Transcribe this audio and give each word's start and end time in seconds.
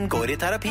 Benjamin 0.00 0.08
går 0.16 0.30
i 0.32 0.36
terapi. 0.40 0.70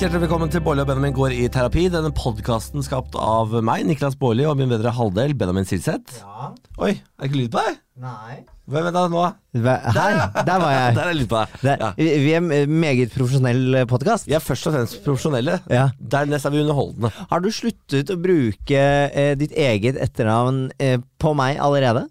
Hjertelig 0.00 0.20
velkommen 0.22 0.48
til 0.48 0.62
Bårli 0.64 0.80
og 0.80 0.86
Benjamin 0.88 1.12
går 1.12 1.34
i 1.36 1.42
terapi. 1.52 1.82
Denne 1.92 2.08
podkasten 2.16 2.80
skapt 2.86 3.12
av 3.20 3.52
meg, 3.66 3.82
Niklas 3.84 4.14
Bårli, 4.16 4.46
og 4.48 4.56
min 4.56 4.70
bedre 4.70 4.88
halvdel, 4.96 5.34
Benjamin 5.36 5.66
Silseth. 5.68 6.22
Ja. 6.22 6.46
Oi, 6.80 6.94
er 6.94 7.20
det 7.20 7.28
ikke 7.28 7.36
lyd 7.42 7.50
på 7.52 7.60
deg? 7.66 7.76
Nei. 8.00 8.38
Hvem 8.70 8.86
er 8.88 8.94
det 8.96 9.02
nå? 9.12 9.24
Hva- 9.60 9.76
Her, 9.92 10.22
der 10.46 10.62
var 10.62 10.72
jeg. 10.72 10.94
Der 10.96 11.10
er 11.10 11.18
lyd 11.18 11.28
på 11.28 11.42
deg. 11.42 11.68
Ja. 11.82 11.90
vi- 11.98 12.16
Vi 12.24 12.32
er 12.32 12.40
en 12.62 12.78
meget 12.80 13.12
profesjonell 13.12 13.82
podkast. 13.90 14.24
Vi 14.30 14.38
er 14.38 14.40
først 14.46 14.70
og 14.70 14.76
fremst 14.78 15.02
profesjonelle. 15.04 15.58
Ja. 15.68 15.90
Dernest 16.00 16.48
er 16.48 16.54
vi 16.56 16.62
underholdende. 16.64 17.12
Har 17.34 17.44
du 17.44 17.50
sluttet 17.52 18.08
å 18.08 18.16
bruke 18.24 18.80
eh, 19.12 19.34
ditt 19.36 19.52
eget 19.52 20.00
etternavn 20.00 20.70
eh, 20.80 20.96
på 21.20 21.34
meg 21.36 21.60
allerede? 21.60 22.06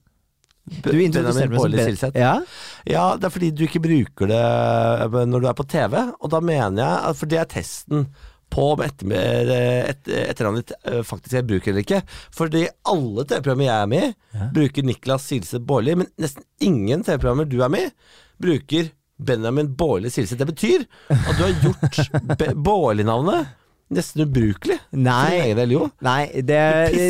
Du 0.85 0.95
introduserte 1.01 1.51
meg 1.51 1.61
som 1.61 1.77
Silseth. 1.77 2.19
Ja? 2.19 2.33
Ja, 2.89 3.05
det 3.19 3.29
er 3.29 3.33
fordi 3.33 3.51
du 3.55 3.63
ikke 3.65 3.81
bruker 3.83 4.29
det 4.29 4.41
eh, 4.41 5.21
når 5.29 5.43
du 5.43 5.47
er 5.49 5.57
på 5.57 5.67
TV, 5.69 5.95
og 6.19 6.33
da 6.33 6.41
mener 6.43 6.83
jeg 6.83 7.15
For 7.19 7.31
det 7.31 7.39
er 7.41 7.49
testen 7.49 8.09
på 8.49 8.63
om 8.73 8.79
etter, 8.81 9.51
et, 9.91 10.07
etternavnet 10.09 10.71
ditt 10.71 10.87
eh, 10.89 11.03
faktisk 11.05 11.35
jeg 11.37 11.47
bruker 11.49 11.71
eller 11.71 11.85
ikke. 11.85 12.01
Fordi 12.33 12.63
alle 12.89 13.25
TV-programmer 13.25 13.67
jeg 13.67 13.75
er 13.75 13.91
med 13.91 14.07
i, 14.07 14.47
bruker 14.55 14.87
Niklas 14.87 15.27
Silseth 15.29 15.65
Bårli, 15.69 15.93
men 15.99 16.09
nesten 16.21 16.45
ingen 16.65 17.05
TV-programmer 17.05 17.49
du 17.49 17.59
er 17.61 17.73
med 17.73 17.89
i, 17.89 17.93
bruker 18.41 18.89
Benjamin 19.19 19.69
Bårli 19.77 20.09
Silseth. 20.09 20.39
Det 20.41 20.49
betyr 20.49 20.85
at 21.13 21.33
du 21.37 21.45
har 21.45 21.55
gjort 21.61 22.45
Bårli-navnet 22.69 23.55
nesten 23.93 24.23
ubrukelig. 24.25 24.77
Nei. 24.91 25.49
jo. 25.71 25.87
Nei, 26.05 26.29
det, 26.45 26.59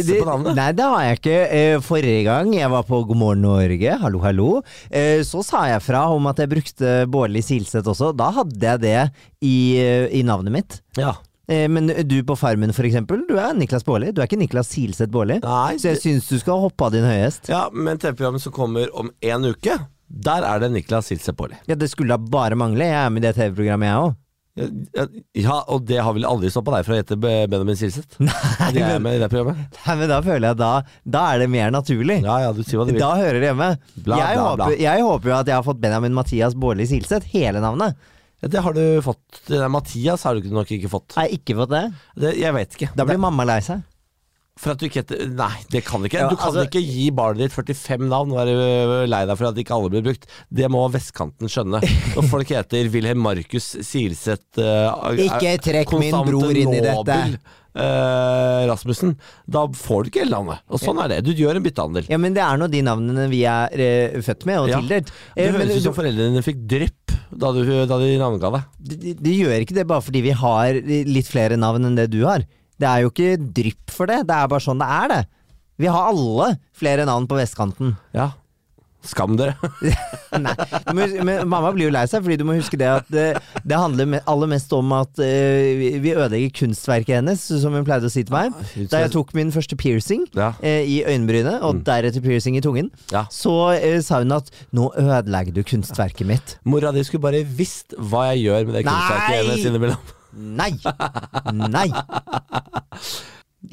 det, 0.07 0.19
nei, 0.55 0.69
det 0.75 0.85
har 0.85 1.05
jeg 1.05 1.19
ikke. 1.19 1.37
Eh, 1.59 1.77
Forrige 1.83 2.25
gang 2.27 2.53
jeg 2.55 2.71
var 2.71 2.85
på 2.87 3.01
God 3.09 3.19
morgen 3.19 3.43
Norge, 3.45 3.95
hallo, 4.01 4.21
hallo, 4.23 4.49
eh, 4.89 5.19
så 5.27 5.43
sa 5.45 5.65
jeg 5.69 5.83
fra 5.85 6.05
om 6.13 6.29
at 6.31 6.39
jeg 6.39 6.51
brukte 6.51 6.93
Bårli 7.11 7.43
Silseth 7.45 7.89
også. 7.91 8.13
Da 8.17 8.31
hadde 8.39 8.71
jeg 8.71 8.83
det 8.85 8.95
i, 9.43 9.57
eh, 9.79 10.07
i 10.15 10.23
navnet 10.27 10.55
mitt. 10.55 10.79
Ja. 10.99 11.15
Men 11.49 11.87
du 12.05 12.19
på 12.21 12.35
Farmen 12.37 12.69
for 12.77 12.85
eksempel, 12.85 13.23
du 13.25 13.31
er 13.41 13.55
Niklas 13.57 13.81
Baarli. 13.81 14.11
Du 14.13 14.19
er 14.21 14.27
ikke 14.27 14.37
Niklas 14.37 14.69
Silseth 14.69 15.09
Baarli. 15.09 15.39
Så 15.41 15.87
jeg 15.95 15.97
syns 16.03 16.27
du 16.29 16.35
skal 16.37 16.61
hoppe 16.61 16.85
av 16.85 16.93
din 16.93 17.07
høyest. 17.07 17.49
ja, 17.49 17.63
men 17.73 17.97
TV-programmet 17.97 18.43
som 18.43 18.53
kommer 18.53 18.91
om 18.93 19.09
en 19.25 19.47
uke, 19.49 19.79
der 20.29 20.45
er 20.45 20.61
det 20.61 20.69
Niklas 20.75 21.09
Silseth 21.09 21.33
Baarli. 21.39 21.57
Ja, 21.65 21.73
det 21.73 21.89
skulle 21.89 22.13
da 22.13 22.21
bare 22.21 22.53
mangle. 22.53 22.85
Jeg 22.85 23.01
er 23.01 23.09
med 23.09 23.25
i 23.25 23.27
det 23.27 23.33
TV-programmet, 23.39 23.89
jeg 23.89 24.03
òg. 24.03 24.13
Ja, 25.37 25.57
og 25.71 25.85
det 25.87 25.99
har 26.03 26.15
vel 26.15 26.27
aldri 26.27 26.49
stoppa 26.51 26.73
deg 26.75 26.87
fra 26.87 26.95
å 26.95 26.99
hete 26.99 27.17
Benjamin 27.19 27.77
Silseth? 27.79 28.19
Nei, 28.23 28.33
jeg 28.75 28.83
er 28.83 29.01
med 29.03 29.17
i 29.17 29.21
det 29.21 29.29
programmet? 29.31 29.79
Nei, 29.85 29.95
men 30.01 30.11
da 30.11 30.19
føler 30.25 30.49
jeg 30.49 30.59
da 30.59 30.71
Da 31.07 31.23
er 31.33 31.43
det 31.43 31.49
mer 31.53 31.73
naturlig. 31.73 32.19
Ja 32.25 32.39
ja, 32.45 32.53
du 32.55 32.61
sier 32.65 32.81
hva 32.81 32.87
du 32.89 32.93
vil. 32.93 33.01
Da 33.01 33.13
hører 33.19 33.39
det 33.39 33.51
hjemme. 33.51 33.69
Bla, 33.95 34.19
jeg, 34.19 34.39
bla, 34.39 34.45
håper, 34.45 34.63
bla. 34.63 34.69
jeg 34.83 35.05
håper 35.09 35.31
jo 35.31 35.35
at 35.39 35.51
jeg 35.51 35.57
har 35.57 35.67
fått 35.67 35.83
Benjamin 35.83 36.17
Mathias 36.17 36.57
Baarli 36.59 36.87
Silseth, 36.89 37.29
hele 37.33 37.63
navnet. 37.63 37.97
Ja, 38.39 38.47
det 38.47 38.61
har 38.63 38.75
du 38.75 38.83
fått. 39.03 39.41
Mathias 39.71 40.23
har 40.27 40.39
du 40.39 40.51
nok 40.55 40.69
ikke 40.71 40.91
fått. 40.91 41.15
Har 41.17 41.27
jeg 41.27 41.41
ikke 41.41 41.57
fått 41.59 41.73
det? 41.73 41.85
Det, 42.23 42.35
jeg 42.39 42.55
vet 42.55 42.77
ikke. 42.77 42.91
Da 42.95 43.03
blir 43.07 43.17
det, 43.19 43.23
mamma 43.25 43.47
lei 43.47 43.59
seg. 43.65 43.83
For 44.59 44.73
at 44.73 44.81
du 44.81 44.87
ikke 44.89 45.01
heter 45.03 45.29
Nei, 45.31 45.53
det 45.71 45.81
kan 45.87 46.01
du 46.03 46.09
ikke. 46.09 46.25
Du 46.31 46.35
kan 46.35 46.51
altså- 46.51 46.65
ikke 46.67 46.81
gi 46.83 47.05
barnet 47.15 47.45
ditt 47.47 47.55
45 47.55 48.09
navn 48.11 48.33
og 48.33 48.41
være 48.41 49.07
lei 49.07 49.21
deg 49.29 49.37
for 49.39 49.49
at 49.51 49.61
ikke 49.61 49.75
alle 49.77 49.93
blir 49.93 50.03
brukt. 50.09 50.27
Det 50.51 50.67
må 50.71 50.83
vestkanten 50.91 51.47
skjønne. 51.51 51.79
Når 52.15 52.27
folk 52.27 52.51
heter 52.51 52.91
Wilhelm 52.91 53.23
Markus 53.23 53.71
Silseth 53.87 54.59
uh, 54.59 55.15
Ikke 55.15 55.55
trekk 55.63 55.95
min 55.99 56.19
bror 56.27 56.51
inn 56.51 56.75
i 56.75 56.83
dette. 56.83 57.39
Uh, 57.79 58.65
Rasmussen. 58.67 59.13
Da 59.47 59.63
får 59.71 60.03
du 60.03 60.11
ikke 60.11 60.23
hele 60.25 60.35
navnet. 60.35 60.63
Og 60.67 60.81
sånn 60.81 60.99
er 61.05 61.13
det. 61.13 61.21
Du 61.29 61.31
gjør 61.37 61.59
en 61.59 61.63
byttehandel. 61.63 62.09
Ja, 62.11 62.19
men 62.19 62.35
det 62.35 62.43
er 62.43 62.59
nå 62.59 62.67
de 62.67 62.83
navnene 62.83 63.29
vi 63.31 63.45
er 63.47 63.71
uh, 63.71 64.19
født 64.25 64.43
med 64.49 64.59
og 64.65 64.71
Ja. 64.73 64.81
tildelt. 64.81 65.13
Det 65.37 65.49
høres 65.53 65.77
ut 65.77 65.87
som 65.87 65.95
foreldrene 65.95 66.33
dine 66.33 66.43
fikk 66.43 66.65
drypp 66.67 67.15
da, 67.29 67.51
du, 67.53 67.61
da 67.63 67.99
de 68.01 68.13
navnga 68.19 68.49
deg. 68.57 68.69
de, 68.81 68.95
de, 69.05 69.11
de 69.21 69.33
gjør 69.37 69.63
ikke 69.63 69.75
det 69.77 69.85
bare 69.87 70.01
fordi 70.01 70.23
vi 70.25 70.31
har 70.35 70.79
litt 70.83 71.29
flere 71.29 71.59
navn 71.61 71.85
enn 71.85 71.99
det 71.99 72.09
du 72.11 72.23
har. 72.25 72.43
Det 72.79 72.87
er 72.87 73.01
jo 73.03 73.09
ikke 73.11 73.33
drypp 73.59 73.91
for 73.91 74.07
det, 74.07 74.21
det 74.29 74.35
er 74.35 74.47
bare 74.51 74.63
sånn 74.63 74.79
det 74.79 74.87
er, 74.87 75.07
det. 75.15 75.23
Vi 75.79 75.87
har 75.87 76.09
alle 76.11 76.53
flere 76.75 77.05
navn 77.07 77.27
på 77.27 77.39
vestkanten. 77.39 77.97
Ja. 78.15 78.31
Skam 78.99 79.37
dere. 79.39 79.53
Nei, 80.43 80.51
men, 80.91 81.13
men 81.23 81.45
mamma 81.47 81.69
blir 81.71 81.85
jo 81.87 81.91
lei 81.95 82.01
seg, 82.11 82.19
fordi 82.25 82.35
du 82.35 82.43
må 82.43 82.57
huske 82.57 82.75
det 82.75 82.89
at 82.91 83.05
det, 83.07 83.27
det 83.63 83.77
handler 83.79 84.09
me- 84.11 84.19
aller 84.27 84.49
mest 84.51 84.73
om 84.75 84.91
at 84.91 85.21
uh, 85.23 85.69
vi- 85.79 86.11
ødelegger 86.11 86.51
kunstverket 86.59 87.15
hennes, 87.21 87.45
som 87.61 87.77
hun 87.77 87.87
pleide 87.87 88.09
å 88.09 88.11
si 88.11 88.25
til 88.27 88.35
meg. 88.35 88.51
Da 88.91 88.99
jeg 89.05 89.13
tok 89.15 89.31
min 89.39 89.53
første 89.55 89.77
piercing 89.79 90.25
Ja. 90.35 90.49
uh, 90.59 90.67
i 90.83 90.99
øyenbrynet, 91.07 91.63
og 91.63 91.79
deretter 91.87 92.19
piercing 92.27 92.59
i 92.59 92.65
tungen, 92.65 92.91
Ja. 93.15 93.23
så 93.31 93.55
uh, 93.79 94.01
sa 94.03 94.19
hun 94.19 94.35
at 94.35 94.51
'nå 94.75 94.91
ødelegger 94.99 95.55
du 95.55 95.63
kunstverket 95.63 96.27
mitt'. 96.27 96.57
Mora 96.67 96.91
di 96.91 96.99
skulle 97.07 97.23
bare 97.23 97.45
visst 97.47 97.95
hva 97.95 98.33
jeg 98.33 98.49
gjør 98.49 98.67
med 98.67 98.81
det 98.81 98.83
kunstverket 98.83 99.31
Nei! 99.31 99.43
hennes 99.47 99.63
innimellom. 99.71 100.15
Nei! 100.33 100.71
Nei! 101.53 101.87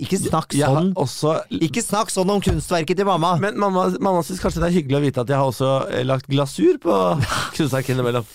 Ikke 0.02 0.18
snakk 0.18 0.50
sånn. 0.56 0.88
også 0.98 1.36
Ikke 1.62 1.82
snakk 1.84 2.10
sånn 2.10 2.30
om 2.32 2.40
kunstverket 2.42 2.98
til 2.98 3.06
mamma! 3.06 3.34
Men 3.42 3.58
mamma, 3.60 3.84
mamma 4.02 4.24
syns 4.26 4.40
kanskje 4.42 4.62
det 4.64 4.70
er 4.70 4.74
hyggelig 4.80 4.98
å 4.98 5.04
vite 5.04 5.22
at 5.22 5.30
jeg 5.30 5.38
har 5.38 5.50
også 5.52 5.70
eh, 5.94 6.02
lagt 6.08 6.26
glasur 6.32 6.80
på 6.82 6.96
kunstverket 7.56 7.94
innimellom. 7.94 8.26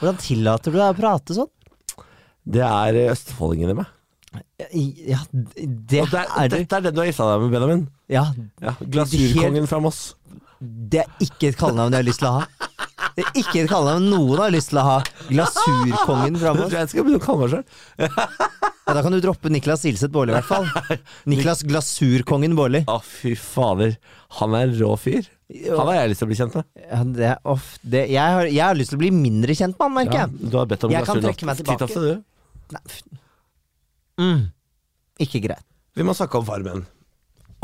Hvordan 0.00 0.18
tillater 0.22 0.72
du 0.72 0.78
deg 0.80 0.88
å 0.94 0.96
prate 0.96 1.36
sånn? 1.36 1.52
Det 2.46 2.64
er 2.64 3.00
eh, 3.02 3.10
østfoldingen 3.12 3.74
i 3.74 3.78
meg. 3.82 3.92
Ja, 5.06 5.20
det 5.32 5.66
det 5.88 6.00
er, 6.00 6.16
er 6.16 6.48
det. 6.52 6.58
dette 6.62 6.78
er 6.80 6.86
det 6.88 6.94
du 6.96 7.00
har 7.02 7.06
gifta 7.10 7.28
deg 7.32 7.44
med, 7.44 7.52
Benjamin. 7.56 7.84
Ja, 8.12 8.24
Ja, 8.64 8.74
Glasurkongen 8.80 9.68
fra 9.70 9.80
Moss. 9.84 10.00
det 10.60 11.02
er 11.04 11.24
ikke 11.24 11.50
et 11.52 11.58
kallenavn 11.60 11.92
jeg 11.92 12.02
har 12.04 12.08
lyst 12.08 12.22
til 12.22 12.28
å 12.30 12.38
ha. 12.40 12.44
Det 13.16 13.24
er 13.24 13.38
ikke 13.40 13.62
et 13.62 13.70
kallenavn 13.70 14.10
noen 14.12 14.40
har 14.42 14.50
lyst 14.52 14.70
til 14.72 14.78
å 14.80 14.84
ha. 14.84 14.96
Glasurkongen 15.30 16.34
Det 16.36 16.42
framover. 16.42 16.66
tror 16.68 16.76
jeg 16.76 16.82
jeg 16.84 16.90
skal 16.92 17.06
begynne 17.06 17.20
å 17.20 17.24
kalle 17.24 17.40
meg 17.40 17.54
sjøl. 17.54 17.64
Ja, 18.86 18.94
da 18.94 19.02
kan 19.02 19.14
du 19.16 19.18
droppe 19.24 19.50
Niklas 19.50 19.86
Ilseth 19.88 20.12
Baarli, 20.14 20.34
i 20.34 20.36
hvert 20.36 20.50
fall. 20.50 20.98
Niklas 21.32 21.64
Glasurkongen 21.66 22.52
Baarli. 22.58 22.82
Å, 22.92 22.98
fy 23.02 23.32
fader. 23.40 23.96
Han 24.38 24.54
er 24.58 24.68
en 24.68 24.74
rå 24.78 24.90
fyr. 25.00 25.30
Han 25.66 25.88
har 25.88 25.96
jeg 26.02 26.12
lyst 26.12 26.22
til 26.22 26.28
å 26.28 26.30
bli 26.30 26.38
kjent 26.38 26.58
med. 26.58 26.68
Ja, 26.84 27.00
det, 27.16 27.30
off, 27.48 27.70
det, 27.82 28.04
jeg, 28.12 28.36
har, 28.36 28.50
jeg 28.50 28.62
har 28.62 28.78
lyst 28.78 28.92
til 28.92 28.98
å 28.98 29.02
bli 29.04 29.10
mindre 29.14 29.56
kjent 29.58 29.78
med 29.78 29.86
han, 29.88 29.94
merker 29.96 30.20
Ja, 30.22 30.26
du 30.52 30.58
har 30.60 30.68
bedt 30.70 30.84
om 30.86 30.92
Jeg 30.94 31.08
kan 31.08 31.22
trekke 31.22 31.48
meg 31.48 31.62
tilbake. 31.62 31.88
Du. 31.94 32.12
Nei, 32.76 32.84
Mm. 34.16 34.46
Ikke 35.20 35.42
greit. 35.44 35.60
Vi 35.96 36.04
må 36.04 36.14
snakke 36.16 36.38
om 36.40 36.44
Farmen. 36.48 36.86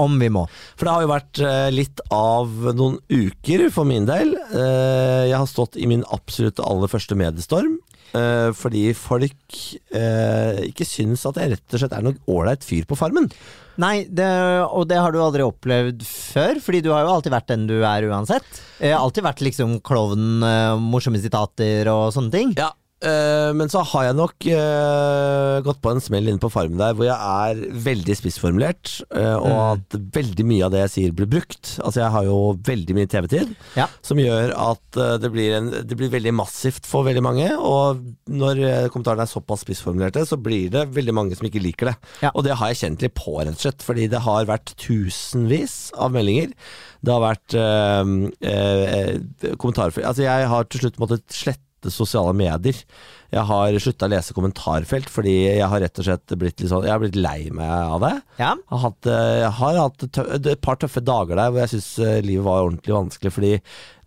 Om 0.03 0.19
vi 0.19 0.29
må. 0.35 0.43
For 0.75 0.89
det 0.89 0.95
har 0.97 1.05
jo 1.05 1.11
vært 1.13 1.41
eh, 1.47 1.69
litt 1.75 2.03
av 2.13 2.51
noen 2.75 2.99
uker 3.13 3.69
for 3.75 3.87
min 3.89 4.07
del. 4.09 4.35
Eh, 4.51 5.29
jeg 5.31 5.37
har 5.39 5.49
stått 5.51 5.79
i 5.79 5.87
min 5.91 6.03
absolutt 6.15 6.59
aller 6.63 6.91
første 6.91 7.15
mediestorm. 7.19 7.79
eh, 8.19 8.51
fordi 8.53 8.91
folk 8.99 9.59
ikke 9.93 10.85
syns 10.89 11.23
at 11.29 11.39
jeg 11.41 11.55
rett 11.55 11.75
og 11.77 11.81
slett 11.81 11.95
er 11.97 12.05
noen 12.05 12.19
ålreit 12.29 12.65
fyr 12.67 12.85
på 12.89 12.97
Farmen. 12.99 13.31
Nei, 13.81 14.05
det, 14.05 14.27
og 14.69 14.85
det 14.91 14.99
har 15.01 15.15
du 15.15 15.21
aldri 15.23 15.45
opplevd 15.47 16.03
før, 16.05 16.59
fordi 16.61 16.83
du 16.85 16.91
har 16.93 17.07
jo 17.07 17.15
alltid 17.15 17.33
vært 17.33 17.49
den 17.55 17.65
du 17.71 17.79
er 17.81 18.05
uansett. 18.11 18.61
Alltid 18.85 19.25
vært 19.25 19.41
liksom 19.47 19.79
klovnen, 19.81 20.45
morsomme 20.91 21.21
sitater 21.23 21.89
og 21.89 22.11
sånne 22.13 22.35
ting. 22.35 22.53
Ja, 22.61 22.69
men 23.59 23.71
så 23.73 23.81
har 23.93 24.05
jeg 24.09 24.17
nok 24.19 24.47
eh, 24.53 25.57
gått 25.67 25.81
på 25.83 25.91
en 25.93 26.01
smell 26.03 26.29
inne 26.31 26.41
på 26.43 26.51
Farmen 26.53 26.79
der 26.81 26.95
hvor 26.95 27.07
jeg 27.09 27.17
er 27.17 27.63
veldig 27.87 28.15
spissformulert, 28.19 28.93
eh, 29.17 29.35
og 29.37 29.57
at 29.79 29.97
veldig 30.15 30.47
mye 30.47 30.67
av 30.69 30.75
det 30.75 30.83
jeg 30.85 30.93
sier 30.95 31.15
blir 31.19 31.31
brukt. 31.33 31.73
Altså 31.83 32.03
jeg 32.05 32.13
har 32.15 32.27
jo 32.29 32.37
veldig 32.69 32.97
mye 32.99 33.11
TV-tid, 33.11 33.55
Ja. 33.79 33.89
som 34.07 34.21
gjør 34.23 34.53
at 34.55 35.01
eh, 35.03 35.17
det 35.23 35.33
blir, 35.35 35.57
en, 35.59 35.71
det 35.89 35.99
blir 35.99 36.13
veldig 36.13 36.35
massivt 36.39 36.87
for 36.89 37.07
veldig 37.09 37.25
mange, 37.27 37.49
og 37.59 38.05
når 38.31 38.63
eh, 38.69 38.87
kommentarene 38.93 39.27
er 39.27 39.33
såpass 39.33 39.65
spissformulerte, 39.67 40.25
så 40.29 40.39
blir 40.39 40.71
det 40.75 40.87
veldig 40.95 41.17
mange 41.19 41.39
som 41.39 41.49
ikke 41.49 41.63
liker 41.65 41.93
det. 41.93 41.97
Ja. 42.27 42.31
Og 42.37 42.47
det 42.47 42.57
har 42.61 42.73
jeg 42.73 42.83
kjent 42.85 43.03
litt 43.07 43.17
på, 43.19 43.35
rett 43.41 43.57
og 43.57 43.67
slett, 43.67 43.83
fordi 43.87 44.07
det 44.13 44.23
har 44.25 44.47
vært 44.51 44.75
tusenvis 44.83 45.91
av 45.99 46.15
meldinger. 46.15 46.55
Det 47.03 47.11
har 47.17 47.23
vært 47.25 47.57
eh, 47.59 48.15
eh, 48.47 49.55
kommentarer 49.59 50.05
Altså 50.07 50.23
jeg 50.23 50.47
har 50.53 50.69
til 50.71 50.85
slutt 50.85 51.01
måttet 51.03 51.25
slette 51.35 51.67
sosiale 51.91 52.35
medier. 52.37 52.77
Jeg 53.33 53.47
har 53.49 53.73
slutta 53.81 54.05
å 54.05 54.13
lese 54.13 54.35
kommentarfelt 54.37 55.09
fordi 55.09 55.33
jeg 55.57 55.65
har 55.73 55.81
rett 55.81 55.99
og 55.99 56.05
slett 56.05 56.35
blitt 56.37 56.61
litt 56.61 56.69
sånn 56.69 56.85
Jeg 56.85 56.93
har 56.93 57.01
blitt 57.01 57.17
lei 57.17 57.49
meg 57.51 57.71
av 57.73 58.03
det. 58.05 58.13
Ja. 58.39 58.51
Jeg 58.53 58.69
har 58.77 58.83
hatt, 58.85 59.07
eh, 59.09 59.39
jeg 59.41 59.53
har 59.59 59.79
hatt 59.81 60.47
et 60.53 60.61
par 60.61 60.77
tøffe 60.77 61.01
dager 61.01 61.41
der 61.41 61.51
hvor 61.51 61.63
jeg 61.65 61.73
syns 61.73 61.91
livet 62.29 62.45
var 62.45 62.67
ordentlig 62.67 62.93
vanskelig. 62.95 63.33
Fordi 63.33 63.53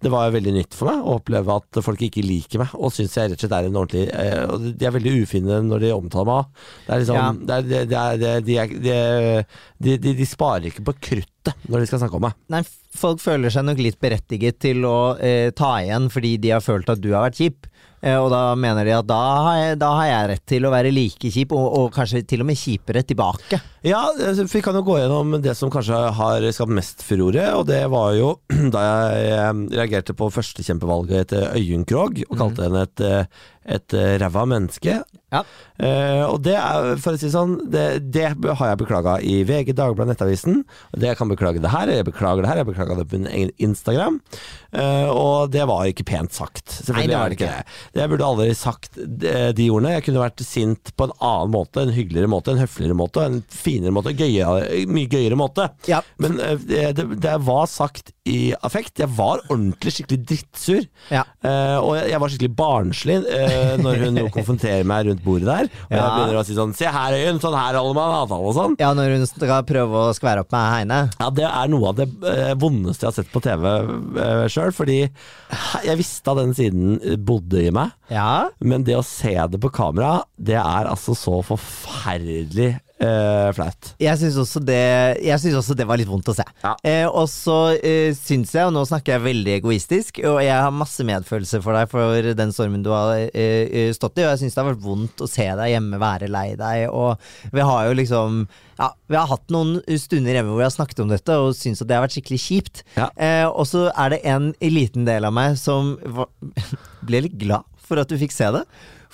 det 0.06 0.12
var 0.14 0.30
veldig 0.36 0.54
nytt 0.54 0.76
for 0.78 0.92
meg 0.92 1.02
å 1.02 1.16
oppleve 1.18 1.56
at 1.58 1.80
folk 1.82 2.04
ikke 2.06 2.22
liker 2.22 2.62
meg, 2.62 2.76
og 2.78 2.94
syns 2.94 3.16
jeg 3.18 3.32
rett 3.32 3.40
og 3.40 3.48
slett 3.48 3.56
er 3.58 3.70
en 3.72 3.80
ordentlig 3.82 4.04
eh, 4.14 4.72
De 4.78 4.86
er 4.86 4.94
veldig 4.94 5.14
ufine 5.24 5.58
når 5.66 5.86
de 5.88 5.94
omtaler 5.96 6.30
meg. 6.30 6.64
Det 6.86 6.94
er 6.94 7.02
liksom 7.02 7.18
Ja. 7.18 7.28
det 7.34 7.56
er, 7.58 7.62
det, 7.72 7.84
det 7.90 7.98
er, 7.98 8.42
de, 8.46 8.58
er, 8.62 9.46
de, 9.82 9.98
de, 9.98 10.14
de 10.22 10.28
sparer 10.30 10.70
ikke 10.70 10.86
på 10.86 10.98
kruttet 11.10 11.56
når 11.66 11.82
de 11.82 11.90
skal 11.90 12.04
snakke 12.06 12.20
om 12.22 12.28
meg. 12.28 12.38
Nei, 12.54 12.62
folk 12.98 13.22
føler 13.24 13.54
seg 13.54 13.68
nok 13.68 13.82
litt 13.84 14.00
berettiget 14.02 14.60
til 14.64 14.86
å 14.88 15.16
eh, 15.20 15.52
ta 15.56 15.78
igjen 15.84 16.10
fordi 16.14 16.36
de 16.42 16.56
har 16.56 16.64
følt 16.64 16.90
at 16.92 17.02
du 17.04 17.12
har 17.14 17.28
vært 17.28 17.42
kjip. 17.42 17.70
Eh, 18.06 18.18
og 18.20 18.30
da 18.34 18.54
mener 18.60 18.86
de 18.86 18.94
at 18.94 19.08
da 19.10 19.20
har, 19.48 19.56
jeg, 19.58 19.78
da 19.82 19.90
har 19.98 20.08
jeg 20.10 20.30
rett 20.32 20.44
til 20.52 20.68
å 20.68 20.72
være 20.74 20.94
like 20.94 21.32
kjip, 21.34 21.56
og, 21.56 21.66
og 21.80 21.88
kanskje 21.96 22.22
til 22.30 22.44
og 22.44 22.50
med 22.50 22.60
kjipere 22.60 23.02
tilbake. 23.08 23.60
Ja, 23.86 24.04
altså, 24.12 24.46
vi 24.52 24.62
kan 24.66 24.78
jo 24.78 24.84
gå 24.86 25.00
gjennom 25.00 25.38
det 25.42 25.56
som 25.58 25.72
kanskje 25.74 26.02
har 26.20 26.46
skapt 26.56 26.76
mest 26.76 27.06
furore, 27.06 27.48
og 27.58 27.66
det 27.70 27.82
var 27.94 28.14
jo 28.18 28.36
da 28.76 28.86
jeg 28.86 29.32
eh, 29.34 29.64
reagerte 29.80 30.18
på 30.18 30.30
førstekjempevalget 30.34 31.34
til 31.34 31.48
Øyunn 31.58 31.88
Krogh, 31.90 32.22
og 32.30 32.40
kalte 32.44 32.68
henne 32.68 32.86
et, 32.86 33.06
eh, 33.06 33.46
et 33.66 33.96
eh, 33.98 34.16
ræva 34.22 34.46
menneske. 34.50 35.00
Ja. 35.34 35.42
Eh, 35.82 36.24
og 36.24 36.40
det 36.46 36.56
er, 36.56 36.94
for 37.02 37.16
å 37.16 37.20
si 37.20 37.32
sånn, 37.34 37.58
det, 37.72 38.06
det 38.14 38.30
har 38.46 38.70
jeg 38.70 38.80
beklaga 38.80 39.18
i 39.26 39.42
VG, 39.48 39.74
Dagbladet, 39.76 40.14
Nettavisen. 40.14 40.62
Og 40.94 41.02
det 41.02 41.10
jeg 41.10 41.20
kan 41.20 41.32
beklage 41.32 41.64
det 41.64 41.74
her, 41.74 41.92
jeg 41.92 42.08
beklager 42.08 42.46
det 42.46 42.52
her, 42.52 42.62
jeg 42.62 42.70
beklaga 42.70 43.00
det 43.00 43.08
på 43.10 43.20
min 43.20 43.30
egen 43.32 43.52
Instagram. 43.70 44.22
Eh, 44.76 45.10
og 45.10 45.52
det 45.54 45.66
var 45.68 45.90
ikke 45.90 46.08
pent 46.08 46.36
sagt. 46.36 46.64
Selvfølgelig 46.78 47.08
Nei, 47.08 47.12
det 47.12 47.20
var 47.20 47.34
det 47.34 47.40
ikke 47.40 47.52
det. 47.52 47.78
Jeg 48.00 48.14
burde 48.14 48.30
aldri 48.30 48.50
sagt 48.60 49.02
de, 49.02 49.34
de 49.58 49.70
ordene. 49.74 49.96
Jeg 49.98 50.08
kunne 50.08 50.24
vært 50.24 50.46
sint 50.46 50.94
på 50.96 51.10
en 51.10 51.16
annen 51.18 51.56
måte, 51.56 51.84
en 51.84 51.96
hyggeligere 51.96 52.32
måte, 52.32 52.54
en 52.54 52.64
høfligere 52.64 52.98
måte, 52.98 53.26
en 53.26 53.42
finere 53.52 53.96
måte, 53.96 54.16
gøyere, 54.16 54.86
mye 54.92 55.12
gøyere 55.12 55.40
måte. 55.40 55.70
Ja. 55.90 56.04
Men 56.22 56.40
eh, 56.44 56.62
det, 56.62 57.10
det, 57.18 57.36
var 57.46 57.68
sagt 57.70 58.14
i 58.30 58.54
affekt. 58.66 59.02
Jeg 59.02 59.12
var 59.18 59.44
ordentlig 59.50 59.98
skikkelig 59.98 60.22
drittsur. 60.30 60.88
Ja. 61.12 61.26
Eh, 61.44 61.78
og 61.82 61.96
jeg, 62.00 62.14
jeg 62.14 62.22
var 62.22 62.32
skikkelig 62.32 62.56
barnslig 62.56 63.20
eh, 63.26 63.55
når 63.82 64.04
hun 64.06 64.20
jo 64.22 64.30
konfronterer 64.34 64.88
meg 64.88 65.10
rundt 65.10 65.24
bordet 65.26 65.50
der. 65.50 65.70
Og 65.88 65.96
jeg 65.96 66.14
begynner 66.16 66.40
å 66.40 66.46
si 66.48 66.58
sånn 66.58 66.74
Se 66.76 66.90
her, 66.92 67.16
Øyunn, 67.16 67.42
sånn 67.44 67.56
her 67.58 67.78
holder 67.80 67.98
man 67.98 68.16
avtale 68.22 68.50
og 68.52 68.56
sånn. 68.58 68.78
Ja, 68.82 68.92
når 68.98 69.16
hun 69.16 69.28
skal 69.30 69.66
prøve 69.68 70.06
å 70.10 70.14
skvære 70.16 70.46
opp 70.46 70.54
med 70.56 70.70
Heine. 70.74 71.00
Ja, 71.22 71.30
det 71.40 71.48
er 71.50 71.72
noe 71.72 71.92
av 71.92 72.00
det 72.00 72.08
eh, 72.32 72.54
vondeste 72.60 73.06
jeg 73.06 73.12
har 73.12 73.18
sett 73.20 73.34
på 73.34 73.44
TV 73.44 73.66
uh, 73.66 74.46
sjøl, 74.52 74.74
fordi 74.76 75.00
jeg 75.06 76.00
visste 76.00 76.34
at 76.34 76.42
den 76.42 76.56
siden 76.58 76.98
bodde 77.28 77.64
i 77.64 77.74
meg. 77.74 77.94
Ja. 78.14 78.50
Men 78.60 78.86
det 78.88 78.98
å 79.00 79.06
se 79.06 79.36
det 79.52 79.62
på 79.62 79.74
kamera, 79.74 80.20
det 80.38 80.58
er 80.60 80.90
altså 80.92 81.16
så 81.18 81.40
forferdelig 81.46 82.76
eh, 83.02 83.50
flaut. 83.56 83.92
Jeg 84.02 84.20
syns 84.22 84.38
også, 84.42 84.62
også 84.62 85.78
det 85.78 85.88
var 85.88 86.00
litt 86.00 86.10
vondt 86.10 86.32
å 86.32 86.36
se. 86.38 86.46
Ja. 86.64 86.74
Uh, 86.86 87.08
og 87.22 87.28
så 87.32 87.58
uh, 87.76 88.12
syns 88.18 88.54
jeg, 88.56 88.68
og 88.68 88.76
nå 88.76 88.86
snakker 88.88 89.16
jeg 89.16 89.26
veldig 89.26 89.56
egoistisk, 89.58 90.22
og 90.26 90.40
jeg 90.44 90.56
har 90.56 90.76
masse 90.76 91.06
medfølelse 91.08 91.62
for 91.64 91.78
deg 91.78 91.90
for 91.92 92.32
den 92.38 92.54
stormen 92.56 92.86
du 92.86 92.92
har 92.94 93.16
eh, 93.28 93.66
eh, 93.66 93.92
stått 93.96 94.20
i, 94.20 94.26
og 94.26 94.34
jeg 94.34 94.44
syns 94.44 94.56
det 94.56 94.64
har 94.64 94.72
vært 94.72 94.86
vondt 94.86 95.24
å 95.24 95.30
se 95.30 95.46
deg 95.46 95.74
hjemme 95.74 96.00
være 96.02 96.30
lei 96.32 96.48
deg, 96.60 96.88
og 96.92 97.22
vi 97.56 97.66
har 97.66 97.90
jo 97.90 98.00
liksom 98.00 98.46
ja, 98.76 98.90
vi 99.08 99.16
har 99.16 99.30
hatt 99.30 99.54
noen 99.54 99.78
stunder 100.02 100.36
hjemme 100.36 100.52
hvor 100.52 100.64
jeg 100.64 100.68
har 100.68 100.76
snakket 100.76 101.04
om 101.06 101.12
dette 101.14 101.38
og 101.40 101.54
syns 101.56 101.82
at 101.82 101.88
det 101.88 101.96
har 101.96 102.04
vært 102.04 102.18
skikkelig 102.18 102.42
kjipt. 102.44 102.82
Ja. 102.98 103.08
Eh, 103.16 103.46
og 103.48 103.64
så 103.70 103.86
er 103.94 104.12
det 104.12 104.20
en 104.28 104.52
liten 104.60 105.08
del 105.08 105.28
av 105.28 105.36
meg 105.36 105.56
som 105.62 105.96
var, 106.04 106.28
ble 107.08 107.24
litt 107.28 107.40
glad 107.40 107.64
for 107.86 108.02
at 108.02 108.12
du 108.12 108.18
fikk 108.20 108.36
se 108.36 108.50
det. 108.52 108.66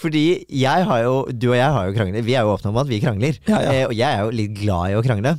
Fordi 0.02 0.24
jeg 0.50 0.86
har 0.88 1.04
jo, 1.04 1.16
du 1.30 1.52
og 1.52 1.58
jeg 1.60 1.74
har 1.76 1.88
jo 1.88 1.96
kranglet, 1.96 2.26
vi 2.26 2.34
er 2.38 2.46
jo 2.48 2.56
åpne 2.56 2.72
om 2.72 2.80
at 2.82 2.90
vi 2.90 3.02
krangler. 3.04 3.38
Ja, 3.46 3.60
ja. 3.62 3.74
Eh, 3.74 3.84
og 3.86 3.94
jeg 3.98 4.08
er 4.10 4.24
jo 4.26 4.34
litt 4.40 4.56
glad 4.58 4.90
i 4.90 4.98
å 4.98 5.04
krangle. 5.06 5.36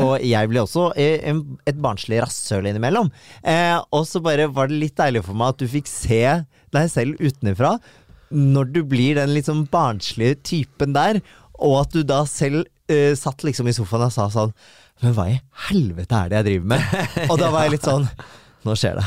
Og 0.00 0.12
jeg 0.26 0.50
ble 0.50 0.64
også 0.64 0.88
eh, 0.98 1.30
et 1.70 1.78
barnslig 1.82 2.18
rasshøl 2.24 2.66
innimellom. 2.70 3.12
Eh, 3.46 3.76
og 3.94 4.06
så 4.10 4.22
bare 4.24 4.48
var 4.50 4.70
det 4.70 4.80
litt 4.82 4.98
deilig 4.98 5.22
for 5.28 5.38
meg 5.38 5.54
at 5.54 5.62
du 5.62 5.70
fikk 5.70 5.90
se 5.90 6.22
deg 6.74 6.90
selv 6.90 7.22
utenfra. 7.22 7.76
Når 8.34 8.74
du 8.74 8.82
blir 8.86 9.18
den 9.18 9.34
litt 9.34 9.50
sånn 9.50 9.66
barnslige 9.70 10.40
typen 10.46 10.94
der, 10.96 11.22
og 11.60 11.80
at 11.84 11.94
du 11.94 12.02
da 12.06 12.24
selv 12.30 12.64
eh, 12.90 13.14
satt 13.18 13.46
liksom 13.46 13.70
i 13.70 13.76
sofaen 13.76 14.08
og 14.08 14.14
sa 14.14 14.30
sånn 14.32 14.54
Men 15.04 15.14
hva 15.16 15.26
i 15.28 15.40
helvete 15.68 16.16
er 16.16 16.30
det 16.30 16.38
jeg 16.40 16.46
driver 16.48 16.70
med? 16.72 16.94
og 17.30 17.36
da 17.40 17.50
var 17.52 17.66
jeg 17.66 17.76
litt 17.76 17.88
sånn 17.88 18.08
Nå 18.66 18.76
skjer 18.76 18.98
det. 18.98 19.06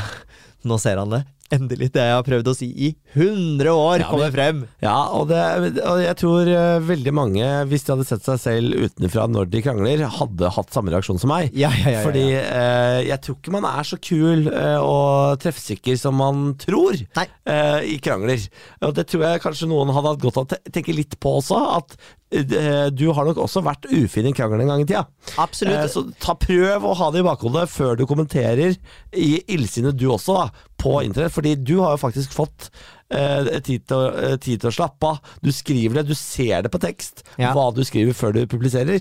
Nå 0.66 0.78
ser 0.82 0.98
han 0.98 1.12
det. 1.12 1.20
Endelig 1.52 1.90
det 1.92 2.00
jeg 2.00 2.14
har 2.16 2.24
prøvd 2.24 2.48
å 2.48 2.54
si 2.56 2.66
i 2.72 2.88
100 3.12 3.68
år, 3.68 3.98
Ja, 4.00 4.08
kommer 4.08 4.32
frem. 4.32 4.62
Ja, 4.80 4.94
og, 5.12 5.28
det, 5.28 5.40
og 5.84 6.00
jeg 6.00 6.16
tror 6.16 6.48
eh, 6.48 6.78
veldig 6.88 7.12
mange, 7.14 7.50
hvis 7.68 7.84
de 7.84 7.92
hadde 7.92 8.06
sett 8.08 8.24
seg 8.24 8.40
selv 8.40 8.78
utenfra 8.86 9.26
når 9.28 9.50
de 9.52 9.62
krangler, 9.66 10.06
hadde 10.16 10.52
hatt 10.56 10.72
samme 10.72 10.94
reaksjon 10.94 11.20
som 11.20 11.32
meg. 11.34 11.52
Ja, 11.52 11.68
ja. 11.84 12.00
Fordi 12.06 12.24
eh, 12.38 13.00
jeg 13.10 13.20
tror 13.26 13.38
ikke 13.38 13.54
man 13.58 13.68
er 13.68 13.86
så 13.86 14.00
kul 14.00 14.48
eh, 14.48 14.80
og 14.80 15.36
treffsikker 15.44 16.00
som 16.00 16.16
man 16.18 16.54
tror 16.64 16.96
eh, 16.96 17.80
i 17.92 18.00
krangler. 18.02 18.48
Og 18.80 18.96
det 18.96 19.08
tror 19.12 19.28
jeg 19.28 19.44
kanskje 19.44 19.68
noen 19.70 19.92
hadde 19.94 20.14
hatt 20.14 20.24
godt 20.24 20.40
av 20.40 20.48
å 20.48 20.62
tenke 20.72 20.96
litt 20.96 21.18
på 21.20 21.38
også, 21.42 21.60
at 21.76 21.98
du 22.94 23.04
har 23.14 23.28
nok 23.28 23.38
også 23.44 23.62
vært 23.64 23.86
ufin 23.94 24.26
i 24.26 24.34
krangelen 24.34 24.64
en 24.66 24.72
gang 24.74 24.82
i 24.82 24.88
tida. 24.88 25.04
Absolutt. 25.38 25.76
Eh, 25.84 25.86
så 25.92 26.02
ta 26.22 26.34
prøv 26.40 26.84
å 26.90 26.96
ha 26.98 27.10
det 27.14 27.22
i 27.22 27.26
bakhodet 27.28 27.68
før 27.70 27.96
du 28.00 28.06
kommenterer 28.10 28.74
i 29.14 29.30
illsinnet 29.54 29.96
du 30.00 30.08
også, 30.10 30.34
da, 30.40 30.66
på 30.82 30.98
internett. 31.06 31.32
Fordi 31.34 31.54
du 31.62 31.76
har 31.82 31.94
jo 31.94 32.02
faktisk 32.02 32.34
fått 32.34 32.68
eh, 33.14 33.46
tid, 33.64 33.84
til, 33.86 33.96
å- 34.00 34.34
tid 34.42 34.60
til 34.64 34.70
å 34.70 34.74
slappe 34.74 35.10
av. 35.12 35.20
Du 35.44 35.52
skriver 35.54 36.00
det, 36.00 36.06
du 36.10 36.14
ser 36.18 36.64
det 36.66 36.72
på 36.74 36.80
tekst, 36.82 37.22
Ja. 37.38 37.52
hva 37.54 37.68
du 37.76 37.82
skriver 37.86 38.16
før 38.16 38.34
du 38.34 38.42
publiserer. 38.50 39.00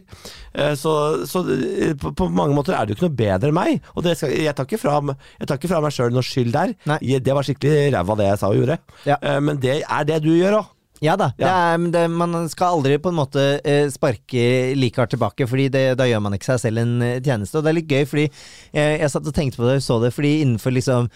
Eh, 0.53 0.75
så 0.79 0.93
så 1.29 1.41
eh, 1.49 1.95
på, 1.99 2.13
på 2.15 2.29
mange 2.29 2.53
måter 2.55 2.77
er 2.77 2.85
du 2.85 2.93
ikke 2.93 3.07
noe 3.09 3.17
bedre 3.23 3.49
enn 3.49 3.57
meg. 3.57 3.81
Og 3.95 4.03
det 4.05 4.17
skal, 4.19 4.35
jeg 4.35 4.53
tar 4.55 4.69
ikke 4.69 4.79
fra 4.83 5.81
meg 5.81 5.95
sjøl 5.95 6.13
noe 6.13 6.23
skyld 6.25 6.53
der. 6.53 6.75
Nei. 6.91 6.99
Det 7.23 7.33
var 7.33 7.43
skikkelig 7.47 7.89
ræva 7.97 8.19
det 8.19 8.29
jeg 8.29 8.39
sa 8.43 8.53
og 8.53 8.61
gjorde. 8.61 8.79
Ja. 9.09 9.17
Eh, 9.21 9.39
men 9.41 9.57
det 9.63 9.79
er 9.83 10.07
det 10.11 10.21
du 10.27 10.31
gjør 10.35 10.59
òg. 10.61 10.71
Ja 11.03 11.17
da. 11.19 11.31
Det 11.35 11.49
er, 11.49 11.85
det, 11.91 12.03
man 12.15 12.35
skal 12.51 12.77
aldri 12.77 12.95
på 13.01 13.11
en 13.11 13.17
måte 13.17 13.41
eh, 13.59 13.89
sparke 13.91 14.45
like 14.79 15.01
hardt 15.01 15.11
tilbake, 15.11 15.47
Fordi 15.49 15.67
det, 15.73 15.83
da 15.99 16.07
gjør 16.07 16.23
man 16.23 16.37
ikke 16.37 16.53
seg 16.53 16.61
selv 16.63 16.83
en 16.83 16.93
eh, 17.03 17.19
tjeneste. 17.19 17.59
Og 17.59 17.65
det 17.65 17.73
er 17.73 17.77
litt 17.79 17.91
gøy, 17.91 18.05
fordi 18.07 18.25
jeg, 18.29 18.99
jeg 19.01 19.11
satt 19.11 19.27
og 19.27 19.35
tenkte 19.35 19.59
på 19.59 19.67
det 19.67 19.77
og 19.81 19.83
så 19.83 19.99
det, 20.03 20.13
fordi 20.15 20.33
innenfor 20.45 20.75
liksom 20.75 21.09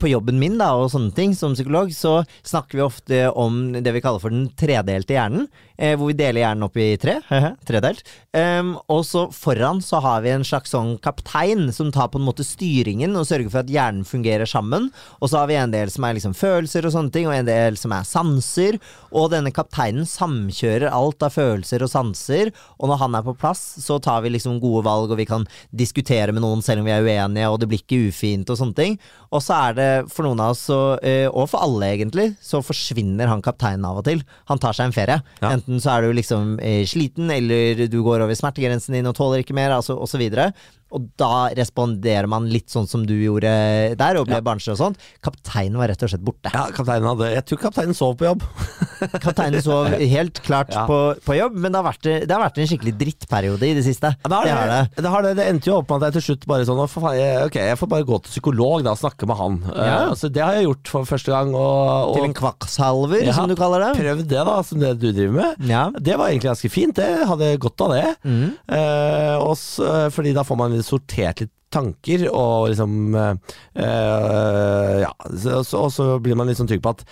På 0.00 0.10
jobben 0.10 0.40
min 0.40 0.58
da, 0.58 0.72
og 0.74 0.90
sånne 0.92 1.14
ting, 1.14 1.36
som 1.38 1.54
psykolog, 1.54 1.92
så 1.94 2.20
snakker 2.42 2.80
vi 2.80 2.84
ofte 2.84 3.22
om 3.30 3.60
det 3.78 3.94
vi 3.94 4.02
kaller 4.02 4.22
for 4.22 4.34
den 4.34 4.48
tredelte 4.58 5.14
hjernen. 5.14 5.46
Eh, 5.78 5.94
hvor 5.94 6.10
vi 6.10 6.16
deler 6.18 6.42
hjernen 6.42 6.66
opp 6.66 6.76
i 6.80 6.96
tre. 6.98 7.20
Tredelt. 7.68 8.02
Um, 8.34 8.72
og 8.90 9.04
så 9.06 9.24
foran 9.34 9.78
så 9.82 10.00
har 10.02 10.24
vi 10.24 10.32
en 10.34 10.44
slags 10.46 10.72
sånn 10.74 10.96
kaptein 11.02 11.70
som 11.74 11.92
tar 11.94 12.10
på 12.10 12.18
en 12.18 12.26
måte 12.26 12.44
styringen 12.46 13.14
og 13.18 13.28
sørger 13.28 13.52
for 13.52 13.62
at 13.62 13.70
hjernen 13.70 14.02
fungerer 14.06 14.48
sammen. 14.48 14.88
Og 15.22 15.30
så 15.30 15.40
har 15.40 15.50
vi 15.50 15.58
en 15.58 15.74
del 15.74 15.92
som 15.94 16.06
er 16.06 16.16
liksom 16.18 16.34
følelser 16.38 16.86
og 16.88 16.94
sånne 16.96 17.14
ting, 17.14 17.28
og 17.30 17.36
en 17.36 17.46
del 17.46 17.78
som 17.78 17.94
er 17.94 18.08
sanser. 18.08 18.80
Og 19.14 19.30
denne 19.30 19.52
kapteinen 19.54 20.08
samkjører 20.08 20.90
alt 20.90 21.22
av 21.22 21.36
følelser 21.38 21.86
og 21.86 21.92
sanser, 21.92 22.50
og 22.78 22.90
når 22.90 23.02
han 23.04 23.14
er 23.20 23.28
på 23.28 23.36
plass, 23.38 23.62
så 23.78 24.00
tar 24.02 24.26
vi 24.26 24.34
liksom 24.34 24.58
gode 24.62 24.82
valg, 24.86 25.14
og 25.14 25.22
vi 25.22 25.28
kan 25.30 25.46
diskutere 25.70 26.34
med 26.34 26.42
noen 26.42 26.64
selv 26.64 26.82
om 26.82 26.90
vi 26.90 26.96
er 26.96 27.06
uenige, 27.06 27.46
og 27.46 27.62
det 27.62 27.70
blir 27.70 27.84
ikke 27.84 28.10
ufint 28.10 28.50
og 28.50 28.58
sånne 28.58 28.78
ting. 28.78 28.98
Og 29.30 29.44
så 29.44 29.62
er 29.68 29.78
det 29.78 29.88
for 30.10 30.26
noen 30.26 30.42
av 30.42 30.56
oss, 30.56 30.66
så, 30.66 30.80
eh, 31.06 31.28
og 31.28 31.48
for 31.52 31.62
alle 31.62 31.94
egentlig, 31.94 32.32
så 32.42 32.64
forsvinner 32.64 33.30
han 33.30 33.44
kapteinen 33.44 33.86
av 33.86 34.02
og 34.02 34.08
til. 34.10 34.26
Han 34.50 34.58
tar 34.58 34.74
seg 34.74 34.88
en 34.88 34.96
ferie. 34.96 35.20
Ja. 35.38 35.54
Enten 35.54 35.67
så 35.76 35.92
er 35.94 36.06
du 36.06 36.16
liksom 36.16 36.56
eh, 36.64 36.82
sliten, 36.88 37.28
eller 37.30 37.84
du 37.92 38.00
går 38.04 38.24
over 38.24 38.38
smertegrensen 38.38 38.96
din 38.96 39.08
og 39.10 39.16
tåler 39.18 39.44
ikke 39.44 39.56
mer, 39.56 39.76
altså, 39.76 39.98
videre. 40.20 40.50
Og 40.94 41.08
da 41.20 41.48
responderer 41.58 42.28
man 42.30 42.46
litt 42.48 42.70
sånn 42.72 42.86
som 42.88 43.02
du 43.06 43.12
gjorde 43.14 43.50
der, 43.98 44.16
og 44.20 44.26
ble 44.28 44.38
Ja. 44.38 44.44
barnslig 44.44 44.72
og 44.72 44.78
sånt. 44.80 44.98
Kapteinen 45.24 45.76
var 45.76 45.88
rett 45.90 46.02
og 46.02 46.08
slett 46.08 46.24
borte. 46.24 46.48
Ja, 46.54 46.68
kapteinen 46.72 47.04
hadde 47.10 47.28
Jeg 47.34 47.44
tror 47.44 47.58
kapteinen 47.66 47.94
sov 47.94 48.16
på 48.16 48.24
jobb. 48.24 48.42
Kapteinen 49.24 49.62
sov 49.62 49.88
helt 49.92 50.40
klart 50.42 50.72
Ja. 50.72 50.86
på, 50.88 51.14
på 51.24 51.36
jobb, 51.36 51.54
men 51.60 51.72
det 51.72 51.82
har, 51.82 51.86
vært, 51.92 52.08
det 52.26 52.30
har 52.32 52.40
vært 52.42 52.58
en 52.62 52.70
skikkelig 52.70 52.94
drittperiode 52.98 53.68
i 53.68 53.74
det 53.76 53.84
siste. 53.84 54.14
Ja, 54.16 54.28
det, 54.32 54.38
har 54.38 54.70
det 54.72 55.02
det. 55.02 55.10
har 55.12 55.22
det. 55.26 55.34
det 55.36 55.46
endte 55.50 55.70
jo 55.70 55.76
opp 55.82 55.90
med 55.92 56.02
at 56.02 56.08
jeg 56.14 56.22
til 56.22 56.26
slutt 56.34 56.46
bare 56.48 56.64
sånn 56.68 56.80
faen, 56.88 57.18
jeg, 57.18 57.44
Ok, 57.48 57.58
jeg 57.60 57.78
får 57.82 57.90
bare 57.92 58.08
gå 58.08 58.20
til 58.24 58.32
psykolog 58.38 58.84
da 58.86 58.94
og 58.96 59.00
snakke 59.02 59.28
med 59.28 59.36
han. 59.36 59.60
Ja. 59.76 59.98
Uh, 60.08 60.14
så 60.18 60.32
det 60.32 60.42
har 60.44 60.56
jeg 60.56 60.68
gjort 60.68 60.92
for 60.94 61.04
første 61.08 61.34
gang. 61.34 61.52
Og, 61.58 62.14
Til 62.16 62.24
en 62.30 62.36
kvakksalver, 62.40 63.28
som 63.36 63.48
du 63.52 63.56
kaller 63.58 63.84
det. 63.84 63.92
prøvd 64.00 64.24
det, 64.32 64.42
da, 64.48 64.56
som 64.64 64.80
det 64.80 64.94
du 65.02 65.10
driver 65.12 65.36
med. 65.36 65.68
Ja. 65.68 65.84
Det 65.98 66.16
var 66.18 66.32
egentlig 66.32 66.50
ganske 66.52 66.72
fint. 66.72 66.96
Det 66.98 67.26
hadde 67.28 67.52
godt 67.60 67.84
av 67.86 67.92
det. 67.94 68.06
Mm. 68.24 68.56
Uh, 68.72 69.36
også, 69.44 70.08
fordi 70.14 70.32
da 70.36 70.44
får 70.46 70.56
man 70.64 70.77
sortert 70.86 71.44
litt 71.44 71.54
tanker, 71.68 72.22
og 72.32 72.70
liksom 72.70 73.12
eh, 73.12 75.00
Ja, 75.02 75.10
så, 75.36 75.58
så, 75.66 75.82
og 75.84 75.90
så 75.92 76.06
blir 76.24 76.38
man 76.38 76.48
litt 76.48 76.56
sånn 76.56 76.68
trygg 76.70 76.80
på 76.84 76.94
at 76.94 77.02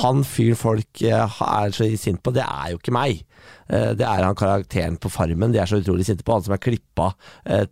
han 0.00 0.22
fyren 0.28 0.58
folk 0.58 1.02
eh, 1.02 1.38
er 1.48 1.74
så 1.74 1.88
sint 1.98 2.22
på, 2.22 2.30
det 2.36 2.44
er 2.46 2.74
jo 2.74 2.78
ikke 2.78 2.94
meg. 2.94 3.24
Det 3.64 4.04
er 4.04 4.22
han 4.24 4.36
karakteren 4.36 4.98
på 5.00 5.08
Farmen 5.12 5.52
de 5.52 5.58
er 5.60 5.68
så 5.68 5.78
utrolig 5.80 6.04
sinte 6.06 6.24
på, 6.24 6.34
han 6.36 6.44
som 6.44 6.52
er 6.54 6.60
klippa 6.60 7.06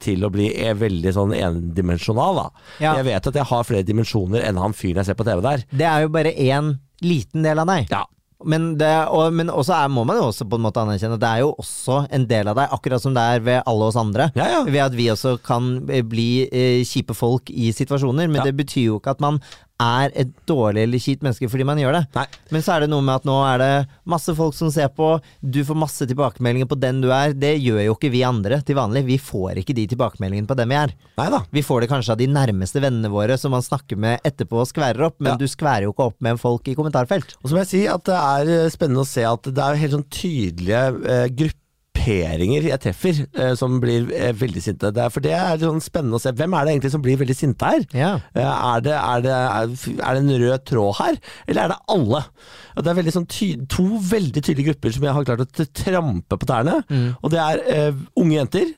til 0.00 0.24
å 0.24 0.30
bli 0.32 0.46
veldig 0.80 1.12
sånn 1.14 1.34
endimensjonal. 1.36 2.38
da. 2.40 2.46
Ja. 2.80 2.94
Jeg 2.98 3.06
vet 3.10 3.28
at 3.28 3.38
jeg 3.38 3.48
har 3.50 3.66
flere 3.68 3.86
dimensjoner 3.86 4.44
enn 4.48 4.60
han 4.60 4.74
fyren 4.76 5.02
jeg 5.02 5.10
ser 5.10 5.18
på 5.20 5.26
TV 5.28 5.44
der. 5.44 5.64
Det 5.68 5.86
er 5.88 6.06
jo 6.06 6.12
bare 6.16 6.32
én 6.32 6.72
liten 7.04 7.44
del 7.44 7.60
av 7.60 7.68
deg. 7.68 7.92
Ja, 7.92 8.02
Men, 8.44 8.76
det, 8.80 8.90
og, 9.08 9.32
men 9.32 9.50
også 9.50 9.74
er, 9.76 9.88
må 9.92 10.04
man 10.08 10.16
jo 10.20 10.28
også 10.30 10.46
på 10.48 10.58
en 10.58 10.64
måte 10.66 10.82
anerkjenne 10.82 11.18
at 11.18 11.22
det 11.24 11.30
er 11.30 11.42
jo 11.44 11.54
også 11.62 12.00
en 12.12 12.26
del 12.30 12.48
av 12.52 12.56
deg, 12.58 12.72
akkurat 12.76 13.02
som 13.04 13.14
det 13.16 13.22
er 13.36 13.40
ved 13.46 13.62
alle 13.66 13.90
oss 13.90 13.98
andre. 14.00 14.30
Ja, 14.38 14.48
ja. 14.56 14.62
Ved 14.68 14.80
at 14.86 14.96
vi 14.98 15.10
også 15.12 15.36
kan 15.44 15.72
eh, 15.90 16.02
bli 16.02 16.28
eh, 16.48 16.80
kjipe 16.88 17.14
folk 17.16 17.50
i 17.50 17.72
situasjoner. 17.76 18.26
Men 18.28 18.42
Ja. 18.42 18.48
det 18.50 18.56
betyr 18.58 18.88
jo 18.90 18.98
ikke 19.00 19.14
at 19.16 19.20
man 19.20 19.40
er 19.82 20.12
et 20.22 20.30
dårlig 20.48 20.84
eller 20.86 21.02
kjipt 21.02 21.24
menneske 21.26 21.48
fordi 21.50 21.66
man 21.68 21.80
gjør 21.82 21.96
det. 21.98 22.02
Nei. 22.16 22.24
Men 22.54 22.64
så 22.64 22.74
er 22.76 22.84
det 22.84 22.90
noe 22.92 23.04
med 23.04 23.20
at 23.20 23.26
nå 23.28 23.36
er 23.48 23.62
det 23.62 23.70
masse 24.14 24.34
folk 24.38 24.54
som 24.56 24.70
ser 24.74 24.88
på, 24.94 25.08
du 25.42 25.60
får 25.66 25.78
masse 25.82 26.06
tilbakemeldinger 26.10 26.68
på 26.70 26.78
den 26.80 27.00
du 27.02 27.08
er. 27.14 27.34
Det 27.34 27.54
gjør 27.60 27.82
jo 27.88 27.96
ikke 27.98 28.12
vi 28.14 28.22
andre 28.26 28.60
til 28.66 28.78
vanlig. 28.78 29.04
Vi 29.08 29.18
får 29.22 29.60
ikke 29.62 29.74
de 29.76 29.86
tilbakemeldingene 29.94 30.48
på 30.50 30.56
dem 30.58 30.72
vi 30.72 30.78
er. 30.80 30.94
Neida. 31.18 31.42
Vi 31.52 31.64
får 31.66 31.84
det 31.84 31.90
kanskje 31.92 32.14
av 32.16 32.20
de 32.22 32.28
nærmeste 32.30 32.82
vennene 32.84 33.10
våre 33.12 33.38
som 33.40 33.52
man 33.56 33.64
snakker 33.66 33.98
med 34.00 34.20
etterpå 34.28 34.62
og 34.62 34.68
skværer 34.70 35.08
opp, 35.08 35.18
men 35.20 35.32
Ja. 35.34 35.38
du 35.40 35.46
skværer 35.48 35.86
jo 35.88 35.92
ikke 35.94 36.08
opp 36.12 36.20
med 36.20 36.38
folk 36.40 36.68
i 36.68 36.74
kommentarfelt. 36.78 37.34
Og 37.42 37.48
så 37.50 37.56
må 37.56 37.62
jeg 37.64 37.72
si 37.72 37.82
at 37.90 38.04
det 38.08 38.18
er 38.20 38.52
eh, 38.64 38.70
spennende 38.70 39.02
å 39.02 39.08
se 39.08 39.24
at 39.26 39.42
det 39.50 39.58
er 39.64 39.80
helt 39.82 39.96
sånn 39.98 40.08
tydelige 40.12 40.84
eh, 41.08 41.26
grupper 41.32 41.58
grupperinger 42.02 42.66
jeg 42.66 42.80
treffer 42.82 43.20
eh, 43.38 43.52
som 43.58 43.78
blir 43.80 44.10
eh, 44.12 44.32
veldig 44.34 44.62
sinte. 44.62 44.90
Det 44.92 45.02
er, 45.02 45.10
for 45.12 45.22
det 45.24 45.32
er 45.36 45.60
sånn 45.60 45.80
spennende 45.82 46.18
å 46.18 46.22
se. 46.22 46.32
Hvem 46.32 46.54
er 46.54 46.64
det 46.64 46.74
egentlig 46.74 46.92
som 46.92 47.02
blir 47.02 47.18
veldig 47.20 47.36
sinte 47.36 47.64
her? 47.64 47.86
Ja. 47.94 48.12
Eh, 48.34 48.42
er, 48.42 48.82
det, 48.82 48.96
er, 48.96 49.22
det, 49.24 49.32
er, 49.32 49.74
er 50.02 50.18
det 50.18 50.22
en 50.22 50.42
rød 50.44 50.66
tråd 50.68 50.98
her, 50.98 51.18
eller 51.46 51.62
er 51.62 51.72
det 51.72 51.80
alle? 51.94 52.22
Og 52.76 52.84
det 52.84 52.92
er 52.92 53.00
veldig 53.00 53.16
sånn 53.18 53.28
to 53.68 53.86
veldig 54.10 54.42
tydelige 54.42 54.72
grupper 54.72 54.94
som 54.94 55.06
jeg 55.06 55.16
har 55.16 55.26
klart 55.28 55.44
å 55.44 55.66
trampe 55.76 56.38
på 56.40 56.48
tærne. 56.48 56.78
Og 57.20 57.32
det 57.34 57.42
er 57.42 57.66
eh, 57.72 58.06
unge 58.18 58.38
jenter. 58.38 58.72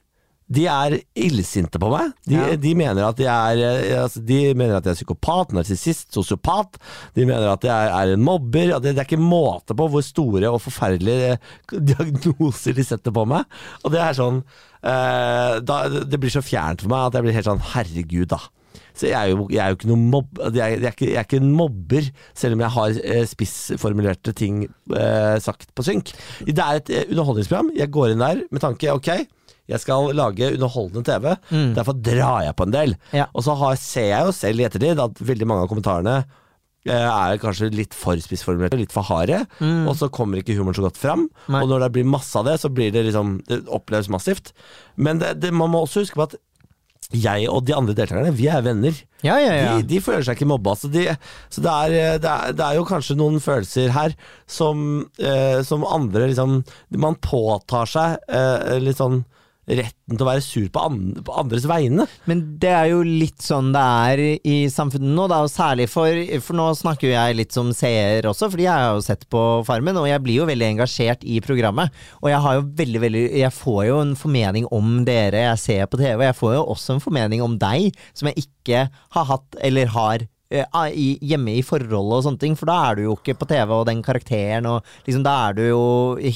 De 0.53 0.67
er 0.69 0.99
illsinte 1.17 1.81
på 1.81 1.89
meg. 1.89 2.11
De, 2.29 2.35
Ja. 2.37 2.57
de, 2.61 2.75
mener 2.77 3.07
at 3.07 3.19
jeg 3.19 3.29
er, 3.33 3.61
eh, 3.65 4.03
altså, 4.03 4.21
de 4.21 4.41
mener 4.53 4.77
at 4.77 4.85
jeg 4.85 4.93
er 4.93 4.99
psykopat, 5.01 5.55
narsissist, 5.57 6.13
sosiopat. 6.13 6.77
De 7.17 7.25
mener 7.25 7.49
at 7.49 7.65
jeg 7.65 7.89
er, 7.89 8.13
en 8.13 8.25
mobber. 8.25 8.75
Det, 8.79 8.93
det 8.93 8.99
er 8.99 9.09
ikke 9.09 9.21
måte 9.21 9.77
på 9.77 9.89
hvor 9.89 10.05
store 10.05 10.51
og 10.53 10.61
forferdelige 10.61 11.39
eh, 11.39 11.79
diagnoser 11.93 12.77
de 12.77 12.85
setter 12.85 13.15
på 13.15 13.25
meg. 13.25 13.49
Og 13.85 13.95
det 13.95 14.03
er 14.05 14.19
sånn 14.19 14.43
eh, 14.85 15.63
da, 15.65 15.79
Det 16.05 16.21
blir 16.21 16.33
så 16.33 16.45
fjernt 16.45 16.85
for 16.85 16.93
meg 16.93 17.09
at 17.09 17.17
jeg 17.17 17.27
blir 17.27 17.39
helt 17.39 17.49
sånn 17.49 17.65
herregud, 17.73 18.29
da. 18.37 18.43
Så 18.95 19.09
jeg 19.09 19.17
er 19.19 19.33
jo, 19.33 19.49
jeg 19.51 19.59
er 19.59 19.73
jo 19.73 19.79
ikke 19.79 19.89
noen 19.91 20.05
mobb... 20.11 20.43
Jeg 20.55 20.61
er, 20.61 20.75
jeg, 20.77 20.87
er 20.87 20.93
ikke, 20.95 21.09
jeg 21.09 21.19
er 21.19 21.27
ikke 21.27 21.41
en 21.43 21.55
mobber, 21.57 22.11
selv 22.39 22.55
om 22.55 22.63
jeg 22.63 22.75
har 22.77 22.99
eh, 23.03 23.25
spissformulerte 23.27 24.35
ting 24.39 24.61
eh, 24.95 25.39
sagt 25.43 25.73
på 25.75 25.87
synk. 25.87 26.13
Det 26.47 26.61
er 26.63 26.79
et 26.79 26.93
underholdningsprogram. 27.09 27.73
Jeg 27.75 27.91
går 27.95 28.13
inn 28.13 28.23
der 28.23 28.45
med 28.55 28.63
tanke 28.63 28.93
ok, 28.95 29.11
jeg 29.71 29.81
skal 29.81 30.11
lage 30.17 30.53
underholdende 30.53 31.05
TV, 31.09 31.31
derfor 31.77 31.97
drar 31.97 32.45
jeg 32.45 32.57
på 32.59 32.67
en 32.67 32.75
del. 32.75 32.97
Ja. 33.17 33.29
Og 33.33 33.47
så 33.47 33.57
har, 33.57 33.77
ser 33.81 34.11
jeg 34.11 34.29
jo 34.29 34.35
selv 34.37 34.61
i 34.61 34.67
ettertid 34.69 35.01
at 35.01 35.23
veldig 35.25 35.49
mange 35.49 35.65
av 35.65 35.71
kommentarene 35.71 36.17
eh, 36.21 36.93
er 37.09 37.41
kanskje 37.41 37.71
litt 37.73 37.97
for 37.97 38.21
spissformulerte, 38.21 38.81
litt 38.81 38.93
for 38.93 39.09
harde, 39.09 39.45
og 39.89 39.95
så 39.97 40.11
kommer 40.13 40.43
ikke 40.43 40.57
humoren 40.59 40.77
så 40.77 40.85
godt 40.85 41.01
fram. 41.01 41.29
Nei. 41.49 41.63
Og 41.65 41.73
når 41.73 41.87
det 41.87 41.93
blir 41.97 42.11
masse 42.13 42.37
av 42.37 42.49
det, 42.51 42.59
så 42.61 42.69
blir 42.73 42.93
det 42.93 43.07
liksom 43.09 43.39
Det 43.49 43.63
oppleves 43.73 44.13
massivt. 44.13 44.53
Men 44.97 45.23
det, 45.23 45.39
det, 45.41 45.55
man 45.57 45.73
må 45.73 45.85
også 45.87 46.05
huske 46.05 46.21
på 46.21 46.29
at 46.29 46.37
jeg 47.13 47.49
og 47.51 47.65
de 47.67 47.75
andre 47.77 47.95
deltakerne, 47.97 48.33
vi 48.37 48.49
er 48.51 48.63
venner. 48.65 48.97
Ja, 49.25 49.37
ja, 49.41 49.53
ja. 49.55 49.75
De, 49.77 49.87
de 49.89 50.01
føler 50.03 50.25
seg 50.25 50.39
ikke 50.39 50.49
mobba. 50.49 50.75
Så, 50.79 50.89
de, 50.93 51.07
så 51.53 51.63
det, 51.65 51.73
er, 51.73 52.19
det, 52.23 52.31
er, 52.31 52.57
det 52.57 52.65
er 52.65 52.79
jo 52.79 52.87
kanskje 52.89 53.17
noen 53.19 53.41
følelser 53.45 53.93
her 53.95 54.17
som, 54.51 55.05
eh, 55.21 55.61
som 55.67 55.85
andre 55.87 56.31
liksom 56.31 56.63
Man 57.01 57.19
påtar 57.23 57.91
seg 57.91 58.25
eh, 58.29 58.77
litt 58.83 59.01
sånn 59.01 59.23
retten 59.69 60.17
til 60.17 60.25
å 60.25 60.29
være 60.29 60.45
sur 60.45 60.67
på, 60.73 60.83
andre, 60.89 61.23
på 61.25 61.35
andres 61.41 61.67
vegne. 61.69 62.07
Men 62.31 62.43
det 62.61 62.73
er 62.75 62.91
jo 62.93 63.03
litt 63.07 63.45
sånn 63.45 63.73
det 63.75 63.85
er 63.85 64.23
i 64.45 64.57
samfunnet 64.73 65.15
nå, 65.17 65.27
da, 65.31 65.43
og 65.45 65.53
særlig 65.53 65.89
for 65.93 66.11
For 66.45 66.57
nå 66.57 66.67
snakker 66.79 67.09
jo 67.09 67.15
jeg 67.15 67.39
litt 67.39 67.55
som 67.57 67.71
seer 67.77 68.27
også, 68.29 68.51
fordi 68.53 68.67
jeg 68.67 68.85
har 68.85 68.99
jo 68.99 69.05
sett 69.05 69.25
på 69.33 69.43
Farmen, 69.67 69.99
og 70.01 70.09
jeg 70.09 70.23
blir 70.25 70.43
jo 70.43 70.49
veldig 70.49 70.69
engasjert 70.75 71.25
i 71.25 71.41
programmet. 71.45 71.95
Og 72.23 72.31
jeg 72.33 72.43
har 72.45 72.59
jo 72.59 72.67
veldig, 72.83 73.03
veldig 73.07 73.25
Jeg 73.41 73.57
får 73.57 73.81
jo 73.89 73.99
en 74.03 74.15
formening 74.19 74.69
om 74.75 75.01
dere 75.09 75.47
jeg 75.49 75.63
ser 75.65 75.89
på 75.91 76.01
TV, 76.01 76.15
og 76.19 76.29
jeg 76.29 76.39
får 76.43 76.55
jo 76.59 76.69
også 76.77 76.97
en 76.97 77.05
formening 77.05 77.45
om 77.45 77.59
deg, 77.61 77.97
som 78.17 78.31
jeg 78.31 78.47
ikke 78.47 78.87
har 79.17 79.29
hatt 79.31 79.61
eller 79.65 79.93
har 79.95 80.29
hjemme 80.51 81.57
i 81.57 81.63
forholdet 81.65 82.19
og 82.19 82.25
sånne 82.27 82.41
ting, 82.41 82.55
for 82.59 82.69
da 82.69 82.77
er 82.89 82.99
du 82.99 83.05
jo 83.07 83.17
ikke 83.17 83.37
på 83.41 83.49
TV 83.51 83.73
og 83.75 83.87
den 83.89 84.03
karakteren, 84.05 84.67
og 84.69 84.85
liksom 85.07 85.25
da 85.25 85.35
er 85.49 85.57
du 85.57 85.63
jo 85.65 85.83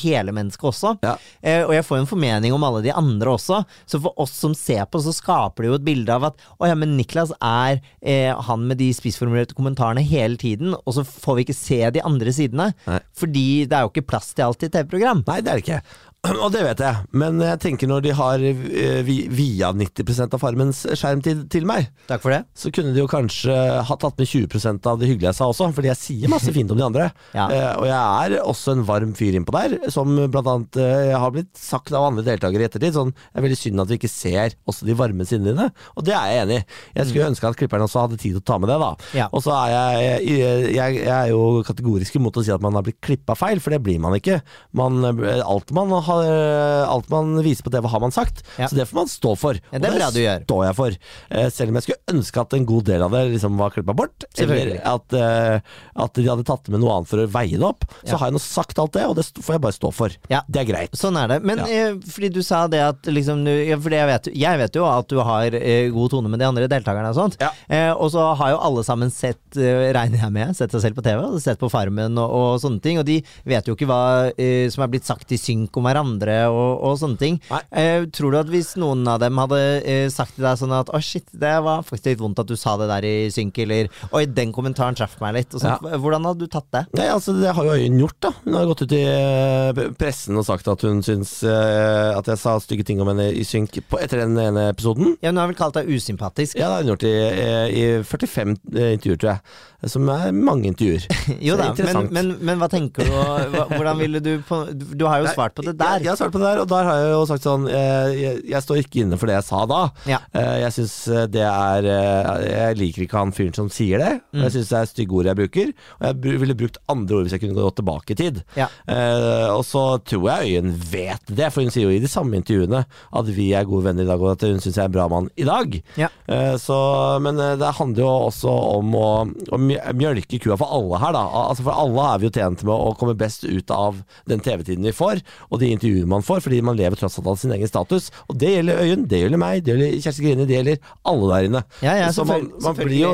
hele 0.03 0.33
mennesket 0.35 0.71
også. 0.71 0.95
Ja. 1.05 1.15
Eh, 1.43 1.63
og 1.67 1.75
jeg 1.77 1.87
får 1.87 2.01
en 2.01 2.11
formening 2.11 2.55
om 2.55 2.65
alle 2.67 2.83
de 2.87 2.95
andre 2.95 3.35
også. 3.37 3.63
Så 3.87 4.01
for 4.03 4.17
oss 4.21 4.35
som 4.35 4.57
ser 4.57 4.87
på, 4.91 5.01
så 5.05 5.15
skaper 5.15 5.65
det 5.65 5.71
jo 5.71 5.79
et 5.79 5.87
bilde 5.87 6.15
av 6.15 6.31
at 6.31 6.47
å 6.59 6.69
ja, 6.71 6.77
men 6.79 6.97
Niklas 6.99 7.33
er 7.39 7.81
eh, 8.01 8.33
han 8.49 8.67
med 8.69 8.81
de 8.81 8.91
spissformulerte 8.97 9.57
kommentarene 9.59 10.05
hele 10.05 10.41
tiden, 10.41 10.75
og 10.79 10.97
så 10.97 11.07
får 11.07 11.39
vi 11.39 11.47
ikke 11.47 11.59
se 11.59 11.81
de 11.95 12.05
andre 12.05 12.35
sidene. 12.35 12.71
Nei. 12.89 13.01
Fordi 13.19 13.47
det 13.69 13.77
er 13.77 13.87
jo 13.87 13.93
ikke 13.93 14.09
plass 14.09 14.33
til 14.33 14.49
alt 14.49 14.65
i 14.65 14.73
TV-program. 14.73 15.25
Nei, 15.29 15.41
det 15.43 15.53
er 15.53 15.61
det 15.61 15.67
ikke. 15.67 15.83
Og 16.45 16.51
det 16.51 16.65
vet 16.67 16.81
jeg, 16.83 17.05
men 17.15 17.39
jeg 17.41 17.61
tenker 17.63 17.89
når 17.89 18.03
de 18.05 18.13
har 18.19 18.43
eh, 18.43 19.07
via 19.07 19.69
90% 19.71 20.35
av 20.35 20.41
Farmens 20.43 20.81
skjermtid 20.99 21.45
til 21.53 21.67
meg, 21.69 21.87
Takk 22.09 22.25
for 22.25 22.35
det. 22.35 22.41
så 22.59 22.73
kunne 22.75 22.91
de 22.95 22.99
jo 23.05 23.07
kanskje 23.11 23.55
ha 23.87 23.97
tatt 24.03 24.19
med 24.19 24.27
20% 24.27 24.89
av 24.91 24.99
det 24.99 25.09
hyggelige 25.13 25.31
jeg 25.31 25.39
sa 25.39 25.47
også, 25.53 25.69
fordi 25.77 25.91
jeg 25.93 26.01
sier 26.01 26.33
masse 26.33 26.51
fint 26.55 26.75
om 26.75 26.79
de 26.81 26.87
andre. 26.89 27.07
Ja. 27.39 27.45
Eh, 27.53 27.71
og 27.79 27.85
jeg 27.87 28.35
er 28.35 28.43
også 28.43 28.73
en 28.75 28.83
varm 28.89 29.13
fyr 29.15 29.37
innpå 29.39 29.53
der, 29.55 29.77
som 29.95 30.11
blant 30.33 30.49
annet 30.51 30.79
eh, 30.83 31.13
har 31.15 31.31
blitt 31.35 31.53
sagt 31.61 31.93
av 31.95 32.09
andre 32.09 32.25
deltakere 32.27 32.65
i 32.65 32.67
ettertid. 32.67 32.97
Sånn, 32.97 33.13
det 33.15 33.39
er 33.39 33.45
veldig 33.47 33.59
synd 33.61 33.83
at 33.85 33.93
vi 33.93 33.99
ikke 34.01 34.11
ser 34.11 34.57
også 34.69 34.89
de 34.89 34.97
varme 34.99 35.27
sidene 35.29 35.53
dine, 35.53 35.69
og 35.95 36.07
det 36.09 36.17
er 36.17 36.33
jeg 36.33 36.43
enig 36.47 36.59
i. 36.59 36.65
Jeg 36.99 37.11
skulle 37.13 37.29
ønske 37.31 37.51
at 37.53 37.59
klipperne 37.61 37.87
også 37.87 38.03
hadde 38.07 38.19
tid 38.19 38.35
til 38.35 38.43
å 38.43 38.47
ta 38.49 38.59
med 38.59 38.73
det, 38.73 38.79
da. 38.83 38.91
Mm. 38.99 39.15
Ja. 39.21 39.29
Og 39.31 39.45
så 39.45 39.55
er 39.55 39.75
jeg, 39.77 40.09
jeg, 40.33 40.59
jeg, 40.81 40.99
jeg 41.05 41.15
er 41.15 41.31
jo 41.35 41.45
kategorisk 41.69 42.19
imot 42.19 42.41
å 42.41 42.47
si 42.49 42.55
at 42.57 42.65
man 42.65 42.81
har 42.81 42.87
blitt 42.89 42.99
klippa 43.05 43.37
feil, 43.39 43.63
for 43.63 43.77
det 43.77 43.83
blir 43.87 44.01
man 44.03 44.17
ikke. 44.19 44.41
Man, 44.81 44.99
eh, 45.13 45.45
alt, 45.45 45.71
man 45.77 45.93
har, 45.95 46.08
alt 46.13 47.09
man 47.13 47.37
viser 47.45 47.63
på 47.67 47.71
TV, 47.73 47.87
har 47.89 48.01
man 48.01 48.13
sagt, 48.15 48.43
Ja. 48.59 48.67
så 48.69 48.77
det 48.77 48.87
får 48.89 48.95
man 48.95 49.07
stå 49.11 49.37
for. 49.39 49.55
Ja, 49.73 49.79
det 49.79 49.89
Og 49.91 50.13
det 50.15 50.47
står 50.47 50.65
jeg 50.67 50.77
for. 50.77 50.97
Eh, 51.31 51.49
selv 51.51 51.69
om 51.71 51.75
jeg 51.79 51.83
skulle 51.87 52.17
ønske 52.17 52.41
at 52.41 52.53
en 52.55 52.67
god 52.67 52.85
del 52.85 53.03
av 53.03 53.11
det 53.11 53.23
liksom 53.33 53.57
var 53.59 53.71
klippa 53.71 53.95
bort. 53.97 54.25
Eller 54.39 54.81
at, 54.85 55.13
eh, 55.13 55.61
at 55.97 56.13
de 56.15 56.27
hadde 56.29 56.45
tatt 56.45 56.69
med 56.69 56.81
noe 56.81 56.97
annet 56.99 57.09
for 57.09 57.19
å 57.19 57.27
veie 57.29 57.57
det 57.59 57.63
opp. 57.67 57.85
Så 58.05 58.13
Ja. 58.13 58.17
har 58.19 58.27
jeg 58.31 58.35
nå 58.35 58.41
sagt 58.41 58.79
alt 58.79 58.93
det, 58.93 59.05
og 59.07 59.17
det 59.17 59.25
får 59.27 59.55
jeg 59.55 59.61
bare 59.61 59.73
stå 59.73 59.93
for. 59.93 60.11
Ja. 60.31 60.43
Det 60.51 60.61
er 60.69 60.73
greit. 60.73 60.93
Sånn 60.93 61.17
er 61.17 61.29
det. 61.29 61.43
Men 61.45 61.59
eh, 61.61 61.95
fordi 62.09 62.33
du 62.33 62.43
sa 62.43 62.67
det 62.67 62.81
at 62.81 63.03
liksom 63.03 63.45
du, 63.45 63.51
jeg, 63.51 63.79
vet, 63.81 64.25
jeg 64.35 64.59
vet 64.59 64.73
jo 64.75 64.85
at 64.85 65.09
du 65.09 65.19
har 65.21 65.47
eh, 65.55 65.91
god 65.91 66.11
tone 66.11 66.29
med 66.29 66.39
de 66.41 66.47
andre 66.47 66.69
deltakerne 66.69 67.09
og 67.11 67.15
sånt. 67.15 67.37
Eh, 67.69 67.93
og 67.93 68.11
så 68.11 68.35
har 68.37 68.51
jo 68.51 68.59
alle 68.59 68.83
sammen 68.85 69.11
sett, 69.11 69.39
eh, 69.57 69.93
regner 69.93 70.19
jeg 70.19 70.33
med, 70.33 70.55
sett 70.57 70.71
seg 70.71 70.81
selv 70.83 70.95
på 70.97 71.03
TV, 71.03 71.21
og 71.23 71.41
sett 71.41 71.59
på 71.59 71.71
Farmen 71.71 72.17
og, 72.19 72.31
og 72.31 72.61
sånne 72.61 72.81
ting. 72.83 72.99
Og 72.99 73.05
de 73.05 73.23
vet 73.45 73.65
jo 73.67 73.75
ikke 73.75 73.87
hva 73.87 74.33
eh, 74.39 74.69
som 74.71 74.83
er 74.85 74.89
blitt 74.89 75.05
sagt 75.05 75.31
i 75.33 75.37
synk 75.37 75.77
om 75.77 75.83
hverandre 75.85 75.98
og, 76.03 76.83
og 76.85 76.99
sånne 77.01 77.19
ting. 77.21 77.39
Eh, 77.71 78.07
tror 78.15 78.33
du 78.35 78.39
at 78.41 78.51
hvis 78.53 78.75
noen 78.81 79.07
av 79.09 79.21
dem 79.23 79.39
hadde 79.41 79.61
eh, 79.83 80.07
sagt 80.13 80.37
til 80.37 80.47
deg 80.47 80.59
sånn 80.61 80.75
at 80.77 80.93
å 80.95 81.01
shit, 81.03 81.27
det 81.33 81.55
var 81.65 81.83
faktisk 81.87 82.13
litt 82.13 82.23
vondt 82.23 82.43
at 82.43 82.49
du 82.51 82.57
sa 82.59 82.77
det 82.81 82.89
der 82.91 83.07
i 83.09 83.15
synk, 83.35 83.59
eller 83.65 83.89
oi, 84.13 84.25
den 84.27 84.53
kommentaren 84.55 84.97
traff 84.99 85.19
meg 85.23 85.35
litt, 85.39 85.55
og 85.55 85.63
sånt, 85.63 85.87
hvordan 85.99 86.29
hadde 86.29 86.47
du 86.47 86.53
tatt 86.53 86.69
det? 86.75 86.85
Nei, 86.99 87.09
altså 87.13 87.35
Det 87.39 87.53
har 87.55 87.65
jo 87.65 87.77
Øyen 87.79 87.99
gjort. 88.01 88.17
da 88.25 88.33
Hun 88.45 88.57
har 88.59 88.67
gått 88.71 88.83
ut 88.87 88.95
i 88.97 89.03
eh, 89.05 89.83
pressen 89.99 90.39
og 90.39 90.47
sagt 90.49 90.69
at 90.71 90.85
hun 90.87 91.03
syns 91.07 91.39
eh, 91.47 92.17
at 92.17 92.29
jeg 92.31 92.41
sa 92.41 92.57
stygge 92.63 92.87
ting 92.89 93.03
om 93.03 93.11
henne 93.13 93.31
i 93.33 93.45
synk 93.47 93.79
på, 93.89 94.01
etter 94.03 94.23
den 94.25 94.39
ene 94.41 94.69
episoden. 94.73 95.17
Ja, 95.23 95.33
Hun 95.33 95.43
har 95.43 95.51
vel 95.51 95.59
kalt 95.59 95.79
deg 95.79 95.91
usympatisk? 95.91 96.59
Ja, 96.59 96.69
det 96.71 96.75
har 96.75 96.87
hun 96.87 96.93
gjort 96.95 97.09
i, 97.09 97.17
eh, 97.29 97.67
i 97.69 97.85
45 98.05 98.57
eh, 98.75 98.93
intervjuer, 98.99 99.21
tror 99.21 99.33
jeg. 99.37 99.59
Som 99.87 100.09
er 100.11 100.33
mange 100.35 100.73
intervjuer. 100.73 101.05
Jo 101.49 101.55
da, 101.59 101.71
men, 101.79 102.09
men, 102.15 102.31
men 102.43 102.59
hva 102.59 102.67
tenker 102.73 103.07
du 103.07 103.13
hva, 103.15 103.67
Hvordan 103.71 104.01
ville 104.01 104.19
du 104.25 104.31
på, 104.43 104.57
Du 104.75 105.05
har 105.07 105.23
jo 105.23 105.29
svart 105.31 105.55
på 105.55 105.63
det 105.63 105.75
Jeg, 105.77 105.79
der. 105.89 106.05
jeg 106.07 106.13
har 106.13 106.21
svart 106.21 106.35
på 106.35 106.43
det 106.43 106.49
der, 106.51 106.63
og 106.63 106.71
der 106.71 106.89
har 106.89 107.01
jeg 107.03 107.13
jo 107.15 107.25
sagt 107.31 107.47
sånn 107.49 107.67
eh, 107.71 108.13
jeg, 108.19 108.43
jeg 108.53 108.65
står 108.65 108.83
ikke 108.83 109.03
inne 109.05 109.19
for 109.21 109.31
det 109.31 109.39
jeg 109.39 109.49
sa 109.49 109.65
da. 109.71 109.81
Ja. 110.11 110.21
Eh, 110.37 110.57
jeg 110.65 110.77
syns 110.79 110.97
det 111.35 111.45
er 111.49 111.89
eh, 111.93 112.33
Jeg 112.49 112.79
liker 112.81 113.07
ikke 113.07 113.23
han 113.23 113.35
fyren 113.37 113.57
som 113.57 113.71
sier 113.73 114.03
det. 114.03 114.13
Mm. 114.33 114.45
jeg 114.47 114.57
syns 114.57 114.73
det 114.73 114.79
er 114.81 114.91
stygge 114.93 115.19
ord 115.19 115.31
jeg 115.31 115.41
bruker. 115.43 115.73
Og 115.99 116.07
jeg 116.09 116.39
ville 116.45 116.59
brukt 116.59 116.81
andre 116.93 117.19
ord 117.19 117.29
hvis 117.29 117.37
jeg 117.37 117.45
kunne 117.45 117.59
gå 117.59 117.71
tilbake 117.79 118.15
i 118.15 118.19
tid. 118.19 118.43
Ja. 118.59 118.69
Eh, 118.91 119.49
og 119.53 119.65
så 119.67 119.85
tror 120.05 120.29
jeg 120.31 120.55
Øyen 120.59 120.75
vet 120.91 121.33
det, 121.33 121.51
for 121.53 121.65
hun 121.65 121.73
sier 121.75 121.89
jo 121.89 121.95
i 121.95 122.03
de 122.03 122.11
samme 122.11 122.39
intervjuene 122.39 122.85
at 122.89 123.31
vi 123.35 123.51
er 123.57 123.67
gode 123.69 123.89
venner 123.89 124.07
i 124.07 124.09
dag, 124.09 124.23
og 124.23 124.35
at 124.35 124.47
hun 124.47 124.61
syns 124.63 124.79
jeg 124.79 124.85
er 124.85 124.91
en 124.91 124.97
bra 124.97 125.09
mann 125.11 125.31
i 125.39 125.47
dag. 125.49 125.79
Ja. 126.01 126.11
Eh, 126.29 126.55
så, 126.61 126.79
men 127.25 127.41
eh, 127.43 127.57
det 127.61 127.75
handler 127.79 128.05
jo 128.05 128.11
også 128.29 128.55
om 128.79 128.95
å, 128.99 129.09
å 129.55 129.61
mjølke 129.61 130.41
kua 130.43 130.59
for 130.61 130.71
alle 130.79 131.01
her, 131.03 131.15
da. 131.17 131.25
Altså 131.49 131.67
For 131.67 131.75
alle 131.75 132.07
er 132.13 132.23
vi 132.23 132.29
jo 132.29 132.35
tjent 132.39 132.65
med 132.67 132.75
å 132.75 132.95
komme 132.99 133.17
best 133.19 133.47
ut 133.49 133.73
av 133.75 134.03
den 134.31 134.43
TV-tiden 134.45 134.87
vi 134.89 134.95
får, 134.97 135.23
og 135.49 135.63
de 135.63 135.73
intervjuene 135.79 136.11
man 136.11 136.27
får, 136.27 136.43
fordi 136.45 136.61
man 136.67 136.77
lever 136.79 136.99
tross 137.01 137.17
alt 137.21 137.31
av 137.33 137.39
sin 137.41 137.55
egen 137.57 137.71
status. 137.71 138.11
Og 138.29 138.37
det 138.43 138.53
gjelder 138.57 138.83
Øyunn, 138.85 139.07
det 139.09 139.23
gjelder 139.23 139.41
meg, 139.41 139.63
det 139.65 139.73
gjelder 139.75 139.97
Kjersti 140.05 140.27
Grini, 140.27 140.47
det 140.51 140.59
gjelder 140.59 140.93
alle 141.09 141.31
der 141.33 141.49
inne. 141.49 141.65
Ja, 141.87 141.97
ja, 142.03 142.11
så 142.13 142.27
man, 142.29 142.51
man 142.65 142.77
blir 142.79 142.99
jo, 142.99 143.13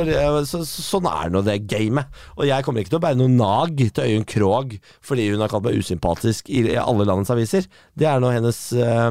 så, 0.49 0.65
så, 0.67 0.85
sånn 0.89 1.09
er 1.11 1.31
nå 1.35 1.45
det 1.47 1.61
gamet. 1.71 2.11
Og 2.39 2.49
jeg 2.49 2.67
kommer 2.67 2.83
ikke 2.83 2.95
til 2.97 3.01
å 3.01 3.05
bære 3.05 3.21
noe 3.21 3.33
nag 3.37 3.79
til 3.85 4.09
Øyunn 4.09 4.27
Krogh 4.29 4.77
fordi 5.05 5.29
hun 5.31 5.45
har 5.45 5.53
kalt 5.53 5.67
meg 5.69 5.79
usympatisk 5.79 6.49
i 6.51 6.65
alle 6.81 7.07
landets 7.07 7.33
aviser. 7.35 7.69
Det 7.95 8.09
er 8.11 8.23
nå 8.23 8.33
hennes 8.35 8.61
eh, 8.75 9.09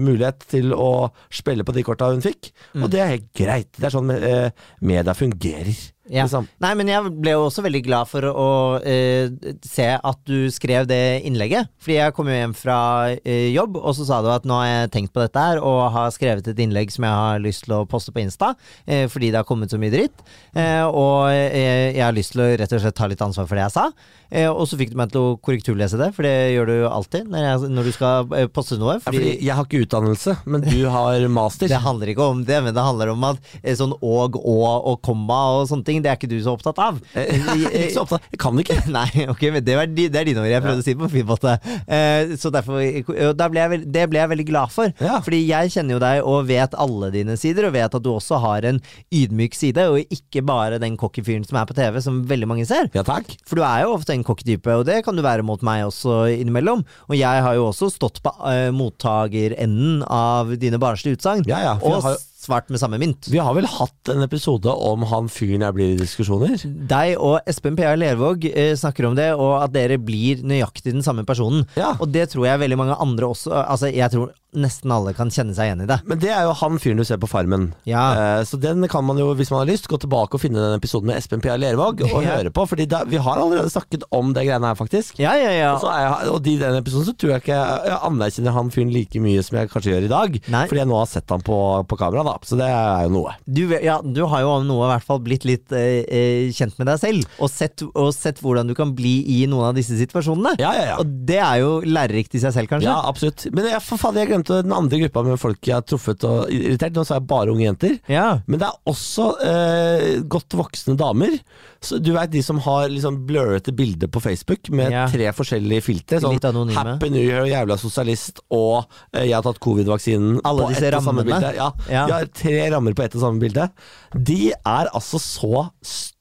mulighet 0.00 0.46
til 0.50 0.72
å 0.74 0.90
spille 1.32 1.66
på 1.66 1.74
de 1.76 1.84
korta 1.86 2.10
hun 2.12 2.24
fikk, 2.24 2.50
Mm. 2.74 2.82
og 2.82 2.90
det 2.90 3.00
er 3.00 3.10
helt 3.12 3.26
greit. 3.36 3.68
Det 3.76 3.86
er 3.86 3.92
sånn 3.94 4.10
uh, 4.10 4.48
media 4.82 5.14
fungerer. 5.14 5.76
Ja. 6.10 6.26
Liksom. 6.26 6.44
Nei, 6.60 6.72
men 6.76 6.90
jeg 6.90 7.12
ble 7.16 7.32
jo 7.32 7.46
også 7.46 7.62
veldig 7.64 7.80
glad 7.86 8.08
for 8.10 8.26
å 8.28 8.48
uh, 8.84 9.52
se 9.64 9.86
at 9.96 10.18
du 10.28 10.50
skrev 10.52 10.88
det 10.90 11.24
innlegget. 11.24 11.70
Fordi 11.80 11.96
jeg 11.96 12.14
kom 12.16 12.28
jo 12.28 12.36
hjem 12.36 12.54
fra 12.58 12.78
uh, 13.14 13.46
jobb, 13.54 13.78
og 13.80 13.96
så 13.96 14.08
sa 14.08 14.20
du 14.24 14.28
at 14.32 14.48
nå 14.48 14.58
har 14.60 14.68
jeg 14.68 14.92
tenkt 14.98 15.14
på 15.14 15.22
dette 15.24 15.46
her, 15.46 15.62
og 15.64 15.86
har 15.94 16.12
skrevet 16.14 16.50
et 16.52 16.60
innlegg 16.60 16.92
som 16.92 17.08
jeg 17.08 17.20
har 17.22 17.40
lyst 17.44 17.64
til 17.64 17.78
å 17.78 17.84
poste 17.88 18.12
på 18.12 18.20
Insta, 18.24 18.52
uh, 18.58 19.06
fordi 19.12 19.32
det 19.32 19.40
har 19.40 19.48
kommet 19.48 19.72
så 19.72 19.80
mye 19.80 19.94
dritt. 19.94 20.26
Og 20.54 21.32
jeg 21.34 21.98
har 21.98 22.14
lyst 22.14 22.34
til 22.34 22.44
å 22.44 22.50
rett 22.60 22.72
og 22.76 22.82
slett 22.82 22.96
ta 22.96 23.08
litt 23.10 23.22
ansvar 23.24 23.48
for 23.48 23.58
det 23.58 23.64
jeg 23.64 23.74
sa. 23.74 23.88
Eh, 24.34 24.48
og 24.50 24.66
så 24.66 24.76
fikk 24.80 24.90
du 24.92 24.96
meg 24.98 25.12
til 25.14 25.22
å 25.22 25.34
korrekturlese 25.44 25.98
det, 26.00 26.10
for 26.16 26.26
det 26.26 26.32
gjør 26.56 26.70
du 26.72 26.74
alltid 26.90 27.28
når, 27.30 27.44
jeg, 27.46 27.70
når 27.76 27.86
du 27.88 27.92
skal 27.94 28.32
eh, 28.34 28.48
poste 28.50 28.78
noe. 28.80 28.96
Ja, 28.98 29.04
Fordi 29.06 29.20
fordi 29.22 29.46
jeg 29.46 29.54
har 29.54 29.68
ikke 29.68 29.82
utdannelse, 29.86 30.34
men 30.50 30.64
du 30.66 30.80
har 30.90 31.26
master. 31.38 31.70
det 31.70 31.78
handler 31.84 32.10
ikke 32.14 32.26
om 32.34 32.42
det, 32.48 32.58
men 32.66 32.74
det 32.76 32.82
handler 32.88 33.12
om 33.14 33.26
at 33.30 33.38
eh, 33.62 33.76
sånn 33.78 33.94
og, 34.00 34.38
og 34.40 34.88
og 34.94 34.98
komma 35.06 35.38
og 35.60 35.68
sånne 35.70 35.86
ting, 35.86 36.02
det 36.04 36.10
er 36.10 36.18
ikke 36.18 36.28
du 36.32 36.36
så 36.42 36.54
opptatt 36.56 36.78
av. 36.82 36.98
Jeg 37.14 37.38
er 37.38 37.76
ikke 37.86 37.94
så 37.94 38.02
opptatt. 38.04 38.26
Jeg 38.34 38.40
kan 38.42 38.58
ikke. 38.60 38.76
Nei, 38.98 39.06
ok, 39.30 39.42
men 39.54 39.64
det, 39.66 39.76
var, 39.78 39.86
de- 39.90 40.08
det 40.12 40.20
er 40.20 40.28
dine 40.28 40.42
ord 40.42 40.50
jeg 40.50 40.64
prøvde 40.64 40.82
å 40.82 40.86
si 40.86 40.94
på 40.98 41.06
en 41.06 41.12
fin 41.14 41.28
måte. 41.28 41.54
Eh, 41.86 42.34
så 42.40 42.50
derfor, 42.54 42.80
ble 42.80 43.60
jeg, 43.62 43.70
veld- 43.74 43.86
det 43.94 44.04
ble 44.10 44.20
jeg 44.22 44.32
veldig 44.34 44.46
glad 44.50 44.72
for. 44.74 44.90
Ja. 45.04 45.20
Fordi 45.24 45.40
jeg 45.46 45.72
kjenner 45.76 45.96
jo 45.96 46.02
deg 46.02 46.22
og 46.34 46.48
vet 46.50 46.74
alle 46.80 47.12
dine 47.14 47.36
sider, 47.40 47.68
og 47.68 47.76
vet 47.76 47.94
at 48.00 48.04
du 48.04 48.10
også 48.14 48.40
har 48.42 48.66
en 48.72 48.80
ydmyk 49.14 49.54
side, 49.58 49.86
og 49.92 50.12
ikke 50.18 50.42
bare 50.48 50.80
den 50.82 50.98
cocky 51.00 51.22
fyren 51.26 51.46
som 51.46 51.60
er 51.60 51.68
på 51.70 51.76
TV, 51.78 52.00
som 52.04 52.22
veldig 52.30 52.48
mange 52.50 52.66
ser. 52.68 52.90
Ja 52.96 53.04
takk. 53.06 53.30
For 53.46 53.60
du 53.60 53.64
er 53.66 53.84
jo 53.84 53.94
ofte 53.98 54.16
en 54.16 54.23
cocky-type, 54.26 54.78
og 54.80 54.86
det 54.88 55.02
kan 55.06 55.16
du 55.16 55.24
være 55.24 55.46
mot 55.46 55.62
meg 55.66 55.86
også 55.88 56.24
innimellom. 56.34 56.84
Og 57.08 57.16
jeg 57.18 57.44
har 57.46 57.58
jo 57.58 57.68
også 57.70 57.90
stått 57.94 58.22
på 58.24 58.32
uh, 58.40 58.70
mottakerenden 58.74 60.04
av 60.08 60.54
dine 60.60 60.80
barnslige 60.82 61.20
utsagn, 61.20 61.44
Ja, 61.50 61.60
ja, 61.64 61.74
og 61.82 62.02
har 62.04 62.18
svart 62.44 62.70
med 62.72 62.80
samme 62.82 63.00
mynt. 63.00 63.28
Vi 63.32 63.40
har 63.42 63.56
vel 63.56 63.66
hatt 63.68 64.12
en 64.12 64.22
episode 64.26 64.70
om 64.70 65.04
han 65.10 65.30
fyren 65.32 65.64
jeg 65.66 65.76
blir 65.76 65.94
i 65.94 65.98
diskusjoner? 66.02 66.54
Deg 66.90 67.16
og 67.18 67.40
Espen 67.50 67.76
P.A. 67.78 67.94
Lervåg 67.98 68.46
eh, 68.52 68.74
snakker 68.78 69.08
om 69.10 69.18
det, 69.18 69.30
og 69.34 69.56
at 69.64 69.74
dere 69.74 69.98
blir 70.00 70.44
nøyaktig 70.46 70.92
den 70.94 71.04
samme 71.06 71.24
personen. 71.28 71.64
Ja. 71.80 71.94
Og 71.98 72.12
det 72.14 72.28
tror 72.34 72.48
jeg 72.50 72.62
veldig 72.66 72.80
mange 72.80 73.00
andre 73.02 73.32
også 73.32 73.52
Altså, 73.64 73.88
jeg 73.92 74.10
tror 74.12 74.32
nesten 74.54 74.92
alle 74.94 75.10
kan 75.18 75.32
kjenne 75.34 75.50
seg 75.56 75.66
igjen 75.66 75.80
i 75.82 75.86
det. 75.90 75.96
Men 76.06 76.20
det 76.22 76.28
er 76.30 76.44
jo 76.46 76.52
han 76.60 76.76
fyren 76.78 77.00
du 77.00 77.04
ser 77.08 77.18
på 77.18 77.26
Farmen. 77.26 77.72
Ja. 77.90 78.04
Eh, 78.38 78.42
så 78.46 78.54
den 78.62 78.84
kan 78.92 79.02
man 79.02 79.18
jo, 79.18 79.32
hvis 79.34 79.50
man 79.50 79.64
har 79.64 79.70
lyst, 79.72 79.88
gå 79.90 79.98
tilbake 79.98 80.36
og 80.38 80.42
finne 80.44 80.62
den 80.62 80.76
episoden 80.78 81.08
med 81.10 81.18
Espen 81.18 81.42
P.A. 81.42 81.56
Lervåg 81.58 82.04
og 82.06 82.20
Ja. 82.24 82.36
høre 82.38 82.52
på. 82.54 82.62
Fordi 82.70 82.86
da, 82.90 83.00
vi 83.10 83.18
har 83.18 83.40
allerede 83.42 83.72
snakket 83.72 84.06
om 84.14 84.30
det 84.36 84.44
greiene 84.46 84.70
her, 84.70 84.78
faktisk. 84.78 85.18
Ja, 85.18 85.32
ja, 85.40 85.50
ja. 85.56 85.72
Og, 85.74 85.82
så 85.82 85.90
er 85.90 86.04
jeg, 86.06 86.30
og 86.36 86.46
i 86.46 86.54
den 86.62 86.78
episoden 86.78 87.08
så 87.08 87.16
tror 87.18 87.34
jeg 87.34 87.42
ikke 87.42 87.58
jeg 87.58 87.98
anerkjenner 88.06 88.54
han 88.60 88.70
fyren 88.74 88.92
like 88.94 89.24
mye 89.26 89.42
som 89.44 89.58
jeg 89.58 89.72
kanskje 89.74 89.92
gjør 89.96 90.06
i 90.06 90.12
dag. 90.14 90.38
Nei. 90.54 90.62
Fordi 90.70 90.82
jeg 90.84 90.90
nå 90.92 91.00
har 91.00 91.10
sett 91.10 91.34
han 91.34 91.42
på, 91.50 91.58
på 91.90 91.98
kamera, 92.04 92.22
da. 92.30 92.33
Så 92.42 92.58
det 92.58 92.66
er 92.66 93.06
jo 93.06 93.12
noe. 93.14 93.34
Du, 93.46 93.62
ja, 93.70 94.00
du 94.02 94.22
har 94.30 94.42
jo 94.42 94.52
av 94.56 94.66
noe 94.66 94.88
i 94.88 94.92
hvert 94.94 95.06
fall 95.06 95.22
blitt 95.24 95.46
litt 95.48 95.74
eh, 95.76 96.02
eh, 96.04 96.50
kjent 96.54 96.76
med 96.80 96.90
deg 96.90 97.00
selv, 97.02 97.28
og 97.38 97.52
sett, 97.52 97.84
og 97.86 98.10
sett 98.16 98.42
hvordan 98.42 98.70
du 98.70 98.74
kan 98.76 98.94
bli 98.96 99.14
i 99.36 99.38
noen 99.50 99.70
av 99.70 99.78
disse 99.78 99.96
situasjonene. 99.98 100.56
Ja, 100.62 100.72
ja, 100.76 100.86
ja. 100.92 100.96
Og 101.02 101.12
det 101.28 101.40
er 101.42 101.60
jo 101.62 101.76
lærerikt 101.86 102.34
i 102.34 102.42
seg 102.42 102.56
selv, 102.56 102.70
kanskje. 102.72 102.90
Ja, 102.90 102.98
absolutt. 103.08 103.46
Men 103.54 103.68
jeg, 103.70 103.82
for 103.84 104.00
faen, 104.00 104.18
jeg 104.20 104.32
glemte 104.32 104.62
den 104.64 104.74
andre 104.74 105.02
gruppa 105.04 105.24
med 105.28 105.40
folk 105.40 105.60
jeg 105.64 105.78
har 105.78 105.86
truffet 105.86 106.26
og 106.28 106.50
irritert. 106.52 106.96
Nå 106.96 107.06
sa 107.06 107.20
jeg 107.20 107.28
bare 107.30 107.54
unge 107.54 107.66
jenter. 107.68 107.96
Ja. 108.10 108.26
Men 108.48 108.62
det 108.62 108.70
er 108.70 108.90
også 108.90 109.30
eh, 109.44 110.08
godt 110.30 110.58
voksne 110.58 110.98
damer. 111.00 111.38
Så 111.84 111.98
du 112.02 112.12
vet 112.16 112.30
de 112.32 112.40
som 112.42 112.58
har 112.64 112.88
liksom 112.88 113.20
blurrete 113.28 113.72
bilder 113.76 114.08
på 114.08 114.20
Facebook 114.24 114.70
med 114.70 114.90
Ja. 114.92 115.04
tre 115.12 115.30
forskjellige 115.36 115.82
filtre. 115.84 116.20
Sånn 116.20 116.32
Litt 116.38 116.44
anonyme. 116.48 116.74
Happy 116.74 117.10
New 117.10 117.22
Year, 117.22 117.44
jævla 117.46 117.76
sosialist 117.78 118.40
og 118.50 118.86
eh, 119.12 119.26
jeg 119.28 119.34
har 119.36 119.42
tatt 119.42 119.60
covid-vaksinen 119.60 120.40
Alle 120.44 120.62
på 120.64 120.68
disse 120.72 120.88
ett 120.88 120.94
og 120.98 121.02
samme 121.04 121.22
rammene. 121.22 121.40
bilde. 121.40 121.54
Ja, 121.56 121.70
Ja. 121.90 122.06
De 122.06 122.12
har 122.12 122.26
tre 122.32 122.70
rammer 122.72 122.94
på 122.94 123.04
ett 123.04 123.14
og 123.14 123.20
samme 123.20 123.40
bilde. 123.40 123.68
De 124.16 124.52
er 124.52 124.88
altså 124.94 125.20
så 125.20 125.70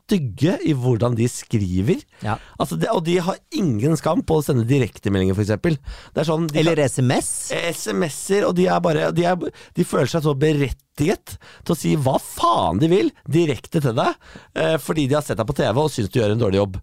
stygge 0.04 0.58
i 0.68 0.74
hvordan 0.76 1.16
de 1.18 1.28
skriver. 1.32 2.02
Ja. 2.24 2.38
Altså 2.60 2.78
det, 2.80 2.90
og 2.92 3.04
de 3.08 3.18
har 3.24 3.38
ingen 3.56 3.96
skam 4.00 4.24
på 4.26 4.40
å 4.40 4.44
sende 4.46 4.66
direktemeldinger, 4.68 5.38
f.eks. 5.38 5.80
Sånn 6.28 6.48
de 6.52 6.60
Eller 6.62 6.82
SMS. 6.86 7.52
SMS-er, 7.54 8.48
og 8.50 8.56
de 8.58 8.68
er 8.68 8.84
bare 8.84 9.12
de, 9.16 9.26
er, 9.30 9.40
de 9.78 9.88
føler 9.88 10.12
seg 10.12 10.26
så 10.26 10.36
berettiget 10.40 11.38
til 11.64 11.74
å 11.74 11.80
si 11.80 11.96
hva 11.98 12.18
faen 12.22 12.82
de 12.84 12.92
vil, 12.92 13.10
direkte 13.32 13.82
til 13.84 13.96
deg, 13.98 14.20
eh, 14.60 14.76
fordi 14.82 15.08
de 15.10 15.18
har 15.18 15.26
sett 15.26 15.40
deg 15.40 15.50
på 15.50 15.56
TV 15.58 15.82
og 15.82 15.92
syns 15.94 16.12
du 16.14 16.20
gjør 16.20 16.36
en 16.36 16.44
dårlig 16.44 16.62
jobb. 16.62 16.80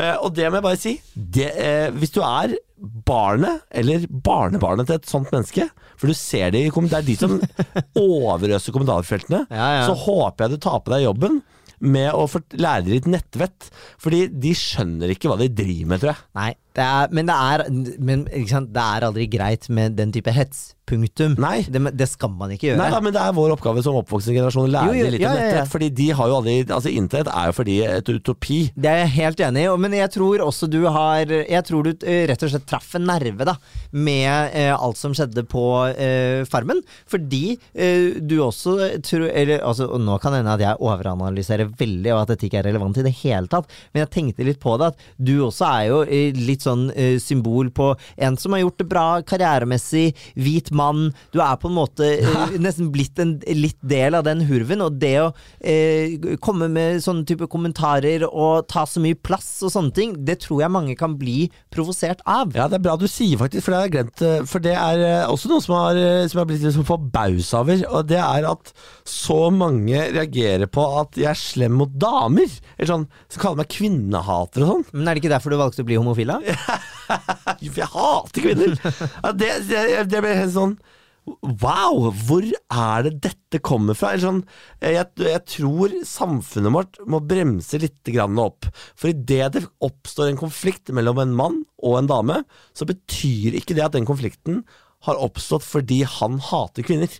Eh, 0.00 0.16
og 0.18 0.32
det 0.34 0.48
må 0.48 0.58
jeg 0.58 0.66
bare 0.70 0.82
si, 0.82 0.96
det, 1.14 1.52
eh, 1.52 1.88
hvis 1.94 2.14
du 2.16 2.22
er 2.24 2.56
barnet, 3.06 3.62
eller 3.70 4.08
barnebarnet 4.10 4.88
til 4.88 4.98
et 4.98 5.06
sånt 5.06 5.30
menneske, 5.30 5.68
for 6.00 6.10
du 6.10 6.16
ser 6.18 6.50
det 6.50 6.64
i 6.66 6.72
det 6.72 6.98
er 6.98 7.06
de 7.06 7.14
som 7.20 7.36
overøser 8.00 8.74
kommentarfeltene, 8.74 9.44
Ja, 9.52 9.68
ja. 9.78 9.84
så 9.86 9.94
håper 9.94 10.48
jeg 10.48 10.56
du 10.56 10.62
tar 10.64 10.80
på 10.82 10.96
deg 10.96 11.04
jobben 11.06 11.42
med 11.82 12.12
å 12.14 12.26
lære 12.54 12.86
dem 12.86 12.94
litt 12.94 13.08
nettvett, 13.10 13.68
fordi 14.00 14.26
de 14.30 14.54
skjønner 14.56 15.12
ikke 15.14 15.30
hva 15.32 15.38
de 15.40 15.50
driver 15.50 15.90
med, 15.90 16.02
tror 16.02 16.12
jeg. 16.12 16.24
Nei, 16.38 16.50
det 16.76 16.84
er, 16.84 17.10
men, 17.12 17.28
det 17.28 17.36
er, 17.36 17.66
men 18.00 18.24
det 18.28 18.84
er 18.84 19.08
aldri 19.08 19.26
greit 19.30 19.68
med 19.68 19.98
den 19.98 20.14
type 20.14 20.32
hets. 20.32 20.72
Punktum. 20.92 21.36
Nei. 21.40 21.62
Det, 21.70 21.80
det 21.94 22.08
skal 22.10 22.32
man 22.34 22.50
ikke 22.52 22.66
gjøre. 22.66 22.78
Nei 22.80 22.88
da, 22.90 22.98
men 23.04 23.14
det 23.14 23.20
er 23.22 23.34
vår 23.36 23.54
oppgave 23.54 23.84
som 23.84 23.96
oppvoksende 24.00 24.34
generasjon 24.34 24.66
å 24.66 24.72
lære 24.72 24.96
Jo, 24.98 25.10
litt 25.14 25.22
ja, 25.22 25.30
om 25.30 25.38
ja, 25.38 25.50
ja. 25.60 25.62
Fordi 25.70 25.88
de 25.94 26.08
har 26.18 26.28
jo 26.28 26.38
aldri 26.40 26.56
Altså, 26.66 26.90
internett 26.90 27.30
er 27.30 27.48
jo 27.48 27.54
for 27.56 27.68
de 27.68 27.76
et 27.86 28.10
utopi. 28.10 28.58
Det 28.74 28.90
er 28.90 28.98
jeg 29.04 29.12
helt 29.14 29.42
enig 29.46 29.62
i, 29.62 29.70
men 29.84 29.94
jeg 29.96 30.12
tror 30.16 30.42
også 30.44 30.68
du 30.70 30.80
har 30.92 31.30
Jeg 31.30 31.62
tror 31.68 31.86
du 31.86 31.92
eh, 32.02 32.24
rett 32.28 32.42
og 32.44 32.52
slett 32.52 32.66
traff 32.68 32.96
en 32.98 33.06
nerve 33.08 33.46
da 33.46 33.56
med 33.92 34.54
eh, 34.56 34.72
alt 34.72 34.98
som 34.98 35.14
skjedde 35.16 35.44
på 35.52 35.62
eh, 35.92 36.42
Farmen. 36.50 36.82
Fordi 37.08 37.42
eh, 37.72 38.18
du 38.18 38.38
også 38.42 38.76
tror 39.06 39.28
eller, 39.30 39.62
altså, 39.62 39.86
og 39.92 40.02
Nå 40.02 40.18
kan 40.22 40.34
det 40.34 40.42
hende 40.42 40.56
at 40.56 40.64
jeg 40.64 40.80
overanalyserer 40.82 41.70
veldig, 41.78 42.10
og 42.14 42.24
at 42.24 42.34
dette 42.34 42.48
ikke 42.48 42.62
er 42.62 42.68
relevant 42.72 42.98
i 42.98 43.06
det 43.06 43.14
hele 43.22 43.50
tatt, 43.52 43.70
men 43.92 44.02
jeg 44.02 44.12
tenkte 44.16 44.48
litt 44.48 44.60
på 44.62 44.74
det 44.80 44.92
at 44.92 45.06
du 45.20 45.34
også 45.46 45.68
er 45.68 45.88
jo 45.92 46.02
eh, 46.08 46.34
litt 46.62 46.66
sånn 46.66 46.88
uh, 46.94 47.18
symbol 47.22 47.70
på 47.74 47.92
en 48.16 48.38
som 48.38 48.54
har 48.54 48.62
gjort 48.62 48.78
det 48.80 48.88
bra 48.90 49.06
karrieremessig, 49.26 50.12
hvit 50.34 50.70
mann. 50.74 51.10
Du 51.32 51.40
er 51.42 51.58
på 51.60 51.70
en 51.70 51.76
måte 51.76 52.08
uh, 52.22 52.54
nesten 52.62 52.92
blitt 52.94 53.18
en 53.22 53.38
litt 53.56 53.80
del 53.82 54.16
av 54.18 54.26
den 54.26 54.44
hurven, 54.48 54.84
og 54.84 54.98
det 55.02 55.14
å 55.20 55.30
uh, 55.32 56.36
komme 56.42 56.70
med 56.72 57.02
sånne 57.04 57.26
type 57.28 57.48
kommentarer 57.52 58.26
og 58.28 58.68
ta 58.70 58.86
så 58.86 59.02
mye 59.02 59.18
plass 59.18 59.60
og 59.66 59.74
sånne 59.74 59.94
ting, 59.96 60.16
det 60.26 60.40
tror 60.46 60.64
jeg 60.64 60.74
mange 60.74 60.96
kan 60.98 61.16
bli 61.18 61.50
provosert 61.72 62.22
av. 62.28 62.54
Ja, 62.56 62.68
det 62.70 62.78
er 62.78 62.86
bra 62.86 62.96
du 63.00 63.08
sier 63.10 63.40
faktisk, 63.40 63.66
for 63.66 63.74
det 63.74 63.80
har 63.80 63.88
jeg 63.88 63.96
glemt. 63.96 64.24
For 64.48 64.62
det 64.62 64.76
er 64.76 65.04
også 65.26 65.50
noe 65.50 65.64
som 65.64 65.76
har, 65.78 65.98
som 66.30 66.42
har 66.42 66.48
blitt 66.48 66.62
litt 66.64 66.76
sånn 66.76 66.88
forbausa 66.88 67.62
over, 67.62 67.84
og 67.90 68.08
det 68.10 68.20
er 68.22 68.48
at 68.48 68.72
så 69.08 69.48
mange 69.54 69.98
reagerer 70.12 70.68
på 70.70 70.84
at 71.00 71.18
jeg 71.18 71.30
er 71.32 71.38
slem 71.38 71.76
mot 71.80 71.92
damer. 71.92 72.50
Eller 72.76 72.90
sånn, 72.90 73.06
som 73.32 73.42
kaller 73.42 73.62
meg 73.62 73.72
kvinnehater 73.72 74.64
og 74.64 74.72
sånn. 74.72 74.84
Men 74.92 75.08
er 75.08 75.16
det 75.16 75.22
ikke 75.22 75.32
derfor 75.32 75.52
du 75.52 75.58
valgte 75.60 75.84
å 75.84 75.88
bli 75.88 75.98
homofil, 75.98 76.32
da? 76.32 76.51
Jeg 77.62 77.88
hater 77.92 78.44
kvinner! 78.44 78.74
Det, 79.38 79.52
det, 79.68 79.86
det 80.10 80.24
ble 80.24 80.34
helt 80.38 80.56
sånn 80.56 80.76
Wow, 81.22 82.08
hvor 82.26 82.42
er 82.42 83.04
det 83.06 83.12
dette 83.22 83.60
kommer 83.62 83.94
fra? 83.94 84.10
Eller 84.10 84.24
sånn, 84.24 84.40
jeg, 84.82 85.06
jeg 85.22 85.42
tror 85.52 85.92
samfunnet 86.08 86.74
vårt 86.74 86.98
må 87.06 87.20
bremse 87.22 87.78
litt 87.78 88.10
grann 88.10 88.40
opp. 88.42 88.66
For 88.98 89.12
idet 89.12 89.52
det 89.54 89.62
oppstår 89.86 90.32
en 90.32 90.40
konflikt 90.40 90.90
mellom 90.90 91.20
en 91.22 91.36
mann 91.38 91.60
og 91.78 92.00
en 92.00 92.10
dame, 92.10 92.40
så 92.74 92.88
betyr 92.90 93.54
ikke 93.60 93.78
det 93.78 93.86
at 93.86 93.94
den 93.94 94.08
konflikten 94.08 94.64
har 95.06 95.18
oppstått 95.22 95.64
fordi 95.66 96.02
han 96.06 96.40
hater 96.42 96.86
kvinner. 96.86 97.14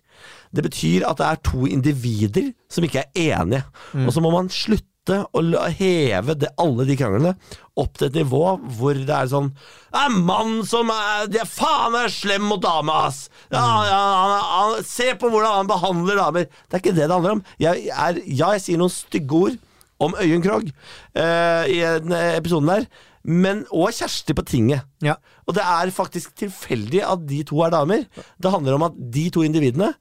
Det 0.54 0.66
betyr 0.66 1.06
at 1.06 1.22
det 1.22 1.28
er 1.28 1.42
to 1.46 1.66
individer 1.70 2.50
som 2.70 2.86
ikke 2.86 3.06
er 3.06 3.38
enige. 3.38 3.64
Og 4.06 4.10
så 4.14 4.22
må 4.22 4.34
man 4.34 4.50
slutte 4.50 4.91
å 5.10 5.42
la- 5.42 5.66
heve 5.74 6.36
det, 6.38 6.52
alle 6.62 6.84
de 6.86 6.94
kranglene 6.94 7.32
opp 7.74 7.98
til 7.98 8.06
et 8.06 8.18
nivå 8.20 8.42
hvor 8.76 8.94
det 8.94 9.10
er 9.10 9.26
sånn 9.26 9.48
Det 9.50 9.98
er 9.98 10.10
en 10.10 10.20
mann 10.28 10.52
som 10.68 10.90
er 10.94 11.26
de 11.32 11.40
er 11.42 11.48
Faen 11.48 11.96
er 11.98 12.12
slem 12.12 12.44
mot 12.46 12.62
dama, 12.62 13.08
ass! 13.08 13.28
Ja, 13.50 13.62
ja, 13.88 13.98
han, 13.98 14.34
han, 14.46 14.84
se 14.86 15.10
på 15.18 15.30
hvordan 15.32 15.56
han 15.58 15.70
behandler 15.70 16.20
damer. 16.20 16.46
Det 16.46 16.76
er 16.76 16.82
ikke 16.84 16.94
det 16.94 17.08
det 17.08 17.16
handler 17.16 17.38
om. 17.38 17.42
Jeg 17.58 17.88
er, 17.90 18.20
ja, 18.26 18.52
jeg 18.54 18.62
sier 18.62 18.78
noen 18.78 18.92
stygge 18.94 19.40
ord 19.48 19.58
om 20.02 20.14
Øyunn 20.18 20.42
Krogh 20.42 20.70
uh, 20.70 21.64
i 21.66 21.80
den 21.82 22.14
episoden 22.14 22.70
der, 22.70 22.86
men 23.22 23.64
òg 23.70 23.92
Kjersti 23.94 24.34
på 24.34 24.46
tinget. 24.46 24.86
Ja. 25.02 25.18
Og 25.46 25.54
det 25.58 25.66
er 25.66 25.92
faktisk 25.94 26.34
tilfeldig 26.38 27.02
at 27.06 27.26
de 27.28 27.42
to 27.46 27.60
er 27.66 27.74
damer. 27.74 28.06
Det 28.38 28.54
handler 28.54 28.78
om 28.78 28.86
at 28.88 28.96
de 29.14 29.28
to 29.34 29.44
individene 29.46 29.92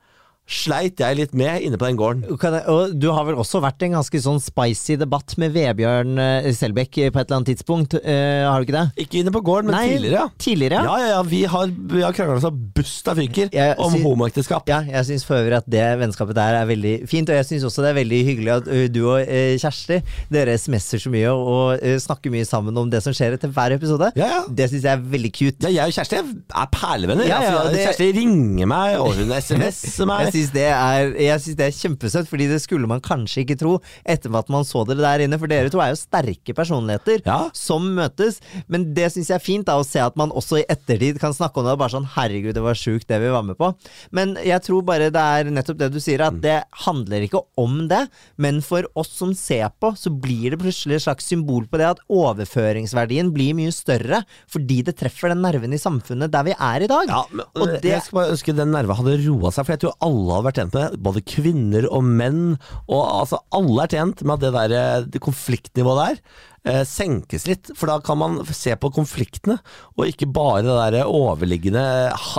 sleit 0.52 1.00
jeg 1.00 1.16
litt 1.16 1.34
med 1.38 1.64
inne 1.64 1.78
på 1.80 1.88
den 1.88 1.96
gården. 2.00 2.24
Jeg, 2.28 2.62
og 2.68 2.96
du 3.00 3.06
har 3.16 3.24
vel 3.28 3.38
også 3.40 3.62
vært 3.64 3.84
i 3.84 3.88
en 3.88 3.94
ganske 3.96 4.20
sånn 4.20 4.40
spicy 4.44 4.98
debatt 5.00 5.36
med 5.40 5.54
Vebjørn 5.56 6.18
eh, 6.20 6.50
Selbekk 6.58 6.98
på 6.98 7.22
et 7.22 7.30
eller 7.30 7.38
annet 7.38 7.52
tidspunkt, 7.54 7.96
uh, 7.96 8.50
har 8.50 8.60
du 8.60 8.68
ikke 8.68 8.76
det? 8.76 9.04
Ikke 9.06 9.22
inne 9.22 9.32
på 9.32 9.40
gården, 9.48 9.72
men 9.72 9.94
tidligere. 9.94 10.26
Tidligere, 10.42 10.82
Ja, 10.84 10.96
ja, 11.00 11.12
ja. 11.14 11.22
Vi 11.32 11.44
har, 11.48 11.72
vi 11.94 12.02
har 12.04 12.16
krangla 12.18 12.42
så 12.44 12.52
busta 12.52 13.16
fyker 13.16 13.52
Jeg 13.56 13.78
om 13.80 13.96
homoekteskap. 14.04 14.68
Ja, 14.68 14.82
jeg 14.84 15.08
syns 15.08 15.26
for 15.28 15.40
øvrig 15.40 15.56
at 15.62 15.70
det 15.72 15.86
vennskapet 16.02 16.36
der 16.36 16.58
er 16.60 16.68
veldig 16.70 16.96
fint, 17.10 17.32
og 17.32 17.40
jeg 17.40 17.48
syns 17.48 17.68
også 17.70 17.86
det 17.86 17.94
er 17.94 18.00
veldig 18.02 18.22
hyggelig 18.32 18.54
at 18.58 18.70
du 18.92 19.02
og 19.06 19.22
uh, 19.24 19.54
Kjersti 19.62 20.02
dere 20.34 20.58
sms'er 20.60 21.06
så 21.06 21.14
mye 21.14 21.32
og 21.32 21.88
snakker 22.04 22.34
mye 22.34 22.48
sammen 22.50 22.76
om 22.82 22.92
det 22.92 23.00
som 23.06 23.16
skjer 23.16 23.38
etter 23.38 23.52
hver 23.56 23.78
episode. 23.78 24.12
Ja, 24.20 24.28
ja. 24.36 24.44
Det 24.52 24.68
syns 24.74 24.84
jeg 24.90 24.92
er 24.98 25.08
veldig 25.16 25.32
cute. 25.38 25.72
Ja, 25.72 25.86
jeg 25.86 25.94
og 25.94 25.96
Kjersti 26.02 26.20
er 26.20 26.70
perlevenner. 26.76 27.30
Ja, 27.30 27.40
ja, 27.46 27.56
Altså, 27.62 27.74
det- 27.78 27.88
Kjersti 27.88 28.12
ringer 28.20 28.68
meg, 28.68 29.00
og 29.00 29.16
hun 29.16 29.32
SMS-er 29.40 30.10
meg. 30.12 30.31
Jeg 30.32 30.48
syns 30.48 30.54
det, 30.54 30.66
er- 30.68 31.56
det 31.56 31.66
er 31.68 31.72
kjempesøtt, 31.76 32.28
fordi 32.28 32.48
det 32.48 32.62
skulle 32.62 32.88
man 32.88 33.02
kanskje 33.02 33.44
ikke 33.46 33.58
tro 33.60 33.80
etter 34.06 34.34
at 34.38 34.50
man 34.50 34.64
så 34.64 34.86
dere 34.88 34.98
der 35.02 35.26
inne. 35.28 35.38
For 35.40 35.48
dere 35.48 35.70
to 35.70 35.80
er 35.80 35.92
jo 35.94 36.00
sterke 36.00 36.54
personligheter 36.56 37.22
Ja. 37.26 37.50
som 37.54 37.96
møtes. 37.96 38.40
Men 38.68 38.94
det 38.94 39.12
syns 39.12 39.28
jeg 39.30 39.36
er 39.36 39.44
fint, 39.46 39.66
da, 39.66 39.78
å 39.80 39.86
se 39.86 40.00
at 40.00 40.16
man 40.16 40.30
også 40.32 40.60
i 40.62 40.66
ettertid 40.70 41.20
kan 41.20 41.34
snakke 41.34 41.58
om 41.58 41.66
det. 41.66 41.72
og 41.74 41.80
Bare 41.80 41.90
sånn 41.90 42.08
'herregud, 42.08 42.54
det 42.54 42.64
var 42.64 42.74
sjukt 42.74 43.08
det 43.08 43.20
vi 43.22 43.30
var 43.30 43.44
med 43.44 43.58
på'. 43.58 43.76
Men 44.12 44.36
jeg 44.36 44.62
tror 44.64 44.82
bare 44.86 45.10
det 45.12 45.16
er 45.16 45.44
nettopp 45.52 45.78
det 45.78 45.92
du 45.92 46.00
sier, 46.00 46.22
at 46.22 46.40
det 46.42 46.64
handler 46.86 47.22
ikke 47.28 47.42
om 47.58 47.88
det. 47.88 48.08
Men 48.38 48.62
for 48.62 48.84
oss 48.96 49.10
som 49.10 49.34
ser 49.34 49.70
på, 49.82 49.94
så 49.98 50.10
blir 50.10 50.52
det 50.52 50.60
plutselig 50.60 50.96
et 50.96 51.02
slags 51.08 51.26
symbol 51.26 51.66
på 51.68 51.78
det 51.78 51.88
at 51.88 52.00
overføringsverdien 52.10 53.32
blir 53.34 53.54
mye 53.58 53.72
større 53.74 54.24
fordi 54.52 54.82
det 54.84 54.98
treffer 55.00 55.30
den 55.30 55.42
nerven 55.42 55.74
i 55.74 55.78
samfunnet 55.82 56.32
der 56.32 56.44
vi 56.44 56.52
er 56.58 56.84
i 56.84 56.88
dag. 56.88 57.08
Ja, 57.08 57.24
men, 57.32 57.46
Og 57.56 57.68
det- 57.68 57.84
Jeg 57.92 58.04
skal 58.04 58.20
bare 58.20 58.32
ønske 58.32 58.56
den 58.56 58.72
nerven 58.72 58.96
hadde 58.96 59.28
roa 59.28 59.52
seg, 59.52 59.66
for 59.66 59.74
jeg 59.74 59.80
tror 59.80 59.94
alle 60.02 60.21
hadde 60.30 60.48
vært 60.50 60.62
tjent 60.62 60.78
med. 60.78 61.02
Både 61.08 61.26
kvinner 61.26 61.88
og 61.90 62.06
menn. 62.06 62.44
Og 62.86 63.02
altså, 63.02 63.42
alle 63.58 63.88
er 63.88 63.94
tjent 63.96 64.24
med 64.24 64.38
at 64.38 64.46
det 64.46 64.54
der 64.58 64.78
eh, 64.78 65.10
det 65.12 65.24
konfliktnivået 65.24 66.02
der 66.02 66.22
eh, 66.68 66.84
senkes 66.88 67.48
litt. 67.50 67.72
For 67.78 67.90
da 67.90 67.98
kan 68.06 68.20
man 68.22 68.40
se 68.54 68.76
på 68.78 68.92
konfliktene, 68.94 69.58
og 69.98 70.08
ikke 70.10 70.30
bare 70.32 70.64
det 70.66 70.78
der 70.78 71.10
overliggende, 71.10 71.84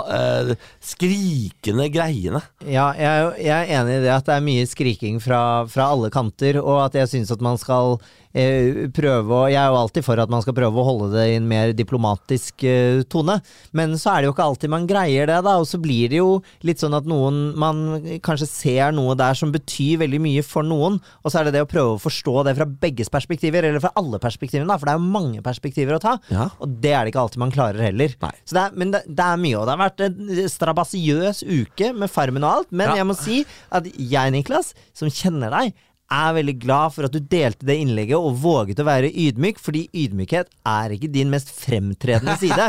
eh, 0.07 0.53
skrikende 0.93 1.89
greiene. 1.93 2.43
Ja, 2.63 2.91
jeg, 2.97 3.31
jeg 3.43 3.53
er 3.59 3.77
enig 3.81 3.99
i 3.99 4.03
det 4.05 4.13
at 4.15 4.27
det 4.29 4.37
er 4.37 4.47
mye 4.47 4.67
skriking 4.69 5.21
fra, 5.23 5.43
fra 5.69 5.91
alle 5.93 6.11
kanter, 6.13 6.61
og 6.63 6.85
at 6.87 6.99
jeg 7.01 7.13
syns 7.13 7.33
at 7.33 7.43
man 7.43 7.59
skal 7.61 7.97
eh, 8.33 8.87
prøve 8.93 9.29
å 9.37 9.49
Jeg 9.51 9.59
er 9.61 9.69
jo 9.71 9.77
alltid 9.79 10.03
for 10.05 10.19
at 10.23 10.29
man 10.33 10.41
skal 10.43 10.55
prøve 10.57 10.79
å 10.81 10.85
holde 10.87 11.11
det 11.15 11.25
i 11.31 11.35
en 11.37 11.47
mer 11.47 11.73
diplomatisk 11.77 12.63
eh, 12.67 13.03
tone, 13.09 13.39
men 13.77 13.93
så 14.01 14.13
er 14.13 14.21
det 14.21 14.29
jo 14.29 14.33
ikke 14.35 14.47
alltid 14.49 14.69
man 14.73 14.87
greier 14.89 15.27
det, 15.29 15.39
da, 15.45 15.55
og 15.61 15.67
så 15.69 15.79
blir 15.81 16.09
det 16.09 16.17
jo 16.21 16.41
litt 16.65 16.81
sånn 16.81 16.95
at 16.97 17.05
noen 17.09 17.41
Man 17.59 17.83
kanskje 18.25 18.47
ser 18.49 18.91
noe 18.95 19.15
der 19.19 19.33
som 19.37 19.51
betyr 19.53 19.99
veldig 20.03 20.19
mye 20.23 20.43
for 20.43 20.63
noen, 20.65 20.99
og 21.23 21.31
så 21.31 21.39
er 21.41 21.47
det 21.49 21.53
det 21.57 21.63
å 21.65 21.69
prøve 21.69 21.95
å 21.95 22.01
forstå 22.01 22.43
det 22.47 22.55
fra 22.57 22.65
begges 22.65 23.09
perspektiver, 23.13 23.63
eller 23.69 23.79
fra 23.83 23.93
alle 23.99 24.19
perspektivene, 24.23 24.67
da, 24.67 24.77
for 24.81 24.89
det 24.89 24.95
er 24.95 25.01
jo 25.01 25.13
mange 25.13 25.41
perspektiver 25.45 25.97
å 25.97 26.01
ta, 26.03 26.17
Ja. 26.33 26.49
og 26.59 26.79
det 26.81 26.91
er 26.93 27.03
det 27.05 27.13
ikke 27.13 27.23
alltid 27.23 27.39
man 27.43 27.51
klarer 27.53 27.81
heller. 27.85 28.15
Så 28.43 28.55
det 28.57 28.63
er, 28.65 28.75
men 28.79 28.91
det, 28.95 29.03
det 29.07 29.23
er 29.25 29.37
mye, 29.41 29.57
og 29.59 29.67
det 29.67 29.75
har 29.77 29.83
vært 29.85 30.03
en 30.07 30.49
strabasiøs 30.49 31.43
uke 31.45 31.93
med 31.95 32.09
Farmen 32.11 32.43
og 32.43 32.51
alt. 32.57 32.71
Men 32.71 32.89
Ja. 32.89 32.95
jeg 33.01 33.05
må 33.09 33.15
si 33.17 33.45
at 33.71 33.85
jeg, 33.97 34.31
Niklas, 34.33 34.73
som 34.93 35.09
kjenner 35.09 35.49
deg, 35.53 35.73
er 36.11 36.35
veldig 36.37 36.55
glad 36.61 36.93
for 36.95 37.07
at 37.07 37.13
du 37.15 37.19
delte 37.19 37.65
det 37.67 37.77
innlegget 37.81 38.17
og 38.17 38.37
våget 38.43 38.81
å 38.81 38.87
være 38.87 39.11
ydmyk, 39.25 39.59
fordi 39.61 39.85
ydmykhet 40.03 40.51
er 40.69 40.95
ikke 40.95 41.11
din 41.13 41.31
mest 41.33 41.51
fremtredende 41.55 42.35
side. 42.41 42.67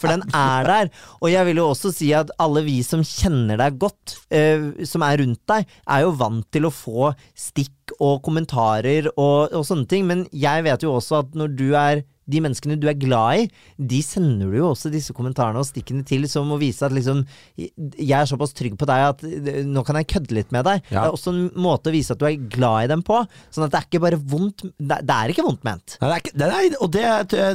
For 0.00 0.08
den 0.10 0.24
er 0.36 0.68
der. 0.70 0.90
Og 1.20 1.30
jeg 1.32 1.48
vil 1.48 1.62
jo 1.62 1.68
også 1.72 1.92
si 1.94 2.12
at 2.16 2.32
alle 2.42 2.64
vi 2.66 2.78
som 2.86 3.04
kjenner 3.06 3.60
deg 3.60 3.78
godt, 3.82 4.16
eh, 4.30 4.84
som 4.88 5.04
er 5.06 5.20
rundt 5.22 5.42
deg, 5.50 5.66
er 5.66 6.04
jo 6.06 6.16
vant 6.20 6.46
til 6.54 6.68
å 6.68 6.74
få 6.74 7.12
stikk 7.36 7.96
og 8.00 8.20
kommentarer 8.26 9.10
og, 9.14 9.54
og 9.54 9.64
sånne 9.66 9.88
ting, 9.90 10.06
men 10.08 10.26
jeg 10.34 10.64
vet 10.66 10.82
jo 10.82 10.96
også 10.96 11.22
at 11.22 11.36
når 11.38 11.56
du 11.56 11.68
er 11.78 12.02
de 12.26 12.42
menneskene 12.42 12.78
du 12.80 12.88
er 12.90 12.98
glad 12.98 13.42
i, 13.42 13.44
de 13.92 14.00
sender 14.04 14.50
du 14.50 14.58
jo 14.58 14.70
også 14.72 14.90
disse 14.92 15.14
kommentarene 15.16 15.62
og 15.62 15.68
stikkene 15.68 16.06
til 16.06 16.26
som 16.30 16.50
å 16.52 16.58
vise 16.60 16.84
at 16.86 16.94
liksom 16.94 17.22
Jeg 17.56 18.14
er 18.18 18.26
såpass 18.28 18.54
trygg 18.56 18.76
på 18.78 18.88
deg 18.88 19.04
at 19.10 19.22
eh, 19.26 19.62
nå 19.66 19.84
kan 19.86 19.98
jeg 20.00 20.10
kødde 20.16 20.36
litt 20.36 20.52
med 20.54 20.66
deg. 20.66 20.82
Ja. 20.90 21.04
Det 21.04 21.04
er 21.04 21.14
også 21.14 21.34
en 21.34 21.46
måte 21.62 21.92
å 21.92 21.94
vise 21.94 22.16
at 22.16 22.22
du 22.22 22.26
er 22.28 22.40
glad 22.56 22.86
i 22.86 22.90
dem 22.94 23.04
på. 23.06 23.22
Sånn 23.54 23.66
at 23.66 23.74
det 23.74 23.80
er 23.80 23.88
ikke 23.88 24.02
bare 24.06 24.20
vondt 24.20 24.66
Det, 24.66 24.98
det 25.06 25.16
er 25.16 25.32
ikke 25.32 25.46
vondt 25.46 25.64
ment. 25.66 25.96
Nei, 26.02 26.10
det 26.10 26.16
er 26.16 26.24
ikke, 26.24 26.36
det 26.36 26.50
er, 26.50 26.76
og 26.82 26.92
det, 26.96 27.06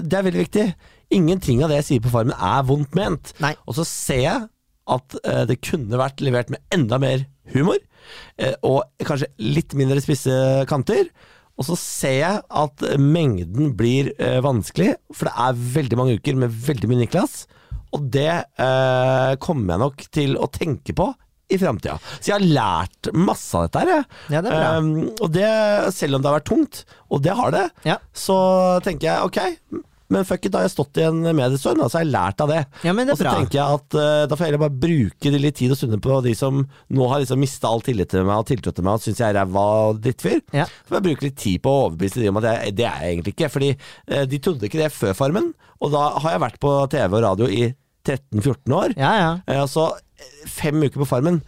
det 0.08 0.18
er 0.18 0.28
veldig 0.30 0.44
viktig. 0.46 0.66
Ingenting 1.12 1.62
av 1.64 1.72
det 1.72 1.82
jeg 1.82 1.88
sier 1.90 2.04
på 2.06 2.14
Farmen 2.14 2.36
er 2.38 2.66
vondt 2.68 2.96
ment. 2.98 3.34
Nei. 3.44 3.54
Og 3.68 3.76
så 3.78 3.86
ser 3.88 4.24
jeg 4.24 4.50
at 4.92 5.18
uh, 5.22 5.44
det 5.48 5.62
kunne 5.64 6.00
vært 6.00 6.24
levert 6.24 6.52
med 6.54 6.64
enda 6.74 7.00
mer 7.02 7.26
humor, 7.54 7.80
uh, 8.42 8.56
og 8.66 9.06
kanskje 9.08 9.30
litt 9.44 9.76
mindre 9.78 10.02
spisse 10.04 10.34
kanter. 10.72 11.12
Og 11.60 11.68
så 11.68 11.76
ser 11.78 12.16
jeg 12.22 12.42
at 12.64 12.86
mengden 13.02 13.74
blir 13.78 14.14
eh, 14.18 14.40
vanskelig, 14.44 14.96
for 15.14 15.30
det 15.30 15.34
er 15.46 15.60
veldig 15.76 16.00
mange 16.00 16.16
uker 16.20 16.40
med 16.40 16.54
veldig 16.68 16.90
mye 16.90 17.04
Niklas. 17.04 17.44
Og 17.92 18.08
det 18.14 18.30
eh, 18.32 19.34
kommer 19.44 19.76
jeg 19.76 19.84
nok 19.84 20.06
til 20.16 20.38
å 20.40 20.48
tenke 20.54 20.96
på 20.98 21.10
i 21.52 21.58
framtida. 21.60 21.98
Så 22.22 22.32
jeg 22.32 22.38
har 22.38 22.46
lært 22.56 23.10
masse 23.12 23.52
av 23.60 23.68
dette 23.68 23.82
her. 23.84 24.06
Ja, 24.32 24.40
det. 24.46 24.56
Um, 24.56 24.92
og 25.20 25.32
det, 25.36 25.50
selv 25.92 26.16
om 26.16 26.24
det 26.24 26.30
har 26.32 26.38
vært 26.40 26.48
tungt, 26.48 26.84
og 27.12 27.24
det 27.26 27.36
har 27.36 27.52
det, 27.52 27.66
Ja. 27.90 27.98
så 28.16 28.38
tenker 28.86 29.10
jeg 29.10 29.28
ok, 29.28 29.82
men 30.12 30.26
fuck 30.28 30.45
it, 30.45 30.52
da 30.54 30.60
har 30.62 30.67
jeg 30.67 30.74
stått 30.74 31.00
i 31.00 31.06
en 31.08 31.21
mediestorm, 31.24 31.82
så 31.86 32.00
har 32.00 32.06
jeg 32.06 32.12
lært 32.12 32.43
av 32.43 32.52
det. 32.52 32.62
Ja, 32.86 32.93
men 32.95 33.08
det 33.08 33.13
er 33.13 33.17
og 33.17 33.21
så 33.21 33.28
bra. 33.28 33.36
tenker 33.39 33.60
jeg 33.60 33.80
at 33.80 33.97
uh, 33.97 34.24
da 34.28 34.38
får 34.38 34.43
jeg 34.43 34.52
heller 34.52 34.63
bare 34.65 34.82
bruke 34.84 35.34
litt 35.36 35.58
tid 35.62 35.74
og 35.74 35.80
stunder 35.80 36.02
på 36.04 36.19
de 36.26 36.34
som 36.38 36.62
nå 36.91 37.10
har 37.12 37.24
liksom 37.24 37.41
mista 37.41 37.71
all 37.71 37.84
tillit 37.86 38.12
til 38.12 38.28
meg 38.28 38.43
og 38.43 38.50
tiltro 38.50 38.76
til 38.76 38.88
meg 38.88 39.00
og 39.00 39.06
syns 39.06 39.21
jeg 39.24 39.32
er 39.32 39.39
ræva 39.39 39.65
drittfyr. 40.04 40.41
Ja. 40.58 40.67
Så 40.67 40.91
får 40.91 41.00
jeg 41.00 41.08
bruke 41.08 41.28
litt 41.28 41.39
tid 41.41 41.63
på 41.63 41.74
å 41.74 41.84
overbevise 41.88 42.24
de 42.24 42.32
om 42.32 42.41
at 42.41 42.50
jeg, 42.50 42.76
det 42.82 42.88
er 42.89 43.06
jeg 43.06 43.15
egentlig 43.15 43.36
ikke. 43.38 43.52
Fordi 43.56 43.71
uh, 43.78 44.24
de 44.34 44.41
trodde 44.43 44.67
ikke 44.67 44.84
det 44.84 44.91
før 44.95 45.17
Farmen, 45.21 45.52
og 45.82 45.95
da 45.95 46.04
har 46.19 46.36
jeg 46.36 46.45
vært 46.45 46.62
på 46.62 46.76
TV 46.91 47.17
og 47.17 47.26
radio 47.30 47.50
i 47.50 47.63
13-14 48.08 48.78
år. 48.78 48.95
Ja, 49.00 49.15
ja. 49.17 49.34
Uh, 49.47 49.65
så 49.69 49.88
eh, 49.95 50.45
fem 50.50 50.82
uker 50.82 51.04
på 51.04 51.10
Farmen 51.10 51.41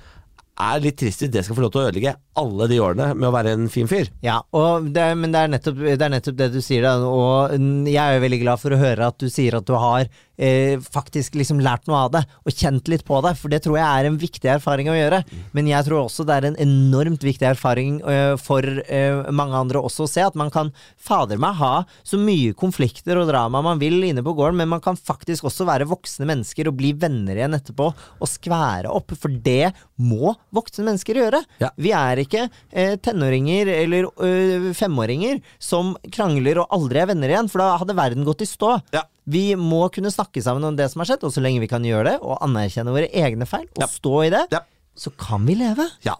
er 0.61 0.81
litt 0.83 0.99
trist 1.01 1.23
hvis 1.23 1.31
det 1.33 1.41
skal 1.45 1.57
få 1.57 1.65
lov 1.65 1.73
til 1.73 1.81
å 1.81 1.87
ødelegge 1.87 2.13
alle 2.39 2.67
de 2.71 2.79
årene 2.81 3.11
med 3.13 3.27
å 3.29 3.33
være 3.35 3.53
en 3.53 3.69
fin 3.71 3.89
fyr. 3.89 4.09
Ja, 4.25 4.39
og 4.55 4.89
det, 4.95 5.05
men 5.19 5.33
det 5.33 5.43
er, 5.43 5.51
nettopp, 5.53 5.81
det 5.85 6.01
er 6.01 6.13
nettopp 6.13 6.37
det 6.39 6.49
du 6.55 6.59
sier, 6.65 6.85
da. 6.85 6.95
Og 7.05 7.53
mm, 7.59 7.89
jeg 7.91 8.01
er 8.01 8.17
jo 8.17 8.23
veldig 8.25 8.41
glad 8.41 8.61
for 8.61 8.73
å 8.73 8.79
høre 8.81 9.09
at 9.11 9.19
du 9.21 9.29
sier 9.31 9.57
at 9.59 9.67
du 9.67 9.75
har 9.77 10.07
eh, 10.37 10.79
faktisk 10.81 11.37
liksom 11.37 11.61
lært 11.63 11.85
noe 11.89 12.05
av 12.07 12.13
det, 12.15 12.23
og 12.43 12.55
kjent 12.55 12.89
litt 12.91 13.05
på 13.05 13.19
det, 13.25 13.35
for 13.39 13.53
det 13.53 13.61
tror 13.65 13.77
jeg 13.79 13.85
er 13.85 14.09
en 14.09 14.19
viktig 14.21 14.49
erfaring 14.55 14.89
å 14.91 14.97
gjøre. 14.97 15.21
Men 15.53 15.69
jeg 15.69 15.87
tror 15.87 16.03
også 16.03 16.25
det 16.27 16.37
er 16.37 16.49
en 16.49 16.59
enormt 16.63 17.25
viktig 17.25 17.47
erfaring 17.53 17.99
eh, 18.01 18.33
for 18.41 18.65
eh, 18.65 19.29
mange 19.33 19.59
andre 19.59 19.83
også 19.83 20.07
å 20.07 20.11
se, 20.11 20.25
at 20.25 20.37
man 20.39 20.51
kan 20.53 20.73
fader 20.97 21.41
meg 21.41 21.59
ha 21.61 21.73
så 22.01 22.19
mye 22.21 22.55
konflikter 22.57 23.19
og 23.21 23.29
drama 23.29 23.61
man 23.65 23.81
vil 23.81 23.99
inne 24.09 24.25
på 24.25 24.35
gården, 24.37 24.61
men 24.63 24.73
man 24.73 24.83
kan 24.83 24.97
faktisk 24.97 25.49
også 25.49 25.67
være 25.69 25.89
voksne 25.91 26.27
mennesker 26.29 26.69
og 26.69 26.77
bli 26.81 26.93
venner 26.97 27.37
igjen 27.37 27.57
etterpå, 27.59 27.91
og 27.93 28.29
skvære 28.29 28.91
opp, 28.91 29.13
for 29.19 29.33
det 29.43 29.73
må 30.01 30.33
voksne 30.55 30.87
mennesker 30.89 31.21
gjøre. 31.21 31.43
Ja. 31.61 31.69
Vi 31.77 31.93
er 31.95 32.22
ikke 32.25 32.45
eh, 32.71 32.95
tenåringer 33.03 33.69
eller 33.75 34.07
ø, 34.17 34.73
femåringer 34.77 35.41
som 35.61 35.93
krangler 36.11 36.59
og 36.63 36.67
aldri 36.75 36.99
er 37.03 37.09
venner 37.13 37.29
igjen, 37.33 37.49
for 37.51 37.63
da 37.63 37.77
hadde 37.81 37.95
verden 37.97 38.25
gått 38.27 38.41
i 38.45 38.49
stå. 38.49 38.75
Ja. 38.95 39.03
Vi 39.25 39.53
må 39.55 39.85
kunne 39.93 40.11
snakke 40.11 40.41
sammen 40.43 40.65
om 40.67 40.75
det 40.75 40.89
som 40.91 40.99
har 41.03 41.11
skjedd, 41.13 41.23
og 41.23 41.31
så 41.35 41.43
lenge 41.43 41.61
vi 41.63 41.69
kan 41.71 41.85
gjøre 41.87 42.09
det, 42.11 42.17
og 42.21 42.41
anerkjenne 42.43 42.91
våre 42.95 43.07
egne 43.13 43.47
feil, 43.47 43.67
og 43.77 43.85
Ja. 43.85 43.87
stå 43.87 44.15
i 44.25 44.29
det, 44.33 44.43
Ja. 44.51 44.59
så 44.95 45.11
kan 45.17 45.45
vi 45.45 45.55
leve. 45.55 45.87
Ja. 46.03 46.17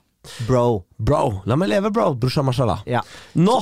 Bro. 0.48 0.86
Bro, 1.00 1.42
la 1.46 1.56
meg 1.60 1.68
leve, 1.70 1.92
bro. 1.92 2.14
Brusha 2.16 2.42
mashallah. 2.44 2.84
Ja. 2.88 3.02
Nå 3.36 3.58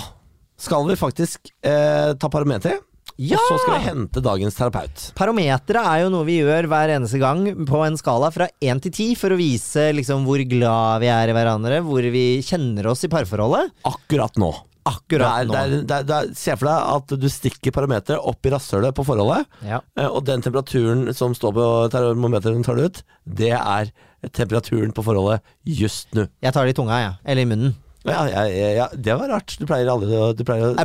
skal 0.62 0.86
vi 0.88 0.94
faktisk 0.96 1.50
eh, 1.66 2.14
ta 2.22 2.30
parameteret, 2.30 2.84
Ja! 3.20 3.38
og 3.38 3.44
så 3.50 3.58
skal 3.64 3.76
vi 3.78 3.86
hente 3.90 4.22
dagens 4.24 4.56
terapeut. 4.58 5.04
Parometeret 5.18 5.82
er 5.84 6.04
jo 6.06 6.10
noe 6.14 6.26
vi 6.28 6.40
gjør 6.40 6.68
hver 6.72 6.94
eneste 6.96 7.20
gang 7.22 7.44
på 7.68 7.84
en 7.86 7.98
skala 8.00 8.32
fra 8.34 8.48
1 8.64 8.82
til 8.88 8.92
10 8.96 9.16
for 9.20 9.36
å 9.36 9.40
vise 9.40 9.90
liksom 9.98 10.24
hvor 10.28 10.42
glad 10.50 11.04
vi 11.04 11.10
er 11.12 11.32
i 11.32 11.36
hverandre, 11.38 11.82
hvor 11.86 12.06
vi 12.14 12.26
kjenner 12.46 12.88
oss 12.94 13.04
i 13.08 13.12
parforholdet. 13.12 13.74
Akkurat 13.90 14.38
nå. 14.42 14.52
Akkurat 14.90 15.46
nå. 15.46 15.54
det 15.54 15.94
er, 15.94 16.06
det 16.10 16.16
er, 16.18 16.30
se 16.34 16.56
for 16.58 16.66
deg 16.72 16.88
at 16.96 17.12
du 17.22 17.28
stikker 17.30 17.74
parameteret 17.76 18.18
opp 18.32 18.48
i 18.50 18.54
rasshølet 18.56 18.96
på 18.98 19.06
forholdet, 19.06 19.46
Ja. 19.68 19.78
eh, 19.94 20.08
og 20.10 20.24
den 20.26 20.42
temperaturen 20.42 21.12
som 21.14 21.36
står 21.38 21.54
på 21.54 21.68
termometeret 21.94 22.66
tar 22.66 22.80
du 22.82 22.88
ut, 22.90 23.04
det 23.30 23.52
er 23.54 23.92
temperaturen 24.34 24.90
på 24.94 25.06
forholdet 25.06 25.42
just 25.66 26.10
nå. 26.18 26.26
Jeg 26.42 26.54
tar 26.54 26.66
det 26.66 26.74
i 26.74 26.80
tunga, 26.82 26.98
jeg. 27.04 27.14
Eller 27.26 27.46
i 27.46 27.50
munnen. 27.54 27.76
Ja, 28.08 28.22
ja, 28.32 28.44
ja, 28.80 28.86
det 28.98 29.14
var 29.20 29.30
rart. 29.30 29.58
Du 29.60 29.66
pleier 29.70 29.90
aldri 29.94 30.16
å 30.18 30.32
du 30.34 30.44
pleier 30.48 30.72
å 30.72 30.76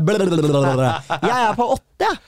Jeg 1.22 1.36
er 1.50 1.54
på 1.56 1.68
åtte, 1.76 2.08
jeg. 2.10 2.18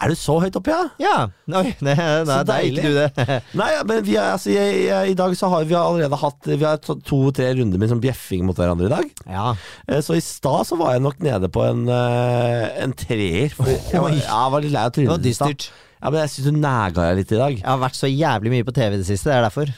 Er 0.00 0.08
du 0.08 0.16
så 0.16 0.38
høyt 0.40 0.54
oppe, 0.56 0.72
ja? 0.72 0.84
Ja. 0.96 1.16
Oi, 1.60 1.74
det, 1.76 1.92
nei 1.92 2.24
det 2.24 2.32
er 2.38 2.46
deilig. 2.48 2.80
ikke 2.80 2.88
du 2.88 2.94
det. 2.96 3.34
Nei, 3.60 3.66
men 3.84 3.98
vi 4.06 4.14
er, 4.16 4.30
altså, 4.32 4.48
jeg, 4.54 4.78
jeg, 4.86 5.10
i 5.12 5.16
dag 5.18 5.34
så 5.36 5.50
har 5.52 5.66
vi 5.68 5.76
allerede 5.76 6.16
hatt 6.22 6.48
Vi 6.48 6.64
har 6.64 6.80
to- 6.80 6.96
to-tre 7.04 7.50
runder 7.58 7.76
med 7.82 7.92
sånn 7.92 8.00
bjeffing 8.00 8.46
mot 8.48 8.56
hverandre 8.56 8.88
i 8.88 8.92
dag. 8.94 9.10
Ja. 9.28 9.50
Eh, 9.86 10.00
Så 10.00 10.16
i 10.16 10.22
stad 10.24 10.64
så 10.70 10.78
var 10.80 10.94
jeg 10.96 11.04
nok 11.04 11.20
nede 11.20 11.50
på 11.52 11.66
en, 11.68 11.84
eh, 11.92 12.64
en 12.80 12.96
treer. 12.96 13.52
For 13.52 13.68
jeg, 13.68 14.00
var, 14.00 14.16
jeg 14.16 14.54
var 14.56 14.64
litt 14.64 14.72
lei 14.78 14.86
av 14.88 14.96
Det 14.96 15.04
var 15.04 15.20
trynet 15.20 15.28
dystert. 15.28 15.68
Ja, 16.00 16.08
men 16.08 16.22
jeg 16.22 16.32
syns 16.32 16.46
du 16.48 16.56
næga 16.56 17.04
deg 17.04 17.18
litt 17.18 17.32
i 17.34 17.38
dag. 17.38 17.56
Jeg 17.58 17.66
har 17.66 17.80
vært 17.82 17.98
så 17.98 18.08
jævlig 18.08 18.52
mye 18.54 18.64
på 18.64 18.72
TV 18.76 18.94
i 18.96 19.00
det 19.02 19.06
siste, 19.08 19.28
det 19.28 19.34
er 19.36 19.44
derfor. 19.44 19.72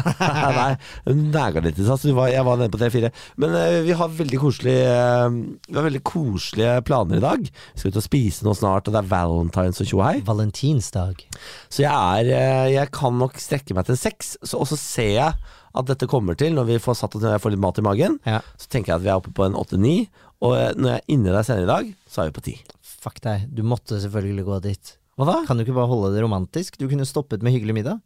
Nei, 0.58 0.72
hun 1.06 1.20
næga 1.30 1.62
litt 1.62 1.78
i 1.78 1.86
dag, 1.86 2.00
så 2.02 2.14
var, 2.16 2.32
jeg 2.32 2.46
var 2.48 2.58
nede 2.58 2.72
på 2.74 2.80
tre-fire. 2.80 3.12
Men 3.38 3.54
uh, 3.54 3.78
vi 3.86 3.94
har 4.00 4.16
veldig 4.18 4.40
koselige 4.42 4.96
uh, 4.96 5.38
Vi 5.68 5.78
har 5.78 5.86
veldig 5.86 6.02
koselige 6.10 6.74
planer 6.88 7.20
i 7.20 7.24
dag. 7.24 7.46
Vi 7.46 7.82
skal 7.82 7.94
ut 7.94 8.00
og 8.02 8.06
spise 8.08 8.48
noe 8.48 8.58
snart, 8.58 8.90
og 8.90 8.96
det 8.96 9.04
er 9.04 9.12
valentines 9.12 9.84
og 9.84 9.92
tjohei. 9.92 10.16
Valentinsdag. 10.26 11.22
Så 11.70 11.86
jeg 11.86 11.94
er 11.94 12.32
uh, 12.34 12.66
Jeg 12.74 12.92
kan 12.98 13.14
nok 13.22 13.38
strekke 13.38 13.78
meg 13.78 13.86
til 13.86 14.00
seks, 14.00 14.34
så, 14.42 14.58
og 14.58 14.66
så 14.72 14.80
ser 14.80 15.14
jeg 15.14 15.54
at 15.78 15.88
dette 15.88 16.08
kommer 16.10 16.34
til 16.38 16.56
når 16.56 16.72
vi 16.72 16.82
får 16.82 16.98
satt 16.98 17.16
når 17.18 17.36
jeg 17.36 17.44
får 17.44 17.54
litt 17.54 17.62
mat 17.62 17.78
i 17.78 17.86
magen. 17.86 18.18
Ja. 18.26 18.42
Så 18.58 18.70
tenker 18.72 18.92
jeg 18.94 18.98
at 18.98 19.06
vi 19.06 19.12
er 19.12 19.20
oppe 19.20 19.34
på 19.36 19.46
en 19.46 19.58
åtte-ni, 19.58 20.08
og 20.44 20.54
eh, 20.56 20.72
når 20.74 20.90
jeg 20.90 21.02
er 21.02 21.12
inni 21.14 21.34
deg 21.34 21.46
senere 21.46 21.66
i 21.66 21.72
dag, 21.72 21.92
så 22.08 22.22
er 22.22 22.30
vi 22.30 22.38
på 22.38 22.46
ti. 22.48 22.56
Fuck 22.98 23.20
deg, 23.22 23.46
du 23.54 23.62
måtte 23.66 24.00
selvfølgelig 24.02 24.46
gå 24.48 24.62
dit. 24.66 24.97
Hva 25.18 25.26
da? 25.26 25.40
Kan 25.48 25.58
du 25.58 25.64
ikke 25.64 25.74
bare 25.74 25.90
holde 25.90 26.12
det 26.14 26.20
romantisk? 26.22 26.76
Du 26.78 26.86
kunne 26.86 27.02
stoppet 27.08 27.42
med 27.42 27.50
hyggelig 27.56 27.74
middag. 27.74 27.98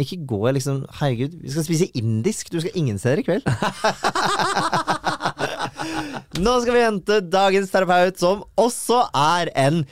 Ikke 0.00 0.16
gå 0.24 0.38
liksom 0.56 0.86
Herregud, 0.96 1.34
vi 1.42 1.50
skal 1.52 1.66
spise 1.66 1.90
indisk. 2.00 2.48
Du 2.48 2.56
skal 2.62 2.72
ingen 2.80 2.96
steder 2.96 3.20
i 3.20 3.26
kveld. 3.26 3.44
Nå 6.40 6.54
skal 6.64 6.72
vi 6.72 6.86
hente 6.86 7.20
dagens 7.28 7.68
terapeut, 7.72 8.16
som 8.16 8.40
også 8.56 9.02
er 9.12 9.52
en 9.60 9.84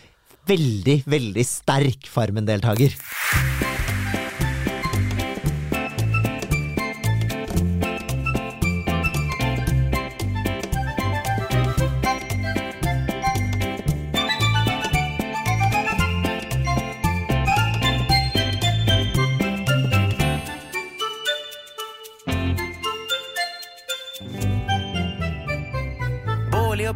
veldig, 0.49 1.05
veldig 1.05 1.45
sterk 1.45 2.09
Farmen-deltaker. 2.09 2.97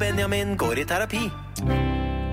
Benjamin 0.02 0.56
går 0.58 0.80
i 0.82 0.84
terapi. 0.88 1.20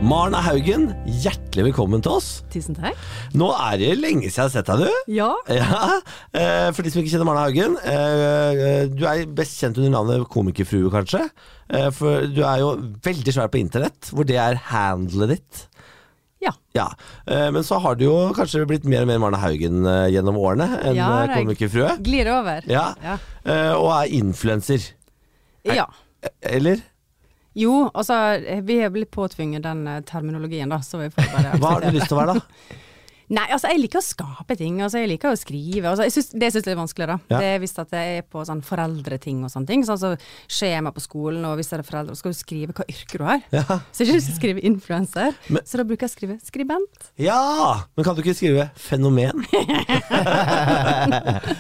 Marna 0.10 0.40
Haugen, 0.42 0.88
hjertelig 1.22 1.68
velkommen 1.68 2.02
til 2.02 2.16
oss. 2.16 2.30
Tusen 2.50 2.74
takk. 2.78 2.98
Nå 3.38 3.50
er 3.54 3.76
det 3.82 3.90
lenge 4.00 4.30
siden 4.32 4.40
jeg 4.40 4.46
har 4.48 4.54
sett 4.54 4.70
deg, 4.72 4.86
du. 4.88 5.14
Ja. 5.14 5.28
Ja, 5.52 6.00
eh, 6.34 6.70
For 6.74 6.82
de 6.86 6.90
som 6.94 7.02
ikke 7.04 7.12
kjenner 7.14 7.28
Marna 7.28 7.44
Haugen. 7.46 7.76
eh, 7.84 8.88
Du 8.90 9.04
er 9.06 9.26
best 9.38 9.60
kjent 9.62 9.78
under 9.78 9.92
navnet 9.98 10.26
Komikerfrue, 10.34 10.90
kanskje. 10.94 11.26
Eh, 11.70 11.90
For 11.94 12.26
du 12.32 12.42
er 12.48 12.64
jo 12.64 12.72
veldig 13.06 13.36
svær 13.36 13.52
på 13.54 13.60
internett, 13.62 14.10
hvor 14.16 14.26
det 14.26 14.40
er 14.42 14.56
handlet 14.72 15.36
ditt. 15.36 15.66
Ja. 16.42 16.54
Ja, 16.74 16.88
eh, 17.28 17.52
Men 17.52 17.62
så 17.68 17.78
har 17.84 17.96
du 18.00 18.06
jo 18.06 18.34
kanskje 18.34 18.66
blitt 18.66 18.86
mer 18.86 19.02
og 19.06 19.08
mer 19.12 19.20
Marne 19.20 19.38
Haugen 19.44 19.86
eh, 19.86 20.08
gjennom 20.16 20.40
årene 20.42 20.72
enn 20.82 20.96
Ja, 20.96 21.12
eh, 21.22 21.28
er- 21.30 21.36
Komikerfrue. 21.44 21.98
Glir 22.02 22.32
over. 22.40 22.64
Ja, 22.66 22.94
Ja. 23.04 23.18
eh, 23.46 23.74
Og 23.76 23.92
er 23.92 24.08
influenser. 24.16 24.80
ja. 25.66 25.86
Eller? 26.42 26.82
Jo, 27.58 27.90
altså 27.94 28.16
vi 28.68 28.78
er 28.84 28.92
blitt 28.94 29.12
påtvunget 29.12 29.64
den 29.66 29.88
eh, 29.90 30.04
terminologien, 30.06 30.70
da, 30.70 30.82
så 30.86 31.02
vi 31.02 31.10
får 31.14 31.32
bare 31.34 31.58
Hva 31.58 31.74
har 31.76 31.86
du 31.88 31.96
lyst 31.96 32.12
til 32.12 32.18
å 32.18 32.22
være, 32.22 32.38
da? 32.38 32.78
Nei, 33.30 33.46
altså 33.54 33.70
jeg 33.70 33.78
liker 33.84 34.00
å 34.02 34.06
skape 34.06 34.56
ting. 34.58 34.80
Altså 34.82 34.98
jeg 35.04 35.12
liker 35.12 35.30
å 35.30 35.38
skrive. 35.38 35.86
Altså, 35.92 36.04
jeg 36.08 36.14
synes, 36.16 36.30
det 36.42 36.48
syns 36.54 36.66
jeg 36.66 36.74
er 36.74 36.80
vanskeligere. 36.80 37.18
Ja. 37.30 37.38
Det 37.38 37.48
er 37.54 37.60
hvis 37.62 37.76
at 37.82 37.92
jeg 37.94 38.08
er 38.20 38.24
på 38.26 38.42
sånn 38.48 38.64
foreldreting 38.66 39.44
og 39.46 39.52
sånne 39.54 39.70
ting. 39.70 39.82
Sånn 39.86 40.00
så 40.02 40.10
skjema 40.50 40.90
på 40.96 41.02
skolen, 41.04 41.46
og 41.46 41.54
hvis 41.60 41.70
det 41.70 41.78
er 41.78 41.86
foreldre, 41.86 42.16
så 42.16 42.20
skal 42.24 42.34
du 42.34 42.38
skrive 42.40 42.74
hva 42.74 42.86
yrke 42.90 43.18
du 43.22 43.26
har. 43.28 43.40
Ja. 43.54 43.64
Så 43.68 44.02
jeg 44.02 44.10
har 44.10 44.10
ikke 44.10 44.18
lyst 44.18 44.30
til 44.32 44.36
å 44.36 44.40
skrive 44.40 44.64
influenser, 44.70 45.30
så 45.62 45.74
da 45.80 45.84
bruker 45.86 46.04
jeg 46.08 46.12
å 46.12 46.16
skrive 46.16 46.36
skribent. 46.46 47.10
ja! 47.22 47.40
Men 47.96 48.06
kan 48.08 48.16
du 48.18 48.22
ikke 48.24 48.36
skrive 48.38 48.70
fenomen? 48.80 49.44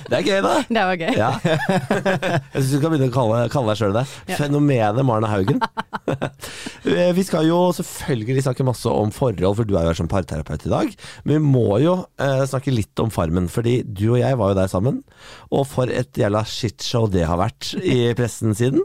det 0.10 0.16
er 0.20 0.26
gøy, 0.26 0.40
da. 0.46 0.54
Det 0.66 0.84
var 0.90 0.96
gøy. 1.00 1.14
Ja. 1.20 1.32
Jeg 1.44 2.64
syns 2.64 2.74
du 2.74 2.80
kan 2.82 2.94
begynne 2.94 3.10
å 3.12 3.14
kalle, 3.14 3.44
kalle 3.54 3.74
deg 3.74 3.82
sjøl 3.82 3.96
det. 3.98 4.06
Fenomenet 4.40 5.06
Marna 5.06 5.30
Haugen. 5.32 5.60
Vi 7.20 7.24
skal 7.28 7.48
jo 7.50 7.60
selvfølgelig 7.78 8.44
snakke 8.48 8.68
masse 8.68 8.90
om 8.90 9.12
forhold, 9.14 9.56
for 9.60 9.66
du 9.68 9.76
er 9.76 9.86
jo 9.86 9.92
her 9.94 10.00
som 10.00 10.10
parterapeut 10.12 10.66
i 10.66 10.74
dag. 10.74 10.88
Men 11.28 11.34
vi 11.38 11.42
må 11.46 11.59
jo 11.82 11.96
eh, 12.22 12.44
snakke 12.50 12.74
litt 12.74 13.02
om 13.02 13.12
Farmen, 13.14 13.50
fordi 13.52 13.80
du 13.84 14.12
og 14.14 14.20
jeg 14.22 14.38
var 14.40 14.52
jo 14.52 14.58
der 14.60 14.72
sammen. 14.72 15.02
Og 15.54 15.66
for 15.70 15.92
et 15.92 16.18
jævla 16.18 16.44
shitshow 16.48 17.10
det 17.12 17.26
har 17.30 17.40
vært 17.42 17.74
i 17.80 18.12
pressen 18.18 18.56
siden. 18.58 18.84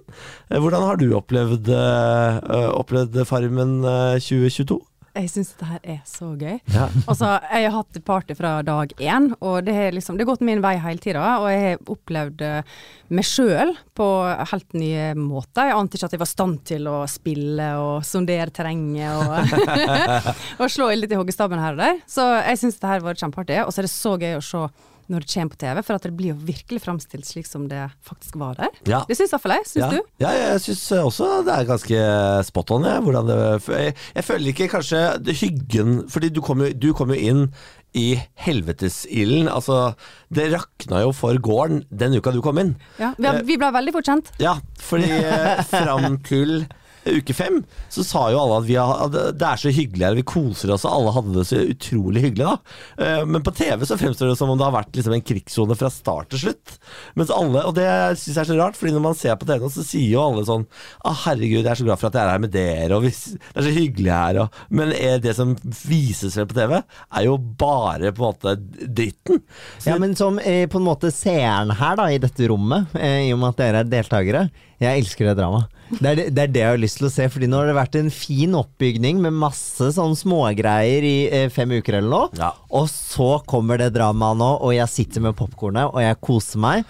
Eh, 0.50 0.58
hvordan 0.58 0.86
har 0.86 1.00
du 1.00 1.08
opplevd, 1.18 1.70
eh, 1.74 2.70
opplevd 2.74 3.20
Farmen 3.28 3.80
eh, 3.84 4.18
2022? 4.22 4.80
Jeg 5.14 5.30
syns 5.30 5.52
det 5.60 5.66
her 5.68 5.84
er 5.94 5.98
så 6.08 6.32
gøy. 6.34 6.56
Ja. 6.74 6.88
Altså, 7.10 7.28
jeg 7.46 7.68
har 7.68 7.74
hatt 7.76 7.98
party 8.06 8.34
fra 8.34 8.56
dag 8.66 8.90
én, 8.98 9.28
og 9.38 9.60
det 9.66 9.74
har 9.76 9.94
liksom, 9.94 10.16
det 10.18 10.26
gått 10.26 10.42
min 10.42 10.62
vei 10.64 10.74
hele 10.82 11.02
tida. 11.02 11.22
Og 11.38 11.46
jeg 11.52 11.60
har 11.62 11.92
opplevd 11.94 12.42
eh, 12.42 12.72
meg 13.14 13.28
sjøl 13.28 13.74
på 13.94 14.08
helt 14.50 14.74
nye 14.74 15.12
måter. 15.18 15.70
Jeg 15.70 15.76
ante 15.78 15.98
ikke 15.98 16.08
at 16.10 16.16
jeg 16.16 16.22
var 16.24 16.30
i 16.30 16.34
stand 16.34 16.58
til 16.66 16.88
å 16.90 16.96
spille 17.10 17.68
og 17.78 18.06
sondere 18.06 18.50
terrenget 18.54 19.14
og, 19.22 19.54
og 20.64 20.72
slå 20.72 20.90
litt 20.96 21.14
i 21.14 21.20
hoggestabben 21.20 21.62
her 21.62 21.78
og 21.78 21.84
der. 21.84 22.02
Så 22.10 22.26
jeg 22.40 22.64
syns 22.64 22.80
det 22.82 22.90
her 22.90 23.06
var 23.06 23.20
kjempeartig. 23.20 23.62
Og 23.62 23.70
så 23.70 23.82
er 23.82 23.88
det 23.88 23.94
så 23.94 24.16
gøy 24.18 24.34
å 24.40 24.44
se 24.44 24.66
når 25.12 25.24
det 25.24 25.30
kommer 25.32 25.54
på 25.54 25.60
TV, 25.60 25.80
for 25.84 25.98
at 25.98 26.06
det 26.06 26.14
blir 26.16 26.32
jo 26.32 26.38
virkelig 26.48 26.82
framstilt 26.84 27.28
slik 27.28 27.48
som 27.48 27.68
det 27.70 27.82
faktisk 28.06 28.38
var 28.40 28.58
der. 28.60 28.74
Ja. 28.88 29.02
Det 29.08 29.16
syns 29.18 29.34
iallfall 29.34 29.56
jeg. 29.58 29.68
Syns 29.70 29.84
ja. 29.84 29.90
du? 29.92 30.10
Ja, 30.22 30.32
jeg 30.38 30.64
syns 30.64 30.84
også 31.00 31.30
det 31.46 31.54
er 31.54 31.70
ganske 31.70 32.02
spot 32.50 32.74
on. 32.76 32.88
Jeg, 32.88 33.04
hvordan 33.06 33.30
det, 33.30 33.38
jeg, 33.68 33.96
jeg 34.18 34.28
føler 34.28 34.52
ikke 34.52 34.70
kanskje 34.76 35.06
det 35.24 35.38
hyggen 35.40 35.96
Fordi 36.10 36.30
du 36.32 36.40
kom 36.44 36.62
jo, 36.64 36.70
du 36.72 36.92
kom 36.96 37.12
jo 37.12 37.18
inn 37.18 37.48
i 37.94 38.18
helvetesilden. 38.42 39.48
Altså, 39.48 39.94
det 40.34 40.48
rakna 40.54 41.04
jo 41.04 41.12
for 41.14 41.38
gården 41.38 41.84
den 41.94 42.16
uka 42.18 42.32
du 42.34 42.40
kom 42.44 42.58
inn. 42.62 42.74
Ja, 42.98 43.12
vi, 43.18 43.30
vi 43.52 43.58
ble 43.60 43.70
veldig 43.74 43.94
fort 43.94 44.10
kjent. 44.10 44.32
Ja, 44.42 44.56
fordi 44.82 45.10
framkull 45.70 45.70
fram 45.74 46.18
til 46.26 46.56
uke 47.06 47.34
fem 47.36 47.60
så 47.92 48.04
sa 48.06 48.24
jo 48.32 48.40
alle 48.40 48.60
at 48.62 48.70
har, 48.74 49.02
at 49.06 49.38
det 49.38 49.48
er 49.48 49.60
så 49.60 49.72
hyggelig 49.74 50.06
her, 50.06 50.16
vi 50.18 50.26
koser 50.26 50.72
oss, 50.74 50.86
og 50.88 50.96
alle 50.98 51.14
hadde 51.16 51.34
det 51.36 51.46
så 51.48 51.60
utrolig 51.74 52.24
hyggelig 52.26 52.46
da. 52.48 52.54
Eh, 52.98 53.24
Men 53.28 53.44
på 53.44 53.54
TV 53.56 53.84
så 53.86 53.98
fremstår 54.00 54.32
det 54.32 54.38
som 54.40 54.52
om 54.52 54.58
det 54.60 54.66
har 54.66 54.76
vært 54.76 54.96
liksom 54.96 55.16
en 55.16 55.24
krigssone 55.24 55.76
fra 55.78 55.90
start 55.92 56.32
til 56.32 56.44
slutt. 56.46 56.76
Mens 57.18 57.32
alle, 57.34 57.64
og 57.68 57.76
det 57.78 57.88
syns 58.20 58.34
jeg 58.34 58.42
er 58.44 58.50
så 58.52 58.58
rart, 58.60 58.78
fordi 58.78 58.94
når 58.96 59.04
man 59.08 59.18
ser 59.18 59.38
på 59.40 59.48
TV 59.48 59.64
nå, 59.64 59.72
så 59.72 59.86
sier 59.86 60.10
jo 60.14 60.22
alle 60.24 60.46
sånn 60.48 60.66
ah, 61.04 61.16
herregud, 61.26 61.62
jeg 61.62 61.72
er 61.74 61.80
så 61.82 61.88
glad 61.88 62.00
for 62.00 62.10
at 62.10 62.18
jeg 62.18 62.24
er 62.24 62.34
her 62.34 62.44
med 62.44 62.54
dere, 62.54 62.98
og 62.98 63.06
det 63.06 63.12
er 63.54 63.68
så 63.68 63.74
hyggelig 63.74 64.12
her, 64.14 64.42
og 64.44 64.60
Men 64.74 64.94
det 65.22 65.34
som 65.36 65.54
vises 65.84 66.36
vel 66.38 66.48
på 66.50 66.56
TV, 66.56 66.76
er 66.80 67.26
jo 67.26 67.36
bare 67.38 68.12
på 68.14 68.24
en 68.24 68.30
måte 68.32 68.56
dritten. 68.84 69.42
Så 69.78 69.92
Ja, 69.92 69.98
men 70.00 70.16
som 70.18 70.38
eh, 70.40 70.64
på 70.70 70.80
en 70.80 70.88
måte 70.88 71.12
seeren 71.14 71.74
her 71.78 71.98
da, 72.00 72.08
i 72.10 72.20
dette 72.22 72.48
rommet, 72.50 72.94
eh, 72.98 73.28
i 73.28 73.32
og 73.34 73.40
med 73.42 73.54
at 73.54 73.62
dere 73.62 73.82
er 73.84 73.90
deltakere, 73.90 74.48
jeg 74.82 75.04
elsker 75.04 75.30
det 75.30 75.38
drama. 75.38 75.64
Det 76.00 76.10
er 76.10 76.16
det, 76.18 76.26
det 76.34 76.42
er 76.44 76.52
det 76.54 76.60
jeg 76.62 76.70
har 76.74 76.80
lyst 76.82 76.98
til 77.00 77.08
å 77.08 77.12
se, 77.14 77.26
fordi 77.30 77.48
nå 77.50 77.60
har 77.60 77.68
det 77.70 77.76
vært 77.78 77.98
en 78.00 78.10
fin 78.14 78.54
oppbygning 78.58 79.20
med 79.24 79.36
masse 79.38 79.90
sånn 79.96 80.16
smågreier 80.18 81.04
i 81.06 81.16
eh, 81.30 81.48
fem 81.54 81.70
uker 81.78 81.98
eller 82.00 82.10
noe, 82.10 82.30
Ja. 82.40 82.52
og 82.70 82.88
så 82.90 83.36
kommer 83.50 83.78
det 83.80 83.92
dramaet 83.96 84.40
nå, 84.40 84.50
og 84.60 84.74
jeg 84.76 84.88
sitter 84.92 85.24
med 85.28 85.36
popkornet, 85.38 85.90
og 85.94 86.00
jeg 86.02 86.20
koser 86.24 86.58
meg. 86.64 86.84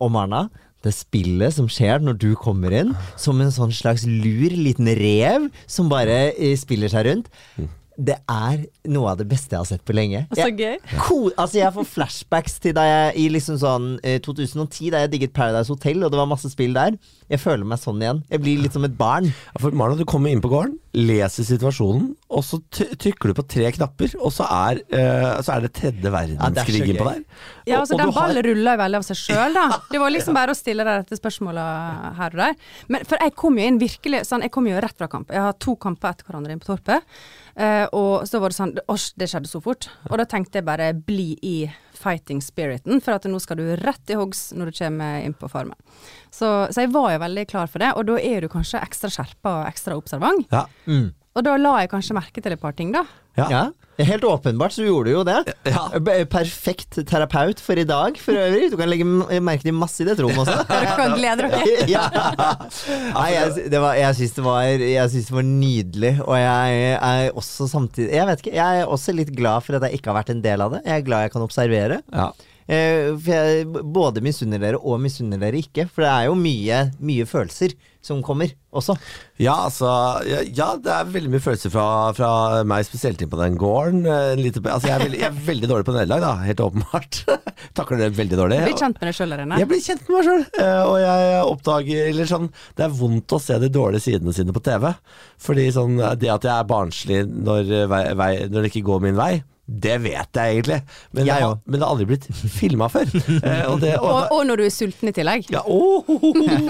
Og 0.00 0.10
Marna, 0.14 0.44
det 0.86 0.92
spillet 0.94 1.54
som 1.56 1.66
skjer 1.66 1.98
når 2.04 2.18
du 2.22 2.28
kommer 2.38 2.70
inn, 2.82 2.92
som 3.18 3.40
en 3.42 3.50
sånn 3.50 3.72
slags 3.74 4.04
lur 4.06 4.54
liten 4.54 4.86
rev 4.94 5.48
som 5.66 5.88
bare 5.90 6.32
eh, 6.36 6.54
spiller 6.60 6.88
seg 6.92 7.08
rundt, 7.08 7.32
det 7.98 8.14
er 8.30 8.60
noe 8.86 9.10
av 9.10 9.18
det 9.18 9.26
beste 9.28 9.56
jeg 9.56 9.58
har 9.58 9.66
sett 9.66 9.84
på 9.84 9.94
lenge. 9.96 10.20
Så 10.30 10.46
Jeg- 10.46 10.58
gøy. 10.58 10.76
Cool. 11.08 11.32
Altså 11.36 11.58
Jeg 11.58 11.72
får 11.74 11.86
flashbacks 11.94 12.58
til 12.62 12.72
da 12.76 12.84
jeg 12.86 13.16
i 13.18 13.28
liksom 13.34 13.58
sånn 13.58 13.88
eh, 14.06 14.20
2010, 14.22 14.90
da 14.94 15.00
jeg 15.02 15.10
digget 15.16 15.32
Paradise 15.34 15.68
Hotel, 15.72 16.04
og 16.04 16.12
det 16.14 16.18
var 16.20 16.26
masse 16.30 16.48
spill 16.52 16.72
der. 16.76 16.94
Jeg 17.28 17.40
føler 17.42 17.66
meg 17.68 17.78
sånn 17.82 17.98
igjen. 18.00 18.22
Jeg 18.30 18.40
blir 18.44 18.62
litt 18.62 18.72
som 18.72 18.84
et 18.86 18.94
barn. 18.96 19.26
Ja, 19.34 19.58
For 19.60 19.74
Marna, 19.76 19.98
du 19.98 20.04
kommer 20.08 20.30
inn 20.30 20.40
på 20.40 20.48
gården, 20.52 20.78
leser 20.94 21.44
situasjonen, 21.44 22.14
og 22.32 22.44
så 22.46 22.60
trykker 22.72 23.28
du 23.32 23.34
på 23.36 23.44
tre 23.50 23.68
knapper, 23.74 24.14
og 24.22 24.32
så 24.32 24.46
er, 24.48 24.80
eh, 24.94 25.42
så 25.44 25.56
er 25.58 25.66
det 25.66 25.72
tredje 25.76 26.08
Ja, 26.08 26.48
det 26.54 26.64
på 26.98 27.04
der. 27.10 27.20
Ja, 27.66 27.80
altså 27.82 27.94
og 27.94 28.00
Den 28.00 28.14
ballen 28.14 28.36
har- 28.38 28.46
rulla 28.48 28.72
jo 28.76 28.82
veldig 28.84 28.96
av 28.96 29.04
seg 29.10 29.16
sjøl, 29.20 29.54
da. 29.58 29.66
Det 29.90 30.00
var 30.00 30.10
liksom 30.14 30.34
bare 30.38 30.54
å 30.54 30.56
stille 30.56 30.84
deg 30.86 31.04
dette 31.04 31.18
spørsmålet 31.20 32.16
her 32.16 32.30
og 32.32 32.40
der. 32.40 32.54
Men 32.88 33.04
for 33.04 33.18
jeg 33.20 33.34
kom 33.34 33.58
jo 33.58 33.66
inn 33.66 33.78
virkelig 33.78 34.24
sånn, 34.24 34.42
Jeg 34.48 34.52
kom 34.52 34.66
jo 34.66 34.78
rett 34.80 34.96
fra 34.96 35.08
kamp. 35.08 35.28
Jeg 35.28 35.40
har 35.42 35.52
to 35.58 35.74
kamper 35.76 36.08
etter 36.14 36.24
hverandre 36.24 36.52
inn 36.52 36.60
på 36.60 36.70
Torpet. 36.72 37.02
Eh, 37.58 37.86
og 37.96 38.22
så 38.28 38.38
var 38.38 38.52
det 38.52 38.58
sånn 38.58 38.76
Åsj, 38.86 39.08
det 39.18 39.26
skjedde 39.32 39.50
så 39.50 39.60
fort. 39.62 39.88
Og 40.08 40.18
da 40.20 40.26
tenkte 40.30 40.60
jeg 40.60 40.68
bare 40.68 40.92
bli 40.94 41.32
i 41.42 41.56
fighting 41.98 42.38
spiriten, 42.44 43.00
for 43.02 43.16
at 43.16 43.26
nå 43.26 43.40
skal 43.42 43.58
du 43.58 43.72
rett 43.80 44.12
i 44.12 44.18
hogs 44.18 44.52
når 44.54 44.70
du 44.70 44.78
kommer 44.78 45.24
inn 45.26 45.34
på 45.34 45.50
Farmen. 45.50 45.78
Så, 46.30 46.46
så 46.70 46.84
jeg 46.84 46.92
var 46.94 47.10
jo 47.16 47.22
veldig 47.24 47.46
klar 47.50 47.70
for 47.70 47.82
det, 47.82 47.90
og 47.98 48.06
da 48.06 48.20
er 48.22 48.44
du 48.44 48.52
kanskje 48.52 48.82
ekstra 48.84 49.10
skjerpa 49.10 49.56
og 49.62 49.70
ekstra 49.72 49.98
observant. 49.98 50.46
Ja, 50.54 50.68
Og 51.38 51.44
da 51.46 51.52
la 51.60 51.76
jeg 51.84 51.92
kanskje 51.92 52.16
merke 52.18 52.42
til 52.42 52.54
et 52.56 52.60
par 52.62 52.74
ting, 52.74 52.90
da. 52.94 53.04
ja. 53.38 53.46
Ja, 53.52 53.66
Helt 54.06 54.22
åpenbart 54.26 54.70
så 54.76 54.84
gjorde 54.86 55.10
du 55.10 55.16
jo 55.16 55.20
det. 55.26 55.54
Ja. 55.66 55.80
Perfekt 56.30 57.00
terapeut 57.10 57.58
for 57.62 57.78
i 57.78 57.82
dag, 57.86 58.14
for 58.22 58.36
øvrig. 58.38 58.68
Du 58.70 58.76
kan 58.78 58.86
legge 58.90 59.06
merke 59.42 59.64
til 59.66 59.74
masse 59.74 60.04
i 60.04 60.06
det 60.06 60.14
rommet 60.22 60.38
også. 60.44 60.60
Dere 60.70 60.92
kan 60.98 61.14
glede 61.16 61.48
dere. 61.48 61.62
ja. 61.94 62.04
Nei, 63.16 63.28
jeg, 63.34 63.64
det 63.74 63.80
var, 63.82 63.96
jeg 63.98 64.18
syns 64.20 64.36
det, 64.36 64.44
var- 64.46 64.84
jeg 64.84 65.10
synes 65.14 65.30
det 65.32 65.36
var 65.40 65.48
nydelig, 65.48 66.12
og 66.26 66.36
jeg 66.38 66.76
er 66.94 67.32
også 67.42 67.66
samtidig 67.72 68.12
Jeg 68.20 68.26
vet 68.30 68.44
ikke, 68.44 68.54
jeg 68.60 68.84
er 68.84 68.92
også 68.98 69.14
litt 69.18 69.34
glad 69.34 69.66
for 69.66 69.78
at 69.80 69.88
jeg 69.88 69.98
ikke 69.98 70.12
har 70.12 70.20
vært 70.20 70.30
en 70.36 70.44
del 70.46 70.62
av 70.68 70.76
det. 70.76 70.84
Jeg 70.86 71.02
er 71.02 71.08
glad 71.10 71.26
jeg 71.26 71.34
kan 71.34 71.46
observere. 71.48 72.00
Ja. 72.14 72.30
Eh, 72.68 73.14
for 73.16 73.32
jeg 73.32 73.64
både 73.96 74.20
misunner 74.24 74.60
dere 74.60 74.76
og 74.76 75.00
misunner 75.00 75.40
dere 75.40 75.56
ikke, 75.62 75.86
for 75.88 76.04
det 76.04 76.10
er 76.12 76.26
jo 76.28 76.34
mye, 76.36 76.82
mye 77.00 77.24
følelser 77.28 77.72
som 78.04 78.20
kommer 78.24 78.52
også. 78.76 78.94
Ja, 79.40 79.54
altså 79.66 79.88
ja, 80.28 80.42
ja, 80.44 80.68
det 80.80 80.92
er 80.92 81.08
veldig 81.14 81.32
mye 81.32 81.42
følelser 81.44 81.72
fra, 81.72 81.86
fra 82.16 82.30
meg, 82.68 82.84
spesielt 82.86 83.24
inn 83.24 83.32
på 83.32 83.40
den 83.40 83.56
gården. 83.60 84.04
Eh, 84.04 84.34
Lite, 84.38 84.62
altså, 84.66 84.90
jeg, 84.90 84.98
er 84.98 85.04
veldig, 85.06 85.20
jeg 85.24 85.30
er 85.30 85.40
veldig 85.48 85.72
dårlig 85.72 85.88
på 85.88 85.96
nederlag, 85.96 86.24
da. 86.26 86.34
Helt 86.44 86.62
åpenbart. 86.66 87.22
Takler 87.78 88.04
det 88.04 88.12
veldig 88.20 88.40
dårlig. 88.44 88.62
Blir 88.68 88.80
kjent 88.84 89.00
med 89.00 89.10
deg 89.10 89.18
sjøl, 89.18 89.36
Irene. 89.38 89.60
Jeg 89.64 89.72
blir 89.72 89.84
kjent 89.88 90.04
med 90.06 90.18
meg 90.18 90.28
sjøl, 90.28 90.46
og 90.92 90.96
jeg 91.02 91.44
oppdager 91.48 92.08
eller 92.12 92.32
sånn, 92.36 92.48
Det 92.76 92.84
er 92.86 92.96
vondt 93.00 93.36
å 93.36 93.42
se 93.42 93.60
de 93.64 93.72
dårlige 93.72 94.04
sidene 94.10 94.36
sine 94.36 94.54
på 94.56 94.64
TV. 94.68 94.90
Fordi 95.40 95.70
sånn, 95.74 95.96
det 96.20 96.32
at 96.36 96.44
jeg 96.44 96.54
er 96.54 96.68
barnslig 96.68 97.22
når, 97.32 97.78
vei, 97.90 98.02
vei, 98.18 98.32
når 98.52 98.60
det 98.60 98.72
ikke 98.74 98.88
går 98.92 99.08
min 99.08 99.18
vei, 99.18 99.38
Det 99.68 99.98
vet 100.00 100.38
jeg 100.40 100.54
egentlig, 100.56 100.78
men, 101.12 101.26
Jeg 101.28 101.42
det, 101.44 101.60
men 101.68 101.76
det 101.76 101.84
har 101.84 101.92
aldri 101.92 102.06
blitt 102.08 102.26
filma 102.56 102.86
før. 102.88 103.10
Eh, 103.48 103.64
og 103.68 103.80
det, 103.82 103.90
og, 104.00 104.08
Og, 104.08 104.32
og 104.38 104.46
når 104.48 104.62
du 104.62 104.64
er 104.64 104.72
sulten 104.72 105.10
i 105.10 105.12
tillegg. 105.12 105.50
ja, 105.52 105.60
åh, 105.68 106.08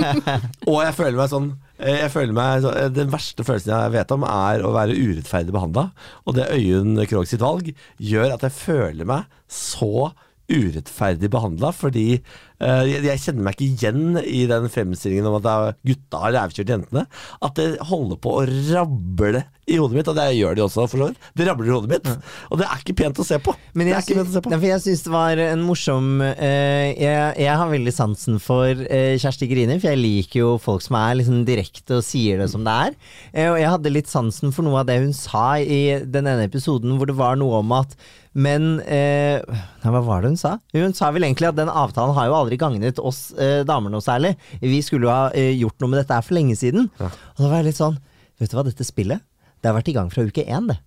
og 0.70 0.78
jeg 0.82 0.94
føler 0.98 1.16
meg 1.20 1.30
sånn 1.30 1.48
eh, 1.78 2.00
jeg 2.02 2.10
føler 2.16 2.34
meg, 2.36 2.62
så- 2.66 2.74
eh, 2.74 2.88
Den 2.98 3.12
verste 3.14 3.46
følelsen 3.46 3.70
jeg 3.74 3.94
vet 3.94 4.14
om, 4.16 4.26
er 4.26 4.64
å 4.66 4.72
være 4.74 4.96
urettferdig 4.98 5.54
behandla. 5.54 5.86
Og 6.26 6.34
det 6.38 6.48
Øyunn 6.56 6.98
Krogh 7.08 7.28
sitt 7.30 7.44
valg 7.44 7.70
gjør 8.02 8.34
at 8.34 8.48
jeg 8.48 8.56
føler 8.58 9.06
meg 9.08 9.30
så 9.46 10.10
urettferdig 10.48 11.28
behandla, 11.30 11.70
fordi 11.76 12.06
eh, 12.16 12.82
jeg, 12.88 13.02
jeg 13.04 13.20
kjenner 13.26 13.44
meg 13.46 13.58
ikke 13.58 13.66
igjen 13.68 14.18
i 14.24 14.42
den 14.48 14.68
fremstillingen 14.72 15.28
om 15.28 15.36
at 15.38 15.44
det 15.44 15.52
er 15.54 15.76
gutta 15.92 16.22
har 16.24 16.34
rævkjørt 16.38 16.72
jentene. 16.72 17.02
At 17.44 17.58
det 17.60 17.66
holder 17.90 18.20
på 18.24 18.32
å 18.40 18.46
rable 18.48 19.44
i 19.68 19.78
hodet 19.78 19.98
mitt, 19.98 20.10
og 20.10 20.16
det 20.18 20.26
gjør 20.38 20.58
de 20.58 20.64
også, 20.64 20.86
for 20.90 21.02
så 21.02 21.08
vidt. 21.10 21.30
Det 21.38 21.46
rabler 21.48 21.70
i 21.70 21.74
hodet 21.74 21.92
mitt. 21.92 22.10
Og 22.48 22.60
det 22.60 22.68
er 22.68 22.82
ikke 22.82 22.96
pent 23.02 23.20
å 23.22 23.26
se 23.26 23.38
på. 23.42 23.54
Men 23.74 23.88
det 23.88 23.94
jeg, 23.94 24.18
er 24.18 24.82
syns 24.82 25.04
det 25.06 25.12
var 25.12 25.42
en 25.44 25.64
morsom 25.66 26.22
uh, 26.24 26.86
jeg, 26.92 27.34
jeg 27.44 27.56
har 27.62 27.72
veldig 27.72 27.94
sansen 27.94 28.38
for 28.42 28.84
uh, 28.84 29.14
Kjersti 29.20 29.48
Grini, 29.50 29.78
for 29.78 29.92
jeg 29.92 30.02
liker 30.02 30.42
jo 30.42 30.52
folk 30.62 30.84
som 30.84 30.98
er 31.00 31.18
liksom 31.20 31.42
direkte 31.48 32.00
og 32.00 32.06
sier 32.06 32.42
det 32.42 32.50
som 32.52 32.64
det 32.66 32.78
er. 32.88 32.96
Uh, 33.32 33.48
og 33.54 33.58
jeg 33.62 33.74
hadde 33.74 33.94
litt 33.94 34.12
sansen 34.12 34.54
for 34.54 34.66
noe 34.66 34.82
av 34.82 34.88
det 34.88 35.00
hun 35.02 35.14
sa 35.16 35.50
i 35.60 35.82
den 36.04 36.30
ene 36.30 36.48
episoden 36.48 36.96
hvor 36.98 37.10
det 37.10 37.18
var 37.18 37.38
noe 37.40 37.62
om 37.62 37.76
at 37.78 37.98
men 38.38 38.78
eh, 38.86 39.40
nei, 39.82 39.92
Hva 39.92 40.02
var 40.04 40.22
det 40.22 40.32
hun 40.32 40.40
sa? 40.40 40.56
Hun 40.76 40.94
sa 40.96 41.10
vel 41.14 41.26
egentlig 41.26 41.48
at 41.50 41.58
den 41.58 41.70
avtalen 41.72 42.14
har 42.16 42.28
jo 42.28 42.36
aldri 42.38 42.58
gagnet 42.60 43.00
oss 43.02 43.32
eh, 43.34 43.64
damer 43.66 43.92
noe 43.92 44.04
særlig. 44.04 44.36
Vi 44.62 44.78
skulle 44.84 45.08
jo 45.08 45.14
ha 45.14 45.30
eh, 45.32 45.54
gjort 45.58 45.78
noe 45.82 45.94
med 45.94 46.02
dette 46.02 46.14
her 46.14 46.26
for 46.26 46.38
lenge 46.38 46.54
siden. 46.58 46.90
Og 47.00 47.40
da 47.40 47.48
var 47.48 47.60
jeg 47.60 47.72
litt 47.72 47.80
sånn 47.80 47.98
Vet 48.38 48.52
du 48.52 48.54
hva, 48.54 48.62
dette 48.68 48.86
spillet 48.86 49.24
det 49.62 49.70
har 49.70 49.76
vært 49.78 49.90
i 49.90 49.96
gang 49.96 50.12
fra 50.12 50.24
uke 50.26 50.44
én, 50.44 50.68
det. 50.70 50.78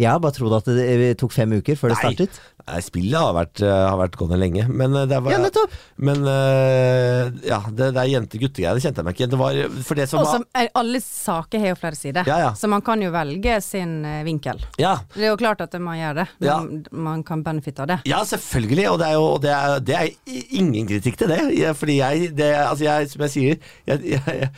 Jeg 0.00 0.08
har 0.08 0.20
bare 0.22 0.32
trodd 0.32 0.54
at 0.56 0.68
det 0.72 0.84
eh, 0.94 1.14
tok 1.18 1.34
fem 1.36 1.52
uker 1.60 1.76
før 1.76 1.92
det 1.92 1.98
Nei. 2.00 2.12
startet. 2.14 2.38
Nei, 2.66 2.80
spillet 2.84 3.18
har 3.18 3.34
vært, 3.36 3.60
eh, 3.64 3.72
har 3.72 3.98
vært 4.00 4.16
gående 4.20 4.38
lenge, 4.40 4.66
men 4.68 4.94
eh, 4.96 5.06
det 5.10 5.18
var 5.24 5.34
Ja, 5.34 5.40
nettopp. 5.42 5.74
Men 6.00 6.22
eh, 6.28 7.30
ja, 7.48 7.60
det, 7.72 7.90
er 7.90 8.10
jente-gutte-greier, 8.10 8.76
det 8.76 8.84
kjente 8.84 9.02
jeg 9.02 9.08
meg 9.08 9.16
ikke 9.16 9.24
igjen. 9.24 9.32
Det 9.34 9.40
var 9.40 9.84
for 9.86 10.00
det 10.00 10.06
som 10.10 10.20
Og 10.20 10.28
var 10.28 10.70
alle 10.80 11.00
saker 11.04 11.62
har 11.62 11.72
jo 11.72 11.78
flere 11.80 11.98
sider, 11.98 12.28
Ja, 12.28 12.38
ja. 12.44 12.50
så 12.58 12.70
man 12.70 12.84
kan 12.84 13.02
jo 13.02 13.12
velge 13.14 13.58
sin 13.64 14.00
vinkel. 14.26 14.60
Ja. 14.80 14.96
Det 15.14 15.26
er 15.26 15.32
jo 15.32 15.40
klart 15.40 15.62
at 15.64 15.74
man 15.80 15.98
gjør 15.98 16.20
det. 16.22 16.26
Ja. 16.44 16.58
Man, 16.90 17.24
kan 17.26 17.44
benefitte 17.44 17.84
av 17.84 17.90
det. 17.90 17.98
Ja, 18.08 18.22
selvfølgelig, 18.26 18.86
og 18.92 19.00
det 19.02 19.08
er 19.08 19.16
jo 19.18 19.26
det 19.42 19.52
er, 19.54 19.74
det 19.84 19.96
er 19.98 20.38
ingen 20.60 20.88
kritikk 20.88 21.18
til 21.20 21.32
det. 21.32 21.40
Fordi 21.76 21.98
jeg, 21.98 22.30
det, 22.36 22.50
altså 22.58 22.86
jeg, 22.86 23.10
som 23.12 23.24
jeg 23.26 23.34
sier 23.34 23.60
jeg, 23.90 24.16
jeg, 24.16 24.50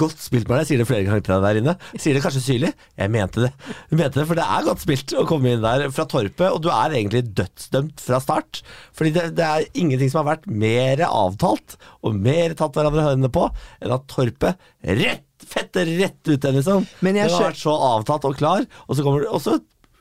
Godt 0.00 0.20
spilt 0.22 0.48
med 0.48 0.58
deg, 0.58 0.64
jeg 0.64 0.70
sier 0.70 0.82
det 0.82 0.88
flere 0.88 1.06
ganger 1.06 1.24
til 1.24 1.34
deg 1.34 1.46
der 1.46 1.60
inne. 1.60 1.76
Sier 1.96 2.16
det 2.16 2.22
kanskje 2.24 2.42
syrlig, 2.44 2.72
jeg 2.98 3.12
mente 3.12 3.46
det. 3.46 3.52
Jeg 3.90 3.98
mente 4.00 4.20
det, 4.20 4.26
For 4.28 4.38
det 4.38 4.46
er 4.46 4.66
godt 4.66 4.84
spilt 4.84 5.14
å 5.16 5.26
komme 5.28 5.54
inn 5.54 5.64
der 5.64 5.86
fra 5.94 6.06
Torpet, 6.10 6.48
og 6.50 6.62
du 6.64 6.70
er 6.72 6.96
egentlig 6.96 7.24
dødsdømt 7.50 8.00
fra 8.00 8.20
start. 8.22 8.62
Fordi 8.96 9.12
det, 9.16 9.24
det 9.38 9.46
er 9.46 9.66
ingenting 9.74 10.10
som 10.12 10.22
har 10.22 10.36
vært 10.36 10.46
mer 10.50 11.02
avtalt, 11.08 11.76
og 12.02 12.16
mer 12.16 12.54
tatt 12.58 12.76
hverandre 12.76 13.02
i 13.02 13.08
hendene 13.10 13.32
på, 13.34 13.48
enn 13.80 13.96
at 13.96 14.06
Torpet 14.10 14.70
rett 15.00 15.26
fette 15.50 15.84
rett 15.88 16.28
ut 16.28 16.40
den, 16.42 16.58
liksom. 16.58 16.86
Men 17.00 17.16
jeg 17.16 17.30
Den 17.30 17.36
har 17.38 17.50
vært 17.50 17.62
så 17.62 17.72
avtalt 17.72 18.26
og 18.28 18.36
klar, 18.36 18.66
og 18.86 18.96
så 18.96 19.04
kommer 19.06 19.24
og 19.30 19.40
så, 19.40 19.56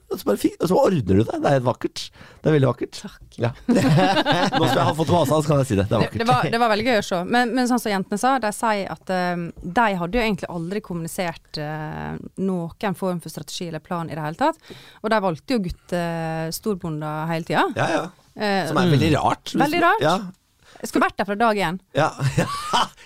og 0.09 0.19
så, 0.19 0.25
bare, 0.25 0.51
og 0.57 0.69
så 0.71 0.77
ordner 0.79 1.19
du 1.19 1.21
det. 1.21 1.39
Det 1.43 1.51
er 1.53 1.65
vakkert. 1.65 2.03
Det 2.41 2.49
er 2.49 2.55
veldig 2.55 2.69
vakkert. 2.71 2.99
Takk. 3.03 3.37
Ja. 3.39 3.51
Nå 3.69 4.63
som 4.63 4.77
jeg 4.79 4.85
har 4.87 4.95
fått 4.97 5.11
masa, 5.13 5.37
så 5.37 5.51
kan 5.51 5.61
jeg 5.61 5.69
si 5.69 5.77
det. 5.77 5.85
Det 5.89 5.97
er 5.97 6.03
vakkert. 6.05 6.21
det, 6.21 6.27
var, 6.29 6.49
det 6.55 6.61
var 6.63 6.73
veldig 6.73 6.87
gøy 6.87 7.01
å 7.01 7.05
se. 7.09 7.19
Men, 7.35 7.53
men 7.57 7.69
sånn 7.69 7.83
som 7.83 7.93
jentene 7.93 8.21
sa, 8.21 8.33
de 8.41 8.51
sier 8.55 8.89
at 8.95 9.13
eh, 9.13 9.43
de 9.79 9.87
hadde 10.01 10.19
jo 10.19 10.23
egentlig 10.23 10.49
aldri 10.49 10.81
kommunisert 10.85 11.61
uh, 11.61 12.15
noen 12.41 12.97
form 12.97 13.21
for 13.21 13.33
strategi 13.33 13.69
eller 13.69 13.83
plan 13.85 14.09
i 14.09 14.17
det 14.17 14.25
hele 14.25 14.39
tatt. 14.39 14.73
Og 15.03 15.13
de 15.13 15.21
valgte 15.27 15.55
jo 15.55 15.63
guttestorbonder 15.67 17.29
hele 17.33 17.49
tida. 17.49 17.67
Ja, 17.77 17.89
ja. 17.93 18.03
Eh, 18.39 18.67
Som 18.69 18.77
er 18.79 18.93
veldig 18.93 19.13
rart. 19.17 19.53
Veldig 19.57 19.81
rart. 19.83 20.03
Ja. 20.03 20.17
Jeg 20.79 20.89
skulle 20.91 21.05
vært 21.07 21.17
der 21.19 21.27
fra 21.27 21.35
dag 21.39 21.59
én. 21.69 21.79
Ja. 21.97 22.09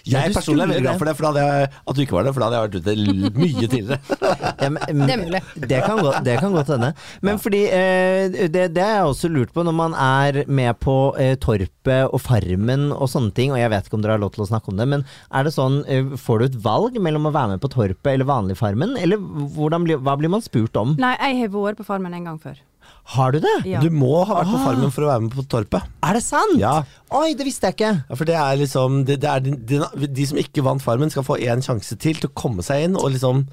Jeg 0.03 0.33
du 0.33 0.35
personlig 0.35 0.65
er 0.65 0.67
veldig 0.67 0.83
glad 0.83 0.97
for 0.99 1.07
det, 1.07 1.11
for 1.15 1.23
da 1.23 1.29
hadde 1.31 1.43
jeg, 1.47 1.67
at 1.87 1.95
du 1.95 1.99
ikke 2.03 2.15
var 2.17 2.25
der, 2.27 2.33
for 2.35 2.43
da 2.43 2.47
hadde 2.49 2.57
jeg 2.57 2.63
vært 2.65 2.73
ute 2.75 3.37
mye 3.39 3.67
tidligere. 3.71 3.99
Ja, 4.63 4.67
men- 4.75 5.03
Det 5.07 5.13
er 5.13 5.21
mulig. 5.21 5.39
Det 5.71 5.77
kan 5.85 6.01
godt, 6.03 6.17
det 6.25 6.33
kan 6.41 6.51
godt 6.57 6.71
hende. 6.73 6.89
Men 7.23 7.39
fordi 7.39 7.61
eh, 7.71 8.35
det, 8.51 8.65
det 8.75 8.83
har 8.83 8.97
jeg 8.97 9.05
også 9.13 9.29
lurt 9.31 9.53
på 9.55 9.63
når 9.63 9.75
man 9.77 9.95
er 9.95 10.41
med 10.51 10.75
på 10.83 10.95
eh, 11.15 11.37
Torpet 11.39 12.11
og 12.11 12.19
Farmen 12.19 12.89
og 12.91 13.07
sånne 13.13 13.31
ting, 13.37 13.55
og 13.55 13.61
jeg 13.61 13.71
vet 13.71 13.87
ikke 13.87 13.95
om 13.95 14.03
dere 14.03 14.17
har 14.17 14.23
lov 14.25 14.33
til 14.35 14.43
å 14.43 14.49
snakke 14.51 14.73
om 14.73 14.81
det, 14.83 14.89
men 14.91 15.07
er 15.31 15.47
det 15.47 15.55
sånn, 15.55 15.79
eh, 15.87 16.03
får 16.19 16.43
du 16.43 16.45
et 16.49 16.59
valg 16.67 16.99
mellom 16.99 17.31
å 17.31 17.33
være 17.39 17.55
med 17.55 17.63
på 17.63 17.71
Torpet 17.71 18.11
eller 18.17 18.27
vanlig 18.27 18.59
Farmen, 18.59 18.97
eller 18.99 19.23
hvordan 19.55 19.87
hva 20.03 20.17
blir 20.19 20.35
man 20.35 20.43
spurt 20.43 20.75
om? 20.83 20.97
Nei, 20.99 21.15
jeg 21.15 21.45
har 21.45 21.55
vært 21.55 21.79
på 21.79 21.87
Farmen 21.87 22.19
en 22.19 22.27
gang 22.27 22.43
før. 22.43 22.59
Har 23.05 23.33
du 23.35 23.39
det? 23.43 23.51
Ja. 23.67 23.81
Du 23.83 23.89
må 23.91 24.23
ha 24.25 24.37
vært 24.39 24.47
på 24.53 24.59
Ah. 24.61 24.65
Farmen 24.65 24.91
for 24.95 25.03
å 25.03 25.07
være 25.11 25.21
med 25.25 25.33
på 25.35 25.43
Torpet. 25.51 25.83
Er 26.07 26.13
det 26.15 26.21
sant? 26.23 26.55
Ja. 26.57 26.83
Oi, 27.11 27.33
det 27.35 27.43
visste 27.45 27.67
jeg 27.67 27.75
ikke. 27.75 27.89
Ja, 28.09 28.15
for 28.15 28.25
det 28.29 28.35
er 28.39 28.55
liksom 28.61 29.01
det, 29.05 29.17
det 29.21 29.29
er 29.29 29.39
de, 29.43 29.51
de, 29.57 30.07
de 30.07 30.25
som 30.29 30.37
ikke 30.39 30.63
vant 30.63 30.81
Farmen, 30.81 31.11
skal 31.11 31.25
få 31.27 31.35
én 31.43 31.61
sjanse 31.61 31.97
til 31.99 32.15
til 32.15 32.29
å 32.29 32.33
komme 32.33 32.63
seg 32.63 32.85
inn 32.87 32.95
og 32.95 33.11
liksom 33.11 33.43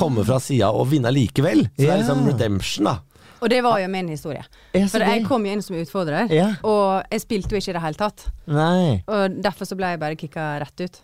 komme 0.00 0.24
fra 0.26 0.40
sida 0.42 0.72
og 0.74 0.88
vinne 0.90 1.12
likevel. 1.14 1.68
Så 1.70 1.84
det 1.84 1.88
er 1.94 2.02
liksom 2.02 2.26
redemption, 2.32 2.90
da. 2.90 2.96
Og 3.40 3.48
det 3.48 3.62
var 3.64 3.78
jo 3.80 3.86
min 3.88 4.08
historie. 4.12 4.42
For 4.90 5.00
jeg 5.00 5.22
kom 5.24 5.46
jo 5.46 5.52
inn 5.54 5.62
som 5.64 5.76
utfordrer, 5.78 6.28
og 6.66 7.06
jeg 7.14 7.22
spilte 7.22 7.54
jo 7.56 7.62
ikke 7.62 7.70
i 7.72 7.76
det 7.78 7.84
hele 7.86 7.96
tatt. 8.02 8.26
Nei, 8.50 8.98
Og 9.06 9.38
derfor 9.40 9.64
så 9.70 9.78
ble 9.78 9.94
jeg 9.94 10.02
bare 10.02 10.18
kicka 10.20 10.50
rett 10.60 10.82
ut. 10.84 10.98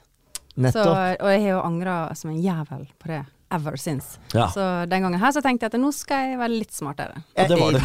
Så, 0.73 0.83
og 0.85 1.31
jeg 1.33 1.41
har 1.47 1.49
jo 1.55 1.63
angra 1.65 1.95
som 2.17 2.31
en 2.35 2.43
jævel 2.43 2.85
på 3.01 3.09
det. 3.15 3.23
Ever 3.57 3.77
since. 3.81 4.19
Ja. 4.35 4.47
Så 4.53 4.63
den 4.91 5.05
gangen 5.07 5.21
her 5.23 5.33
så 5.35 5.41
tenkte 5.45 5.67
jeg 5.67 5.73
at 5.75 5.81
nå 5.81 5.91
skal 5.97 6.33
jeg 6.33 6.39
være 6.41 6.53
litt 6.59 6.75
smartere. 6.77 7.23
Ja, 7.37 7.47
det 7.49 7.59
var 7.61 7.77
det. 7.77 7.83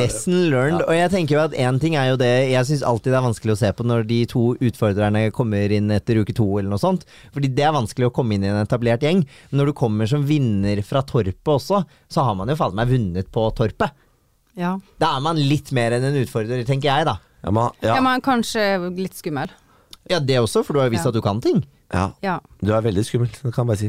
Lesson 0.00 0.38
learned. 0.52 0.82
Og 0.88 0.94
jeg 0.96 1.10
tenker 1.14 1.36
jo 1.36 1.42
at 1.44 1.54
én 1.54 1.78
ting 1.82 1.94
er 1.98 2.10
jo 2.12 2.16
det 2.20 2.30
Jeg 2.50 2.66
syns 2.68 2.82
alltid 2.86 3.12
det 3.14 3.18
er 3.20 3.26
vanskelig 3.28 3.54
å 3.54 3.60
se 3.60 3.70
på 3.78 3.86
når 3.86 4.06
de 4.08 4.18
to 4.32 4.44
utfordrerne 4.68 5.26
kommer 5.36 5.74
inn 5.78 5.92
etter 5.94 6.20
uke 6.22 6.34
to 6.36 6.46
eller 6.58 6.72
noe 6.72 6.82
sånt. 6.82 7.06
Fordi 7.34 7.50
det 7.54 7.64
er 7.68 7.76
vanskelig 7.76 8.08
å 8.10 8.14
komme 8.18 8.34
inn 8.36 8.44
i 8.46 8.50
en 8.50 8.60
etablert 8.64 9.04
gjeng. 9.06 9.22
Men 9.50 9.62
når 9.62 9.70
du 9.72 9.76
kommer 9.78 10.10
som 10.10 10.26
vinner 10.28 10.82
fra 10.86 11.04
Torpet 11.06 11.54
også, 11.54 11.84
så 12.10 12.26
har 12.26 12.36
man 12.38 12.50
jo 12.52 12.58
faen 12.58 12.76
meg 12.78 12.90
vunnet 12.90 13.30
på 13.34 13.46
Torpet. 13.58 13.94
Ja. 14.58 14.74
Da 14.98 15.12
er 15.16 15.22
man 15.22 15.38
litt 15.38 15.70
mer 15.76 15.94
enn 15.94 16.08
en 16.08 16.16
utfordrer, 16.18 16.64
tenker 16.66 16.90
jeg 16.90 17.06
da. 17.06 17.18
Ja, 17.44 17.52
man, 17.54 17.70
ja, 17.84 17.94
ja, 17.94 18.02
men 18.02 18.22
kanskje 18.24 18.64
litt 18.98 19.14
skummel. 19.14 19.52
Ja, 20.10 20.18
det 20.18 20.40
også, 20.40 20.64
for 20.66 20.74
du 20.74 20.80
har 20.82 20.88
jo 20.88 20.96
visst 20.96 21.06
Ja. 21.06 21.12
at 21.12 21.14
du 21.14 21.22
kan 21.22 21.38
ting. 21.44 21.60
Ja. 21.88 22.10
Ja. 22.20 22.34
Du 22.60 22.72
er 22.74 22.82
veldig 22.84 23.04
skummel, 23.06 23.30
det 23.32 23.52
kan 23.54 23.64
jeg 23.64 23.68
bare 23.70 23.80
si. 23.80 23.88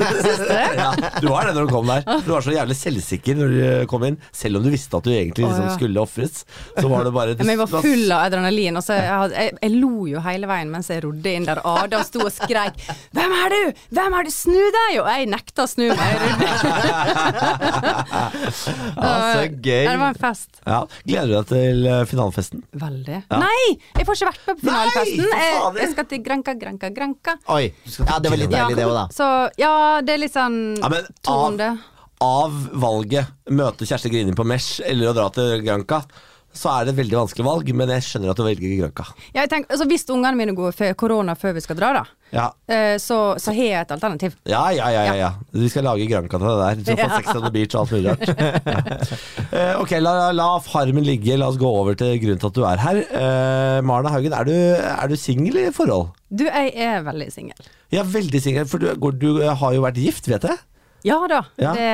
ja, 0.82 0.88
du 1.22 1.28
var 1.30 1.46
det 1.48 1.54
når 1.56 1.64
du 1.68 1.72
kom 1.72 1.86
der. 1.88 2.02
Du 2.26 2.32
var 2.34 2.44
så 2.44 2.52
jævlig 2.52 2.76
selvsikker 2.76 3.38
når 3.38 3.48
du 3.54 3.60
kom 3.88 4.02
inn. 4.04 4.18
Selv 4.36 4.58
om 4.58 4.66
du 4.66 4.70
visste 4.72 4.98
at 4.98 5.06
du 5.06 5.12
egentlig 5.14 5.46
liksom 5.46 5.70
skulle 5.78 6.02
ofres, 6.02 6.42
så 6.76 6.86
var 6.90 7.06
det 7.06 7.12
bare 7.14 7.36
Ja, 7.36 7.38
Men 7.40 7.54
jeg 7.54 7.60
var 7.62 7.70
full 7.86 8.12
av 8.12 8.26
adrenalin. 8.26 8.76
Og 8.76 8.84
så 8.84 8.98
jeg, 8.98 9.30
jeg, 9.32 9.54
jeg 9.62 9.72
lo 9.78 10.06
jo 10.10 10.20
hele 10.26 10.50
veien 10.50 10.72
mens 10.72 10.90
jeg 10.92 11.04
rodde 11.06 11.32
inn 11.38 11.46
der. 11.48 11.62
Ada 11.72 12.02
sto 12.04 12.18
og 12.26 12.32
skreik 12.34 12.74
'Hvem 13.14 13.32
er 13.38 13.48
du? 13.54 13.62
Hvem 13.96 14.18
er 14.18 14.22
du? 14.28 14.30
Snu 14.34 14.60
deg!' 14.76 14.98
Og 15.00 15.08
jeg 15.08 15.30
nekta 15.32 15.64
å 15.64 15.70
snu 15.70 15.86
meg. 15.88 16.12
ja, 18.12 19.12
så 19.32 19.46
gøy. 19.46 19.86
Det 19.86 19.96
var 20.02 20.08
en 20.10 20.20
fest. 20.20 20.60
Ja. 20.66 20.80
Gleder 21.06 21.28
du 21.30 21.34
deg 21.38 21.46
til 21.54 21.86
eh, 21.86 22.02
finalefesten? 22.10 22.60
Veldig. 22.82 23.22
Nei! 23.32 23.64
Jeg 23.96 24.04
får 24.08 24.14
ikke 24.20 24.30
vært 24.32 24.44
med 24.50 24.60
på 24.60 24.68
finalefesten. 24.68 25.24
Nei, 25.32 25.42
Jeg, 25.46 25.74
jeg 25.80 25.88
skal 25.94 26.06
til 26.12 26.20
Granca, 26.26 26.52
Granca, 26.58 26.88
Granca. 26.92 27.21
Oi. 27.48 27.72
Ja, 28.06 28.18
det 28.18 28.30
var 28.32 28.36
litt 28.40 28.50
deilig, 28.50 28.76
det 28.76 28.86
òg, 28.86 28.94
da. 28.94 29.06
Så 29.14 29.26
ja, 29.60 30.00
det 30.02 30.14
er 30.14 30.18
litt 30.24 30.34
sånn 30.34 30.76
Ja, 30.80 30.88
men 30.88 31.06
av- 31.26 31.44
Av 32.22 32.52
valget 32.78 33.26
møte 33.50 33.86
Kjersti 33.88 34.10
Grini 34.12 34.32
på 34.38 34.44
Mesh 34.46 34.80
eller 34.86 35.10
å 35.10 35.14
dra 35.16 35.28
til 35.34 35.60
Granca, 35.66 36.02
så 36.52 36.68
er 36.76 36.84
det 36.84 36.92
et 36.94 36.98
veldig 37.02 37.16
vanskelig 37.22 37.44
valg, 37.46 37.70
men 37.80 37.92
jeg 37.96 38.04
skjønner 38.06 38.32
at 38.32 38.40
du 38.40 38.42
velger 38.44 38.74
grønka. 38.82 39.06
Ja, 39.32 39.40
jeg 39.44 39.50
tenker, 39.52 39.72
altså, 39.72 39.86
hvis 39.88 40.04
ungene 40.12 40.36
mine 40.36 40.54
går 40.58 40.74
for 40.76 40.98
korona 41.00 41.34
før 41.38 41.54
vi 41.56 41.62
skal 41.64 41.78
dra, 41.78 41.92
da, 41.96 42.02
Ja. 42.32 42.46
eh, 42.68 42.96
så, 43.00 43.18
så 43.40 43.52
har 43.56 43.64
jeg 43.68 43.80
et 43.86 43.90
alternativ. 43.96 44.36
Ja, 44.48 44.62
ja, 44.72 44.88
ja, 44.92 45.02
ja, 45.08 45.14
ja. 45.20 45.30
Vi 45.52 45.68
skal 45.72 45.84
lage 45.88 46.06
grønka 46.08 46.38
til 46.40 46.48
det 46.48 46.58
der. 46.62 46.82
Du 46.84 47.02
får. 47.02 47.14
Sex 47.18 47.34
on 47.36 47.42
the 47.46 47.52
Beach 47.56 47.74
og 47.76 47.82
alt 47.82 47.92
mulig 47.96 48.12
rart. 48.12 49.18
Eh, 49.52 49.74
ok, 49.76 49.90
la, 50.00 50.30
la 50.32 50.46
Farmen 50.64 51.04
ligge. 51.04 51.34
La 51.36 51.50
oss 51.52 51.58
gå 51.60 51.68
over 51.68 51.92
til 51.98 52.14
grunnen 52.22 52.40
til 52.40 52.48
at 52.48 52.56
du 52.56 52.62
er 52.64 52.80
her. 52.80 53.00
Uh, 53.12 53.78
Marna 53.84 54.08
Haugen, 54.14 54.32
er 54.32 54.46
du, 54.48 54.52
er 54.80 55.10
du 55.10 55.16
singel 55.20 55.58
i 55.60 55.66
forhold? 55.76 56.08
Du, 56.32 56.46
jeg 56.48 56.72
er 56.80 57.02
veldig 57.04 57.26
singel. 57.34 57.68
Ja, 57.92 58.00
veldig 58.08 58.40
singel, 58.40 58.64
for 58.70 58.80
du, 58.80 58.88
du 59.20 59.42
har 59.44 59.74
jo 59.76 59.82
vært 59.84 60.00
gift, 60.00 60.30
vet 60.32 60.46
jeg? 60.48 60.56
Ja 61.06 61.18
da. 61.30 61.40
Ja. 61.58 61.72
Det, 61.74 61.86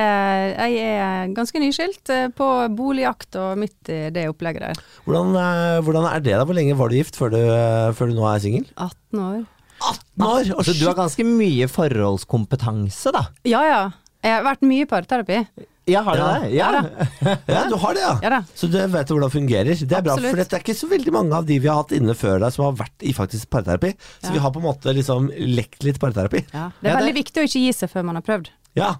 jeg 0.73 0.89
er 0.93 1.31
ganske 1.37 1.61
nyskilt 1.61 2.11
eh, 2.13 2.27
på 2.35 2.47
boligjakt 2.77 3.37
og 3.41 3.57
midt 3.61 3.89
i 3.89 4.01
det 4.13 4.27
opplegget 4.29 4.67
der. 4.67 4.83
Hvordan, 5.07 5.31
eh, 5.39 5.77
hvordan 5.85 6.09
er 6.11 6.25
det 6.25 6.35
da? 6.35 6.43
Hvor 6.45 6.57
lenge 6.57 6.77
var 6.77 6.91
du 6.91 6.97
gift 6.99 7.17
før 7.17 7.33
du, 7.33 7.39
eh, 7.41 7.89
før 7.97 8.11
du 8.11 8.19
nå 8.19 8.27
er 8.29 8.43
singel? 8.43 8.67
18 8.75 9.23
år. 9.25 9.41
18 9.79 10.27
år! 10.27 10.51
Så 10.67 10.75
du 10.77 10.85
har 10.85 10.97
ganske 10.99 11.25
mye 11.25 11.69
forholdskompetanse, 11.71 13.15
da. 13.15 13.25
Ja 13.47 13.63
ja. 13.65 13.81
Jeg 14.19 14.35
har 14.35 14.43
vært 14.43 14.65
mye 14.67 14.83
i 14.83 14.89
parterapi. 14.89 15.43
Ja, 15.89 16.01
har 16.05 16.15
du 16.15 16.21
Ja. 16.21 16.39
det? 16.39 16.51
Ja. 16.53 17.35
Ja, 17.47 17.63
du 17.69 17.75
har 17.81 17.93
det, 17.97 18.01
ja. 18.01 18.13
Ja. 18.23 18.41
Så 18.55 18.69
du 18.71 18.77
vet 18.77 19.07
hvordan 19.09 19.25
det 19.27 19.33
fungerer. 19.35 19.73
Det 19.87 19.97
er 19.97 20.01
bra, 20.05 20.15
for 20.15 20.35
det 20.41 20.47
er 20.53 20.59
ikke 20.63 20.75
så 20.77 20.89
veldig 20.91 21.11
mange 21.15 21.33
av 21.35 21.45
de 21.49 21.57
vi 21.59 21.67
har 21.67 21.81
hatt 21.83 21.91
inne 21.97 22.13
før 22.17 22.39
deg 22.43 22.53
som 22.55 22.65
har 22.69 22.77
vært 22.85 23.05
i 23.09 23.13
faktisk 23.13 23.49
parterapi. 23.49 23.93
Så 24.21 24.29
Ja. 24.29 24.33
vi 24.37 24.39
har 24.39 24.51
på 24.51 24.59
en 24.61 24.67
måte 24.69 24.93
liksom 24.95 25.29
lekt 25.55 25.83
litt 25.83 25.99
parterapi. 25.99 26.45
Ja. 26.53 26.71
Det 26.81 26.89
er 26.89 26.93
Ja, 26.93 26.99
veldig 27.01 27.13
det- 27.13 27.21
viktig 27.25 27.41
å 27.41 27.47
ikke 27.49 27.63
gi 27.65 27.71
seg 27.73 27.89
før 27.91 28.05
man 28.05 28.15
har 28.15 28.21
prøvd. 28.23 28.47
Ja. 28.75 28.95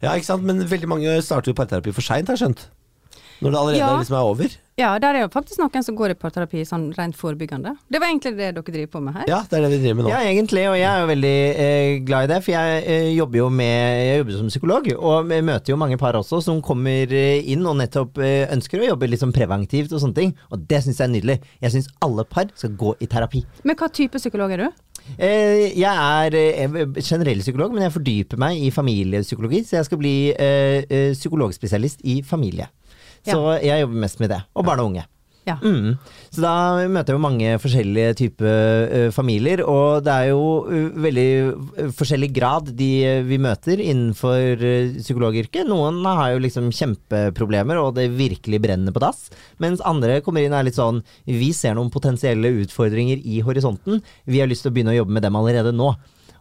ja, 0.00 0.10
ikke 0.14 0.24
sant. 0.24 0.42
Men 0.44 0.62
veldig 0.64 0.86
mange 0.88 1.22
starter 1.22 1.50
jo 1.50 1.54
parterapi 1.54 1.92
for 1.92 2.00
seint, 2.02 2.28
har 2.28 2.36
jeg 2.36 2.46
skjønt. 2.48 2.68
Når 3.42 3.50
det 3.50 3.58
allerede 3.58 3.78
Ja. 3.82 3.96
liksom 3.98 4.16
er 4.16 4.28
over? 4.32 4.52
Ja, 4.78 4.98
der 4.98 5.14
er 5.14 5.20
jo 5.26 5.28
faktisk 5.28 5.58
noen 5.60 5.82
som 5.84 5.94
går 5.98 6.10
i 6.10 6.14
parterapi 6.16 6.62
sånn 6.64 6.86
rent 6.96 7.14
forebyggende. 7.18 7.74
Det 7.92 8.00
var 8.00 8.08
egentlig 8.08 8.32
det 8.38 8.54
dere 8.56 8.62
driver 8.64 8.90
på 8.94 9.02
med 9.04 9.14
her. 9.18 9.24
Ja, 9.28 9.42
det 9.44 9.58
er 9.58 9.66
det 9.66 9.70
vi 9.74 9.80
driver 9.82 9.96
med 9.98 10.04
nå. 10.06 10.12
Ja, 10.14 10.20
egentlig, 10.30 10.62
og 10.70 10.76
jeg 10.78 10.88
er 10.88 11.00
jo 11.02 11.08
veldig 11.10 11.34
eh, 11.64 11.98
glad 12.08 12.24
i 12.24 12.30
det, 12.32 12.38
for 12.46 12.52
jeg 12.54 12.84
eh, 12.86 13.08
jobber 13.18 13.38
jo 13.42 13.48
med 13.50 13.82
Jeg 14.06 14.22
jobber 14.22 14.38
som 14.38 14.48
psykolog, 14.48 14.88
og 14.96 15.26
møter 15.44 15.74
jo 15.74 15.76
mange 15.76 15.98
par 16.00 16.16
også 16.16 16.40
som 16.42 16.62
kommer 16.64 17.12
eh, 17.12 17.42
inn 17.52 17.66
og 17.68 17.76
nettopp 17.82 18.16
eh, 18.24 18.46
ønsker 18.54 18.80
å 18.80 18.88
jobbe 18.94 19.10
litt 19.12 19.20
sånn 19.20 19.34
preventivt 19.36 19.92
og 19.92 20.00
sånne 20.00 20.14
ting, 20.16 20.32
og 20.50 20.64
det 20.66 20.80
syns 20.86 21.02
jeg 21.02 21.08
er 21.10 21.12
nydelig. 21.18 21.38
Jeg 21.60 21.74
syns 21.76 21.90
alle 22.00 22.24
par 22.24 22.48
skal 22.56 22.70
gå 22.70 22.94
i 23.04 23.06
terapi. 23.12 23.44
Men 23.68 23.76
hva 23.76 23.90
type 23.92 24.16
psykolog 24.22 24.56
er 24.56 24.64
du? 24.64 24.68
Eh, 25.18 25.68
jeg 25.76 25.84
er 25.84 26.30
generell 27.02 27.40
psykolog, 27.44 27.74
men 27.74 27.82
jeg 27.84 27.92
fordyper 27.92 28.38
meg 28.40 28.56
i 28.56 28.70
familiepsykologi, 28.72 29.64
så 29.68 29.82
jeg 29.82 29.84
skal 29.90 29.98
bli 30.00 30.16
psykologspesialist 31.12 32.00
i 32.08 32.22
familie. 32.22 32.68
Så 33.26 33.40
jeg 33.62 33.84
jobber 33.84 34.04
mest 34.04 34.22
med 34.22 34.32
det. 34.34 34.42
Og 34.56 34.66
barn 34.66 34.82
og 34.82 34.92
unge. 34.92 35.06
Ja. 35.42 35.56
Mm. 35.58 35.96
Så 36.30 36.42
da 36.44 36.54
møter 36.86 37.12
jeg 37.12 37.18
jo 37.18 37.22
mange 37.22 37.54
forskjellige 37.58 38.14
typer 38.20 38.84
eh, 38.86 39.08
familier, 39.14 39.64
og 39.66 40.04
det 40.06 40.14
er 40.14 40.28
jo 40.30 40.44
eh, 40.70 41.00
veldig 41.02 41.26
eh, 41.82 41.90
forskjellig 41.98 42.28
grad 42.36 42.70
de 42.78 42.90
vi 43.26 43.40
møter 43.42 43.82
innenfor 43.82 44.62
psykologyrket. 45.00 45.66
Noen 45.66 45.98
har 46.06 46.36
jo 46.36 46.44
liksom 46.44 46.70
kjempeproblemer, 46.70 47.80
og 47.82 47.96
det 47.98 48.12
virkelig 48.14 48.62
brenner 48.62 48.94
på 48.94 49.02
dass. 49.02 49.26
Mens 49.62 49.82
andre 49.82 50.20
kommer 50.22 50.46
inn 50.46 50.54
og 50.54 50.62
er 50.62 50.70
litt 50.70 50.78
sånn 50.78 51.02
Vi 51.26 51.50
ser 51.56 51.74
noen 51.74 51.90
potensielle 51.92 52.54
utfordringer 52.62 53.18
i 53.18 53.42
horisonten. 53.42 54.02
Vi 54.30 54.42
har 54.42 54.50
lyst 54.50 54.66
til 54.66 54.70
å 54.70 54.76
begynne 54.76 54.94
å 54.94 55.00
jobbe 55.00 55.18
med 55.18 55.26
dem 55.26 55.38
allerede 55.42 55.74
nå. 55.74 55.90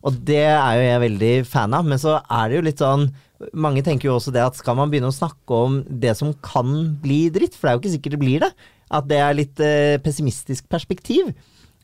Og 0.02 0.18
det 0.28 0.44
er 0.48 0.78
jo 0.78 0.88
jeg 0.88 1.04
veldig 1.06 1.34
fan 1.50 1.76
av, 1.78 1.86
men 1.88 2.02
så 2.02 2.20
er 2.22 2.50
det 2.50 2.58
jo 2.58 2.66
litt 2.70 2.82
sånn 2.82 3.10
mange 3.58 3.82
tenker 3.86 4.10
jo 4.10 4.18
også 4.18 4.34
det 4.34 4.44
at 4.44 4.60
skal 4.60 4.78
man 4.78 4.92
begynne 4.92 5.10
å 5.10 5.16
snakke 5.16 5.62
om 5.66 5.80
det 5.90 6.14
som 6.20 6.34
kan 6.46 6.92
bli 7.02 7.24
dritt, 7.34 7.56
for 7.58 7.68
det 7.68 7.72
er 7.72 7.78
jo 7.78 7.82
ikke 7.82 7.96
sikkert 7.96 8.16
det 8.16 8.22
blir 8.22 8.44
det, 8.46 8.52
at 8.92 9.08
det 9.10 9.22
er 9.24 9.38
litt 9.38 9.64
eh, 9.64 9.98
pessimistisk 10.04 10.68
perspektiv. 10.72 11.32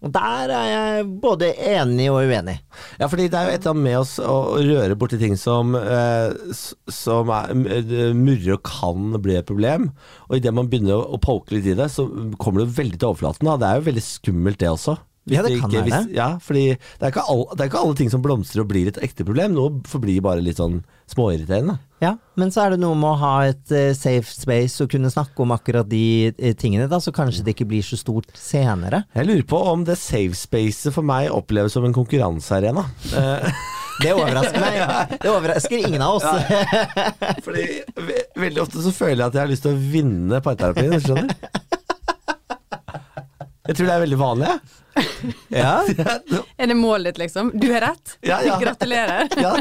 Og 0.05 0.11
der 0.13 0.51
er 0.53 0.67
jeg 0.69 1.05
både 1.23 1.47
enig 1.57 2.05
og 2.11 2.29
uenig. 2.29 2.59
Ja, 2.99 3.07
fordi 3.09 3.25
det 3.33 3.39
er 3.39 3.47
jo 3.47 3.55
et 3.55 3.63
eller 3.63 3.71
annet 3.71 3.85
med 3.87 3.95
oss 3.97 4.11
å 4.21 4.35
røre 4.61 4.97
borti 4.99 5.17
ting 5.17 5.33
som, 5.41 5.73
eh, 5.73 6.35
som 6.93 7.31
er, 7.33 7.55
murrer 8.13 8.59
og 8.59 8.61
kan 8.67 9.17
bli 9.23 9.39
et 9.39 9.49
problem. 9.49 9.89
Og 10.29 10.37
idet 10.37 10.53
man 10.53 10.69
begynner 10.69 11.01
å 11.01 11.17
poke 11.21 11.55
litt 11.55 11.65
i 11.65 11.73
det, 11.79 11.89
så 11.89 12.05
kommer 12.37 12.61
det 12.61 12.77
veldig 12.77 13.01
til 13.01 13.09
overflaten. 13.09 13.49
Da. 13.49 13.57
Det 13.57 13.71
er 13.71 13.81
jo 13.81 13.87
veldig 13.89 14.05
skummelt, 14.05 14.61
det 14.61 14.69
også. 14.69 14.99
Ja, 15.31 15.43
det 15.43 15.57
kan 15.59 15.73
være. 15.73 16.03
ja, 16.15 16.27
fordi 16.43 16.65
det 16.77 17.03
er, 17.03 17.11
ikke 17.11 17.25
all, 17.27 17.43
det 17.53 17.65
er 17.65 17.71
ikke 17.71 17.81
alle 17.83 17.97
ting 17.99 18.11
som 18.13 18.23
blomstrer 18.23 18.63
og 18.63 18.69
blir 18.71 18.91
et 18.91 18.99
ekte 19.03 19.25
problem. 19.27 19.55
Noe 19.57 19.81
forblir 19.89 20.23
bare 20.25 20.43
litt 20.43 20.61
sånn 20.61 20.81
småirriterende. 21.11 21.77
Ja, 22.03 22.13
Men 22.37 22.51
så 22.53 22.65
er 22.65 22.75
det 22.75 22.81
noe 22.83 22.93
med 22.99 23.09
å 23.09 23.17
ha 23.17 23.33
et 23.49 23.71
uh, 23.73 23.89
safe 23.97 24.29
space 24.29 24.83
og 24.83 24.91
kunne 24.91 25.09
snakke 25.09 25.41
om 25.41 25.53
akkurat 25.55 25.87
de 25.89 26.29
uh, 26.29 26.51
tingene, 26.59 26.85
da, 26.91 26.99
så 27.01 27.13
kanskje 27.15 27.41
det 27.47 27.55
ikke 27.55 27.69
blir 27.71 27.85
så 27.85 27.97
stort 27.97 28.29
senere. 28.37 29.03
Jeg 29.17 29.25
lurer 29.29 29.47
på 29.49 29.61
om 29.71 29.87
det 29.87 29.97
safe 29.97 30.37
spacet 30.37 30.93
for 30.93 31.07
meg 31.07 31.31
oppleves 31.33 31.73
som 31.73 31.87
en 31.87 31.95
konkurransearena. 31.95 32.85
Eh, 33.17 33.49
Det 33.97 34.11
overrasker 34.13 34.61
meg. 34.61 34.75
Det 35.23 35.29
overrasker 35.31 35.87
ingen 35.87 36.03
av 36.05 36.19
oss. 36.19 36.27
fordi 37.41 37.63
ve 37.97 38.19
veldig 38.37 38.61
ofte 38.61 38.83
så 38.85 38.93
føler 38.93 39.23
jeg 39.23 39.31
at 39.31 39.39
jeg 39.39 39.41
har 39.41 39.49
lyst 39.49 39.65
til 39.65 39.73
å 39.73 39.85
vinne 39.97 40.41
parterapien, 40.45 40.99
skjønner 41.01 41.31
du? 41.33 41.47
Jeg 43.67 43.75
tror 43.77 43.87
det 43.89 43.95
er 43.95 44.03
veldig 44.07 44.19
vanlig. 44.23 44.57
Ja. 45.53 45.83
Er 46.57 46.67
det 46.71 46.75
målet 46.77 47.11
ditt, 47.11 47.19
liksom? 47.21 47.51
Du 47.53 47.67
har 47.69 47.83
rett? 47.85 48.15
Ja, 48.25 48.39
ja. 48.41 48.55
Gratulerer. 48.61 49.27
Ja, 49.37 49.51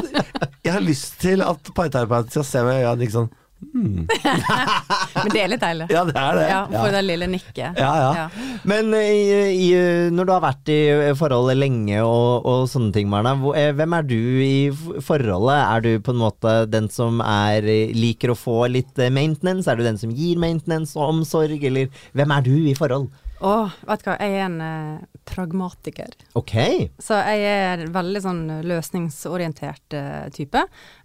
jeg 0.65 0.73
har 0.73 0.81
lyst 0.81 1.19
til 1.21 1.43
at 1.45 1.69
parterapeuten 1.77 2.31
skal 2.33 2.45
se 2.47 2.63
meg 2.65 2.79
i 2.79 2.85
øynene 2.87 3.03
liksom 3.03 3.27
Men 5.17 5.31
det 5.33 5.41
er 5.41 5.49
litt 5.49 5.63
deilig. 5.63 5.87
Ja, 5.91 6.03
det 6.05 6.15
er 6.21 6.37
det. 6.37 6.45
Ja, 6.51 6.61
for 6.71 6.93
det 6.93 7.01
lille 7.07 7.27
nikket. 7.31 7.79
Ja, 7.79 7.91
ja. 8.17 8.25
Men 8.69 8.93
eh, 8.93 9.09
i, 9.17 9.67
i, 9.67 9.69
når 10.13 10.29
du 10.29 10.33
har 10.35 10.43
vært 10.45 10.71
i 10.73 10.79
forholdet 11.17 11.57
lenge 11.59 12.01
og, 12.05 12.45
og 12.47 12.67
sånne 12.71 12.93
ting, 12.95 13.09
Marna, 13.11 13.33
eh, 13.57 13.71
hvem 13.77 13.97
er 13.97 14.07
du 14.07 14.17
i 14.45 14.57
forholdet? 15.03 15.57
Er 15.57 15.85
du 15.85 15.91
på 16.05 16.13
en 16.13 16.21
måte 16.21 16.57
den 16.69 16.89
som 16.93 17.21
er, 17.25 17.65
eh, 17.65 17.93
liker 17.97 18.33
å 18.33 18.39
få 18.39 18.59
litt 18.71 18.99
eh, 19.01 19.13
maintenance? 19.13 19.69
Er 19.71 19.79
du 19.79 19.85
den 19.87 19.99
som 20.01 20.13
gir 20.13 20.39
maintenance 20.41 20.97
og 20.97 21.15
omsorg, 21.15 21.63
eller 21.71 21.89
hvem 22.17 22.35
er 22.37 22.45
du 22.45 22.55
i 22.69 22.75
forhold? 22.77 23.09
Å, 23.37 23.55
vet 23.85 24.01
du 24.01 24.07
hva, 24.09 24.15
jeg 24.17 24.33
er 24.33 24.45
en 24.47 24.61
eh, 24.65 25.01
pragmatiker. 25.29 26.13
Ok. 26.39 26.55
Så 27.03 27.19
jeg 27.21 27.43
er 27.45 27.83
en 27.85 27.91
veldig 27.93 28.21
sånn 28.23 28.45
løsningsorientert 28.65 29.97
eh, 29.97 30.23
type. 30.33 30.63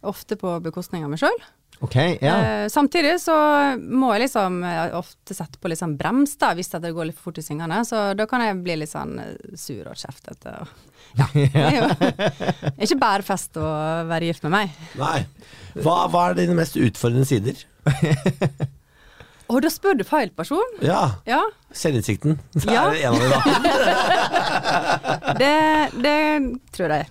Ofte 0.08 0.38
på 0.40 0.54
bekostning 0.64 1.04
av 1.04 1.12
meg 1.12 1.20
sjøl. 1.20 1.42
Ok, 1.82 1.96
yeah. 2.22 2.62
Eh, 2.62 2.68
samtidig 2.70 3.16
så 3.18 3.34
må 3.80 4.12
jeg 4.14 4.28
liksom 4.28 4.60
eh, 4.64 4.92
ofte 4.94 5.34
sette 5.34 5.58
på 5.58 5.68
litt 5.72 5.80
sånn 5.80 5.96
brems, 5.98 6.36
da, 6.38 6.52
hvis 6.54 6.70
det 6.76 6.92
går 6.94 7.08
litt 7.08 7.18
for 7.18 7.30
fort 7.32 7.40
i 7.42 7.44
svingene. 7.46 7.80
Så 7.88 8.04
da 8.14 8.26
kan 8.30 8.44
jeg 8.44 8.60
bli 8.62 8.76
litt 8.84 8.92
sånn 8.92 9.16
eh, 9.18 9.32
sur 9.58 9.88
og 9.90 9.98
kjeftete. 9.98 10.54
og- 10.62 10.88
Ja. 11.18 11.26
Det 11.34 12.78
er 12.78 12.86
ikke 12.86 13.00
bare 13.02 13.26
fest 13.26 13.58
å 13.60 13.66
være 14.08 14.30
gift 14.30 14.46
med 14.46 14.54
meg. 14.54 14.76
Nei. 14.96 15.18
Hva, 15.82 16.06
hva 16.12 16.28
er 16.30 16.38
dine 16.38 16.54
mest 16.56 16.78
utfordrende 16.78 17.26
sider? 17.28 17.58
Å, 19.52 19.60
da 19.60 19.68
spør 19.68 19.98
du 20.00 20.04
feil 20.08 20.30
person. 20.32 20.76
Ja, 20.80 21.02
Ja, 21.28 21.42
selvinnsikten. 21.76 22.38
Det 22.56 22.72
Ja. 22.72 22.86
er 22.88 22.96
en 23.04 23.12
av 23.12 23.20
dem, 23.20 23.30
da. 23.32 23.40
det, 25.42 25.52
det 26.00 26.16
tror 26.72 26.94
jeg. 26.96 27.04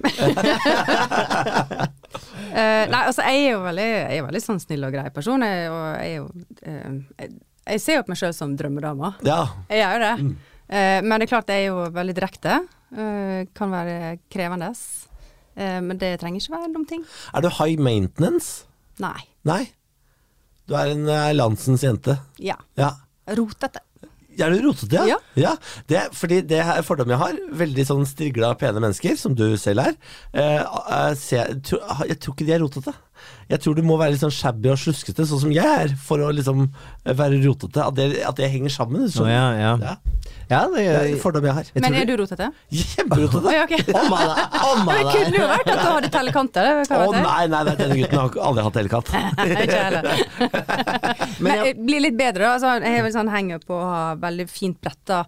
uh, 1.62 2.86
nei, 2.94 3.02
altså 3.06 3.26
jeg 3.28 3.44
er 3.46 3.52
jo 3.54 3.60
veldig, 3.66 3.88
jeg 3.92 4.18
er 4.22 4.26
veldig 4.28 4.44
sånn 4.44 4.62
snill 4.64 4.88
og 4.88 4.96
grei 4.96 5.10
person. 5.14 5.46
Jeg, 5.46 5.70
og 5.70 5.84
jeg, 6.02 6.08
er 6.08 6.16
jo, 6.18 6.26
uh, 6.66 6.92
jeg, 7.22 7.30
jeg 7.76 7.84
ser 7.86 8.00
jo 8.00 8.06
på 8.08 8.14
meg 8.16 8.22
sjøl 8.24 8.36
som 8.38 8.56
drømmedama. 8.60 9.14
Ja. 9.28 9.42
Jeg 9.70 9.84
gjør 9.84 9.94
jo 9.94 10.02
det. 10.08 10.16
Eh, 10.72 11.00
men 11.04 11.14
det 11.20 11.26
er 11.28 11.32
klart 11.34 11.50
jeg 11.52 11.66
er 11.66 11.70
jo 11.74 11.82
veldig 11.94 12.14
direkte. 12.18 12.54
kan 13.56 13.72
være 13.72 14.18
krevende. 14.32 14.70
Men 15.56 15.98
det 16.00 16.14
trenger 16.20 16.40
ikke 16.42 16.54
være 16.56 16.68
en 16.70 16.74
dum 16.76 16.86
ting. 16.88 17.04
Er 17.36 17.44
du 17.44 17.50
high 17.60 17.76
maintenance? 17.80 18.66
Nei. 19.04 19.20
Nei. 19.48 19.66
Du 20.72 20.78
er 20.80 20.94
en 20.94 21.08
eh, 21.12 21.30
landsens 21.36 21.84
jente. 21.84 22.16
Ja. 22.40 22.56
Ja. 22.80 22.94
Rotete. 23.36 23.84
Er 24.40 24.54
du 24.54 24.62
rotete, 24.64 25.02
ja? 25.10 25.18
Ja. 25.36 25.52
Det, 25.92 26.06
fordi 26.16 26.38
det 26.48 26.62
er 26.64 26.80
fordommen 26.88 27.12
jeg 27.18 27.20
har, 27.20 27.40
veldig 27.60 27.84
sånn 27.90 28.06
strigla, 28.08 28.54
pene 28.60 28.80
mennesker, 28.80 29.18
som 29.20 29.36
du 29.36 29.44
selv 29.60 29.84
er, 29.84 29.98
eh, 30.32 30.62
ser, 31.20 31.52
jeg, 31.52 31.60
tror, 31.68 31.84
jeg 32.08 32.20
tror 32.24 32.38
ikke 32.38 32.48
de 32.48 32.56
er 32.56 32.64
rotete. 32.64 32.94
Jeg 33.52 33.60
tror 33.64 33.76
du 33.76 33.82
må 33.84 33.98
være 34.00 34.14
litt 34.14 34.22
sånn 34.22 34.32
shabby 34.32 34.70
og 34.72 34.80
sluskete, 34.80 35.26
sånn 35.28 35.42
som 35.44 35.52
jeg 35.52 35.68
er, 35.68 35.94
for 36.00 36.24
å 36.24 36.30
liksom 36.32 36.70
være 37.04 37.42
rotete. 37.44 37.84
At 37.84 37.98
det, 37.98 38.06
at 38.28 38.38
det 38.40 38.48
henger 38.54 38.72
sammen. 38.72 39.08
Skjønner 39.12 39.34
ja, 39.34 39.48
ja. 39.60 39.72
Ja. 39.82 39.96
ja 40.54 40.62
det, 40.72 40.86
Det 40.86 40.94
er 41.02 41.08
en 41.10 41.22
fordom 41.24 41.48
jeg 41.50 41.58
har. 41.58 41.72
Jeg 41.74 41.84
Men 41.84 41.98
er 42.00 42.08
du 42.08 42.14
rotete? 42.22 42.48
Kjemperotete. 42.72 43.42
Oh, 43.44 43.56
ja, 43.56 43.66
ok. 43.66 43.74
oh, 43.92 44.84
Men 44.86 44.94
han 44.94 45.02
det 45.02 45.16
kunne 45.18 45.42
jo 45.42 45.50
vært 45.52 45.72
at 45.74 45.82
du 45.82 45.88
hadde 45.90 46.12
tellekanter. 46.16 46.70
Å 46.72 47.00
oh, 47.02 47.18
nei, 47.18 47.46
nei, 47.52 47.64
nei, 47.68 47.76
denne 47.82 48.00
gutten 48.00 48.22
har 48.22 48.40
aldri 48.52 48.68
hatt 48.68 48.78
telekant. 48.80 49.12
Ikke 49.66 49.82
heller. 49.82 50.12
Men 51.44 51.66
jeg 51.66 51.76
blir 51.82 52.06
litt 52.08 52.20
bedre, 52.20 52.46
da. 52.46 52.54
Altså, 52.56 52.78
jeg 52.80 53.02
er 53.02 53.08
vel 53.08 53.16
sånn 53.18 53.34
henger 53.36 53.66
på 53.68 53.76
å 53.76 53.90
ha 53.90 54.06
veldig 54.22 54.48
fint 54.52 54.80
bretta 54.80 55.26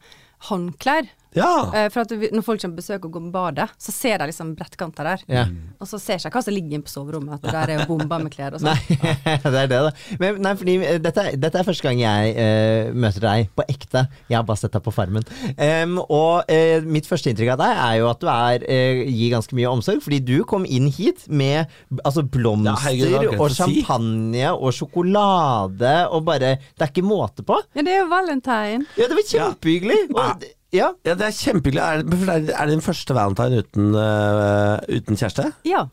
håndklær. 0.50 1.12
Ja. 1.38 1.72
Eh, 1.74 1.88
For 1.94 2.04
at 2.06 2.14
når 2.34 2.46
folk 2.46 2.62
kommer 2.62 2.78
på 2.78 2.82
besøk 2.84 3.08
og 3.08 3.16
går 3.16 3.26
på 3.28 3.32
badet, 3.34 3.68
så 3.82 3.94
ser 3.96 4.22
de 4.22 4.30
liksom 4.30 4.54
brettkanter 4.58 5.10
der. 5.10 5.24
Ja. 5.32 5.46
Og 5.82 5.90
så 5.90 6.00
ser 6.02 6.18
jeg 6.18 6.28
ikke 6.28 6.40
hva 6.40 6.46
som 6.46 6.56
ligger 6.56 6.78
inne 6.78 6.88
på 6.88 6.94
soverommet, 6.94 7.40
at 7.40 7.56
der 7.56 7.74
er 7.74 7.82
jo 7.82 7.88
bomba 7.92 8.20
med 8.22 8.34
klær 8.34 8.58
og 8.58 8.64
sånn. 8.64 8.72
Nei, 8.74 9.38
det 9.44 9.64
er 9.64 9.72
det, 9.72 9.82
da. 9.88 9.92
Men, 10.22 10.40
nei, 10.46 10.54
fordi 10.60 10.78
eh, 10.82 11.00
dette, 11.04 11.26
dette 11.42 11.62
er 11.62 11.68
første 11.68 11.88
gang 11.88 12.02
jeg 12.02 12.34
uh, 12.38 12.94
møter 13.06 13.26
deg 13.28 13.52
på 13.58 13.66
ekte. 13.72 14.06
Jeg 14.30 14.40
har 14.40 14.48
bare 14.48 14.62
sett 14.62 14.76
deg 14.76 14.86
på 14.86 14.94
Farmen. 14.96 15.26
Um, 15.58 16.00
og 16.04 16.50
uh, 16.50 16.88
mitt 16.88 17.10
første 17.10 17.32
inntrykk 17.34 17.56
av 17.56 17.64
deg 17.64 17.84
er 17.88 18.00
jo 18.02 18.10
at 18.12 18.24
du 18.24 18.30
er, 18.32 18.68
uh, 18.68 19.04
gir 19.10 19.34
ganske 19.36 19.58
mye 19.58 19.74
omsorg. 19.74 20.04
Fordi 20.06 20.22
du 20.24 20.36
kom 20.50 20.68
inn 20.68 20.90
hit 20.94 21.28
med 21.30 21.66
altså, 22.04 22.24
Ja, 22.24 22.32
blomster 22.38 22.98
jeg 22.98 23.36
og 23.38 23.54
champagne 23.54 24.42
si. 24.42 24.50
og 24.54 24.74
sjokolade 24.76 25.94
og 26.14 26.26
bare 26.28 26.56
Det 26.74 26.86
er 26.86 26.92
ikke 26.92 27.06
måte 27.06 27.46
på. 27.46 27.60
Ja, 27.76 27.86
det 27.86 27.96
er 27.96 28.04
jo 28.04 28.10
valentine. 28.12 28.86
Ja, 29.00 29.08
det 29.10 29.18
var 29.18 29.30
kjempehyggelig. 29.30 30.02
Ja. 30.10 30.28
Og, 30.34 30.52
ja. 30.74 30.90
ja, 31.06 31.14
det 31.20 31.28
er 31.30 31.36
kjempehyggelig. 31.38 31.84
Er 31.84 32.04
det, 32.04 32.56
er 32.58 32.66
det 32.66 32.74
din 32.76 32.82
første 32.86 33.16
valentine 33.18 33.62
uten, 33.64 33.94
uh, 33.96 34.78
uten 34.90 35.20
kjæreste? 35.20 35.52
Ja. 35.70 35.86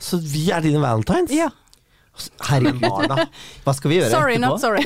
Så 0.00 0.18
vi 0.22 0.48
er 0.54 0.64
dine 0.64 0.80
valentines? 0.82 1.34
ja. 1.34 1.50
Herregud, 2.46 2.78
Marna. 2.94 3.24
Hva 3.64 3.72
skal 3.74 3.90
vi 3.90 3.96
gjøre 3.98 4.10
Sorry, 4.12 4.36
etterpå? 4.36 4.52
not 4.52 4.60
sorry. 4.62 4.84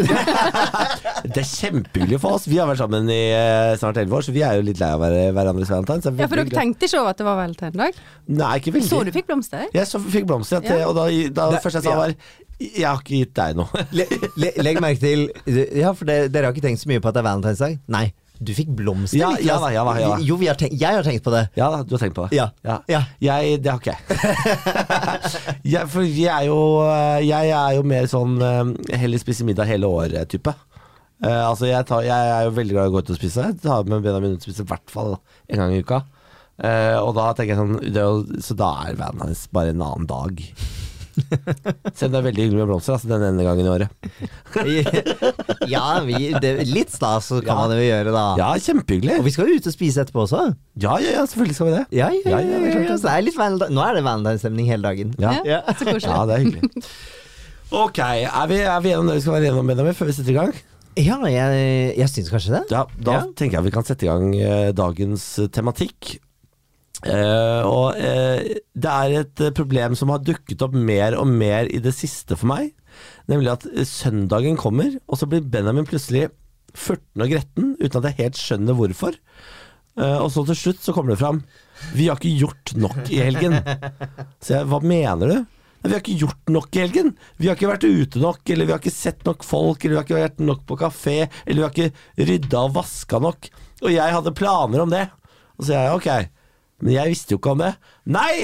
Det 1.35 1.43
er 1.43 1.49
kjempehyggelig 1.51 2.21
for 2.23 2.39
oss. 2.39 2.47
Vi 2.49 2.57
har 2.57 2.69
vært 2.71 2.81
sammen 2.81 3.11
i 3.13 3.19
uh, 3.37 3.75
snart 3.77 3.99
elleve 4.01 4.17
år, 4.17 4.25
så 4.25 4.33
vi 4.33 4.41
er 4.47 4.57
jo 4.57 4.65
litt 4.65 4.81
lei 4.81 4.89
av 4.97 5.03
hverandres 5.37 5.69
valentines. 5.69 6.09
Ja, 6.09 6.25
for 6.31 6.41
dere 6.41 6.49
tenkte 6.55 6.89
ikke 6.89 7.03
over 7.03 7.13
at 7.13 7.21
det 7.21 7.27
var 7.29 7.37
valentinedag? 7.43 7.99
dag? 7.99 7.99
Nei, 8.33 8.53
ikke 8.63 8.73
veldig. 8.79 8.89
Så 8.89 9.03
du 9.05 9.13
fikk 9.13 9.29
blomster? 9.29 9.67
Jeg 9.77 9.91
så 9.91 10.01
fikk 10.01 10.25
blomster, 10.31 10.63
ja, 10.63 10.71
til, 10.71 10.81
Ja. 10.81 10.89
og 10.89 10.97
da, 10.97 11.05
da 11.11 11.51
det 11.53 11.59
Det- 11.59 11.65
første 11.67 11.83
jeg 11.83 11.85
sa 11.85 11.93
ja. 11.93 11.99
var 12.01 12.15
Jeg 12.65 12.87
har 12.89 13.03
ikke 13.05 13.19
gitt 13.21 13.35
deg 13.43 13.61
noe. 13.61 13.85
Le, 13.93 14.07
le, 14.41 14.53
legg 14.65 14.81
merke 14.83 15.05
til 15.05 15.29
Ja, 15.83 15.93
for 15.93 16.09
det, 16.09 16.17
dere 16.33 16.49
har 16.49 16.57
ikke 16.57 16.65
tenkt 16.65 16.81
så 16.81 16.89
mye 16.91 17.05
på 17.05 17.13
at 17.13 17.19
det 17.19 17.21
er 17.27 17.29
valentinsdag? 17.29 17.77
Nei. 17.93 18.07
Du 18.39 18.53
fikk 18.55 18.71
blomster, 18.79 19.19
Ja, 19.19 19.33
ja 19.43 19.57
da, 19.59 19.71
ja 19.75 19.83
da, 19.83 19.95
ja 19.99 20.11
da. 20.13 20.19
Jo, 20.23 20.37
har 20.45 20.59
tenkt, 20.59 20.77
jeg 20.79 20.95
har 20.95 21.07
tenkt 21.07 21.25
på 21.27 21.33
det. 21.35 21.49
Ja 21.59 21.71
da, 21.75 21.81
du 21.83 21.97
har 21.97 22.03
tenkt 22.05 22.15
på 22.15 22.29
det? 22.29 22.39
Ja. 22.39 22.49
Ja. 22.63 23.01
Jeg, 23.25 23.59
det 23.65 23.73
har 23.73 23.83
ikke 23.83 23.97
jeg. 23.97 24.03
jeg. 25.75 25.89
For 25.91 26.07
jeg 26.07 26.31
er 26.31 26.47
jo 26.47 26.61
Jeg 27.27 27.51
er 27.51 27.75
jo 27.79 27.83
mer 27.89 28.07
sånn 28.11 28.39
eh, 28.45 28.99
heller 29.03 29.23
spise 29.23 29.47
middag 29.49 29.67
hele 29.71 29.91
året-type. 29.91 30.55
Uh, 31.19 31.49
altså 31.49 31.67
jeg, 31.67 31.83
tar, 31.89 32.05
jeg 32.07 32.31
er 32.31 32.45
jo 32.47 32.55
veldig 32.55 32.77
glad 32.77 32.87
i 32.87 32.93
å 32.93 32.95
gå 32.95 33.03
ut 33.03 33.11
og 33.11 33.19
spise. 33.19 33.49
Jeg 33.51 33.59
tar 33.65 33.89
med 33.91 34.05
Benjamin 34.05 34.37
ut 34.37 34.39
og 34.39 34.47
spiser 34.47 34.63
i 34.63 34.71
hvert 34.71 34.93
fall 34.93 35.17
en 35.19 35.63
gang 35.65 35.75
i 35.75 35.83
uka. 35.83 36.05
Uh, 36.59 36.99
og 37.03 37.13
da 37.19 37.33
tenker 37.35 37.55
jeg 37.55 37.59
sånn 37.59 37.93
det 37.95 38.03
jo, 38.03 38.23
Så 38.43 38.55
da 38.59 38.73
er 38.87 38.99
Valentine's 38.99 39.45
bare 39.55 39.75
en 39.75 39.83
annen 39.83 40.07
dag. 40.11 40.43
Selv 41.99 42.09
om 42.09 42.15
det 42.15 42.19
er 42.21 42.27
veldig 42.29 42.45
hyggelig 42.47 42.59
med 42.61 42.69
blomster, 42.71 42.95
altså 42.97 43.09
den 43.11 43.25
ene 43.29 43.45
gangen 43.47 43.67
i 43.67 43.73
året. 43.73 43.89
ja, 45.75 45.85
vi, 46.07 46.33
det, 46.41 46.53
litt 46.69 46.93
stas 46.95 47.29
kan 47.33 47.47
Ja. 47.49 47.57
man 47.61 47.75
jo 47.77 47.83
gjøre, 47.85 48.13
da. 48.15 48.25
Ja, 48.41 48.49
kjempehyggelig. 48.63 49.19
Og 49.21 49.27
vi 49.29 49.35
skal 49.35 49.51
jo 49.51 49.59
ut 49.59 49.69
og 49.71 49.75
spise 49.75 50.03
etterpå 50.05 50.25
også. 50.27 50.45
Ja, 50.81 50.97
ja, 51.03 51.15
ja, 51.19 51.27
selvfølgelig 51.29 51.59
skal 51.59 51.71
vi 51.71 51.77
det. 51.77 51.85
Ja, 51.99 52.09
ja, 52.15 52.23
Ja, 52.25 52.41
ja, 52.41 52.41
ja, 52.41 52.59
det 52.65 52.73
er 52.75 52.89
det. 52.89 52.99
Så 53.01 53.09
det 53.09 53.15
er 53.17 53.27
litt 53.29 53.71
Nå 53.75 53.85
er 53.85 53.99
det 53.99 54.05
valentinsstemning 54.07 54.67
hele 54.71 54.83
dagen. 54.89 55.15
Ja, 55.21 55.37
Ja, 55.47 55.61
så 55.79 55.97
ja 55.99 56.25
det 56.29 56.39
er 56.39 56.45
hyggelig. 56.47 56.85
Ok, 57.69 57.99
er 58.01 58.47
vi, 58.49 58.63
er 58.65 58.81
vi 58.81 58.89
gjennom 58.95 59.11
det 59.11 59.19
vi 59.19 59.25
skal 59.27 59.35
være 59.37 59.51
gjennom, 59.51 59.67
Benjamin, 59.69 59.97
før 59.99 60.09
vi 60.09 60.17
setter 60.17 60.33
i 60.33 60.39
gang? 60.39 60.55
Ja, 60.99 61.19
jeg, 61.31 61.99
jeg 62.01 62.09
syns 62.11 62.31
kanskje 62.33 62.55
det. 62.57 62.63
Ja, 62.73 62.87
da 62.97 63.13
Ja. 63.19 63.27
tenker 63.37 63.59
jeg 63.61 63.67
vi 63.69 63.75
kan 63.75 63.85
sette 63.87 64.07
i 64.07 64.09
gang 64.09 64.33
eh, 64.35 64.71
dagens 64.75 65.27
tematikk. 65.55 66.17
Eh, 67.07 67.63
og 67.63 67.95
uh, 67.95 68.41
det 68.75 68.91
er 68.91 69.13
et 69.21 69.43
eh, 69.45 69.55
problem 69.55 69.95
som 69.95 70.11
har 70.11 70.25
dukket 70.27 70.65
opp 70.67 70.73
mer 70.75 71.15
og 71.15 71.29
mer 71.31 71.69
i 71.71 71.79
det 71.83 71.93
siste 71.95 72.35
for 72.39 72.51
meg. 72.51 72.73
Nemlig 73.31 73.53
at 73.53 73.67
søndagen 73.87 74.59
kommer, 74.59 74.97
og 75.07 75.21
så 75.21 75.29
blir 75.31 75.47
Benjamin 75.47 75.87
plutselig 75.87 76.27
14 76.75 77.23
og 77.23 77.31
gretten 77.31 77.71
uten 77.79 78.01
at 78.01 78.09
jeg 78.11 78.19
helt 78.19 78.41
skjønner 78.41 78.79
hvorfor. 78.79 79.19
Uh, 79.99 80.19
og 80.25 80.33
så 80.35 80.43
til 80.49 80.59
slutt 80.59 80.83
så 80.83 80.95
kommer 80.95 81.11
det 81.11 81.19
fram 81.19 81.41
Vi 81.99 82.07
har 82.07 82.19
ikke 82.21 82.37
gjort 82.39 82.75
nok 82.79 83.01
i 83.11 83.23
helgen. 83.23 83.57
Så 84.43 84.59
jeg, 84.59 84.69
hva 84.71 84.83
mener 84.83 85.31
du? 85.31 85.39
Vi 85.85 85.93
har 85.93 86.03
ikke 86.03 86.19
gjort 86.19 86.51
nok 86.51 86.75
i 86.75 86.83
helgen. 86.83 87.13
Vi 87.39 87.47
har 87.47 87.55
ikke 87.55 87.71
vært 87.71 87.87
ute 87.87 88.23
nok, 88.23 88.43
eller 88.51 88.67
vi 88.67 88.75
har 88.75 88.83
ikke 88.83 88.95
sett 88.95 89.23
nok 89.27 89.47
folk, 89.47 89.85
eller 89.85 89.95
vi 89.95 89.99
har 90.01 90.09
ikke 90.09 90.19
vært 90.19 90.43
nok 90.43 90.65
på 90.67 90.79
kafé, 90.81 91.19
eller 91.47 91.61
vi 91.61 91.67
har 91.69 91.77
ikke 91.77 92.27
rydda 92.33 92.65
og 92.67 92.75
vaska 92.75 93.21
nok. 93.23 93.47
Og 93.85 93.95
jeg 93.95 94.17
hadde 94.17 94.35
planer 94.35 94.83
om 94.83 94.91
det. 94.91 95.05
Og 95.55 95.63
så 95.63 95.71
sier 95.71 95.87
jeg 95.87 96.01
ok, 96.01 96.38
men 96.83 96.95
jeg 96.95 97.11
visste 97.13 97.35
jo 97.35 97.39
ikke 97.41 97.55
om 97.57 97.63
det. 97.63 97.73
Nei! 98.15 98.35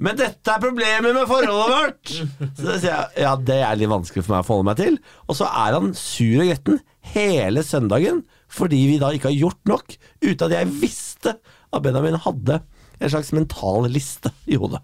Men 0.00 0.16
dette 0.16 0.48
er 0.48 0.62
problemet 0.62 1.12
med 1.12 1.26
forholdet 1.28 1.74
vårt! 1.74 2.12
Så 2.56 2.64
da 2.64 2.76
sier 2.80 2.88
jeg 2.88 3.24
ja, 3.26 3.34
det 3.36 3.58
er 3.60 3.76
litt 3.76 3.90
vanskelig 3.92 4.24
for 4.24 4.32
meg 4.32 4.44
å 4.44 4.46
forholde 4.48 4.68
meg 4.70 4.78
til. 4.80 4.96
Og 5.28 5.36
så 5.36 5.44
er 5.50 5.76
han 5.76 5.90
sur 5.98 6.40
og 6.40 6.48
gretten 6.48 6.78
hele 7.12 7.60
søndagen 7.66 8.22
fordi 8.50 8.80
vi 8.88 8.96
da 8.98 9.12
ikke 9.14 9.28
har 9.28 9.36
gjort 9.36 9.60
nok, 9.70 9.92
uten 10.24 10.46
at 10.48 10.54
jeg 10.56 10.70
visste 10.80 11.36
at 11.38 11.82
Benjamin 11.84 12.16
hadde 12.18 12.56
en 12.98 13.12
slags 13.12 13.30
mental 13.36 13.86
liste 13.92 14.32
i 14.50 14.56
hodet. 14.58 14.80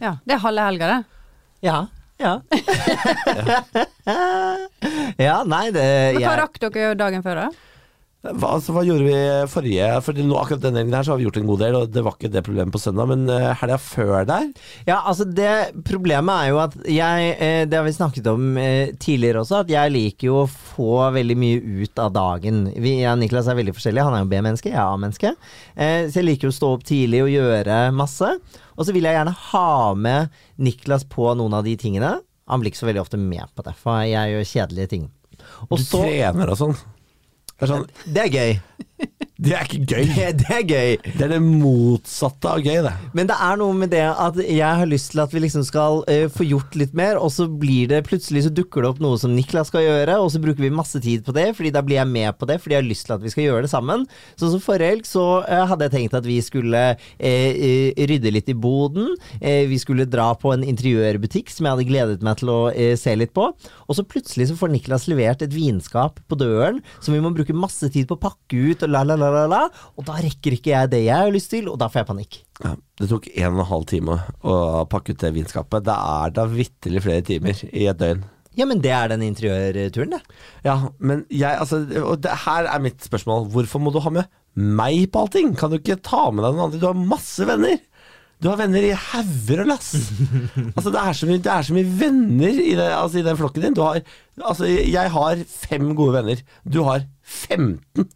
Ja, 0.00 0.14
det 0.24 0.38
er 0.38 0.44
halve 0.46 0.62
helga, 0.70 0.86
det. 0.94 1.02
Ja. 1.66 1.78
Ja. 2.18 2.32
ja, 5.28 5.36
nei, 5.44 5.66
det 5.74 5.84
Men 6.16 6.24
hva 6.24 6.38
rakk 6.46 6.56
dere 6.64 6.96
dagen 6.98 7.22
før, 7.26 7.44
da? 7.44 7.48
Hva, 8.18 8.56
altså, 8.56 8.72
hva 8.74 8.82
gjorde 8.82 9.04
vi 9.06 9.18
forrige 9.46 9.88
For 10.02 10.16
nå, 10.18 10.34
akkurat 10.40 10.62
denne 10.64 10.80
helgen 10.80 10.96
her 10.96 11.04
så 11.06 11.12
har 11.12 11.20
vi 11.20 11.26
gjort 11.28 11.36
en 11.38 11.46
god 11.46 11.60
del, 11.62 11.76
og 11.78 11.92
det 11.94 12.02
var 12.02 12.16
ikke 12.16 12.30
det 12.34 12.42
problemet 12.48 12.74
på 12.74 12.80
søndag, 12.82 13.06
men 13.12 13.30
uh, 13.30 13.52
helga 13.60 13.76
før 13.78 14.26
der 14.26 14.48
Ja, 14.88 14.96
altså 14.98 15.22
det 15.22 15.52
Problemet 15.86 16.34
er 16.34 16.48
jo 16.50 16.58
at 16.64 16.74
jeg 16.82 17.28
eh, 17.36 17.62
Det 17.70 17.78
har 17.78 17.86
vi 17.86 17.94
snakket 17.94 18.26
om 18.32 18.58
eh, 18.58 18.90
tidligere 18.98 19.44
også, 19.44 19.62
at 19.62 19.70
jeg 19.70 19.94
liker 19.94 20.30
jo 20.32 20.40
å 20.40 20.48
få 20.50 20.96
veldig 21.14 21.36
mye 21.38 21.84
ut 21.84 22.02
av 22.02 22.10
dagen. 22.14 22.64
Vi, 22.74 22.96
jeg 23.04 23.10
og 23.12 23.20
Niklas 23.20 23.48
er 23.50 23.58
veldig 23.58 23.74
forskjellige. 23.76 24.04
Han 24.08 24.16
er 24.16 24.24
jo 24.24 24.30
B-menneske, 24.32 24.72
jeg 24.72 24.78
er 24.78 24.90
A-menneske. 24.96 25.32
Så 25.76 26.18
jeg 26.20 26.26
liker 26.26 26.48
jo 26.48 26.52
å 26.52 26.56
stå 26.56 26.70
opp 26.74 26.84
tidlig 26.88 27.22
og 27.24 27.32
gjøre 27.32 27.78
masse. 27.94 28.30
Og 28.76 28.86
så 28.86 28.94
vil 28.94 29.08
jeg 29.08 29.18
gjerne 29.18 29.34
ha 29.50 29.94
med 29.98 30.36
Niklas 30.62 31.06
på 31.10 31.30
noen 31.38 31.58
av 31.58 31.66
de 31.66 31.74
tingene. 31.80 32.16
Han 32.50 32.62
blir 32.62 32.72
ikke 32.72 32.82
så 32.82 32.90
veldig 32.90 33.04
ofte 33.04 33.20
med 33.20 33.50
på 33.54 33.66
det, 33.66 33.74
for 33.78 34.04
jeg 34.06 34.34
gjør 34.34 34.52
kjedelige 34.52 34.92
ting. 34.94 35.10
Og 35.68 35.78
Du 35.78 35.84
så 35.84 36.02
trener 36.06 36.54
og 36.54 36.62
sånn. 36.62 36.78
Det 37.58 37.66
er 37.66 37.70
sånn 37.72 37.86
Det 38.06 38.22
er 38.22 38.28
gøy. 38.30 38.52
Det 39.38 39.52
er 39.54 39.68
ikke 39.68 39.84
gøy. 39.86 40.08
Det, 40.16 40.30
det 40.40 40.48
er 40.50 40.62
gøy. 40.66 40.94
Det 41.14 41.22
er 41.22 41.30
det 41.30 41.38
motsatte 41.44 42.50
av 42.50 42.64
gøy, 42.64 42.80
det. 42.82 42.90
Men 43.14 43.28
det 43.30 43.36
er 43.46 43.58
noe 43.60 43.74
med 43.78 43.92
det 43.92 44.02
at 44.10 44.38
jeg 44.42 44.80
har 44.80 44.88
lyst 44.90 45.12
til 45.12 45.22
at 45.22 45.34
vi 45.34 45.42
liksom 45.44 45.62
skal 45.66 46.00
uh, 46.08 46.24
få 46.34 46.46
gjort 46.48 46.74
litt 46.80 46.96
mer, 46.98 47.20
og 47.22 47.30
så 47.30 47.46
blir 47.46 47.86
det 47.92 48.00
plutselig 48.08 48.48
så 48.48 48.52
dukker 48.54 48.82
det 48.82 48.90
opp 48.90 49.02
noe 49.04 49.20
som 49.22 49.36
Niklas 49.36 49.70
skal 49.70 49.84
gjøre, 49.84 50.16
og 50.18 50.32
så 50.34 50.42
bruker 50.42 50.64
vi 50.64 50.72
masse 50.74 50.98
tid 51.04 51.22
på 51.22 51.34
det, 51.36 51.52
fordi 51.54 51.70
da 51.76 51.84
blir 51.86 52.00
jeg 52.00 52.10
med 52.10 52.34
på 52.34 52.48
det, 52.50 52.56
fordi 52.64 52.74
jeg 52.74 52.82
har 52.82 52.88
lyst 52.88 53.06
til 53.06 53.14
at 53.14 53.22
vi 53.22 53.30
skal 53.30 53.46
gjøre 53.46 53.62
det 53.68 53.70
sammen. 53.70 54.08
Så 54.34 54.50
som 54.50 54.64
forrige 54.64 54.96
helg 54.96 55.06
så 55.06 55.26
uh, 55.46 55.62
hadde 55.70 55.86
jeg 55.86 55.94
tenkt 55.94 56.18
at 56.18 56.26
vi 56.26 56.40
skulle 56.42 56.82
eh, 56.98 57.94
rydde 58.10 58.34
litt 58.34 58.50
i 58.50 58.58
boden. 58.58 59.14
Vi 59.38 59.78
skulle 59.78 60.08
dra 60.08 60.32
på 60.38 60.50
en 60.50 60.64
interiørbutikk 60.66 61.50
som 61.52 61.66
jeg 61.66 61.76
hadde 61.76 61.86
gledet 61.88 62.26
meg 62.26 62.40
til 62.40 62.50
å 62.50 62.58
se 62.98 63.14
litt 63.18 63.32
på. 63.36 63.46
Og 63.86 63.96
så 63.96 64.04
plutselig 64.06 64.48
så 64.50 64.56
får 64.58 64.72
Niklas 64.72 65.06
levert 65.10 65.44
et 65.44 65.54
vinskap 65.54 66.18
på 66.28 66.38
døren 66.40 66.80
som 67.04 67.14
vi 67.14 67.22
må 67.22 67.32
bruke 67.34 67.56
masse 67.56 67.88
tid 67.92 68.08
på 68.08 68.18
å 68.18 68.22
pakke 68.22 68.58
ut, 68.72 68.84
og 68.84 68.92
la, 68.92 69.04
la, 69.06 69.16
la, 69.20 69.27
la, 69.34 69.44
la. 69.50 69.60
Og 69.96 70.06
da 70.08 70.18
rekker 70.22 70.56
ikke 70.56 70.72
jeg 70.72 70.92
det 70.94 71.02
jeg 71.04 71.26
har 71.26 71.34
lyst 71.34 71.52
til, 71.52 71.68
og 71.70 71.78
da 71.80 71.90
får 71.92 72.02
jeg 72.02 72.10
panikk. 72.10 72.40
Ja, 72.64 72.74
det 73.00 73.10
tok 73.10 73.28
en 73.34 73.52
og 73.52 73.62
en 73.62 73.70
halv 73.72 73.86
time 73.90 74.18
å 74.42 74.56
pakke 74.90 75.14
ut 75.14 75.22
det 75.22 75.34
vinskapet. 75.36 75.86
Det 75.86 75.94
er 75.94 76.34
da 76.38 76.48
vitterlig 76.50 77.04
flere 77.04 77.26
timer 77.26 77.64
i 77.70 77.86
et 77.90 78.00
døgn. 78.00 78.26
Ja, 78.58 78.66
men 78.66 78.80
det 78.82 78.90
er 78.90 79.10
den 79.12 79.22
interiørturen, 79.22 80.16
det. 80.16 80.38
Ja, 80.66 80.80
men 80.98 81.22
jeg, 81.30 81.52
altså 81.52 81.84
Og 82.02 82.18
det 82.24 82.32
her 82.44 82.66
er 82.66 82.82
mitt 82.82 83.04
spørsmål. 83.06 83.46
Hvorfor 83.54 83.82
må 83.82 83.92
du 83.94 84.00
ha 84.02 84.10
med 84.10 84.26
meg 84.58 85.04
på 85.12 85.22
allting? 85.22 85.52
Kan 85.58 85.70
du 85.70 85.78
ikke 85.78 86.00
ta 86.02 86.24
med 86.32 86.42
deg 86.42 86.56
noen 86.56 86.66
andre? 86.66 86.80
Du 86.82 86.88
har 86.88 86.98
masse 86.98 87.46
venner. 87.46 87.78
Du 88.38 88.46
har 88.46 88.58
venner 88.60 88.84
i 88.86 88.94
hauger 88.94 89.64
og 89.64 89.70
lass. 89.72 89.92
altså, 90.76 90.92
det 90.94 91.00
er, 91.00 91.14
så 91.18 91.26
mye, 91.26 91.42
er 91.42 91.66
så 91.66 91.74
mye 91.74 91.94
venner 92.00 92.60
i, 92.62 92.74
det, 92.78 92.86
altså, 92.94 93.18
i 93.18 93.26
den 93.26 93.38
flokken 93.38 93.66
din. 93.66 93.78
Du 93.78 93.82
har, 93.82 93.98
altså, 94.38 94.66
jeg 94.66 95.14
har 95.14 95.44
fem 95.50 95.90
gode 95.98 96.14
venner. 96.18 96.42
Du 96.62 96.84
har 96.86 97.06
15. 97.22 98.06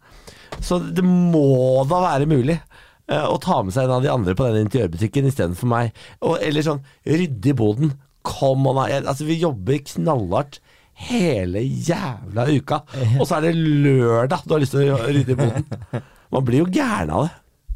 Så 0.63 0.79
det 0.79 1.03
må 1.05 1.83
da 1.89 1.99
være 2.05 2.29
mulig 2.29 2.55
eh, 2.57 3.25
å 3.27 3.35
ta 3.43 3.61
med 3.63 3.75
seg 3.75 3.87
en 3.87 3.97
av 3.97 4.05
de 4.05 4.11
andre 4.13 4.35
på 4.37 4.47
den 4.47 4.65
interiørbutikken 4.67 5.27
istedenfor 5.29 5.69
meg. 5.71 5.91
Og, 6.23 6.37
eller 6.39 6.65
sånn 6.65 6.83
rydde 7.07 7.51
i 7.51 7.57
boden. 7.57 7.93
Kom 8.23 8.67
on, 8.71 8.79
altså, 8.85 9.27
vi 9.27 9.41
jobber 9.41 9.81
knallhardt 9.91 10.61
hele 11.09 11.63
jævla 11.65 12.47
uka. 12.53 12.83
Og 13.19 13.27
så 13.27 13.39
er 13.39 13.49
det 13.49 13.55
lørdag 13.59 14.47
du 14.47 14.55
har 14.55 14.63
lyst 14.63 14.75
til 14.77 14.93
å 14.93 14.99
rydde 15.03 15.35
i 15.35 15.39
boden. 15.39 16.03
Man 16.33 16.45
blir 16.47 16.63
jo 16.63 16.69
gæren 16.73 17.13
av 17.13 17.27
det. 17.27 17.33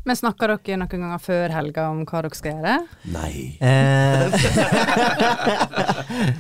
Men 0.08 0.16
snakker 0.16 0.54
dere 0.54 0.78
noen 0.80 1.02
ganger 1.04 1.20
før 1.20 1.52
helga 1.52 1.90
om 1.92 2.06
hva 2.08 2.22
dere 2.24 2.38
skal 2.38 2.54
gjøre? 2.54 2.76
Nei. 3.12 3.60
Eh, 3.60 4.32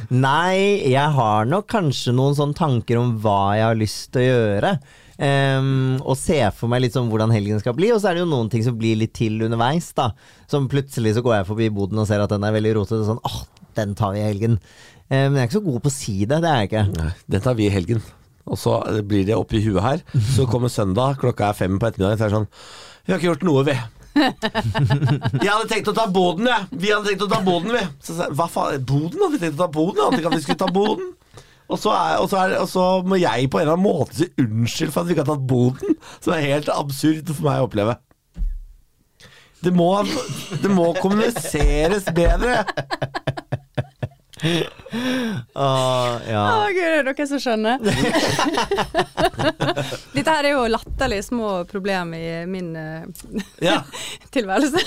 Nei, 0.27 0.87
jeg 0.87 1.15
har 1.17 1.49
nok 1.51 1.67
kanskje 1.73 2.13
noen 2.15 2.37
sånne 2.37 2.55
tanker 2.55 3.01
om 3.01 3.17
hva 3.19 3.57
jeg 3.59 3.65
har 3.67 3.81
lyst 3.81 4.13
til 4.15 4.23
å 4.23 4.29
gjøre. 4.29 4.71
Ehm, 5.17 5.97
og 6.05 6.13
ser 6.19 6.51
for 6.53 6.69
meg 6.69 6.83
litt 6.83 6.93
sånn 6.93 7.07
hvordan 7.09 7.33
helgen 7.33 7.61
skal 7.61 7.75
bli. 7.77 7.89
Og 7.93 8.01
så 8.01 8.11
er 8.11 8.17
det 8.17 8.25
jo 8.25 8.29
noen 8.29 8.51
ting 8.53 8.65
som 8.65 8.77
blir 8.77 8.99
litt 8.99 9.15
til 9.17 9.39
underveis. 9.47 9.89
da 9.97 10.11
Som 10.49 10.69
plutselig 10.71 11.15
så 11.17 11.23
går 11.25 11.39
jeg 11.39 11.49
forbi 11.49 11.71
boden 11.73 12.03
og 12.03 12.07
ser 12.09 12.21
at 12.23 12.33
den 12.33 12.45
er 12.45 12.55
veldig 12.55 12.75
rotete. 12.77 13.05
Sånn, 13.07 13.23
åh, 13.25 13.41
den 13.77 13.95
tar 13.97 14.13
vi 14.13 14.21
i 14.21 14.27
helgen. 14.29 14.59
Eh, 15.09 15.25
men 15.27 15.39
jeg 15.39 15.43
er 15.47 15.49
ikke 15.49 15.59
så 15.59 15.65
god 15.71 15.81
på 15.83 15.91
å 15.93 15.97
si 15.97 16.17
det. 16.25 16.41
Det 16.43 16.51
er 16.53 16.61
jeg 16.61 16.71
ikke. 16.71 16.85
Nei, 16.97 17.11
Den 17.35 17.45
tar 17.45 17.57
vi 17.57 17.67
i 17.67 17.73
helgen. 17.73 18.01
Og 18.47 18.55
så 18.61 18.77
blir 19.03 19.25
det 19.27 19.35
oppi 19.35 19.59
huet 19.65 19.83
her. 19.83 20.03
Så 20.35 20.45
kommer 20.47 20.71
søndag, 20.71 21.17
klokka 21.19 21.49
er 21.49 21.57
fem 21.57 21.79
på 21.79 21.89
ettermiddagen, 21.89 22.17
så 22.17 22.27
er 22.27 22.31
det 22.31 22.37
sånn 22.37 22.47
Vi 23.03 23.11
har 23.11 23.19
ikke 23.19 23.31
gjort 23.33 23.47
noe, 23.47 23.63
vi. 23.67 23.75
Jeg 25.43 25.51
hadde 25.51 25.67
tenkt 25.69 25.89
å 25.91 25.93
ta 25.93 26.07
boden, 26.09 26.47
jeg. 26.49 26.67
Vi 26.71 26.89
hadde 26.89 27.11
tenkt 27.11 27.25
å 27.27 27.29
ta 27.29 27.41
boden, 27.45 27.73
vi. 27.75 27.83
Så 28.01 28.15
sa 28.17 28.25
jeg, 28.25 28.37
hva 28.39 28.47
faen, 28.49 28.81
boden? 28.87 29.19
Hadde 29.21 29.35
vi 29.35 29.41
tenkt 29.43 29.59
å 29.59 29.65
ta 29.65 29.67
boden? 29.75 29.99
Jeg 29.99 30.07
hadde 30.07 30.21
ikke 30.23 30.31
at 30.31 30.39
vi 30.39 30.45
skulle 30.45 30.61
ta 30.63 30.71
boden. 30.73 31.11
Og 31.67 31.75
så, 31.79 31.91
er, 31.91 32.17
og, 32.21 32.29
så 32.31 32.37
er, 32.45 32.53
og 32.61 32.67
så 32.71 32.83
må 33.03 33.17
jeg 33.19 33.49
på 33.51 33.59
en 33.59 33.65
eller 33.65 33.75
annen 33.75 33.87
måte 33.87 34.15
si 34.15 34.27
unnskyld 34.39 34.91
for 34.93 35.03
at 35.03 35.09
vi 35.09 35.15
ikke 35.15 35.25
har 35.25 35.33
tatt 35.33 35.49
boden. 35.49 35.97
Som 36.23 36.33
er 36.35 36.45
helt 36.45 36.69
absurd 36.71 37.33
for 37.33 37.43
meg 37.49 37.59
å 37.59 37.67
oppleve. 37.67 37.93
Det 39.63 39.73
må, 39.73 40.03
det 40.61 40.69
må 40.71 40.93
kommuniseres 41.01 42.05
bedre. 42.15 42.61
Åh, 45.57 46.13
ja. 46.29 46.41
Å 46.53 46.69
gud, 46.69 46.77
det 46.77 46.99
er 46.99 47.03
dere 47.07 47.25
som 47.27 47.39
skjønner. 47.41 47.77
Dette 50.15 50.29
her 50.29 50.43
er 50.45 50.51
jo 50.53 50.67
latterlig 50.69 51.23
små 51.25 51.65
problem 51.69 52.13
i 52.17 52.45
min 52.49 52.75
uh, 52.77 53.03
Ja, 53.63 53.81
tilværelse. 54.35 54.79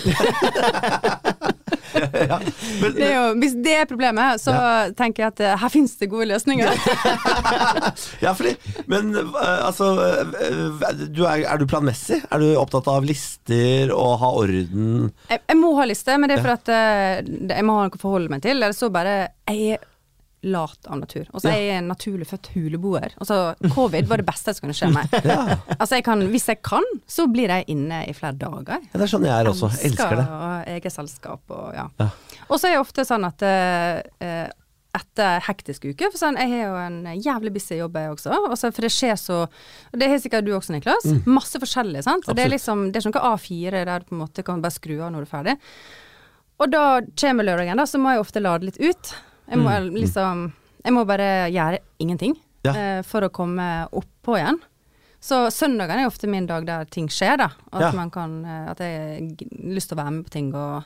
ja. 2.30 2.38
Men, 2.80 2.94
Det 2.96 3.10
jo, 3.10 3.24
hvis 3.42 3.54
det 3.64 3.74
er 3.82 3.88
problemet, 3.90 4.40
så 4.42 4.54
tenker 4.98 5.24
jeg 5.24 5.34
at 5.34 5.42
eh, 5.44 5.56
her 5.62 5.72
finnes 5.72 5.94
det 6.00 6.10
gode 6.12 6.28
løsninger. 6.30 6.70
Ja, 8.22 8.32
fordi 8.38 8.54
Men 8.90 9.14
øh, 9.16 9.36
altså 9.66 9.92
øh, 9.98 11.04
du 11.10 11.24
er, 11.24 11.44
er 11.46 11.60
du 11.60 11.66
planmessig? 11.70 12.20
Er 12.30 12.42
du 12.42 12.48
opptatt 12.60 12.88
av 12.90 13.06
lister 13.06 13.94
og 13.94 14.18
ha 14.22 14.32
orden? 14.42 15.10
Jeg, 15.30 15.42
jeg 15.46 15.60
må 15.60 15.74
ha 15.78 15.86
liste, 15.88 16.18
men 16.18 16.30
det 16.30 16.38
er 16.38 16.46
for 16.46 16.56
at 16.56 16.74
eh, 16.74 17.30
jeg 17.50 17.66
må 17.66 17.78
ha 17.78 17.88
noe 17.88 18.00
å 18.00 18.02
forholde 18.02 18.32
meg 18.32 18.44
til. 18.46 18.58
Eller 18.58 18.76
så 18.76 18.90
bare 18.92 19.16
Jeg 19.50 19.76
er 19.76 19.88
lat 20.42 20.86
av 20.88 21.00
natur. 21.02 21.26
Og 21.34 21.42
så 21.42 21.50
er 21.52 21.58
jeg 21.60 21.78
en 21.82 21.90
naturlig 21.92 22.26
født 22.30 22.48
huleboer. 22.54 23.12
Altså, 23.20 23.54
covid 23.74 24.06
var 24.08 24.22
det 24.22 24.26
beste 24.30 24.54
som 24.56 24.64
kunne 24.64 24.76
skje 24.78 24.88
meg. 24.94 25.10
Altså 25.80 25.98
jeg 25.98 26.04
kan, 26.06 26.22
hvis 26.32 26.46
jeg 26.48 26.62
kan, 26.64 26.86
så 27.08 27.26
blir 27.28 27.52
jeg 27.52 27.66
inne 27.72 28.04
i 28.08 28.14
flere 28.16 28.36
dager. 28.40 28.80
Ja, 28.90 28.94
det 28.96 29.04
er 29.04 29.12
sånn 29.12 29.26
jeg 29.28 29.34
er 29.36 29.50
også. 29.50 29.68
Elsker 29.84 30.16
det. 30.16 30.24
og 30.30 30.72
eget 30.76 30.94
selskap 30.94 31.52
og 31.56 31.74
ja. 31.76 31.84
Ja. 32.00 32.08
Og 32.48 32.56
så 32.60 32.68
er 32.70 32.76
jeg 32.78 32.82
ofte 32.86 33.04
sånn 33.08 33.24
at 33.28 33.44
eh, 33.44 34.48
etter 34.90 35.44
hektisk 35.46 35.84
uke, 35.92 36.08
for 36.10 36.18
sånn, 36.18 36.34
jeg 36.40 36.50
har 36.50 36.64
jo 36.66 36.78
en 36.82 37.22
jævlig 37.22 37.52
busy 37.54 37.76
jobb 37.78 37.94
jeg 38.00 38.10
også, 38.16 38.38
og 38.48 38.56
så 38.58 38.72
for 38.74 38.82
det 38.82 38.90
skjer 38.90 39.14
så 39.20 39.36
Det 39.94 40.08
har 40.10 40.18
sikkert 40.18 40.48
du 40.48 40.50
også, 40.56 40.72
Niklas. 40.74 41.06
Masse 41.30 41.60
forskjellig, 41.62 42.02
sant. 42.08 42.26
Det 42.26 42.38
er 42.42 42.48
Mm. 42.50 42.54
Liksom 42.56 42.86
Det 42.90 42.98
er 42.98 43.06
ikke 43.08 43.20
noe 43.20 43.36
A4 43.36 43.84
der 43.86 43.98
du 44.02 44.08
på 44.08 44.16
en 44.16 44.22
måte 44.24 44.42
kan 44.42 44.60
bare 44.64 44.74
skru 44.74 44.96
av 44.98 45.12
når 45.12 45.22
du 45.22 45.28
er 45.28 45.34
ferdig. 45.36 45.56
Og 46.60 46.70
da 46.74 46.84
kommer 47.16 47.46
lørdagen, 47.46 47.76
da, 47.78 47.86
så 47.88 48.00
må 48.02 48.10
jeg 48.16 48.20
ofte 48.24 48.42
lade 48.42 48.66
litt 48.66 48.80
ut. 48.82 49.14
Jeg 49.50 49.58
må 49.58 49.72
liksom 49.98 50.52
Jeg 50.84 50.92
må 50.96 51.04
bare 51.08 51.50
gjøre 51.52 51.78
ingenting 52.00 52.36
Mm. 52.60 52.66
Ja. 52.68 52.72
uh, 52.98 53.02
for 53.08 53.24
å 53.24 53.30
komme 53.32 53.86
oppå 53.96 54.34
igjen. 54.36 54.58
Så 55.20 55.46
søndagene 55.52 56.02
er 56.04 56.08
ofte 56.10 56.28
min 56.28 56.44
dag 56.48 56.66
der 56.68 56.84
ting 56.92 57.06
skjer, 57.08 57.38
da. 57.40 57.46
At 57.72 57.80
Ja. 57.86 57.90
man 57.96 58.10
kan 58.10 58.44
eh, 58.44 58.70
At 58.70 58.78
jeg 58.84 59.36
har 59.40 59.72
lyst 59.74 59.88
til 59.88 59.96
å 59.96 60.00
være 60.02 60.12
med 60.12 60.24
på 60.26 60.30
ting 60.30 60.50
og 60.54 60.84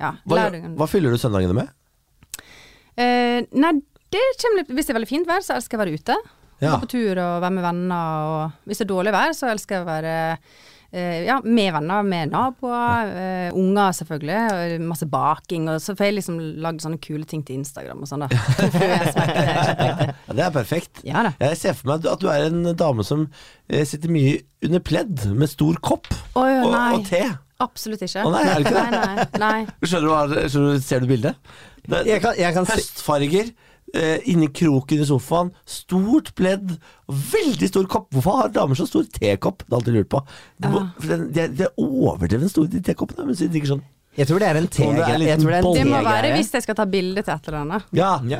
ja. 0.00 0.10
Hva, 0.28 0.50
hva 0.76 0.86
fyller 0.88 1.10
du 1.10 1.16
søndagene 1.16 1.54
med? 1.56 1.68
Uh, 2.96 3.44
nei, 3.56 3.72
det 4.12 4.22
kommer 4.40 4.60
litt 4.62 4.72
Hvis 4.76 4.86
det 4.88 4.92
er 4.94 4.98
veldig 5.00 5.08
fint 5.10 5.28
vær, 5.28 5.40
så 5.44 5.56
elsker 5.56 5.76
jeg 5.76 5.80
å 5.80 5.84
være 5.84 5.96
ute. 6.00 6.16
Gå 6.60 6.78
på 6.84 6.88
tur 6.88 7.18
og 7.20 7.42
være 7.44 7.52
med 7.52 7.64
venner. 7.64 8.28
Og 8.28 8.68
hvis 8.68 8.78
det 8.80 8.86
er 8.86 8.92
dårlig 8.94 9.12
vær, 9.16 9.32
så 9.36 9.50
elsker 9.52 9.76
jeg 9.76 9.84
å 9.84 9.88
være 9.90 10.14
ja, 10.92 11.38
med 11.44 11.72
venner, 11.74 12.06
med 12.06 12.32
naboer. 12.32 13.10
Eh, 13.16 13.56
unger, 13.56 13.92
selvfølgelig. 13.98 14.40
Og 14.80 14.86
masse 14.90 15.08
baking. 15.10 15.68
Og 15.72 15.80
så 15.82 15.96
får 15.96 16.10
jeg 16.10 16.18
liksom 16.18 16.40
lagd 16.62 16.84
sånne 16.84 17.00
kule 17.02 17.26
ting 17.28 17.44
til 17.46 17.60
Instagram 17.60 18.04
og 18.04 18.10
sånn, 18.10 18.26
da. 18.26 18.30
Ja, 20.26 20.34
det 20.34 20.44
er 20.44 20.52
perfekt. 20.54 21.00
Ja 21.06 21.22
da. 21.26 21.32
Jeg 21.40 21.58
ser 21.60 21.74
for 21.76 21.90
meg 21.90 22.06
at 22.08 22.22
du 22.22 22.28
er 22.30 22.46
en 22.48 22.70
dame 22.78 23.04
som 23.06 23.26
eh, 23.70 23.84
sitter 23.88 24.12
mye 24.12 24.38
under 24.64 24.82
pledd 24.84 25.26
med 25.36 25.50
stor 25.50 25.78
kopp 25.84 26.08
oh, 26.34 26.46
ja, 26.48 26.62
og, 26.64 26.72
nei. 26.72 26.88
og 26.96 27.06
te. 27.08 27.22
Absolutt 27.62 28.02
ikke. 28.04 28.24
Å, 28.26 28.32
nei, 28.34 28.42
er 28.44 28.58
det 28.58 28.66
ikke 28.66 28.74
det? 28.76 28.88
Nei, 28.92 29.06
nei, 29.06 29.28
nei. 29.40 29.86
Skjønner 29.86 30.06
du 30.06 30.12
hva, 30.12 30.42
skjønner 30.44 30.76
du, 30.76 30.84
ser 30.84 31.04
du 31.04 31.08
bildet? 31.10 31.54
Det, 31.86 32.02
Jeg 32.08 32.22
kan, 32.24 32.36
jeg 32.36 32.56
kan 32.56 32.68
se 32.68 32.76
høstfarger, 32.76 33.52
eh, 33.96 34.20
inni 34.30 34.48
kroken 34.52 35.00
i 35.02 35.08
sofaen, 35.08 35.50
stort 35.66 36.32
pledd, 36.38 36.76
veldig 37.08 37.68
stor 37.72 37.88
kopp. 37.90 38.08
Hvorfor 38.14 38.40
har 38.42 38.54
damer 38.54 38.78
så 38.78 38.86
stor 38.88 39.04
tekopp? 39.16 39.64
Det 39.64 39.72
har 39.72 39.80
alltid 39.80 39.94
lurt 39.98 40.10
på. 40.12 40.22
Det, 40.60 40.70
for 40.72 41.08
den- 41.10 41.28
De 41.32 41.40
er, 41.44 41.48
de 41.48 41.62
er 41.68 41.76
overdreven 41.82 42.48
store, 42.52 42.68
de 42.72 42.80
tekoppene. 42.80 43.26
Men 43.26 43.34
så 43.38 43.48
drikker 43.50 43.74
sånn 43.74 43.84
Jeg 44.16 44.26
tror 44.30 44.38
det 44.40 44.46
er 44.48 44.56
en 44.56 44.64
Om 44.64 44.94
det 44.96 45.02
er 45.04 45.18
det 45.20 45.28
er. 45.28 45.62
Det 45.76 45.86
må 45.86 45.98
være 46.04 46.30
hvis 46.36 46.52
jeg 46.56 46.62
skal 46.64 46.74
ta 46.78 46.86
bilde 46.88 47.22
til 47.22 47.34
et 47.34 47.48
eller 47.48 47.58
annet. 47.66 47.82
Ja, 47.92 48.12
ja, 48.32 48.38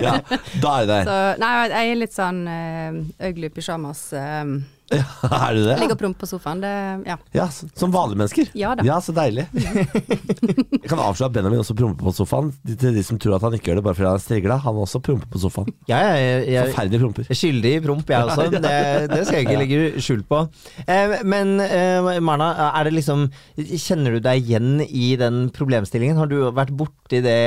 ja, 0.00 0.14
da 0.62 0.70
er 0.78 0.86
det 0.86 0.88
der. 0.88 1.04
Så, 1.10 1.16
nei, 1.42 1.50
jeg 1.68 1.90
er 1.90 1.98
litt 2.00 2.14
sånn 2.16 2.38
uh, 2.48 3.26
ugly 3.28 3.50
pyjamas. 3.52 4.00
eh, 4.16 4.44
Ja, 4.92 5.04
er 5.48 5.56
du 5.56 5.62
det? 5.66 5.76
Ligger 5.80 5.96
og 5.96 6.00
promper 6.02 6.24
på 6.24 6.28
sofaen. 6.30 6.60
Det, 6.62 6.72
ja. 7.08 7.16
Ja, 7.36 7.46
Som 7.50 7.92
vanlige 7.94 8.20
mennesker? 8.22 8.50
Ja 8.58 8.74
da. 8.78 8.84
Ja, 8.86 8.98
så 9.04 9.14
deilig. 9.16 9.46
Jeg 10.82 10.88
kan 10.90 11.00
avsløre 11.02 11.30
at 11.30 11.34
Benjamin 11.36 11.60
også 11.62 11.76
promper 11.78 12.06
på 12.08 12.14
sofaen. 12.16 12.50
De- 12.66 12.76
Til 12.82 12.94
de 12.96 13.02
som 13.06 13.18
tror 13.22 13.36
at 13.38 13.44
han 13.46 13.54
ikke 13.56 13.70
gjør 13.70 13.80
det 13.80 13.84
bare 13.86 13.96
fordi 13.98 14.08
han 14.10 14.18
er 14.20 14.24
strigla. 14.24 14.56
Han 14.64 14.80
også 14.82 15.00
promper 15.04 15.28
på 15.32 15.40
sofaen. 15.42 15.70
Ja, 15.90 16.00
jeg, 16.16 16.46
jeg, 16.52 16.72
Forferdelig 16.72 17.00
promper. 17.04 17.28
er 17.30 17.38
skyldig 17.38 17.74
i 17.76 17.82
promp, 17.86 18.10
jeg 18.12 18.28
også. 18.28 18.48
Det, 18.62 18.74
det 19.12 19.22
skal 19.26 19.38
jeg 19.40 19.46
ikke 19.46 19.60
legge 19.62 20.02
skjul 20.02 20.22
på. 20.28 20.42
Eh, 20.86 21.16
men 21.28 21.54
eh, 21.64 22.10
Marna, 22.22 22.50
er 22.72 22.88
det 22.88 22.94
liksom 22.98 23.26
Kjenner 23.58 24.16
du 24.16 24.20
deg 24.24 24.42
igjen 24.44 24.82
i 24.86 25.12
den 25.20 25.46
problemstillingen? 25.54 26.18
Har 26.20 26.30
du 26.30 26.38
vært 26.54 26.72
borti 26.76 27.22
det 27.24 27.38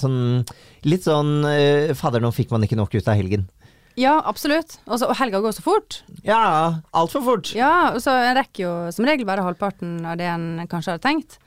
sånn 0.00 0.42
Litt 0.86 1.02
sånn 1.06 1.40
eh, 1.48 1.92
Fader, 1.98 2.22
nå 2.22 2.30
fikk 2.34 2.52
man 2.54 2.62
ikke 2.66 2.76
nok 2.78 2.92
ut 2.94 3.08
av 3.10 3.16
helgen. 3.18 3.46
Ja, 3.96 4.18
absolutt. 4.28 4.76
Også, 4.84 5.08
og 5.08 5.16
helga 5.16 5.40
går 5.44 5.54
så 5.56 5.62
fort. 5.64 6.02
Ja, 6.26 6.40
altfor 6.96 7.22
fort. 7.24 7.50
Ja, 7.56 7.92
og 7.94 8.02
så 8.04 8.12
en 8.12 8.36
rekker 8.36 8.62
jo 8.66 8.74
som 8.92 9.06
regel 9.08 9.26
bare 9.28 9.44
halvparten 9.46 9.98
av 10.06 10.18
det 10.20 10.28
en 10.28 10.46
kanskje 10.70 10.94
hadde 10.96 11.04
tenkt. 11.06 11.38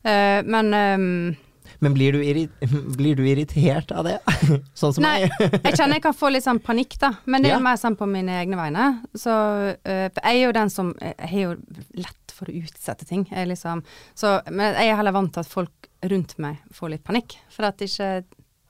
Uh, 0.00 0.40
men 0.48 0.72
um, 0.72 1.36
Men 1.80 1.94
blir 1.96 2.12
du, 2.16 2.20
blir 2.98 3.16
du 3.16 3.22
irritert 3.28 3.92
av 3.92 4.04
det? 4.08 4.18
sånn 4.80 4.94
som 4.96 5.04
Nei, 5.04 5.26
meg? 5.28 5.58
jeg 5.64 5.76
kjenner 5.76 5.98
jeg 5.98 6.04
kan 6.08 6.16
få 6.16 6.30
litt 6.32 6.44
sånn 6.46 6.60
panikk, 6.64 6.96
da. 7.00 7.12
Men 7.26 7.44
det 7.44 7.52
er 7.52 7.58
Ja. 7.58 7.64
mer 7.68 7.76
sånn 7.80 7.96
på 8.00 8.08
mine 8.08 8.38
egne 8.40 8.56
vegne. 8.60 8.88
Så 9.16 9.32
uh, 9.76 10.08
jeg 10.08 10.24
er 10.32 10.40
jo 10.46 10.56
den 10.56 10.72
som 10.72 10.94
Jeg 11.00 11.30
har 11.34 11.40
jo 11.50 11.54
lett 12.00 12.34
for 12.36 12.48
å 12.48 12.56
utsette 12.56 13.04
ting. 13.04 13.26
Jeg 13.28 13.48
liksom, 13.52 13.84
så, 14.16 14.38
men 14.48 14.72
jeg 14.72 14.88
er 14.94 14.96
heller 14.96 15.12
vant 15.12 15.32
til 15.36 15.44
at 15.44 15.52
folk 15.52 15.90
rundt 16.08 16.38
meg 16.40 16.56
får 16.72 16.94
litt 16.94 17.04
panikk, 17.04 17.36
for 17.52 17.68
at 17.68 17.82
ikke 17.84 18.22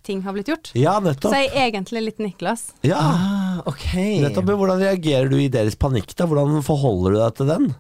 ting 0.07 0.23
har 0.25 0.33
blitt 0.37 0.49
gjort. 0.49 0.71
Ja, 0.75 0.99
Så 1.01 1.31
jeg 1.35 1.51
er 1.53 1.67
egentlig 1.71 2.03
litt 2.07 2.19
Niklas. 2.19 2.73
Ja, 2.87 2.99
Ah, 3.01 3.63
ok. 3.67 3.87
nettopp. 4.25 4.45
Hvordan 4.57 4.81
reagerer 4.81 5.29
du 5.31 5.37
i 5.37 5.49
deres 5.53 5.77
panikk, 5.77 6.15
da? 6.17 6.27
Hvordan 6.27 6.63
forholder 6.65 7.11
du 7.13 7.19
deg 7.21 7.35
til 7.37 7.47
den? 7.47 7.75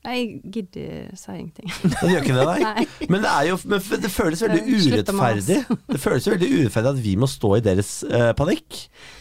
Jeg 0.00 0.40
gidder 0.48 1.10
si 1.12 1.32
ingenting. 1.34 1.72
Det 2.00 2.08
gjør 2.08 2.22
ikke 2.24 2.36
det, 2.38 2.44
nei. 2.48 2.60
Nei. 2.64 2.84
Men 3.12 3.20
det, 3.20 3.30
er 3.30 3.48
jo, 3.50 3.56
men 3.68 3.82
det 4.00 4.08
føles 4.08 4.40
veldig 4.40 4.62
urettferdig 4.64 5.58
Det 5.90 6.00
føles 6.00 6.28
veldig 6.30 6.48
urettferdig 6.54 6.92
at 6.94 7.02
vi 7.04 7.12
må 7.20 7.28
stå 7.28 7.50
i 7.58 7.62
deres 7.66 7.90
uh, 8.08 8.30
panikk. 8.38 8.78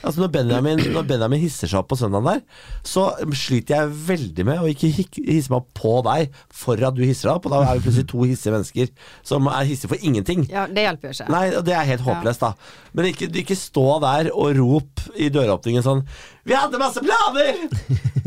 Altså 0.07 0.23
Når 0.23 0.31
Benjamin, 0.37 0.83
når 0.95 1.09
Benjamin 1.09 1.43
hisser 1.43 1.67
seg 1.67 1.81
opp 1.81 1.89
på 1.91 1.99
søndagen 1.99 2.29
der, 2.29 2.63
så 2.87 3.09
sliter 3.35 3.75
jeg 3.75 3.99
veldig 4.07 4.47
med 4.47 4.63
å 4.63 4.71
ikke 4.71 4.93
hisse 4.93 5.51
meg 5.51 5.59
opp 5.59 5.69
på 5.81 5.93
deg 6.07 6.41
for 6.61 6.87
at 6.87 6.95
du 6.95 7.03
hisser 7.03 7.27
deg 7.27 7.35
opp. 7.35 7.51
Og 7.51 7.57
da 7.57 7.61
er 7.65 7.75
vi 7.75 7.87
plutselig 7.89 8.09
to 8.15 8.23
hissige 8.23 8.55
mennesker 8.55 8.91
som 9.35 9.51
er 9.51 9.67
hissige 9.67 9.91
for 9.91 10.09
ingenting. 10.09 10.47
Ja, 10.47 10.63
det 10.71 10.87
hjelper 10.87 11.11
jo 11.11 11.17
ikke. 11.17 11.31
Nei, 11.35 11.45
og 11.59 11.63
det 11.67 11.75
er 11.75 11.87
helt 11.91 12.07
håpløst, 12.07 12.47
da. 12.47 12.53
Men 12.95 13.11
ikke, 13.11 13.33
ikke 13.43 13.59
stå 13.59 13.87
der 14.07 14.31
og 14.31 14.55
rop 14.63 15.09
i 15.19 15.27
døråpningen 15.33 15.83
sånn 15.83 16.07
'Vi 16.47 16.55
hadde 16.55 16.79
masse 16.79 17.03
planer!' 17.03 17.67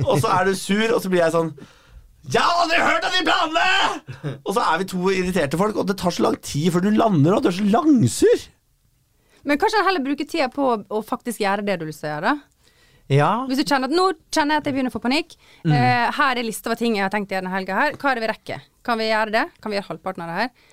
og 0.09 0.21
så 0.21 0.29
er 0.37 0.45
du 0.51 0.55
sur, 0.55 0.93
og 0.93 1.01
så 1.01 1.09
blir 1.09 1.25
jeg 1.25 1.33
sånn 1.33 1.57
'Jeg 2.23 2.43
har 2.43 2.63
aldri 2.63 2.79
hørt 2.79 3.05
om 3.05 3.15
de 3.17 3.23
planene!' 3.27 4.39
Og 4.47 4.55
så 4.55 4.63
er 4.63 4.79
vi 4.79 4.85
to 4.93 5.11
irriterte 5.11 5.59
folk, 5.59 5.77
og 5.77 5.89
det 5.89 5.99
tar 5.99 6.15
så 6.15 6.23
lang 6.23 6.39
tid 6.39 6.71
før 6.71 6.85
du 6.85 6.91
lander, 6.95 7.35
og 7.35 7.43
du 7.43 7.49
er 7.51 7.57
så 7.57 7.67
langsur. 7.67 8.47
Men 9.43 9.59
kanskje 9.59 9.83
heller 9.83 10.05
bruke 10.05 10.27
tida 10.29 10.47
på 10.53 10.69
å, 10.87 11.03
faktisk 11.03 11.43
gjøre 11.43 11.67
det 11.67 11.81
du 11.81 11.89
å 11.89 11.91
gjøre. 11.91 12.37
Ja. 13.11 13.33
Hvis 13.49 13.59
du 13.59 13.67
kjenner 13.67 13.91
at 13.91 13.97
nå 13.97 14.13
kjenner 14.31 14.55
jeg 14.55 14.63
at 14.63 14.69
jeg 14.69 14.77
begynner 14.77 14.93
å 14.93 14.95
få 14.95 15.03
panikk. 15.03 15.35
Mm. 15.67 15.73
Eh, 15.75 16.13
her 16.15 16.39
er 16.39 16.47
lista 16.47 16.71
over 16.71 16.79
ting 16.79 16.95
jeg 16.97 17.05
har 17.05 17.11
tenkt 17.13 17.33
å 17.33 17.35
gjøre 17.35 17.45
denne 17.45 17.57
helga 17.57 17.81
her. 17.81 17.99
Hva 17.99 18.13
er 18.13 18.15
det 18.15 18.23
vi 18.23 18.31
rekker? 18.31 18.69
Kan 18.87 19.03
vi 19.03 19.11
gjøre 19.11 19.35
det? 19.35 19.45
Kan 19.59 19.73
vi 19.73 19.79
gjøre 19.81 19.89
halvparten 19.91 20.23
av 20.23 20.31
det 20.31 20.39
her? 20.39 20.71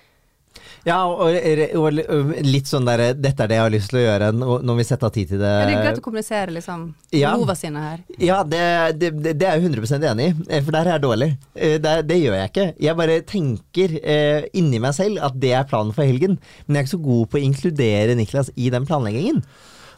Ja, 0.86 0.98
og, 1.04 1.34
og, 1.76 2.00
og 2.00 2.30
litt 2.46 2.70
sånn 2.70 2.88
derre 2.88 3.10
'Dette 3.14 3.44
er 3.44 3.50
det 3.50 3.58
jeg 3.58 3.64
har 3.64 3.74
lyst 3.74 3.92
til 3.92 4.00
å 4.00 4.04
gjøre' 4.04 4.30
når 4.40 4.78
vi 4.78 4.86
setter 4.88 5.10
av 5.10 5.14
tid 5.14 5.32
til 5.32 5.42
det. 5.42 5.50
Ja, 5.50 5.66
det 5.68 5.74
er 5.76 5.86
greit 5.86 6.00
å 6.00 6.04
kommunisere 6.04 6.54
liksom 6.56 6.86
ja. 7.16 7.34
sine 7.60 7.82
her. 7.84 8.04
Ja, 8.18 8.42
det, 8.44 8.62
det, 9.00 9.10
det 9.40 9.48
er 9.48 9.58
jeg 9.58 9.70
100% 9.70 10.06
enig 10.12 10.30
i, 10.30 10.36
eh, 10.48 10.62
for 10.64 10.76
der 10.76 10.86
er 10.86 10.96
jeg 10.96 11.06
dårlig. 11.06 11.32
Eh, 11.54 11.76
Det, 11.80 11.96
det 12.08 12.20
gjør 12.20 12.38
jeg 12.38 12.52
ikke. 12.52 12.68
Jeg 12.86 12.96
bare 12.96 13.18
tenker 13.28 13.98
eh, 14.00 14.46
inni 14.56 14.80
meg 14.82 14.96
selv 14.96 15.20
at 15.26 15.36
det 15.40 15.52
er 15.56 15.68
planen 15.68 15.92
for 15.96 16.04
helgen, 16.08 16.38
men 16.66 16.76
jeg 16.76 16.82
er 16.82 16.88
ikke 16.88 16.96
så 16.96 17.04
god 17.04 17.28
på 17.30 17.40
å 17.40 17.44
inkludere 17.44 18.16
Niklas 18.18 18.52
i 18.56 18.70
den 18.72 18.88
planleggingen. 18.88 19.44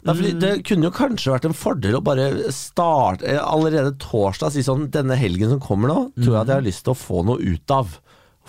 Nei, 0.03 0.15
fordi 0.19 0.31
det 0.35 0.51
kunne 0.67 0.89
jo 0.89 0.95
kanskje 0.95 1.31
vært 1.31 1.45
en 1.47 1.55
fordel 1.55 1.95
å 1.95 2.03
bare 2.03 2.25
starte 2.51 3.27
eh, 3.29 3.39
allerede 3.39 3.95
torsdag. 4.03 4.51
Si 4.51 4.63
sånn 4.65 4.89
Denne 4.91 5.15
helgen 5.19 5.53
som 5.53 5.61
kommer 5.63 5.91
nå, 5.91 5.99
tror 6.17 6.33
jeg 6.33 6.41
at 6.41 6.51
jeg 6.51 6.59
har 6.59 6.65
lyst 6.65 6.83
til 6.83 6.95
å 6.95 6.99
få 6.99 7.23
noe 7.27 7.39
ut 7.39 7.73
av. 7.73 7.95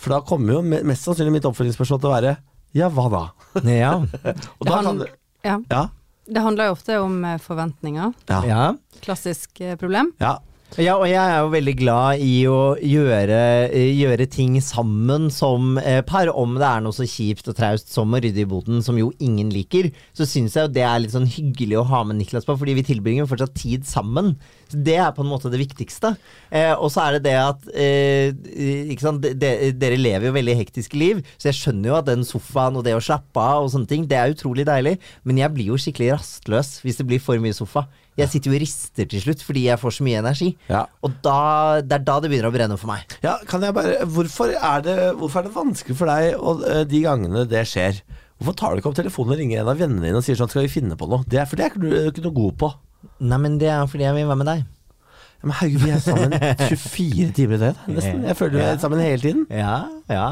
For 0.04 0.12
da 0.12 0.20
kommer 0.20 0.58
jo 0.58 0.62
mest 0.84 1.06
sannsynlig 1.06 1.38
mitt 1.38 1.46
oppfølgingsspørsmål 1.48 2.00
til 2.02 2.10
å 2.10 2.14
være 2.14 2.32
Ja, 2.76 2.90
hva 2.92 3.04
da? 3.08 3.22
Ja. 3.64 3.94
Og 4.60 4.66
da 4.68 4.80
kan 4.84 5.04
Ja. 5.44 5.58
Ja. 5.70 5.84
Det 6.24 6.40
handler 6.40 6.70
jo 6.70 6.74
ofte 6.76 6.96
om 7.04 7.18
eh, 7.28 7.40
forventninger. 7.40 8.12
Ja. 8.30 8.38
ja. 8.48 8.60
Klassisk 9.04 9.60
eh, 9.60 9.76
problem. 9.80 10.12
ja. 10.20 10.38
Ja, 10.74 10.96
og 10.96 11.04
jeg 11.06 11.20
er 11.20 11.36
jo 11.38 11.52
veldig 11.52 11.72
glad 11.78 12.22
i 12.24 12.48
å 12.50 12.74
gjøre, 12.82 13.36
eh, 13.70 13.92
gjøre 13.94 14.24
ting 14.26 14.56
sammen 14.58 15.28
som 15.30 15.76
eh, 15.78 16.00
par. 16.02 16.26
Om 16.34 16.56
det 16.58 16.66
er 16.66 16.82
noe 16.82 16.96
så 16.96 17.06
kjipt 17.06 17.46
og 17.52 17.54
traust 17.54 17.92
som 17.94 18.10
å 18.10 18.18
rydde 18.18 18.42
i 18.42 18.48
boden, 18.50 18.80
som 18.82 18.98
jo 18.98 19.12
ingen 19.22 19.52
liker, 19.54 19.92
så 20.18 20.26
syns 20.26 20.56
jeg 20.56 20.66
jo 20.66 20.72
det 20.74 20.82
er 20.82 21.04
litt 21.04 21.14
sånn 21.14 21.30
hyggelig 21.30 21.78
å 21.78 21.86
ha 21.92 22.00
med 22.08 22.18
Niklas 22.18 22.48
på, 22.48 22.56
fordi 22.58 22.74
vi 22.80 22.86
tilbringer 22.88 23.22
jo 23.22 23.30
fortsatt 23.30 23.54
tid 23.54 23.86
sammen. 23.86 24.34
Så 24.66 24.82
Det 24.82 24.96
er 24.98 25.14
på 25.14 25.22
en 25.22 25.30
måte 25.30 25.52
det 25.52 25.62
viktigste. 25.62 26.16
Eh, 26.50 26.74
og 26.74 26.90
så 26.90 27.04
er 27.04 27.18
det 27.20 27.28
det 27.28 27.38
at 27.38 27.70
eh, 27.70 28.34
ikke 28.90 29.06
sant? 29.06 29.22
De, 29.22 29.30
de, 29.38 29.70
Dere 29.78 30.00
lever 30.00 30.26
jo 30.26 30.34
veldig 30.34 30.58
hektiske 30.58 30.98
liv, 30.98 31.22
så 31.38 31.52
jeg 31.52 31.60
skjønner 31.60 31.92
jo 31.92 31.98
at 32.00 32.10
den 32.10 32.26
sofaen 32.26 32.80
og 32.80 32.82
det 32.88 32.98
å 32.98 33.04
slappe 33.04 33.38
av 33.38 33.68
og 33.68 33.70
sånne 33.76 33.92
ting, 33.92 34.08
det 34.10 34.18
er 34.18 34.34
utrolig 34.34 34.66
deilig, 34.66 34.98
men 35.22 35.38
jeg 35.38 35.54
blir 35.54 35.70
jo 35.70 35.78
skikkelig 35.78 36.16
rastløs 36.16 36.80
hvis 36.82 36.98
det 36.98 37.06
blir 37.12 37.22
for 37.22 37.38
mye 37.38 37.54
sofa. 37.54 37.86
Jeg 38.18 38.30
sitter 38.30 38.52
jo 38.52 38.56
og 38.56 38.62
rister 38.62 39.08
til 39.10 39.22
slutt 39.24 39.40
fordi 39.42 39.64
jeg 39.66 39.80
får 39.80 39.96
så 39.96 40.04
mye 40.06 40.20
energi. 40.22 40.50
Ja. 40.70 40.84
Og 41.02 41.16
da, 41.24 41.38
det 41.82 41.98
er 41.98 42.04
da 42.06 42.18
det 42.22 42.30
begynner 42.30 42.52
å 42.52 42.54
brenne 42.54 42.78
for 42.78 42.92
meg. 42.92 43.16
Ja, 43.24 43.36
kan 43.50 43.64
jeg 43.66 43.74
bare 43.74 44.04
Hvorfor 44.06 44.52
er 44.54 44.84
det, 44.86 44.98
hvorfor 45.18 45.42
er 45.42 45.48
det 45.48 45.56
vanskelig 45.56 45.98
for 45.98 46.10
deg 46.10 46.38
og, 46.38 46.62
eh, 46.68 46.84
de 46.88 47.02
gangene 47.04 47.46
det 47.50 47.64
skjer? 47.70 47.98
Hvorfor 48.38 48.56
tar 48.58 48.74
du 48.74 48.82
ikke 48.82 48.92
opp 48.92 48.98
telefonen 48.98 49.34
og 49.34 49.42
ringer 49.42 49.62
en 49.62 49.72
av 49.72 49.80
vennene 49.80 50.06
dine 50.06 50.20
og 50.20 50.26
sier 50.26 50.38
sånn 50.38 50.50
Skal 50.52 50.66
vi 50.66 50.72
finne 50.72 50.98
på 50.98 51.08
noe? 51.10 51.26
Det 51.26 51.42
er, 51.42 51.50
for 51.50 51.58
det 51.58 51.68
er 51.68 51.76
du 51.78 51.90
ikke 52.10 52.24
noe 52.26 52.38
god 52.38 52.56
på. 52.62 52.70
Nei, 53.24 53.38
men 53.42 53.58
det 53.60 53.70
er 53.72 53.84
fordi 53.90 54.06
jeg 54.06 54.16
vil 54.16 54.30
være 54.30 54.40
med 54.42 54.50
deg. 54.50 54.64
Ja, 55.44 55.48
men 55.50 55.56
herregud, 55.58 55.82
vi 55.84 55.90
er 55.92 56.00
sammen 56.00 56.34
24 56.80 57.32
timer 57.36 57.58
i 57.58 57.60
døgnet. 57.60 57.80
Nesten. 57.98 58.22
Jeg 58.24 58.38
føler 58.38 58.56
vi 58.56 58.64
er 58.64 58.78
sammen 58.80 59.02
hele 59.04 59.20
tiden. 59.20 59.42
Ja. 59.52 59.74
ja. 60.08 60.28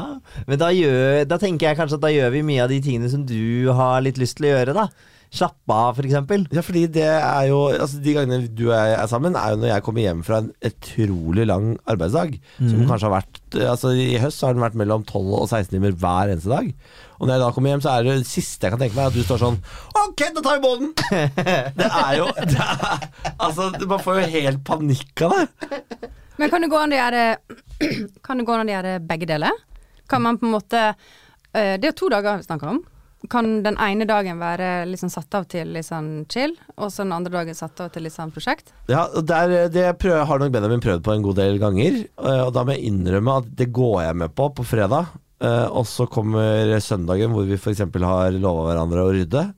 Men 0.47 0.61
da, 0.61 0.71
gjør, 0.73 1.19
da 1.29 1.37
tenker 1.41 1.69
jeg 1.69 1.77
kanskje 1.77 1.99
at 1.99 2.05
da 2.07 2.09
gjør 2.09 2.33
vi 2.33 2.41
mye 2.47 2.63
av 2.65 2.73
de 2.73 2.79
tingene 2.81 3.11
som 3.11 3.25
du 3.29 3.69
har 3.77 4.01
litt 4.01 4.17
lyst 4.17 4.39
til 4.39 4.49
å 4.49 4.55
gjøre, 4.55 4.73
da. 4.79 4.87
Slappe 5.33 5.73
av, 5.73 5.95
for 5.97 6.05
eksempel. 6.05 6.43
Ja, 6.53 6.61
fordi 6.61 6.83
det 6.93 7.07
er 7.09 7.47
jo 7.49 7.63
altså 7.73 7.97
De 8.05 8.13
gangene 8.13 8.45
du 8.53 8.67
og 8.67 8.75
jeg 8.75 8.91
er 8.99 9.07
sammen, 9.09 9.33
er 9.39 9.55
jo 9.55 9.61
når 9.63 9.71
jeg 9.71 9.83
kommer 9.87 10.03
hjem 10.05 10.19
fra 10.27 10.41
en 10.43 10.51
utrolig 10.69 11.47
lang 11.49 11.71
arbeidsdag. 11.89 12.35
Som 12.59 12.83
kanskje 12.89 13.07
har 13.09 13.15
vært 13.15 13.39
Altså 13.73 13.95
I 13.97 14.19
høst 14.21 14.37
så 14.41 14.47
har 14.49 14.55
den 14.57 14.61
vært 14.65 14.77
mellom 14.77 15.01
12 15.09 15.33
og 15.39 15.47
16 15.47 15.73
timer 15.73 15.95
hver 16.03 16.33
eneste 16.35 16.51
dag. 16.53 16.69
Og 17.17 17.25
når 17.25 17.33
jeg 17.37 17.43
da 17.45 17.49
kommer 17.55 17.73
hjem, 17.73 17.81
så 17.85 17.95
er 17.95 18.05
det 18.05 18.15
det 18.21 18.29
siste 18.29 18.67
jeg 18.67 18.75
kan 18.75 18.81
tenke 18.83 18.97
meg, 18.99 19.09
at 19.09 19.17
du 19.17 19.25
står 19.25 19.41
sånn 19.41 19.59
OK, 20.03 20.23
da 20.37 20.43
tar 20.45 20.59
vi 20.59 20.63
båten! 20.67 20.93
Det 21.79 21.89
er 21.89 22.13
jo 22.19 22.29
det 22.37 22.59
er, 22.59 23.09
Altså, 23.37 23.69
man 23.89 24.01
får 24.03 24.19
jo 24.21 24.29
helt 24.37 24.63
panikk 24.67 25.25
av 25.25 25.33
det. 25.37 25.69
Men 26.37 26.49
kan 26.53 26.65
det 26.65 26.69
gå 26.73 26.77
an 26.81 26.93
å 26.93 26.97
gjøre 26.99 27.25
Kan 28.25 28.41
det 28.41 28.47
gå 28.47 28.55
an 28.57 28.69
å 28.69 28.73
gjøre 28.75 28.95
begge 29.09 29.29
deler? 29.29 29.61
Kan 30.09 30.25
man 30.25 30.37
på 30.37 30.45
en 30.49 30.55
måte 30.57 30.81
eh, 30.91 31.75
Det 31.81 31.89
er 31.89 31.95
to 31.97 32.09
dager 32.13 32.41
vi 32.41 32.47
snakker 32.49 32.73
om. 32.75 32.81
Kan 33.31 33.63
den 33.63 33.77
ene 33.79 34.05
dagen 34.05 34.37
være 34.41 34.85
liksom 34.89 35.09
satt 35.09 35.33
av 35.37 35.45
til 35.47 35.69
litt 35.71 35.85
sånn 35.87 36.25
chill, 36.31 36.51
og 36.75 36.89
så 36.91 37.05
den 37.05 37.13
andre 37.15 37.31
dagen 37.31 37.55
satt 37.55 37.79
av 37.79 37.89
til 37.93 38.03
litt 38.03 38.13
sånn 38.15 38.33
prosjekt? 38.35 38.73
Ja, 38.91 39.05
der, 39.21 39.69
Det 39.69 39.97
prøver, 40.01 40.25
har 40.27 40.39
nok 40.39 40.51
Benjamin 40.51 40.81
prøvd 40.83 41.03
på 41.05 41.13
en 41.15 41.23
god 41.23 41.35
del 41.39 41.57
ganger. 41.59 42.03
eh, 42.19 42.41
Og 42.43 42.53
da 42.53 42.63
må 42.63 42.75
jeg 42.75 42.91
innrømme 42.91 43.37
at 43.37 43.55
det 43.55 43.71
går 43.71 44.03
jeg 44.03 44.15
med 44.15 44.35
på 44.35 44.49
på 44.53 44.65
fredag. 44.67 45.07
Eh, 45.39 45.67
Og 45.71 45.85
så 45.85 46.05
kommer 46.07 46.79
søndagen 46.79 47.31
hvor 47.31 47.45
vi 47.47 47.55
f.eks. 47.55 47.79
har 47.79 48.31
lova 48.31 48.67
hverandre 48.73 49.03
å 49.07 49.13
rydde. 49.15 49.53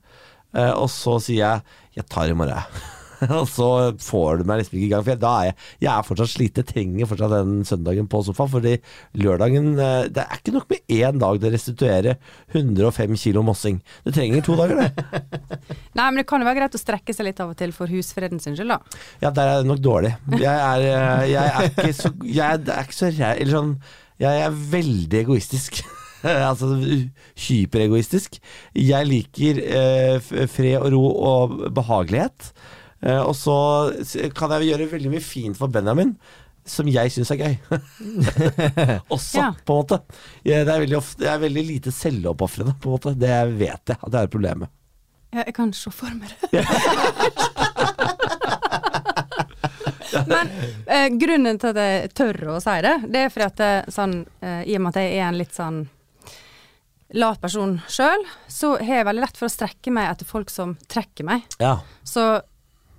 Eh, 0.54 0.72
Og 0.72 0.88
så 0.88 1.20
sier 1.20 1.36
jeg 1.36 1.62
'jeg 1.96 2.08
tar 2.08 2.28
i 2.28 2.32
morgen'. 2.34 2.62
og 3.38 3.46
så 3.48 3.68
får 4.02 4.40
du 4.40 4.48
meg 4.48 4.60
liksom 4.60 4.76
ikke 4.78 4.86
i 4.86 4.90
gang. 4.92 5.04
For 5.04 5.14
jeg, 5.14 5.20
da 5.22 5.32
er 5.40 5.48
jeg, 5.48 5.56
jeg 5.86 5.90
er 5.92 6.06
fortsatt 6.06 6.32
sliten. 6.32 6.62
Jeg 6.62 6.70
trenger 6.72 7.10
fortsatt 7.10 7.34
den 7.34 7.56
søndagen 7.68 8.10
på 8.12 8.22
sofaen. 8.26 8.52
Fordi 8.52 8.74
lørdagen 9.22 9.72
eh, 9.74 10.08
Det 10.12 10.24
er 10.24 10.40
ikke 10.40 10.54
nok 10.56 10.70
med 10.72 10.94
én 10.98 11.20
dag 11.22 11.40
det 11.42 11.52
restituerer 11.54 12.20
105 12.54 13.18
kilo 13.24 13.44
mossing. 13.46 13.80
Det 14.06 14.14
trenger 14.16 14.44
to 14.46 14.56
dager, 14.58 14.84
det. 14.84 15.26
Nei, 15.98 16.06
men 16.06 16.20
det 16.20 16.28
kan 16.28 16.42
jo 16.42 16.48
være 16.48 16.60
greit 16.62 16.78
å 16.78 16.82
strekke 16.82 17.16
seg 17.16 17.30
litt 17.30 17.42
av 17.42 17.52
og 17.54 17.60
til 17.60 17.74
for 17.76 17.90
husfreden 17.92 18.42
sin 18.42 18.56
skyld, 18.58 18.74
da. 18.76 19.02
Ja, 19.24 19.32
der 19.32 19.52
er 19.52 19.60
det 19.62 19.70
nok 19.70 19.84
dårlig. 19.84 20.14
Jeg 20.36 20.54
er, 20.54 20.88
eh, 20.92 21.28
jeg 21.32 21.52
er 21.52 21.70
ikke 21.70 21.92
så 21.96 22.12
Jeg 22.24 22.46
er, 22.46 22.64
er 22.76 22.88
ikke 22.88 22.98
så. 23.00 23.12
Eller 23.32 23.54
sånn 23.54 23.76
Jeg 24.22 24.46
er 24.46 24.64
veldig 24.76 25.22
egoistisk. 25.24 25.82
altså 26.50 26.72
hyperegoistisk. 27.46 28.38
Jeg 28.76 29.08
liker 29.08 29.60
eh, 29.62 30.32
fred 30.50 30.80
og 30.80 30.90
ro 30.94 31.04
og 31.32 31.56
behagelighet. 31.76 32.50
Eh, 33.04 33.20
og 33.20 33.34
så 33.36 33.56
kan 34.34 34.50
jeg 34.56 34.70
gjøre 34.72 34.88
veldig 34.94 35.10
mye 35.12 35.22
fint 35.24 35.56
for 35.58 35.68
Benjamin. 35.72 36.14
Som 36.66 36.88
jeg 36.90 37.12
syns 37.14 37.30
er 37.30 37.38
gøy. 37.38 37.52
Også, 39.14 39.38
Ja. 39.38 39.50
på 39.66 39.72
en 39.76 39.84
måte. 39.84 40.00
Jeg, 40.42 40.64
det 40.66 40.72
er 40.74 40.80
veldig 40.82 40.96
ofte, 40.98 41.22
jeg 41.22 41.30
er 41.36 41.42
veldig 41.44 41.62
lite 41.68 41.92
selvoppofrende, 41.94 42.72
på 42.82 42.88
en 42.90 42.94
måte. 42.96 43.12
Det 43.20 43.36
vet 43.60 43.92
jeg 43.92 44.00
at 44.00 44.10
det 44.10 44.18
er 44.18 44.26
et 44.26 44.34
problem 44.34 44.64
med. 44.64 44.72
Ja, 45.36 45.44
jeg 45.46 45.54
kan 45.54 45.70
se 45.76 45.90
for 45.94 46.10
meg 46.16 46.32
det. 46.50 46.64
Men 50.26 50.48
eh, 50.86 51.08
grunnen 51.20 51.58
til 51.60 51.72
at 51.74 51.80
jeg 51.82 52.10
tør 52.16 52.38
å 52.54 52.60
si 52.62 52.76
det, 52.84 52.94
det 53.12 53.24
er 53.26 53.32
fordi 53.32 53.46
at 53.46 53.60
det, 53.60 53.70
sånn, 53.94 54.16
eh, 54.40 54.62
i 54.70 54.76
og 54.78 54.84
med 54.86 54.94
at 54.94 55.02
jeg 55.02 55.16
er 55.18 55.26
en 55.28 55.38
litt 55.38 55.54
sånn 55.56 55.82
lat 57.16 57.40
person 57.42 57.76
sjøl, 57.90 58.24
så 58.50 58.74
har 58.80 59.00
jeg 59.02 59.08
veldig 59.08 59.24
lett 59.26 59.38
for 59.38 59.48
å 59.48 59.52
strekke 59.52 59.92
meg 59.94 60.08
etter 60.10 60.28
folk 60.28 60.50
som 60.50 60.74
trekker 60.90 61.26
meg. 61.28 61.44
Ja. 61.62 61.76
Så, 62.06 62.24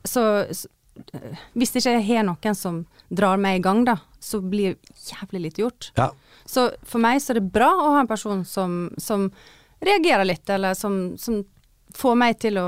så, 0.09 0.23
så 0.55 0.67
eh, 1.13 1.35
hvis 1.57 1.75
ikke 1.75 1.93
jeg 1.97 2.05
har 2.09 2.25
noen 2.27 2.55
som 2.57 2.81
drar 3.09 3.37
meg 3.39 3.59
i 3.59 3.65
gang, 3.67 3.83
da, 3.87 3.97
så 4.19 4.39
blir 4.43 4.75
jævlig 5.07 5.45
lite 5.49 5.63
gjort. 5.65 5.91
ja. 5.99 6.11
Så 6.47 6.69
for 6.87 7.03
meg 7.03 7.19
så 7.19 7.33
er 7.33 7.41
det 7.41 7.49
bra 7.51 7.67
å 7.75 7.89
ha 7.91 7.99
en 7.99 8.07
person 8.07 8.45
som, 8.47 8.85
som 9.03 9.25
reagerer 9.83 10.23
litt, 10.29 10.47
eller 10.55 10.77
som, 10.79 11.17
som 11.19 11.41
får 11.97 12.15
meg 12.19 12.37
til 12.39 12.55
å 12.61 12.67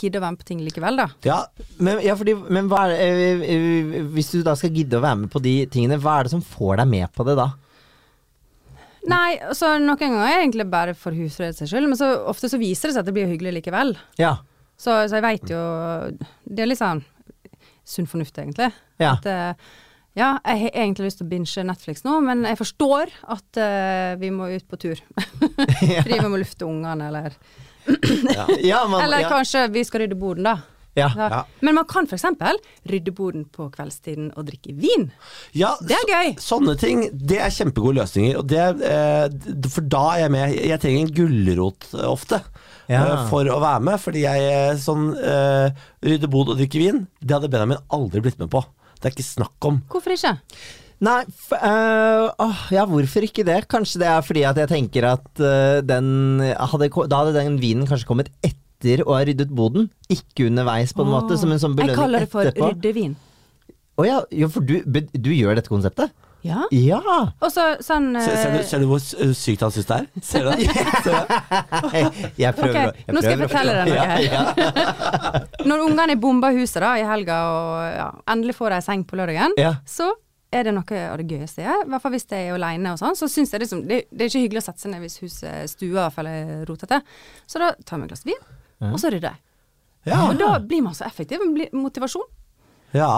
gidde 0.00 0.18
å 0.18 0.22
være 0.24 0.32
med 0.34 0.40
på 0.40 0.46
ting 0.48 0.62
likevel, 0.66 0.98
da. 0.98 1.06
ja. 1.26 1.36
Men, 1.78 2.00
ja, 2.02 2.16
fordi, 2.18 2.34
men 2.50 2.66
er, 2.74 2.90
det- 2.90 3.06
eh, 3.06 3.44
eh, 3.54 4.08
hvis 4.14 4.32
du 4.34 4.40
da 4.46 4.56
skal 4.58 4.74
gidde 4.74 4.98
å 4.98 5.04
være 5.04 5.20
med 5.22 5.30
på 5.34 5.42
de 5.44 5.54
tingene, 5.70 6.00
hva 6.02 6.16
er 6.18 6.26
det 6.26 6.34
som 6.34 6.42
får 6.42 6.80
deg 6.82 6.90
med 6.96 7.12
på 7.14 7.26
det 7.30 7.36
da? 7.38 7.46
Nei, 9.10 9.32
så 9.58 9.72
noen 9.82 9.98
ganger 9.98 10.20
er 10.22 10.28
det 10.36 10.42
egentlig 10.44 10.66
bare 10.70 10.92
for 10.98 11.14
husfredets 11.16 11.62
skyld, 11.66 11.88
men 11.90 11.98
så 11.98 12.10
ofte 12.30 12.50
så 12.50 12.58
viser 12.60 12.88
det 12.90 12.94
seg 12.96 13.02
at 13.02 13.08
det 13.10 13.14
blir 13.16 13.30
hyggelig 13.30 13.56
likevel. 13.58 13.96
Ja. 14.20 14.36
Så, 14.82 14.96
så 15.06 15.18
jeg 15.18 15.22
veit 15.22 15.50
jo 15.52 15.62
Det 16.42 16.64
er 16.64 16.70
litt 16.70 16.80
sånn 16.80 17.04
sunn 17.86 18.06
fornuft, 18.06 18.38
egentlig. 18.38 18.70
Ja. 19.02 19.16
At 19.16 19.26
eh, 19.26 19.70
ja, 20.14 20.28
jeg 20.44 20.60
har 20.60 20.74
egentlig 20.84 21.08
lyst 21.08 21.20
til 21.22 21.26
å 21.26 21.30
binge 21.30 21.64
Netflix 21.66 22.04
nå, 22.04 22.18
men 22.24 22.44
jeg 22.44 22.58
forstår 22.60 23.12
at 23.32 23.58
uh, 23.58 24.12
vi 24.20 24.28
må 24.34 24.50
ut 24.52 24.66
på 24.68 24.78
tur. 24.80 25.00
Fordi 26.04 26.18
vi 26.18 26.28
må 26.28 26.40
lufte 26.40 26.68
ungene, 26.68 27.08
eller 27.08 27.38
ja, 28.62 28.84
man, 28.86 29.00
Eller 29.00 29.24
ja. 29.24 29.30
kanskje 29.32 29.64
vi 29.72 29.82
skal 29.88 30.04
rydde 30.04 30.18
boden, 30.20 30.46
da. 30.46 30.58
Ja. 30.94 31.06
Ja. 31.16 31.28
Ja. 31.32 31.42
Men 31.64 31.74
man 31.78 31.86
kan 31.88 32.04
f.eks. 32.04 32.24
rydde 32.90 33.12
boden 33.16 33.46
på 33.48 33.70
kveldstiden 33.72 34.30
og 34.36 34.44
drikke 34.50 34.74
vin. 34.76 35.06
Ja, 35.56 35.70
Det 35.80 35.96
er 35.96 36.02
så- 36.04 36.10
gøy. 36.12 36.34
Sånne 36.38 36.74
ting, 36.78 37.08
det 37.12 37.38
er 37.40 37.48
kjempegode 37.50 37.96
løsninger. 38.02 38.36
Og 38.38 38.46
det, 38.46 38.82
eh, 38.84 39.28
for 39.68 39.80
da 39.80 40.02
er 40.16 40.18
jeg 40.26 40.30
med. 40.30 40.54
Jeg 40.68 40.80
trenger 40.80 41.00
en 41.06 41.14
gulrot 41.16 41.88
eh, 41.94 42.04
ofte. 42.10 42.42
Ja. 42.88 43.04
eh, 43.06 43.28
For 43.30 43.44
å 43.44 43.60
være 43.62 43.80
med, 43.82 44.00
fordi 44.00 44.20
jeg 44.26 44.52
eh, 44.52 44.76
sånn 44.76 45.16
eh, 45.16 45.70
rydde 46.04 46.28
bod 46.28 46.48
og 46.52 46.58
drikke 46.58 46.78
vin, 46.82 47.06
det 47.24 47.30
hadde 47.38 47.48
Benjamin 47.48 47.78
aldri 47.90 48.20
blitt 48.20 48.38
med 48.38 48.50
på. 48.50 48.62
Det 49.00 49.08
er 49.08 49.14
ikke 49.16 49.24
snakk 49.32 49.64
om. 49.64 49.82
Hvorfor 49.88 50.12
ikke? 50.12 50.36
Nei, 51.02 51.24
f 51.26 51.50
øh, 51.56 52.28
åh, 52.38 52.58
ja, 52.70 52.84
hvorfor 52.86 53.24
ikke 53.26 53.42
det? 53.48 53.66
Kanskje 53.66 53.98
det 53.98 54.06
er 54.06 54.20
fordi 54.22 54.44
at 54.46 54.56
jeg 54.56 54.68
tenker 54.68 55.04
at 55.08 55.40
øh, 55.40 55.80
den 55.82 56.38
hadde, 56.38 56.90
Da 57.08 57.16
hadde 57.24 57.32
den 57.34 57.56
vinen 57.58 57.86
kanskje 57.88 58.06
kommet 58.06 58.28
etter 58.42 58.60
å 59.06 59.14
ha 59.16 59.22
ryddet 59.24 59.50
boden, 59.54 59.90
ikke 60.12 60.46
underveis, 60.50 60.92
på 60.96 61.02
en 61.06 61.12
måte. 61.14 61.38
Som 61.40 61.52
en 61.54 61.58
sånn 61.62 61.76
belønning 61.78 61.94
etterpå. 61.94 62.42
Jeg 62.44 62.54
kaller 62.56 62.56
det 62.56 62.62
for 62.62 62.72
ryddevin. 62.72 63.14
Å 64.00 64.06
ja, 64.08 64.18
ja, 64.32 64.48
for 64.48 64.60
du, 64.64 64.78
du 65.12 65.30
gjør 65.36 65.54
dette 65.58 65.68
konseptet? 65.72 66.10
Ja. 66.42 66.64
Ja! 66.74 66.98
Og 67.38 67.50
så 67.54 67.76
sånn 67.86 68.08
Ser, 68.18 68.34
ser, 68.40 68.50
du, 68.50 68.58
eh, 68.58 68.64
ser 68.66 68.80
du 68.82 68.86
hvor 68.90 68.98
sykt 69.38 69.60
han 69.62 69.70
syns 69.70 69.86
det 69.86 69.98
er? 70.00 70.06
Ser 70.26 70.42
du 70.42 70.50
det? 70.50 70.64
Jeg 72.40 72.56
prøver, 72.56 72.72
Ok, 72.72 72.88
å- 72.88 72.96
jeg 73.06 73.14
nå 73.14 73.22
skal 73.22 73.30
jeg 73.36 73.40
fortelle 73.44 73.76
deg 73.76 73.92
noe 73.92 73.94
Ja, 73.94 74.06
her. 74.10 74.22
ja. 74.26 75.42
Når 75.70 75.84
ungene 75.86 76.16
bomba 76.18 76.50
huset 76.56 76.80
da 76.82 76.96
i 76.98 77.04
helga 77.06 77.36
og 77.52 77.94
ja, 77.94 78.08
endelig 78.34 78.56
får 78.58 78.74
ei 78.78 78.80
seng 78.88 79.04
på 79.06 79.18
lørdagen, 79.20 79.54
Ja. 79.60 79.74
så 79.86 80.10
er 80.52 80.64
det 80.66 80.74
noe 80.74 81.04
av 81.12 81.16
det 81.22 81.28
gøyeste 81.30 81.62
jeg 81.62 81.68
gjør. 81.70 81.84
I 81.86 81.90
hvert 81.94 82.02
fall 82.02 82.12
hvis 82.16 82.26
jeg 82.28 82.48
er 82.50 82.56
aleine 82.58 82.90
og 82.92 82.98
sånn. 83.00 83.14
Så 83.16 83.28
syns 83.30 83.52
jeg 83.54 83.62
liksom, 83.62 83.86
det, 83.88 84.02
det 84.10 84.26
er 84.26 84.32
ikke 84.32 84.42
hyggelig 84.48 84.64
å 84.64 84.66
sette 84.66 84.82
seg 84.82 84.90
ned 84.92 85.00
hvis 85.06 85.20
huset 85.22 85.70
stua 85.70 86.10
faller 86.12 86.66
rotete. 86.68 86.98
Så 87.46 87.62
da 87.62 87.70
tar 87.86 88.02
vi 88.02 88.04
et 88.04 88.12
glass 88.12 88.26
vin, 88.26 88.42
og 88.90 88.98
så 89.00 89.12
rydder 89.12 89.30
jeg. 89.34 89.42
Ja. 90.10 90.18
Og 90.26 90.38
da 90.40 90.56
blir 90.58 90.82
man 90.82 90.96
så 90.98 91.06
effektiv. 91.06 91.38
Man 91.44 91.54
blir 91.54 91.70
motivasjon. 91.76 92.26
ja. 92.96 93.12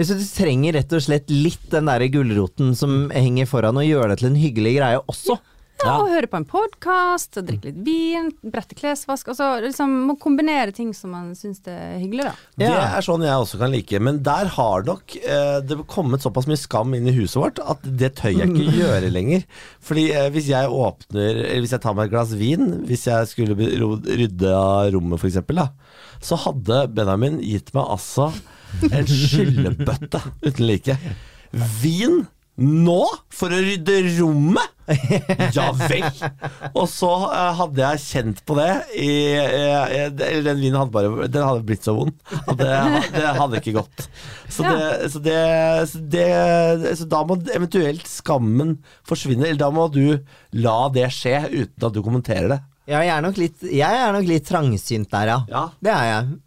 Så 0.00 0.14
du 0.16 0.22
trenger 0.24 0.72
rett 0.78 0.92
og 0.96 1.02
slett 1.04 1.28
litt 1.28 1.66
den 1.68 1.84
der 1.90 2.00
gulroten 2.08 2.70
som 2.78 3.10
henger 3.12 3.44
foran, 3.50 3.76
og 3.76 3.84
gjøre 3.84 4.14
det 4.14 4.22
til 4.22 4.30
en 4.30 4.38
hyggelig 4.40 4.70
greie 4.78 5.00
også. 5.12 5.34
Ja, 5.36 5.59
og 5.86 6.10
høre 6.10 6.28
på 6.30 6.38
en 6.40 6.46
podkast, 6.48 7.38
drikke 7.46 7.70
litt 7.70 7.80
vin, 7.86 8.30
brette 8.52 8.76
klesvask. 8.78 9.30
Altså 9.32 9.48
liksom 9.64 9.94
må 10.08 10.16
kombinere 10.20 10.74
ting 10.76 10.92
som 10.96 11.14
man 11.14 11.32
syns 11.38 11.62
det 11.66 11.74
er 11.74 11.98
hyggelig, 12.00 12.28
da. 12.28 12.34
Det 12.60 12.70
er 12.70 13.06
sånn 13.06 13.24
jeg 13.26 13.44
også 13.44 13.60
kan 13.60 13.72
like. 13.74 14.02
Men 14.02 14.20
der 14.26 14.50
har 14.56 14.86
nok 14.86 15.16
eh, 15.20 15.58
det 15.64 15.78
kommet 15.90 16.24
såpass 16.24 16.48
mye 16.50 16.60
skam 16.60 16.94
inn 16.98 17.08
i 17.10 17.16
huset 17.16 17.40
vårt 17.40 17.62
at 17.64 17.84
det 17.84 18.12
tør 18.20 18.34
jeg 18.36 18.50
ikke 18.50 18.76
gjøre 18.80 19.12
lenger. 19.12 19.46
Fordi 19.84 20.06
eh, 20.14 20.28
hvis 20.34 20.50
jeg 20.52 20.70
åpner 20.70 21.42
Eller 21.46 21.64
hvis 21.64 21.74
jeg 21.76 21.82
tar 21.84 21.96
meg 21.96 22.08
et 22.08 22.14
glass 22.14 22.34
vin, 22.38 22.66
hvis 22.88 23.06
jeg 23.08 23.30
skulle 23.30 23.56
rydde 23.56 24.54
av 24.56 24.90
rommet 24.94 25.20
f.eks., 25.20 25.40
så 26.20 26.36
hadde 26.42 26.82
Benjamin 26.92 27.38
gitt 27.40 27.72
meg 27.72 27.86
altså 27.96 28.28
en 28.90 29.08
skyllebøtte 29.08 30.20
uten 30.44 30.66
like. 30.68 30.96
Vin 31.80 32.26
nå 32.60 33.00
for 33.32 33.52
å 33.52 33.60
rydde 33.62 34.02
rommet? 34.20 34.76
Ja 35.54 35.68
vel! 35.78 36.02
Og 36.74 36.88
så 36.90 37.08
uh, 37.30 37.52
hadde 37.60 37.78
jeg 37.84 38.00
kjent 38.02 38.40
på 38.48 38.56
det 38.58 38.70
i, 38.98 39.10
eh, 39.38 40.08
den 40.10 40.58
vinen 40.58 40.80
hadde 40.80 40.90
bare 40.90 41.28
Den 41.30 41.44
hadde 41.46 41.62
blitt 41.68 41.86
så 41.86 41.94
vond 41.94 42.16
at 42.40 42.58
det, 42.58 42.72
det 43.14 43.28
hadde 43.38 43.60
ikke 43.60 43.76
gått. 43.78 44.08
Så, 44.50 44.64
Ja. 44.66 44.72
det, 44.74 45.12
så, 45.14 45.22
det, 45.22 45.38
så, 45.92 46.02
det, 46.10 46.26
så 46.98 47.06
da 47.12 47.22
må 47.28 47.38
eventuelt 47.54 48.10
skammen 48.10 48.80
forsvinne. 49.06 49.46
Eller 49.46 49.62
da 49.62 49.70
må 49.74 49.86
du 49.94 50.18
la 50.58 50.78
det 50.90 51.06
skje 51.14 51.36
uten 51.52 51.86
at 51.86 51.94
du 51.94 52.02
kommenterer 52.02 52.50
det. 52.56 52.60
Ja, 52.90 53.04
jeg 53.06 53.14
er 53.14 53.22
nok 53.22 53.38
litt, 53.38 53.62
jeg 53.62 54.02
er 54.02 54.10
nok 54.16 54.26
litt 54.26 54.48
trangsynt 54.50 55.12
der, 55.14 55.36
ja. 55.36 55.40
Ja. 55.54 55.64
Det 55.78 55.94
er 55.94 56.08
jeg. 56.10 56.38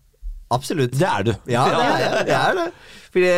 Absolutt. 0.53 0.95
Det 0.97 1.09
er 1.09 1.29
du. 1.29 1.33
Ja, 1.51 1.63
det 1.69 1.85
er. 1.85 2.19
Det 2.27 2.37
er 2.39 2.59
det. 2.59 2.67
Fordi, 3.13 3.29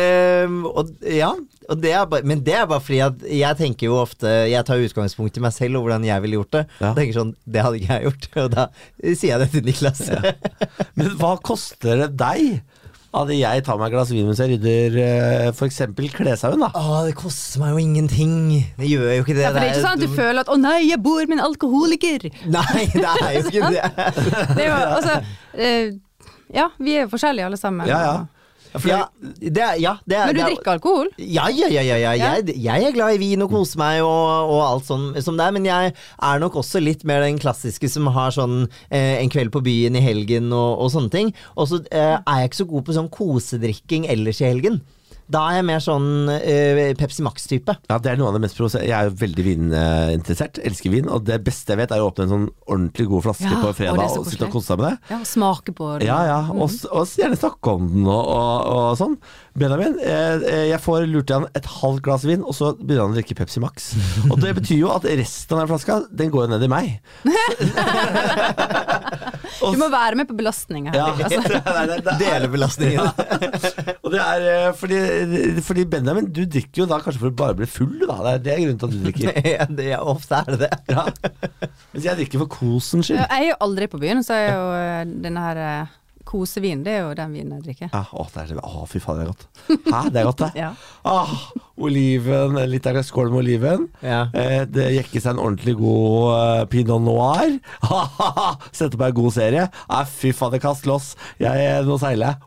og, 0.72 0.92
ja, 1.04 1.34
og 1.68 1.80
det 1.82 1.90
er 1.92 2.06
bare, 2.08 2.24
men 2.24 2.40
det 2.46 2.54
er 2.56 2.68
bare 2.70 2.80
fordi 2.80 3.00
at 3.04 3.26
jeg 3.28 3.58
tenker 3.58 3.90
jo 3.90 3.98
ofte 4.00 4.30
Jeg 4.48 4.64
tar 4.64 4.80
utgangspunkt 4.80 5.36
i 5.36 5.42
meg 5.44 5.52
selv 5.52 5.76
og 5.76 5.84
hvordan 5.84 6.06
jeg 6.06 6.24
ville 6.24 6.38
gjort 6.40 6.54
det. 6.56 6.62
Ja. 6.80 6.92
Og 6.94 7.00
tenker 7.00 7.18
sånn 7.18 7.34
Det 7.44 7.64
hadde 7.66 7.82
ikke 7.82 7.98
jeg 7.98 8.06
gjort. 8.08 8.30
Og 8.46 8.48
da 8.54 8.66
sier 9.02 9.34
jeg 9.34 9.42
det 9.42 9.50
til 9.52 9.68
Niklas. 9.68 10.02
Men 10.96 11.12
hva 11.20 11.34
koster 11.44 12.06
det 12.06 12.14
deg 12.16 12.62
Hadde 13.16 13.36
jeg 13.38 13.62
tar 13.64 13.78
meg 13.80 13.88
et 13.88 13.94
glass 13.94 14.10
vin 14.12 14.26
mens 14.28 14.40
jeg 14.42 14.50
rydder 14.50 14.96
uh, 14.98 15.46
f.eks. 15.54 15.78
kleshaugen, 16.12 16.60
da. 16.66 16.68
Å, 16.76 16.98
det 17.06 17.14
koster 17.16 17.62
meg 17.62 17.72
jo 17.72 17.80
ingenting. 17.80 18.34
Det 18.76 18.90
gjør 18.90 19.06
jo 19.08 19.22
ikke 19.22 19.36
det. 19.38 19.44
Ja, 19.46 19.52
for 19.54 19.62
det 19.62 19.68
er 19.70 19.72
ikke 19.72 19.84
sånn 19.86 19.96
at 19.96 20.02
du 20.02 20.16
føler 20.18 20.40
at 20.42 20.50
'å 20.52 20.56
nei, 20.60 20.74
jeg 20.90 21.00
bor 21.00 21.22
med 21.30 21.38
en 21.38 21.46
alkoholiker'. 21.46 22.26
Nei, 22.52 22.82
det 22.92 23.06
er 23.06 23.30
jo 23.38 23.44
ikke 23.46 23.70
det. 23.76 23.86
Det 24.58 24.66
er 24.66 24.68
jo, 24.68 24.76
altså, 24.98 25.14
eh, 25.54 25.94
ja, 26.54 26.68
vi 26.78 26.96
er 26.96 27.06
jo 27.06 27.12
forskjellige 27.16 27.46
alle 27.46 27.56
sammen. 27.60 27.86
Ja, 27.88 28.00
ja. 28.06 28.16
Ja, 28.84 29.06
det 29.40 29.56
er, 29.62 29.76
ja, 29.80 29.92
det 30.04 30.16
er, 30.18 30.26
Men 30.26 30.34
du 30.34 30.38
det 30.38 30.42
er- 30.42 30.50
drikker 30.50 30.70
alkohol? 30.74 31.06
Ja, 31.16 31.46
ja, 31.48 31.68
ja, 31.72 31.80
ja, 31.80 31.94
ja. 31.96 32.10
Ja. 32.18 32.32
Jeg, 32.42 32.56
jeg 32.60 32.84
er 32.84 32.92
glad 32.92 33.14
i 33.14 33.20
vin 33.22 33.40
og 33.40 33.48
koser 33.54 33.78
meg 33.80 34.02
og, 34.04 34.50
og 34.52 34.58
alt 34.66 34.84
sånn 34.84 35.06
som 35.24 35.38
det 35.38 35.46
er, 35.46 35.54
men 35.56 35.64
jeg 35.64 35.94
er 35.94 36.42
nok 36.42 36.58
også 36.60 36.82
litt 36.82 37.04
mer 37.08 37.22
den 37.24 37.38
klassiske 37.40 37.88
som 37.88 38.10
har 38.12 38.34
sånn 38.36 38.66
eh, 38.90 39.16
en 39.22 39.30
kveld 39.32 39.54
på 39.54 39.62
byen 39.64 39.96
i 39.96 40.02
helgen 40.04 40.52
og, 40.52 40.82
og 40.84 40.92
sånne 40.92 41.08
ting. 41.14 41.32
Og 41.56 41.70
så 41.70 41.80
eh, 41.88 42.18
er 42.20 42.42
jeg 42.42 42.50
ikke 42.50 42.60
så 42.60 42.68
god 42.74 42.84
på 42.90 42.98
sånn 42.98 43.08
kosedrikking 43.16 44.04
ellers 44.12 44.42
i 44.44 44.50
helgen. 44.50 44.82
Da 45.32 45.42
er 45.50 45.58
jeg 45.58 45.66
mer 45.66 45.80
sånn 45.82 46.08
uh, 46.30 46.80
Pepsi 46.98 47.24
Max-type. 47.26 47.74
Ja, 47.90 47.98
det 48.02 48.12
er 48.12 48.20
noe 48.20 48.30
av 48.30 48.36
det 48.36 48.44
mest 48.44 48.58
provoserende. 48.58 48.88
Jeg 48.90 48.96
er 48.96 49.08
jo 49.10 49.16
veldig 49.22 49.46
vininteressert, 49.46 50.60
elsker 50.66 50.92
vin. 50.94 51.10
Og 51.10 51.24
det 51.26 51.40
beste 51.46 51.74
jeg 51.74 51.80
vet, 51.82 51.94
er 51.94 52.04
å 52.04 52.10
åpne 52.12 52.28
en 52.28 52.34
sånn 52.34 52.46
ordentlig 52.68 53.08
god 53.10 53.26
flaske 53.26 53.50
Ja, 53.50 53.58
på 53.64 53.72
fredag 53.80 54.04
og, 54.04 54.20
og 54.22 54.30
sitte 54.30 54.46
og 54.46 54.54
kose 54.54 54.70
seg 54.70 54.82
med 54.82 54.88
det. 54.88 55.14
Ja, 55.14 55.20
smake 55.26 55.74
på 55.76 55.90
det. 55.96 56.06
Ja, 56.08 56.20
ja, 56.28 56.38
og, 56.54 56.78
og 56.92 57.16
gjerne 57.18 57.40
snakke 57.40 57.74
om 57.74 57.90
den 57.90 58.06
og, 58.06 58.22
og, 58.22 58.70
og 58.76 58.88
sånn. 59.00 59.18
Benjamin, 59.56 59.94
eh, 60.04 60.34
eh, 60.44 60.64
jeg 60.70 60.80
får 60.84 61.06
lurt 61.08 61.30
igjen 61.32 61.46
et 61.56 61.68
halvt 61.78 62.02
glass 62.04 62.24
vin, 62.28 62.42
og 62.44 62.52
så 62.56 62.74
begynner 62.76 63.06
han 63.06 63.14
å 63.14 63.16
drikke 63.16 63.36
Pepsi 63.38 63.60
Max. 63.62 63.86
Og 64.30 64.36
det 64.42 64.52
betyr 64.58 64.82
jo 64.82 64.90
at 64.92 65.06
resten 65.08 65.56
av 65.56 65.62
den 65.64 65.70
flaska, 65.72 65.96
den 66.12 66.30
går 66.34 66.44
jo 66.46 66.50
ned 66.52 66.66
i 66.66 66.70
meg. 66.72 67.00
Du 69.56 69.78
må 69.80 69.86
være 69.90 70.14
med 70.20 70.28
på 70.28 70.34
belastninga 70.36 70.92
her. 70.92 70.98
Ja, 71.00 71.06
Altså. 71.16 71.40
det 71.48 71.56
er- 71.56 71.86
det 71.88 72.12
er- 72.12 72.18
Delebelastningen. 72.20 73.00
Og 74.04 74.12
det 74.12 74.20
er 74.22 74.44
eh, 74.52 74.72
fordi, 74.76 74.98
fordi 75.64 75.84
Benjamin, 75.90 76.28
du 76.30 76.42
drikker 76.44 76.82
jo 76.82 76.86
da 76.90 76.98
kanskje 77.02 77.22
for 77.24 77.32
å 77.32 77.36
bare 77.40 77.56
bli 77.58 77.66
full, 77.70 77.96
da. 78.04 78.16
Det 78.22 78.32
er, 78.34 78.38
det 78.44 78.52
er 78.52 78.60
grunnen 78.62 78.78
til 78.82 78.88
at 78.88 78.94
du 78.94 78.98
drikker. 79.06 79.26
Ja, 79.56 79.66
det 79.80 79.88
er, 79.96 80.04
ofte 80.12 80.42
er 80.42 80.52
det 80.52 80.58
det. 80.66 80.70
Ja. 80.92 81.06
Mens 81.94 82.04
jeg 82.10 82.18
drikker 82.20 82.44
for 82.44 82.52
kosens 82.58 83.08
skyld. 83.08 83.22
Jeg 83.24 83.28
er 83.40 83.48
jo 83.50 83.58
aldri 83.66 83.88
på 83.90 84.00
byen, 84.02 84.22
så 84.26 84.36
er 84.36 84.48
jo 84.52 84.66
denne 85.24 85.46
her 85.48 85.62
kosevin, 86.26 86.82
det 86.86 86.92
er 86.96 87.04
jo 87.04 87.14
den 87.16 87.34
vinen 87.36 87.56
jeg 87.58 87.64
drikker. 87.68 87.90
Ja, 87.92 88.02
å, 88.12 88.26
det 88.32 88.42
er, 88.42 88.58
å, 88.60 88.84
fy 88.90 89.00
faen, 89.02 89.20
det 89.20 89.24
er 89.26 89.30
godt. 89.32 89.46
Hæ, 89.68 90.00
det 90.10 90.20
er 90.20 90.28
godt, 90.30 90.42
det. 90.44 90.50
Ja. 90.66 90.70
Ah, 91.06 91.32
oliven, 91.86 92.56
litt 92.70 92.86
av 92.88 92.96
en 92.98 93.06
skål 93.06 93.30
med 93.30 93.40
oliven. 93.42 93.86
Ja. 94.02 94.22
Eh, 94.34 94.64
det 94.68 94.88
jekker 94.96 95.22
seg 95.22 95.34
en 95.34 95.42
ordentlig 95.42 95.76
god 95.78 96.32
uh, 96.32 96.64
pinot 96.72 97.02
noir. 97.04 97.58
Sette 98.76 98.98
på 98.98 99.06
en 99.06 99.16
god 99.16 99.36
serie. 99.36 99.66
Ah, 99.86 100.04
fy 100.08 100.32
faen, 100.36 100.54
det 100.56 100.62
kast 100.64 100.88
loss. 100.88 101.12
Jeg, 101.42 101.84
nå 101.86 101.98
seiler 102.02 102.34
jeg. 102.34 102.36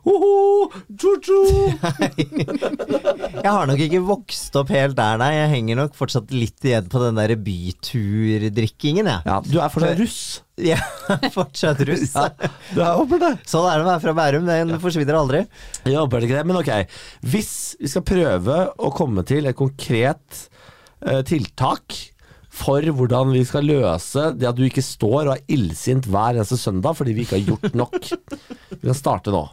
Jeg 3.40 3.50
har 3.50 3.66
nok 3.68 3.80
ikke 3.80 4.02
vokst 4.04 4.56
opp 4.60 4.70
helt 4.74 4.96
der, 4.98 5.18
nei. 5.20 5.32
Jeg 5.36 5.52
henger 5.54 5.80
nok 5.84 5.96
fortsatt 5.98 6.32
litt 6.34 6.64
igjen 6.66 6.90
på 6.90 7.00
den 7.02 7.18
der 7.18 7.34
byturdrikkingen, 7.40 9.08
jeg. 9.08 9.20
Ja, 9.26 9.40
du 9.46 9.58
er 9.60 9.72
fortsatt 9.72 10.00
russ. 10.00 10.20
Er 11.16 11.32
fortsatt 11.34 11.80
russ. 11.88 12.12
Ja, 12.14 12.28
du 12.74 12.80
er 12.82 12.98
håper 12.98 13.22
det. 13.22 13.32
Sånn 13.50 13.66
er 13.70 13.80
det 13.80 13.86
å 13.86 13.90
være 13.90 14.02
fra 14.04 14.14
Bærum, 14.18 14.46
den 14.48 14.76
forsvinner 14.82 15.18
aldri. 15.18 15.42
Jeg 15.84 15.98
håper 15.98 16.26
ikke 16.26 16.38
det, 16.38 16.46
men 16.48 16.60
ok. 16.60 16.70
Hvis 17.32 17.52
vi 17.80 17.90
skal 17.90 18.06
prøve 18.06 18.60
å 18.78 18.92
komme 18.94 19.24
til 19.28 19.50
et 19.50 19.58
konkret 19.58 20.44
uh, 21.06 21.20
tiltak 21.26 21.98
for 22.60 22.82
hvordan 22.82 23.30
vi 23.34 23.44
skal 23.46 23.68
løse 23.68 24.30
det 24.36 24.48
at 24.48 24.58
du 24.58 24.64
ikke 24.66 24.84
står 24.84 25.20
og 25.22 25.34
er 25.36 25.54
illsint 25.54 26.08
hver 26.10 26.34
eneste 26.34 26.58
søndag 26.60 26.98
fordi 26.98 27.14
vi 27.16 27.24
ikke 27.26 27.38
har 27.38 27.54
gjort 27.54 27.78
nok. 27.78 27.98
Vi 28.80 28.86
kan 28.86 28.96
starte 28.96 29.32
nå 29.34 29.44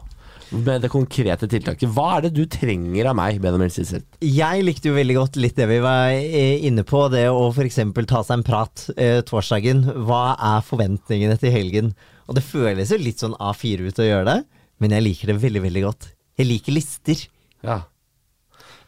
med 0.50 0.84
det 0.84 0.90
konkrete 0.92 1.48
tiltaket. 1.50 1.90
Hva 1.94 2.16
er 2.16 2.26
det 2.26 2.32
du 2.36 2.44
trenger 2.50 3.10
av 3.10 3.16
meg, 3.18 3.40
Benjamin 3.42 3.72
Sissel? 3.72 4.04
Jeg 4.24 4.64
likte 4.64 4.90
jo 4.90 4.96
veldig 4.96 5.16
godt 5.18 5.38
litt 5.40 5.58
det 5.58 5.68
vi 5.70 5.80
var 5.84 6.12
eh, 6.14 6.64
inne 6.68 6.84
på, 6.88 7.04
det 7.12 7.26
å 7.30 7.48
f.eks. 7.50 7.80
ta 8.08 8.22
seg 8.24 8.38
en 8.38 8.46
prat 8.46 8.86
eh, 8.96 9.20
torsdagen. 9.28 9.84
Hva 10.08 10.22
er 10.34 10.64
forventningene 10.66 11.38
til 11.40 11.54
helgen? 11.54 11.92
Og 12.28 12.38
det 12.38 12.46
føles 12.46 12.92
jo 12.92 13.00
litt 13.00 13.24
sånn 13.24 13.36
A4 13.36 13.88
ut 13.88 14.02
å 14.02 14.08
gjøre 14.08 14.28
det, 14.28 14.38
men 14.82 14.94
jeg 14.96 15.06
liker 15.06 15.32
det 15.32 15.38
veldig, 15.42 15.64
veldig 15.68 15.84
godt. 15.86 16.10
Jeg 16.38 16.50
liker 16.52 16.76
lister. 16.76 17.24
Ja. 17.66 17.82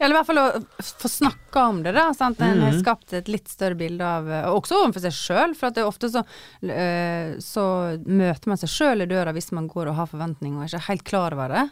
Eller 0.01 0.15
i 0.15 0.17
hvert 0.17 0.29
fall 0.31 0.41
å 0.41 0.85
få 1.03 1.11
snakka 1.13 1.63
om 1.69 1.83
det, 1.85 1.93
da. 1.93 2.07
Sant? 2.17 2.41
En 2.41 2.63
har 2.65 2.79
skapt 2.81 3.13
et 3.17 3.29
litt 3.29 3.51
større 3.53 3.77
bilde 3.77 4.07
av 4.07 4.31
og 4.49 4.63
Også 4.63 4.79
overfor 4.79 5.05
seg 5.05 5.17
sjøl, 5.17 5.53
for 5.59 5.69
at 5.69 5.77
det 5.77 5.83
er 5.85 5.91
ofte 5.91 6.09
så, 6.09 6.23
øh, 6.65 7.35
så 7.45 7.65
møter 8.07 8.53
man 8.53 8.61
seg 8.63 8.73
sjøl 8.73 9.05
i 9.05 9.11
døra 9.11 9.35
hvis 9.37 9.53
man 9.57 9.69
går 9.69 9.93
og 9.93 9.99
har 10.01 10.09
forventninger 10.09 10.57
og 10.57 10.65
er 10.65 10.73
ikke 10.73 10.89
helt 10.89 11.07
klar 11.13 11.37
over 11.37 11.53
det. 11.53 11.67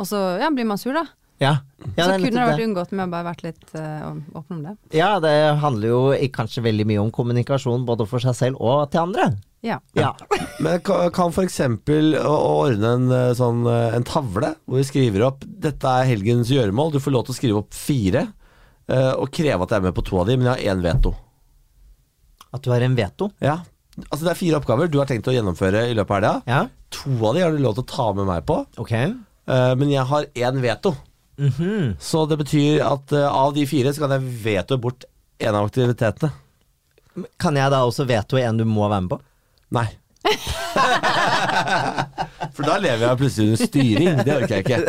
Og 0.00 0.08
så 0.10 0.18
ja, 0.42 0.50
blir 0.50 0.66
man 0.66 0.82
sur, 0.82 0.96
da. 0.98 1.06
Ja, 1.40 1.54
ja 1.96 2.04
så 2.04 2.10
det 2.10 2.26
kunne 2.26 2.42
det 2.42 2.48
vært 2.50 2.64
unngått 2.66 2.90
med 2.92 3.06
å 3.06 3.12
bare 3.14 3.28
vært 3.30 3.44
litt 3.46 3.70
eh, 3.78 4.08
åpen 4.34 4.58
om 4.58 4.64
det. 4.66 4.74
Ja, 4.96 5.14
det 5.22 5.32
handler 5.62 5.94
jo 5.94 6.00
kanskje 6.34 6.66
veldig 6.66 6.88
mye 6.90 7.04
om 7.06 7.14
kommunikasjon 7.14 7.86
både 7.88 8.04
for 8.10 8.20
seg 8.24 8.36
selv 8.36 8.60
og 8.60 8.90
til 8.92 9.06
andre. 9.06 9.30
Ja. 9.62 9.78
Ja. 9.92 10.14
Men 10.64 10.80
ka- 10.80 11.10
kan 11.12 11.30
f.eks. 11.34 11.58
ordne 12.24 12.92
en, 12.94 13.10
eh, 13.12 13.32
sånn, 13.36 13.60
eh, 13.68 13.94
en 13.96 14.04
tavle 14.08 14.54
hvor 14.64 14.78
vi 14.80 14.84
skriver 14.88 15.26
opp 15.26 15.40
'Dette 15.44 15.84
er 15.84 16.06
helgens 16.08 16.48
gjøremål'. 16.48 16.92
Du 16.92 16.98
får 16.98 17.12
lov 17.12 17.26
til 17.26 17.34
å 17.34 17.38
skrive 17.38 17.58
opp 17.60 17.74
fire, 17.74 18.22
eh, 18.88 19.12
og 19.12 19.30
kreve 19.30 19.62
at 19.62 19.68
jeg 19.68 19.76
er 19.82 19.86
med 19.90 19.94
på 19.94 20.04
to 20.04 20.18
av 20.20 20.26
de, 20.26 20.36
men 20.36 20.46
jeg 20.48 20.64
har 20.64 20.74
én 20.76 20.82
veto. 20.82 21.14
At 22.52 22.62
du 22.62 22.70
har 22.72 22.80
en 22.80 22.96
veto. 22.96 23.30
Ja, 23.40 23.58
altså 24.10 24.24
Det 24.24 24.30
er 24.32 24.40
fire 24.40 24.60
oppgaver 24.60 24.90
du 24.90 24.98
har 24.98 25.06
tenkt 25.06 25.28
å 25.28 25.34
gjennomføre 25.34 25.84
i 25.90 25.94
løpet 25.94 26.10
av 26.10 26.22
helga. 26.22 26.42
Ja, 26.46 26.66
To 26.90 27.10
av 27.28 27.34
de 27.36 27.40
har 27.44 27.50
du 27.52 27.58
lov 27.58 27.74
til 27.76 27.84
å 27.84 27.86
ta 27.86 28.12
med 28.12 28.26
meg 28.26 28.44
på, 28.46 28.66
ok. 28.78 28.92
eh, 28.92 29.74
men 29.76 29.90
jeg 29.90 30.04
har 30.06 30.24
én 30.34 30.60
veto. 30.60 30.96
Mhm. 31.38 31.96
Så 32.00 32.26
det 32.28 32.38
betyr 32.38 32.80
at 32.84 33.12
av 33.12 33.54
de 33.54 33.64
fire 33.66 33.92
så 33.92 34.00
kan 34.00 34.10
jeg 34.10 34.42
veto 34.42 34.76
bort 34.78 35.04
en 35.38 35.54
av 35.54 35.70
aktivitetene. 35.70 36.32
Kan 37.38 37.54
jeg 37.56 37.70
da 37.70 37.84
også 37.86 38.06
veto 38.06 38.36
en 38.38 38.56
du 38.56 38.64
må 38.64 38.88
være 38.88 39.02
med 39.02 39.10
på? 39.10 39.20
Nei. 39.70 39.86
For 42.54 42.66
da 42.66 42.76
lever 42.82 43.04
jeg 43.06 43.18
plutselig 43.20 43.46
under 43.48 43.60
styring. 43.70 44.20
Det 44.26 44.34
orker 44.36 44.54
jeg 44.54 44.62
ikke. 44.66 44.80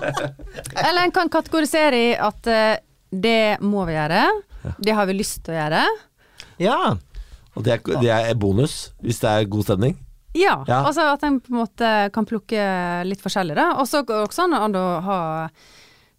Eller 0.86 1.02
en 1.06 1.14
kan 1.14 1.30
kategorisere 1.32 2.00
i 2.10 2.10
at 2.18 2.48
eh, 2.50 2.78
det 3.12 3.58
må 3.64 3.84
vi 3.88 3.94
gjøre. 3.96 4.22
Det 4.82 4.96
har 4.98 5.06
vi 5.08 5.14
lyst 5.20 5.42
til 5.46 5.54
å 5.54 5.58
gjøre. 5.60 5.82
Ja. 6.62 6.78
Og 7.56 7.64
det 7.64 7.76
er, 7.78 7.80
det 8.02 8.10
er 8.12 8.34
bonus 8.40 8.74
hvis 9.04 9.20
det 9.22 9.30
er 9.32 9.48
god 9.52 9.64
stemning. 9.68 9.94
Ja, 10.36 10.58
Ja. 10.68 10.82
altså 10.84 11.06
at 11.14 11.22
en 11.24 11.38
på 11.40 11.48
en 11.54 11.60
måte 11.62 11.90
kan 12.12 12.26
plukke 12.28 12.60
litt 13.08 13.22
forskjellig, 13.24 13.54
da. 13.56 13.70
Og 13.80 13.86
så 13.88 14.02
går 14.04 14.18
det 14.18 14.26
også 14.28 14.44
an 14.52 14.74
å 14.76 14.86
ha 15.06 15.20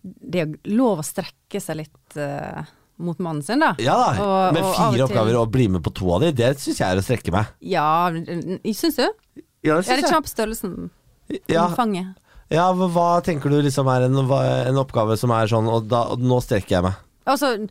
Det 0.02 0.40
er 0.42 0.56
lov 0.74 1.04
å 1.04 1.06
strekke 1.06 1.60
seg 1.62 1.76
litt 1.84 2.18
eh, 2.18 2.64
mot 3.00 3.20
mannen 3.20 3.44
sin, 3.46 3.60
da. 3.62 3.74
Ja 3.80 3.96
da, 3.96 4.08
Og- 4.24 4.54
Med 4.54 4.64
og 4.64 4.70
og 4.70 4.76
fire 4.76 4.92
til- 4.98 5.06
oppgaver 5.08 5.40
og 5.42 5.52
bli 5.52 5.68
med 5.68 5.84
på 5.84 5.94
to 5.94 6.12
av 6.16 6.22
de, 6.22 6.32
det 6.32 6.56
syns 6.58 6.80
jeg 6.80 6.88
er 6.90 6.98
å 7.02 7.04
strekke 7.06 7.32
meg. 7.32 7.46
Ja, 7.62 8.10
syns 8.74 8.96
du? 8.98 9.08
Ja, 9.64 9.76
det 9.82 9.88
Er 9.88 9.92
synes 9.92 10.02
det 10.02 10.12
kjapp 10.14 10.28
størrelsen? 10.32 10.90
Ja, 11.50 11.68
Omfanget? 11.68 12.16
ja, 12.50 12.72
hva- 12.74 13.22
tenker 13.24 13.50
du 13.50 13.62
liksom 13.62 13.88
er 13.92 14.06
en, 14.06 14.16
en 14.18 14.76
oppgave 14.82 15.18
som 15.18 15.30
er 15.32 15.48
sånn, 15.48 15.68
og, 15.68 15.88
da, 15.90 16.04
og 16.14 16.20
nå 16.20 16.40
strekker 16.42 16.78
jeg 16.78 16.84
meg? 16.84 16.96
Altså 17.28 17.68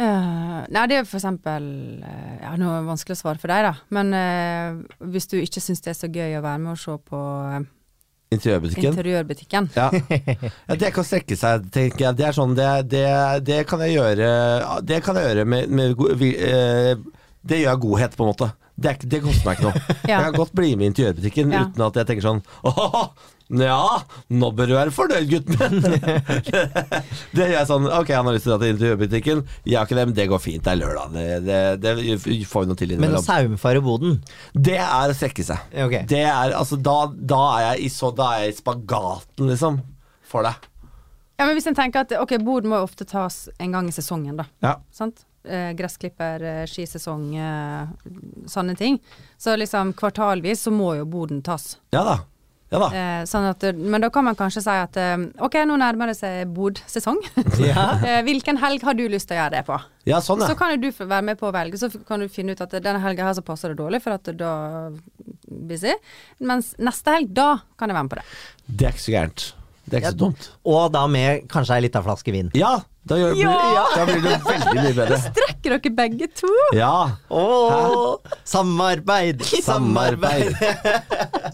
Uh, 0.00 0.64
Nei, 0.72 0.86
det 0.88 0.96
er 0.96 1.04
for 1.04 1.18
eksempel 1.20 1.66
uh, 2.00 2.36
Ja, 2.40 2.54
nå 2.56 2.64
er 2.72 2.78
det 2.80 2.88
vanskelig 2.88 3.12
å 3.12 3.20
svare 3.20 3.38
for 3.42 3.52
deg, 3.52 3.66
da. 3.66 3.74
Men 3.92 4.14
uh, 4.16 5.04
hvis 5.12 5.28
du 5.28 5.36
ikke 5.36 5.60
syns 5.60 5.82
det 5.84 5.92
er 5.92 5.98
så 5.98 6.08
gøy 6.08 6.38
å 6.38 6.42
være 6.42 6.62
med 6.64 6.72
og 6.72 6.80
se 6.80 6.94
på 7.10 7.20
Interiørbutikken? 8.32 8.92
interiørbutikken 8.92 9.68
Ja. 9.76 9.88
ja, 10.68 10.76
det 10.78 10.92
kan 10.96 11.06
strekke 11.06 11.36
seg, 11.38 11.68
tenker 11.74 12.06
jeg. 12.06 12.18
Det 12.18 12.26
er 12.28 12.36
sånn, 12.36 12.56
det, 12.58 12.70
det, 12.92 13.04
det 13.46 13.60
kan 13.70 13.82
jeg 13.84 13.98
gjøre 13.98 14.32
Det 14.88 15.02
kan 15.04 15.18
jeg 15.20 15.30
gjøre 15.30 15.46
med, 15.48 15.68
med 15.68 15.96
med 15.96 16.26
eh, 16.32 16.96
Det 17.42 17.62
gjør 17.62 17.70
jeg 17.70 17.82
godhet, 17.86 18.16
på 18.16 18.24
en 18.26 18.32
måte. 18.32 18.50
Det, 18.76 18.88
er, 18.94 19.04
det 19.12 19.20
koster 19.22 19.46
meg 19.46 19.58
ikke 19.60 19.68
noe. 19.68 19.84
Ja. 20.08 20.16
Jeg 20.16 20.24
kan 20.30 20.38
godt 20.40 20.56
bli 20.56 20.72
med 20.76 20.86
i 20.86 20.90
interiørbutikken 20.92 21.52
Ja. 21.52 21.66
uten 21.68 21.84
at 21.86 21.98
jeg 22.00 22.08
tenker 22.08 22.24
sånn 22.24 22.40
Åh, 22.66 23.04
ja, 23.52 23.98
nå 24.32 24.48
bør 24.56 24.70
du 24.70 24.72
være 24.78 24.92
fornøyd, 24.96 25.26
gutten 25.28 25.58
min. 25.60 25.82
det 27.36 27.44
gjør 27.44 27.52
jeg 27.58 27.68
sånn 27.68 27.88
Ok, 27.92 28.12
han 28.16 28.24
har 28.30 28.36
lyst 28.36 28.46
til 28.48 28.54
å 28.54 28.56
dra 28.56 28.64
til 28.64 28.72
interiørbutikken. 28.78 29.42
Jeg 29.68 29.76
har 29.76 29.86
ikke 29.88 29.98
det, 29.98 30.06
men 30.08 30.16
det 30.16 30.26
går 30.32 30.40
fint. 30.42 30.64
Det 30.64 30.72
er 30.72 30.80
lørdag. 30.80 31.12
Det, 31.12 31.26
det, 31.44 31.92
det 32.16 32.38
får 32.48 32.64
vi 32.64 32.70
noe 32.72 32.80
til 32.80 32.94
Men 33.02 33.18
å 33.18 33.22
saumfare 33.24 33.82
boden 33.84 34.16
Det 34.56 34.78
er 34.80 35.12
å 35.12 35.16
strekke 35.16 35.44
seg. 35.46 35.68
Okay. 35.84 36.06
Det 36.08 36.24
er, 36.24 36.56
altså, 36.56 36.80
da, 36.80 36.96
da 37.12 37.42
er 37.58 37.66
jeg 37.72 37.88
i 37.88 37.92
så 37.92 38.12
Da 38.16 38.30
er 38.38 38.46
jeg 38.46 38.54
i 38.54 38.60
spagaten, 38.62 39.50
liksom. 39.52 39.82
For 40.32 40.48
deg. 40.48 40.68
Ja, 41.36 41.44
men 41.48 41.56
hvis 41.58 41.66
en 41.68 41.76
tenker 41.76 42.06
at 42.06 42.12
ok, 42.16 42.36
bod 42.44 42.64
må 42.70 42.78
ofte 42.80 43.04
tas 43.08 43.44
en 43.60 43.72
gang 43.74 43.88
i 43.90 43.92
sesongen, 43.94 44.38
da. 44.40 44.48
Ja. 44.64 44.76
Sant? 44.94 45.26
Eh, 45.42 45.72
gressklipper, 45.74 46.42
eh, 46.46 46.64
skisesong, 46.70 47.24
eh, 47.34 47.86
sånne 48.46 48.76
ting. 48.78 49.00
Så 49.36 49.56
liksom 49.58 49.90
kvartalvis 49.98 50.60
så 50.62 50.70
må 50.70 50.92
jo 51.00 51.04
boden 51.04 51.40
tas. 51.42 51.78
Ja 51.90 52.04
da. 52.06 52.14
Ja 52.70 52.78
da. 52.78 52.86
Eh, 52.94 53.24
sånn 53.28 53.48
at, 53.50 53.64
men 53.74 54.00
da 54.00 54.08
kan 54.08 54.24
man 54.24 54.36
kanskje 54.38 54.62
si 54.62 54.70
at 54.70 54.96
eh, 54.96 55.16
ok, 55.42 55.56
nå 55.66 55.74
nærmer 55.82 56.12
det 56.12 56.14
seg 56.20 56.46
bodsesong. 56.54 57.18
Ja. 57.58 57.88
eh, 58.06 58.20
hvilken 58.22 58.56
helg 58.62 58.86
har 58.86 58.94
du 58.94 59.02
lyst 59.10 59.28
til 59.28 59.36
å 59.36 59.40
gjøre 59.42 59.56
det 59.56 59.64
på? 59.66 59.80
Ja, 60.08 60.20
sånn, 60.22 60.46
Så 60.46 60.54
kan 60.56 60.76
jo 60.76 60.78
du 60.86 60.88
være 61.02 61.26
med 61.26 61.40
på 61.42 61.50
å 61.50 61.52
velge, 61.52 61.76
så 61.82 61.90
kan 62.06 62.22
du 62.22 62.28
finne 62.30 62.54
ut 62.54 62.62
at 62.62 62.78
denne 62.78 63.02
helga 63.02 63.26
her 63.26 63.34
så 63.34 63.42
passer 63.44 63.74
det 63.74 63.80
dårlig, 63.82 64.00
for 64.06 64.14
at 64.14 64.30
da 64.38 64.52
busy. 65.50 65.92
Mens 66.38 66.72
neste 66.78 67.16
helg, 67.18 67.34
da 67.34 67.58
kan 67.76 67.90
jeg 67.90 67.98
være 67.98 68.06
med 68.06 68.14
på 68.14 68.20
det. 68.22 68.24
Det 68.78 68.86
er 68.88 68.94
ikke 68.94 69.06
så 69.08 69.16
gærent. 69.18 69.48
Det 69.84 69.94
er 69.98 70.00
ikke 70.04 70.06
Ja. 70.06 70.14
så 70.14 70.22
dumt. 70.22 70.48
Og 70.70 70.92
da 70.94 71.06
med 71.10 71.48
kanskje 71.50 71.74
ei 71.76 71.84
lita 71.88 72.00
flaske 72.06 72.30
vin. 72.32 72.50
Ja! 72.54 72.76
Da, 73.02 73.16
gjør, 73.18 73.32
Ja! 73.34 73.52
Blir, 73.58 73.96
da 73.96 74.02
blir 74.06 74.20
det 74.22 74.34
veldig 74.46 74.74
mye 74.76 74.92
bedre. 74.94 75.16
Da 75.16 75.16
strekker 75.24 75.72
dere 75.74 75.90
begge 75.98 76.28
to? 76.38 76.50
Ja. 76.78 76.92
Samarbeid, 78.46 79.42
Samarbeid. 79.64 80.54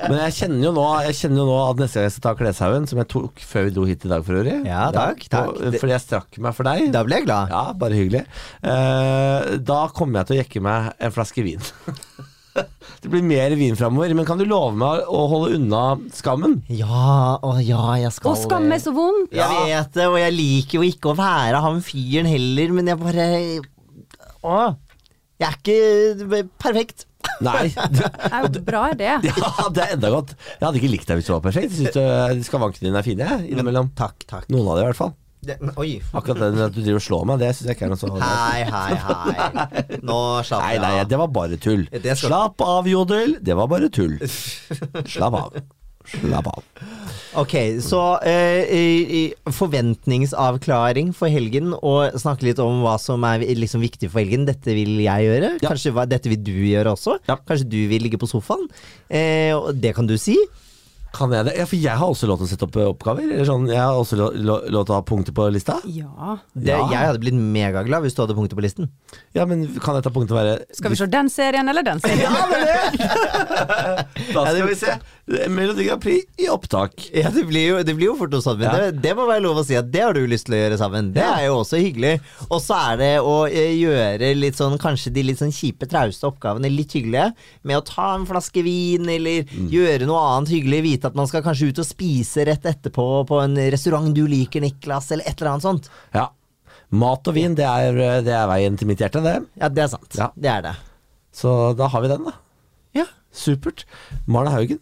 Men 0.08 0.16
jeg 0.22 0.34
kjenner 0.38 0.66
jo 0.68 0.72
nå 0.76 0.84
Jeg 1.06 1.16
kjenner 1.22 1.40
jo 1.42 1.46
nå 1.48 1.56
at 1.70 1.80
neste 1.82 1.98
gang 2.00 2.06
jeg 2.08 2.14
skal 2.16 2.24
ta 2.28 2.34
Kleshaugen, 2.38 2.86
som 2.90 3.00
jeg 3.02 3.08
tok 3.14 3.42
før 3.48 3.66
vi 3.68 3.74
dro 3.78 3.86
hit 3.88 4.04
i 4.04 4.12
dag 4.12 4.24
for 4.26 4.38
øvrig 4.40 4.58
Ja, 4.68 4.86
takk, 4.94 5.24
takk. 5.32 5.54
og- 5.56 5.78
Fordi 5.80 5.94
jeg 5.94 6.04
strakk 6.04 6.38
meg 6.44 6.54
for 6.58 6.68
deg. 6.68 6.90
Da 6.94 7.02
ble 7.08 7.16
jeg 7.22 7.26
glad. 7.28 7.48
Ja, 7.54 7.64
bare 7.72 7.96
hyggelig. 7.98 8.24
Eh, 8.62 9.56
da 9.72 9.80
kommer 9.96 10.20
jeg 10.20 10.26
til 10.30 10.36
å 10.36 10.42
jekke 10.42 10.64
meg 10.68 10.92
en 11.00 11.16
flaske 11.16 11.44
vin. 11.48 11.64
det 13.02 13.10
blir 13.12 13.24
mer 13.26 13.54
vin 13.58 13.76
framover, 13.78 14.14
men 14.16 14.26
kan 14.28 14.40
du 14.40 14.44
love 14.48 14.74
meg 14.78 15.06
å 15.06 15.24
holde 15.30 15.58
unna 15.58 15.82
skammen? 16.14 16.58
Ja, 16.72 17.38
å 17.44 17.56
ja, 17.62 17.82
jeg 18.02 18.14
skal 18.16 18.32
Og 18.32 18.40
skam 18.40 18.68
er 18.74 18.82
så 18.82 18.94
vondt. 18.96 19.34
Jeg 19.36 19.66
vet 19.68 19.92
det, 19.98 20.08
og 20.10 20.18
jeg 20.20 20.36
liker 20.36 20.80
jo 20.80 20.88
ikke 20.88 21.12
å 21.12 21.18
være 21.18 21.62
han 21.64 21.82
fyren 21.84 22.30
heller, 22.30 22.74
men 22.78 22.92
jeg 22.92 23.02
bare 23.02 23.28
Å. 24.48 24.58
Jeg 25.38 25.46
er 25.46 25.60
ikke 25.60 26.42
perfekt. 26.58 27.06
Nei. 27.44 27.68
Det 27.98 28.08
er 28.30 28.46
jo 28.46 28.62
bra, 28.66 28.88
det. 28.98 29.12
ja, 29.42 29.68
det 29.74 29.84
er 29.84 29.94
enda 29.94 30.10
godt. 30.10 30.34
Jeg 30.56 30.64
hadde 30.64 30.80
ikke 30.80 30.90
likt 30.90 31.10
deg 31.10 31.20
hvis 31.20 31.28
du 31.28 31.32
var 31.34 31.42
perfekt. 31.44 31.74
Jeg 31.78 31.92
syns 31.94 32.48
skavankene 32.48 32.88
dine 32.88 33.00
er 33.00 33.06
fine, 33.06 33.26
jeg, 33.26 33.52
innimellom. 33.52 33.92
Takk, 33.98 34.26
takk. 34.30 34.48
Noen 34.50 34.66
av 34.72 34.78
dem 34.78 34.86
i 34.86 34.90
hvert 34.90 34.98
fall. 34.98 35.14
Det, 35.46 35.54
oi. 35.78 36.00
Akkurat 36.18 36.40
det 36.40 36.64
at 36.66 36.74
du 36.74 36.80
driver 36.82 36.98
og 36.98 37.04
slår 37.04 37.24
meg, 37.30 37.38
det 37.44 37.52
syns 37.54 37.68
jeg 37.70 37.76
ikke 37.78 37.86
er 37.86 37.92
noe 37.94 38.00
så 38.00 38.10
Hei, 38.18 38.64
hei, 38.66 38.96
hei. 39.06 39.98
Nå 40.02 40.18
slapp 40.44 40.64
Nei, 40.64 40.72
jeg 40.74 40.82
nei, 40.82 40.92
av. 40.98 41.08
det 41.12 41.20
var 41.22 41.30
bare 41.38 41.58
tull. 41.62 41.84
Skal- 41.92 42.18
Slapp 42.24 42.64
av, 42.66 42.88
Jodel. 42.90 43.36
Det 43.40 43.54
var 43.56 43.70
bare 43.70 43.88
tull. 43.94 44.16
Slapp 45.14 45.38
av. 45.38 45.60
Slapp 46.08 46.46
av. 46.50 46.62
Ok, 47.38 47.54
så 47.84 48.00
eh, 48.26 49.34
forventningsavklaring 49.52 51.10
for 51.16 51.30
helgen, 51.32 51.74
og 51.76 52.16
snakke 52.18 52.48
litt 52.48 52.62
om 52.64 52.80
hva 52.84 52.96
som 53.00 53.24
er 53.28 53.44
liksom 53.58 53.82
viktig 53.84 54.08
for 54.10 54.22
helgen. 54.22 54.46
Dette 54.48 54.74
vil 54.76 54.94
jeg 55.04 55.26
gjøre. 55.28 55.50
Ja. 55.60 55.68
Kanskje 55.70 55.92
hva, 55.96 56.06
dette 56.08 56.30
vil 56.32 56.40
du 56.44 56.54
gjøre 56.70 56.94
også. 56.96 57.18
Ja. 57.28 57.36
Kanskje 57.48 57.68
du 57.70 57.78
vil 57.90 58.02
ligge 58.06 58.20
på 58.20 58.28
sofaen. 58.30 58.66
Eh, 59.08 59.52
det 59.76 59.94
kan 59.98 60.08
du 60.08 60.16
si. 60.20 60.36
Kan 61.18 61.32
jeg 61.34 61.48
det? 61.48 61.54
Ja, 61.58 61.64
for 61.66 61.76
jeg 61.82 61.98
har 61.98 62.06
også 62.12 62.28
lov 62.30 62.38
til 62.38 62.46
å 62.46 62.50
sette 62.52 62.66
opp 62.68 62.76
eh, 62.78 62.86
oppgaver. 62.92 63.24
Eller 63.26 63.46
sånn, 63.48 63.64
jeg 63.72 63.80
har 63.82 63.96
også 63.98 64.18
lov, 64.20 64.36
lov, 64.38 64.68
lov 64.70 64.84
til 64.86 64.94
å 64.94 64.98
ha 65.00 65.04
punkter 65.08 65.34
på 65.34 65.48
lista. 65.50 65.80
Ja. 65.90 66.36
Det, 66.54 66.70
Ja. 66.70 66.84
Jeg 66.92 67.08
hadde 67.10 67.22
blitt 67.24 67.34
megaglad 67.38 68.04
hvis 68.06 68.14
du 68.14 68.22
hadde 68.22 68.36
punkter 68.38 68.54
på 68.58 68.62
listen. 68.62 68.88
Ja, 69.34 69.44
men 69.50 69.66
kan 69.82 69.96
dette 69.98 70.12
punktet 70.14 70.36
være 70.36 70.54
Skal 70.76 70.92
vi 70.92 70.96
se 71.00 71.06
den 71.10 71.28
serien 71.32 71.68
eller 71.68 71.82
den 71.82 71.98
serien? 72.00 72.30
Ja, 72.38 72.46
det 72.48 72.60
er 72.62 72.74
det! 72.78 74.34
da 74.34 74.42
skal 74.46 74.66
vi 74.68 74.74
se. 74.78 74.94
Melodi 75.52 75.84
Grand 75.88 76.00
Prix 76.02 76.24
i 76.40 76.46
opptak. 76.52 76.94
Ja, 77.12 77.28
det 77.34 77.42
blir 77.48 77.66
jo, 77.66 77.80
det 77.84 77.94
blir 77.98 78.08
jo 78.12 78.14
fort 78.20 78.32
noe 78.32 78.44
sånt, 78.44 78.60
men 78.62 78.68
Ja. 78.68 78.76
det, 78.88 79.02
det 79.04 79.12
må 79.18 79.26
være 79.28 79.42
lov 79.44 79.60
å 79.60 79.64
si 79.66 79.76
at 79.76 79.90
det 79.92 80.02
har 80.04 80.16
du 80.16 80.22
lyst 80.30 80.46
til 80.48 80.56
å 80.56 80.60
gjøre 80.62 80.78
sammen. 80.80 81.10
Det 81.16 81.22
Ja. 81.24 81.34
er 81.40 81.46
jo 81.50 81.58
også 81.60 81.80
hyggelig. 81.82 82.14
Og 82.48 82.60
så 82.64 82.78
er 82.92 82.96
det 83.00 83.10
å 83.20 83.34
eh, 83.48 83.74
gjøre 83.76 84.30
litt 84.38 84.56
sånn, 84.56 84.78
kanskje 84.80 85.12
de 85.12 85.26
litt 85.28 85.40
sånn 85.42 85.52
kjipe, 85.54 85.88
trauste 85.90 86.28
oppgavene 86.30 86.70
litt 86.72 86.94
hyggelige. 86.96 87.32
Med 87.68 87.76
å 87.80 87.84
ta 87.84 88.14
en 88.16 88.26
flaske 88.28 88.62
vin, 88.64 89.08
eller 89.08 89.44
Mm. 89.48 89.68
gjøre 89.72 90.06
noe 90.08 90.20
annet 90.36 90.50
hyggelig. 90.52 90.82
Vite 90.84 91.07
at 91.08 91.18
man 91.18 91.28
skal 91.30 91.44
kanskje 91.46 91.70
ut 91.70 91.82
og 91.82 91.88
spise 91.88 92.46
rett 92.48 92.66
etterpå 92.68 93.06
på 93.28 93.40
en 93.42 93.56
restaurant 93.74 94.10
du 94.14 94.24
liker, 94.30 94.64
Niklas, 94.64 95.10
eller 95.14 95.28
et 95.28 95.38
eller 95.38 95.54
annet 95.54 95.66
sånt. 95.68 95.90
Ja. 96.14 96.28
Mat 96.88 97.28
og 97.28 97.36
vin, 97.36 97.56
det 97.58 97.66
er, 97.68 97.98
det 98.24 98.32
er 98.32 98.48
veien 98.48 98.78
til 98.80 98.88
mitt 98.88 99.02
hjerte, 99.02 99.24
det. 99.24 99.38
Ja, 99.60 99.68
det 99.68 99.84
er 99.84 99.92
sant. 99.92 100.08
Ja. 100.16 100.30
Det 100.36 100.52
er 100.52 100.64
det. 100.70 100.74
Så 101.36 101.54
da 101.78 101.90
har 101.92 102.04
vi 102.04 102.10
den, 102.14 102.24
da. 102.30 102.34
Ja. 102.96 103.04
Supert. 103.34 103.84
Marne 104.26 104.54
Haugen, 104.54 104.80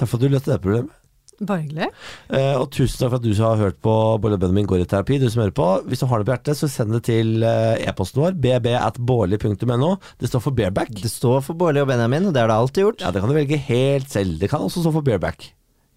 takk 0.00 0.08
for 0.08 0.18
at 0.18 0.24
du 0.24 0.32
løste 0.32 0.54
det 0.54 0.62
problemet. 0.64 0.96
Bare 1.42 1.64
hyggelig. 1.64 1.88
Eh, 2.30 2.54
og 2.54 2.68
tusen 2.74 3.00
takk 3.00 3.10
for 3.10 3.18
at 3.18 3.24
du 3.24 3.32
som 3.34 3.48
har 3.48 3.62
hørt 3.64 3.78
på 3.82 3.92
Bårli 4.22 4.36
og 4.36 4.42
Benjamin 4.44 4.68
går 4.70 4.84
i 4.84 4.88
terapi. 4.88 5.18
Du 5.18 5.26
som 5.32 5.42
hører 5.42 5.54
på. 5.56 5.68
Hvis 5.88 6.02
du 6.02 6.06
har 6.10 6.20
det 6.20 6.28
på 6.28 6.34
hjertet, 6.36 6.58
så 6.58 6.68
send 6.70 6.94
det 6.94 7.02
til 7.08 7.42
eh, 7.46 7.82
e-posten 7.88 8.22
vår. 8.22 8.36
bb 8.44 8.68
at 8.78 9.00
bårli.no. 9.00 9.96
Det 10.20 10.30
står 10.30 10.44
for 10.44 10.54
bareback. 10.54 10.92
Det 11.02 11.10
står 11.10 11.42
for 11.46 11.58
Bårli 11.58 11.82
og 11.82 11.90
Benjamin, 11.90 12.28
og 12.28 12.36
det 12.36 12.44
har 12.44 12.52
det 12.52 12.60
alltid 12.60 12.86
gjort. 12.86 13.02
Ja, 13.02 13.10
det 13.14 13.24
kan 13.24 13.32
du 13.32 13.36
velge 13.36 13.58
helt 13.66 14.12
selv. 14.12 14.38
Det 14.38 14.52
kan 14.52 14.62
også 14.62 14.84
stå 14.84 14.94
for 14.94 15.06
bareback. 15.06 15.50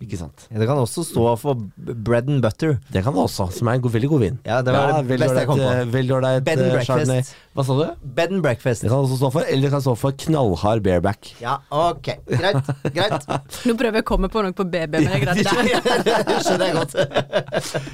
Ikke 0.03 0.17
sant. 0.19 0.43
Det 0.51 0.65
kan 0.67 0.75
også 0.75 1.05
stå 1.07 1.23
for 1.39 1.61
bread 1.77 2.27
and 2.27 2.41
butter. 2.43 2.73
Det 2.91 2.99
kan 3.05 3.15
det 3.15 3.21
også, 3.21 3.45
som 3.55 3.69
er 3.71 3.77
en 3.77 3.83
god, 3.85 3.93
veldig 3.93 4.09
god 4.11 4.23
vin. 4.25 4.39
Ja, 4.43 4.57
det 4.61 4.73
var 4.75 4.91
det 4.91 5.05
veldig 5.07 5.23
beste 5.23 5.39
jeg 5.39 5.47
kom 5.47 5.61
på. 5.61 5.69
Veldig 5.93 6.15
ålreit 6.17 6.43
Bed 6.43 6.59
and 6.59 6.67
eh, 6.67 6.73
breakfast. 6.73 6.89
Chardonnay. 6.89 7.21
Hva 7.55 7.65
sa 7.69 7.77
du? 7.79 8.09
Bed 8.17 8.35
and 8.35 8.43
breakfast. 8.43 8.83
Det 8.83 8.91
kan 8.91 8.97
også 9.05 9.21
stå 9.21 9.31
for, 9.37 9.47
eller 9.47 9.69
det 9.69 9.71
kan 9.77 9.85
stå 9.87 9.95
for 10.01 10.19
knallhard 10.25 10.83
bareback. 10.83 11.31
Ja, 11.39 11.55
ok. 11.71 12.11
Greit. 12.27 12.73
Greit. 12.97 13.31
Nå 13.63 13.77
prøver 13.79 14.01
jeg 14.01 14.03
å 14.03 14.09
komme 14.11 14.31
på 14.35 14.43
noe 14.43 14.57
på 14.57 14.67
BB, 14.67 14.99
men 14.99 15.15
jeg 15.15 15.23
greide 15.23 15.47
ikke. 15.47 16.13
Det 16.27 16.39
skjønner 16.43 16.67
jeg 16.67 16.77
godt. 16.81 16.99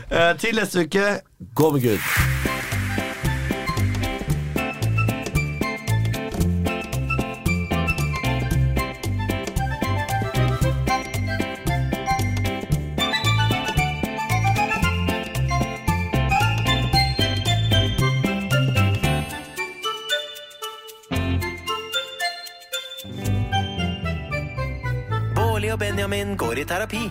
Eh, 0.10 0.34
til 0.42 0.58
neste 0.58 0.88
uke, 0.90 1.08
gå 1.54 1.74
med 1.78 1.86
Gud. 1.86 2.71
Benjamin 25.82 26.38
går 26.38 26.60
i 26.60 26.66
terapi. 26.66 27.10